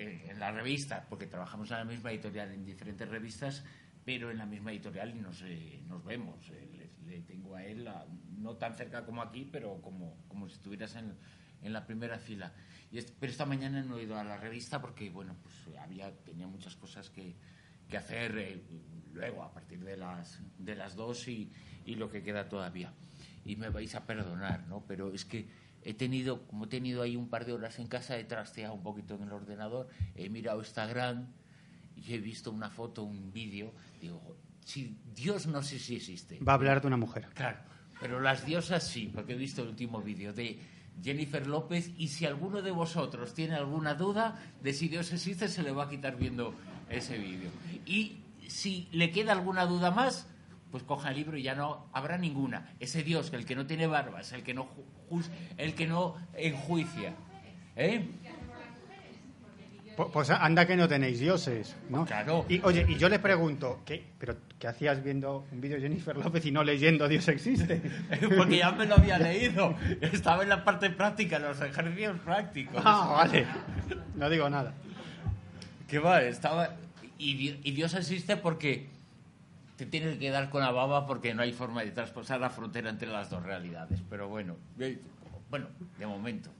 Eh, 0.00 0.30
en 0.30 0.40
la 0.40 0.50
revista, 0.50 1.04
porque 1.10 1.26
trabajamos 1.26 1.70
en 1.72 1.76
la 1.76 1.84
misma 1.84 2.10
editorial, 2.10 2.50
en 2.52 2.64
diferentes 2.64 3.06
revistas, 3.06 3.62
pero 4.02 4.30
en 4.30 4.38
la 4.38 4.46
misma 4.46 4.72
editorial 4.72 5.14
y 5.14 5.20
nos, 5.20 5.42
eh, 5.42 5.82
nos 5.86 6.02
vemos. 6.02 6.38
le, 6.48 7.20
tengo 7.20 7.54
a 7.54 7.66
él, 7.66 7.86
no 8.38 8.56
tan 8.56 8.74
cerca 8.74 9.04
como 9.04 9.20
aquí, 9.20 9.46
pero 9.52 9.82
como, 9.82 10.16
como 10.26 10.48
si 10.48 10.54
estuvieras 10.54 10.96
en, 10.96 11.18
en 11.60 11.72
la 11.74 11.84
primera 11.84 12.18
fila. 12.18 12.50
Y 12.90 13.02
pero 13.02 13.30
esta 13.30 13.44
mañana 13.44 13.82
no 13.82 13.98
he 13.98 14.04
ido 14.04 14.18
a 14.18 14.24
la 14.24 14.38
revista 14.38 14.80
porque, 14.80 15.10
bueno, 15.10 15.36
pues 15.42 15.76
había, 15.76 16.10
tenía 16.24 16.46
muchas 16.46 16.76
cosas 16.76 17.10
que, 17.10 17.36
que 17.86 17.98
hacer 17.98 18.62
luego, 19.12 19.42
a 19.42 19.52
partir 19.52 19.84
de 19.84 19.98
las, 19.98 20.40
de 20.56 20.76
las 20.76 20.96
dos 20.96 21.28
y, 21.28 21.52
y 21.84 21.96
lo 21.96 22.08
que 22.08 22.22
queda 22.22 22.48
todavía. 22.48 22.90
Y 23.44 23.56
me 23.56 23.68
vais 23.68 23.94
a 23.94 24.06
perdonar, 24.06 24.66
¿no? 24.66 24.82
Pero 24.86 25.12
es 25.12 25.26
que 25.26 25.46
he 25.82 25.94
tenido, 25.94 26.46
como 26.46 26.64
he 26.64 26.68
tenido 26.68 27.02
ahí 27.02 27.16
un 27.16 27.28
par 27.28 27.44
de 27.44 27.52
horas 27.52 27.78
en 27.78 27.86
casa, 27.86 28.18
he 28.18 28.24
trasteado 28.24 28.74
un 28.74 28.82
poquito 28.82 29.14
en 29.14 29.22
el 29.22 29.32
ordenador, 29.32 29.88
he 30.14 30.28
mirado 30.28 30.60
Instagram 30.60 31.26
y 31.96 32.14
he 32.14 32.18
visto 32.18 32.50
una 32.50 32.70
foto, 32.70 33.02
un 33.02 33.32
vídeo, 33.32 33.72
digo, 34.00 34.36
si 34.64 34.96
Dios 35.14 35.46
no 35.46 35.62
sé 35.62 35.78
si 35.78 35.96
existe. 35.96 36.38
Va 36.40 36.52
a 36.52 36.54
hablar 36.56 36.80
de 36.80 36.86
una 36.86 36.96
mujer. 36.96 37.28
Claro, 37.34 37.58
pero 38.00 38.20
las 38.20 38.44
diosas 38.44 38.86
sí, 38.86 39.10
porque 39.12 39.32
he 39.32 39.36
visto 39.36 39.62
el 39.62 39.68
último 39.68 40.00
vídeo 40.00 40.32
de 40.32 40.58
Jennifer 41.02 41.46
López 41.46 41.90
y 41.96 42.08
si 42.08 42.26
alguno 42.26 42.62
de 42.62 42.70
vosotros 42.70 43.34
tiene 43.34 43.54
alguna 43.54 43.94
duda 43.94 44.38
de 44.62 44.72
si 44.72 44.88
Dios 44.88 45.12
existe, 45.12 45.48
se 45.48 45.62
le 45.62 45.72
va 45.72 45.84
a 45.84 45.88
quitar 45.88 46.16
viendo 46.16 46.54
ese 46.88 47.18
vídeo. 47.18 47.50
Y 47.86 48.18
si 48.48 48.88
le 48.92 49.10
queda 49.10 49.32
alguna 49.32 49.66
duda 49.66 49.90
más, 49.90 50.26
pues 50.70 50.82
coja 50.84 51.10
el 51.10 51.16
libro 51.16 51.36
y 51.36 51.42
ya 51.42 51.54
no 51.54 51.88
habrá 51.92 52.18
ninguna. 52.18 52.74
Ese 52.78 53.02
Dios, 53.02 53.32
el 53.32 53.44
que 53.44 53.54
no 53.54 53.66
tiene 53.66 53.86
barbas, 53.86 54.32
el 54.32 54.42
que 54.42 54.54
no, 54.54 54.68
el 55.56 55.74
que 55.74 55.86
no 55.86 56.16
enjuicia. 56.34 57.14
¿Eh? 57.76 58.08
Pues 60.12 60.30
anda 60.30 60.66
que 60.66 60.76
no 60.76 60.88
tenéis 60.88 61.20
dioses, 61.20 61.76
¿no? 61.90 62.06
Claro. 62.06 62.46
Y 62.48 62.60
oye, 62.62 62.86
y 62.88 62.96
yo 62.96 63.08
le 63.08 63.18
pregunto, 63.18 63.82
¿qué, 63.84 64.02
pero 64.18 64.36
qué 64.58 64.68
hacías 64.68 65.02
viendo 65.02 65.46
un 65.52 65.60
vídeo 65.60 65.76
de 65.76 65.82
Jennifer 65.82 66.16
López 66.16 66.46
y 66.46 66.52
no 66.52 66.64
leyendo 66.64 67.06
Dios 67.06 67.28
existe? 67.28 67.82
Porque 68.36 68.58
ya 68.58 68.70
me 68.70 68.86
lo 68.86 68.94
había 68.94 69.18
leído. 69.18 69.74
Estaba 70.00 70.42
en 70.42 70.48
la 70.48 70.64
parte 70.64 70.88
práctica, 70.88 71.36
en 71.36 71.42
los 71.42 71.60
ejercicios 71.60 72.18
prácticos. 72.20 72.80
Ah, 72.82 73.12
vale. 73.16 73.46
No 74.14 74.30
digo 74.30 74.48
nada. 74.48 74.72
¿Qué 75.86 75.98
va? 75.98 76.22
Estaba 76.22 76.76
y, 77.18 77.58
y 77.62 77.72
Dios 77.72 77.94
existe 77.94 78.38
porque 78.38 78.88
te 79.80 79.86
tienes 79.86 80.18
que 80.18 80.28
dar 80.28 80.50
con 80.50 80.60
la 80.60 80.70
baba 80.72 81.06
porque 81.06 81.32
no 81.32 81.40
hay 81.40 81.52
forma 81.54 81.82
de 81.82 81.90
traspasar 81.90 82.38
la 82.38 82.50
frontera 82.50 82.90
entre 82.90 83.08
las 83.08 83.30
dos 83.30 83.42
realidades. 83.42 84.02
Pero 84.10 84.28
bueno, 84.28 84.58
bueno, 85.48 85.68
de 85.98 86.06
momento. 86.06 86.50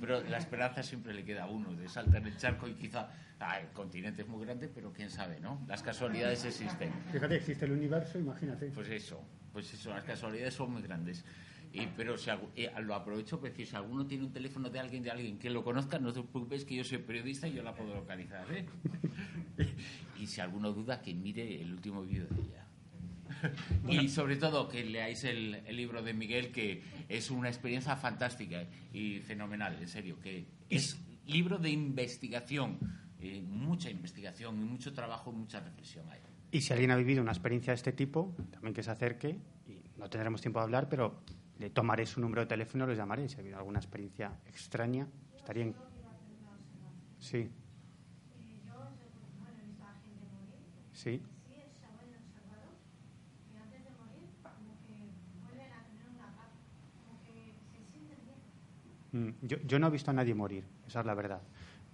Pero 0.00 0.22
la 0.22 0.38
esperanza 0.38 0.84
siempre 0.84 1.12
le 1.12 1.24
queda 1.24 1.44
a 1.44 1.46
uno 1.48 1.74
de 1.74 1.88
saltar 1.88 2.24
el 2.24 2.36
charco 2.36 2.68
y 2.68 2.74
quizá 2.74 3.10
ah, 3.40 3.58
el 3.58 3.68
continente 3.70 4.22
es 4.22 4.28
muy 4.28 4.44
grande, 4.44 4.68
pero 4.68 4.92
quién 4.92 5.10
sabe, 5.10 5.40
¿no? 5.40 5.60
Las 5.66 5.82
casualidades 5.82 6.44
existen. 6.44 6.92
Fíjate, 7.10 7.34
existe 7.34 7.64
el 7.64 7.72
universo, 7.72 8.20
imagínate. 8.20 8.66
Pues 8.66 8.88
eso, 8.88 9.20
pues 9.52 9.74
eso, 9.74 9.90
las 9.90 10.04
casualidades 10.04 10.54
son 10.54 10.72
muy 10.72 10.82
grandes. 10.82 11.24
Y, 11.72 11.86
pero 11.96 12.18
si, 12.18 12.30
eh, 12.56 12.70
lo 12.82 12.94
aprovecho 12.94 13.38
para 13.38 13.50
decir, 13.50 13.66
si 13.66 13.76
alguno 13.76 14.06
tiene 14.06 14.24
un 14.24 14.32
teléfono 14.32 14.70
de 14.70 14.78
alguien, 14.78 15.02
de 15.02 15.10
alguien 15.10 15.38
que 15.38 15.50
lo 15.50 15.62
conozca, 15.64 15.98
no 15.98 16.12
te 16.12 16.22
preocupes 16.22 16.64
que 16.64 16.76
yo 16.76 16.84
soy 16.84 16.98
periodista 16.98 17.46
y 17.46 17.52
yo 17.52 17.62
la 17.62 17.74
puedo 17.74 17.94
localizar. 17.94 18.44
¿eh? 18.52 18.66
y 20.18 20.26
si 20.26 20.40
alguno 20.40 20.72
duda, 20.72 21.00
que 21.00 21.14
mire 21.14 21.60
el 21.60 21.72
último 21.72 22.02
vídeo 22.02 22.26
de 22.26 22.40
ella. 22.40 22.59
y 23.88 24.08
sobre 24.08 24.36
todo 24.36 24.68
que 24.68 24.84
leáis 24.84 25.24
el, 25.24 25.62
libro 25.70 26.02
de 26.02 26.14
Miguel, 26.14 26.50
que 26.50 26.82
es 27.08 27.30
una 27.30 27.48
experiencia 27.48 27.96
fantástica 27.96 28.64
y 28.92 29.20
fenomenal, 29.20 29.76
en 29.80 29.88
serio, 29.88 30.18
que 30.20 30.46
es 30.68 30.98
libro 31.26 31.58
de 31.58 31.70
investigación, 31.70 32.78
eh, 33.20 33.42
mucha 33.42 33.90
investigación 33.90 34.60
y 34.60 34.64
mucho 34.64 34.92
trabajo 34.92 35.32
y 35.32 35.36
mucha 35.36 35.60
reflexión 35.60 36.08
ahí. 36.10 36.20
Y 36.52 36.60
si 36.62 36.72
alguien 36.72 36.90
ha 36.90 36.96
vivido 36.96 37.22
una 37.22 37.32
experiencia 37.32 37.72
de 37.72 37.76
este 37.76 37.92
tipo, 37.92 38.34
también 38.50 38.74
que 38.74 38.82
se 38.82 38.90
acerque, 38.90 39.38
y 39.66 39.82
no 39.98 40.10
tendremos 40.10 40.40
tiempo 40.40 40.58
de 40.58 40.64
hablar, 40.64 40.88
pero 40.88 41.22
le 41.58 41.70
tomaré 41.70 42.06
su 42.06 42.20
número 42.20 42.42
de 42.42 42.46
teléfono 42.46 42.84
y 42.84 42.88
lo 42.88 42.94
llamaré. 42.94 43.28
Si 43.28 43.36
ha 43.36 43.40
habido 43.40 43.58
alguna 43.58 43.78
experiencia 43.78 44.32
extraña, 44.46 45.06
estaría 45.36 45.64
en... 45.64 45.74
Sí. 47.18 47.50
Sí. 50.92 51.22
Mm, 51.22 51.40
yo, 59.42 59.56
yo 59.66 59.78
no 59.78 59.88
he 59.88 59.90
visto 59.90 60.10
a 60.10 60.14
nadie 60.14 60.34
morir, 60.34 60.64
esa 60.86 61.00
es 61.00 61.06
la 61.06 61.14
verdad. 61.14 61.40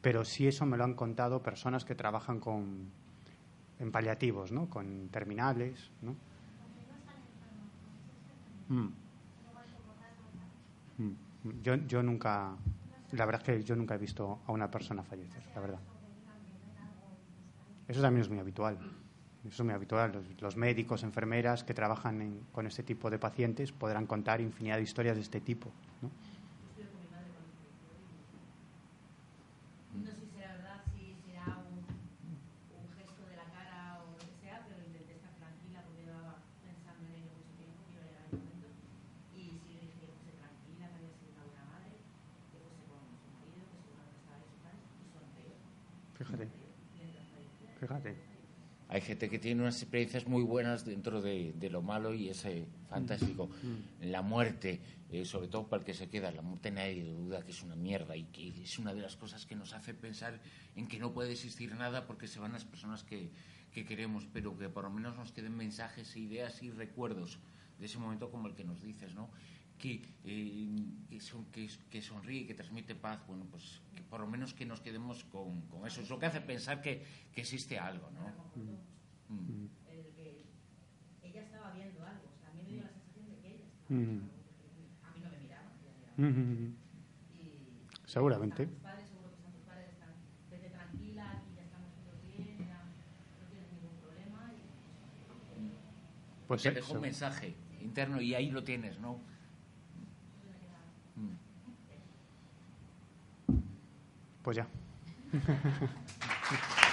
Pero 0.03 0.25
sí 0.25 0.47
eso 0.47 0.67
me 0.67 0.77
lo 0.77 0.85
han 0.85 0.95
contado 0.95 1.43
personas 1.43 1.85
que 1.85 1.95
trabajan 1.95 2.39
con, 2.41 2.91
en 3.79 3.91
paliativos, 3.93 4.53
¿no? 4.53 4.69
Con 4.69 5.09
terminales, 5.09 5.91
¿no? 6.03 6.15
Mm. 8.69 8.93
Mm. 10.99 11.63
Yo, 11.63 11.75
yo 11.77 12.03
nunca, 12.03 12.57
la 13.13 13.27
verdad 13.27 13.43
es 13.43 13.47
que 13.47 13.65
yo 13.65 13.77
nunca 13.77 13.95
he 13.95 13.99
visto 13.99 14.41
a 14.47 14.53
una 14.53 14.71
persona 14.71 15.03
fallecer, 15.03 15.43
la 15.55 15.61
verdad. 15.61 15.81
Eso 17.89 18.03
también 18.03 18.23
es 18.23 18.29
muy 18.29 18.39
habitual. 18.41 18.77
Eso 19.47 19.63
es 19.63 19.65
muy 19.65 19.75
habitual. 19.75 20.11
Los, 20.13 20.43
los 20.43 20.57
médicos, 20.57 21.05
enfermeras 21.05 21.63
que 21.63 21.73
trabajan 21.73 22.21
en, 22.21 22.41
con 22.53 22.67
este 22.67 22.83
tipo 22.83 23.09
de 23.11 23.19
pacientes 23.19 23.71
podrán 23.71 24.07
contar 24.07 24.41
infinidad 24.41 24.77
de 24.77 24.83
historias 24.83 25.15
de 25.17 25.23
este 25.23 25.41
tipo. 25.41 25.71
¿no? 26.03 26.11
No 29.95 30.05
sé 30.05 30.19
si 30.21 30.27
será 30.35 30.53
verdad, 30.57 30.83
si 30.93 31.15
será 31.25 31.45
un, 31.47 31.79
un 32.75 32.87
gesto 32.99 33.23
de 33.31 33.37
la 33.37 33.45
cara 33.55 34.03
o 34.03 34.11
lo 34.13 34.19
que 34.19 34.35
sea, 34.43 34.61
pero 34.69 34.83
intenté 34.85 35.15
estar 35.15 35.33
tranquila 35.39 35.81
porque 35.87 36.03
llevaba 36.05 36.43
pensando 36.61 37.07
en 37.07 37.15
ello 37.17 37.31
mucho 37.39 37.55
tiempo, 37.57 37.81
que 37.87 37.95
iba 37.95 38.03
a 38.03 38.07
llegar 38.11 38.27
el 38.29 38.39
momento. 38.43 38.69
Y 39.33 39.41
sí 39.63 39.71
le 39.79 39.81
dije 39.87 39.97
que 40.05 40.11
fuese 40.11 40.35
tranquila, 40.37 40.91
que 40.91 40.97
había 41.01 41.15
sido 41.17 41.31
una 41.33 41.45
buena 41.47 41.65
madre, 41.71 41.97
que 42.51 42.59
fuese 42.61 42.83
con 42.91 42.99
su 43.15 43.31
marido, 43.31 43.63
que 43.73 43.79
seguramente 43.79 44.19
estaba 44.21 44.37
bien 44.43 44.51
su 44.53 44.59
padre, 44.67 44.83
y 44.83 45.07
sonrió. 45.15 45.55
Fíjate, 46.19 46.45
Mientras 46.99 47.27
fallecía. 47.31 47.71
fíjate. 47.79 48.11
Hay 48.89 48.96
gente 49.07 49.31
que 49.31 49.39
tiene 49.39 49.63
unas 49.63 49.81
experiencias 49.81 50.27
muy 50.27 50.43
buenas 50.43 50.85
dentro 50.85 51.23
de, 51.23 51.53
de 51.55 51.71
lo 51.71 51.81
malo 51.83 52.13
y 52.13 52.29
es 52.29 52.45
eh, 52.45 52.67
fantástico. 52.89 53.49
La 54.03 54.21
muerte, 54.23 54.81
eh, 55.11 55.25
sobre 55.25 55.49
todo 55.49 55.67
para 55.69 55.81
el 55.81 55.87
que 55.87 55.95
se 55.95 56.09
queda, 56.09 56.31
la 56.33 56.43
muerte 56.43 56.71
nadie 56.71 57.05
duda 57.15 57.43
que 57.43 57.53
es 57.53 57.63
una 57.63 57.77
mierda 57.77 58.17
y 58.17 58.25
que 58.25 58.63
es 58.63 58.79
una 58.79 58.93
de 58.93 59.01
las 59.01 59.17
cosas 59.17 59.47
que 59.47 59.55
nos 59.57 59.73
hace 59.73 59.95
pensar 59.95 60.41
en 60.75 60.87
que 60.89 60.99
no 60.99 61.13
puede 61.13 61.33
existir 61.33 61.75
nada 61.75 62.07
porque 62.07 62.27
se 62.29 62.39
van 62.41 62.53
las 62.53 62.65
personas 62.65 63.03
que, 63.05 63.31
que 63.73 63.85
queremos, 63.87 64.27
pero 64.33 64.57
que 64.59 64.69
por 64.69 64.85
lo 64.85 64.91
menos 64.91 65.17
nos 65.17 65.33
queden 65.33 65.57
mensajes, 65.57 66.15
e 66.17 66.21
ideas 66.21 66.63
y 66.63 66.71
recuerdos 66.71 67.39
de 67.79 67.87
ese 67.87 67.99
momento 67.99 68.31
como 68.31 68.49
el 68.49 68.55
que 68.55 68.65
nos 68.65 68.83
dices, 68.83 69.15
¿no? 69.15 69.31
Que, 69.79 70.01
eh, 70.25 70.75
que, 71.11 71.21
son- 71.21 71.45
que, 71.53 71.69
que 71.91 72.01
sonríe, 72.01 72.47
que 72.47 72.55
transmite 72.55 72.95
paz, 72.95 73.21
bueno, 73.29 73.45
pues 73.51 73.83
que 73.95 74.03
por 74.03 74.21
lo 74.21 74.27
menos 74.27 74.55
que 74.55 74.65
nos 74.65 74.81
quedemos 74.81 75.25
con, 75.25 75.61
con 75.69 75.87
eso. 75.87 76.01
Es 76.01 76.09
lo 76.09 76.19
que 76.19 76.25
hace 76.25 76.41
pensar 76.41 76.81
que, 76.81 77.05
que 77.35 77.43
existe 77.43 77.79
algo, 77.79 78.11
¿no? 78.13 78.27
Mm. 78.57 78.96
El 79.29 80.07
que 80.15 80.45
ella 81.23 81.43
estaba 81.43 81.73
viendo 81.73 82.05
algo, 82.05 82.29
o 82.33 82.39
sea, 82.41 82.51
a 82.51 82.55
mí 82.55 82.63
me 82.63 82.71
dio 82.71 82.83
la 82.83 82.91
sensación 82.91 83.29
de 83.29 83.37
que 83.41 83.49
ella 83.49 83.65
estaba 83.67 83.89
Mm. 83.89 84.05
viendo 84.07 84.23
algo, 84.25 84.43
porque 84.57 84.87
a 85.03 85.11
mí 85.13 85.21
no 85.21 85.31
me 85.31 85.39
miraba, 85.39 85.69
ella 85.83 85.93
miraba. 85.99 86.17
Mm, 86.17 86.75
Y 87.39 87.45
Seguramente. 88.07 88.67
Tus 88.67 88.79
padres, 88.81 89.09
seguro 89.09 89.31
que 89.31 89.51
tus 89.51 89.63
padres, 89.67 89.91
están, 89.93 90.11
vete 90.51 90.71
tranquila, 90.71 91.31
aquí 91.33 91.51
ya 91.57 91.63
estamos 91.63 91.91
todos 91.95 92.23
bien, 92.23 92.59
ya 92.69 92.85
no 92.85 93.49
tienes 93.51 93.73
ningún 93.73 93.97
problema. 94.01 94.53
Y, 94.55 94.63
Pues 96.47 96.63
te 96.63 96.69
sí, 96.71 96.75
dejó 96.77 96.93
un 96.95 97.01
mensaje 97.01 97.57
interno 97.83 98.21
y 98.21 98.35
ahí 98.35 98.51
lo 98.51 98.63
tienes, 98.63 98.99
¿no? 99.01 99.19
Mm. 101.17 101.35
Pues 104.43 104.57
ya. 104.59 104.69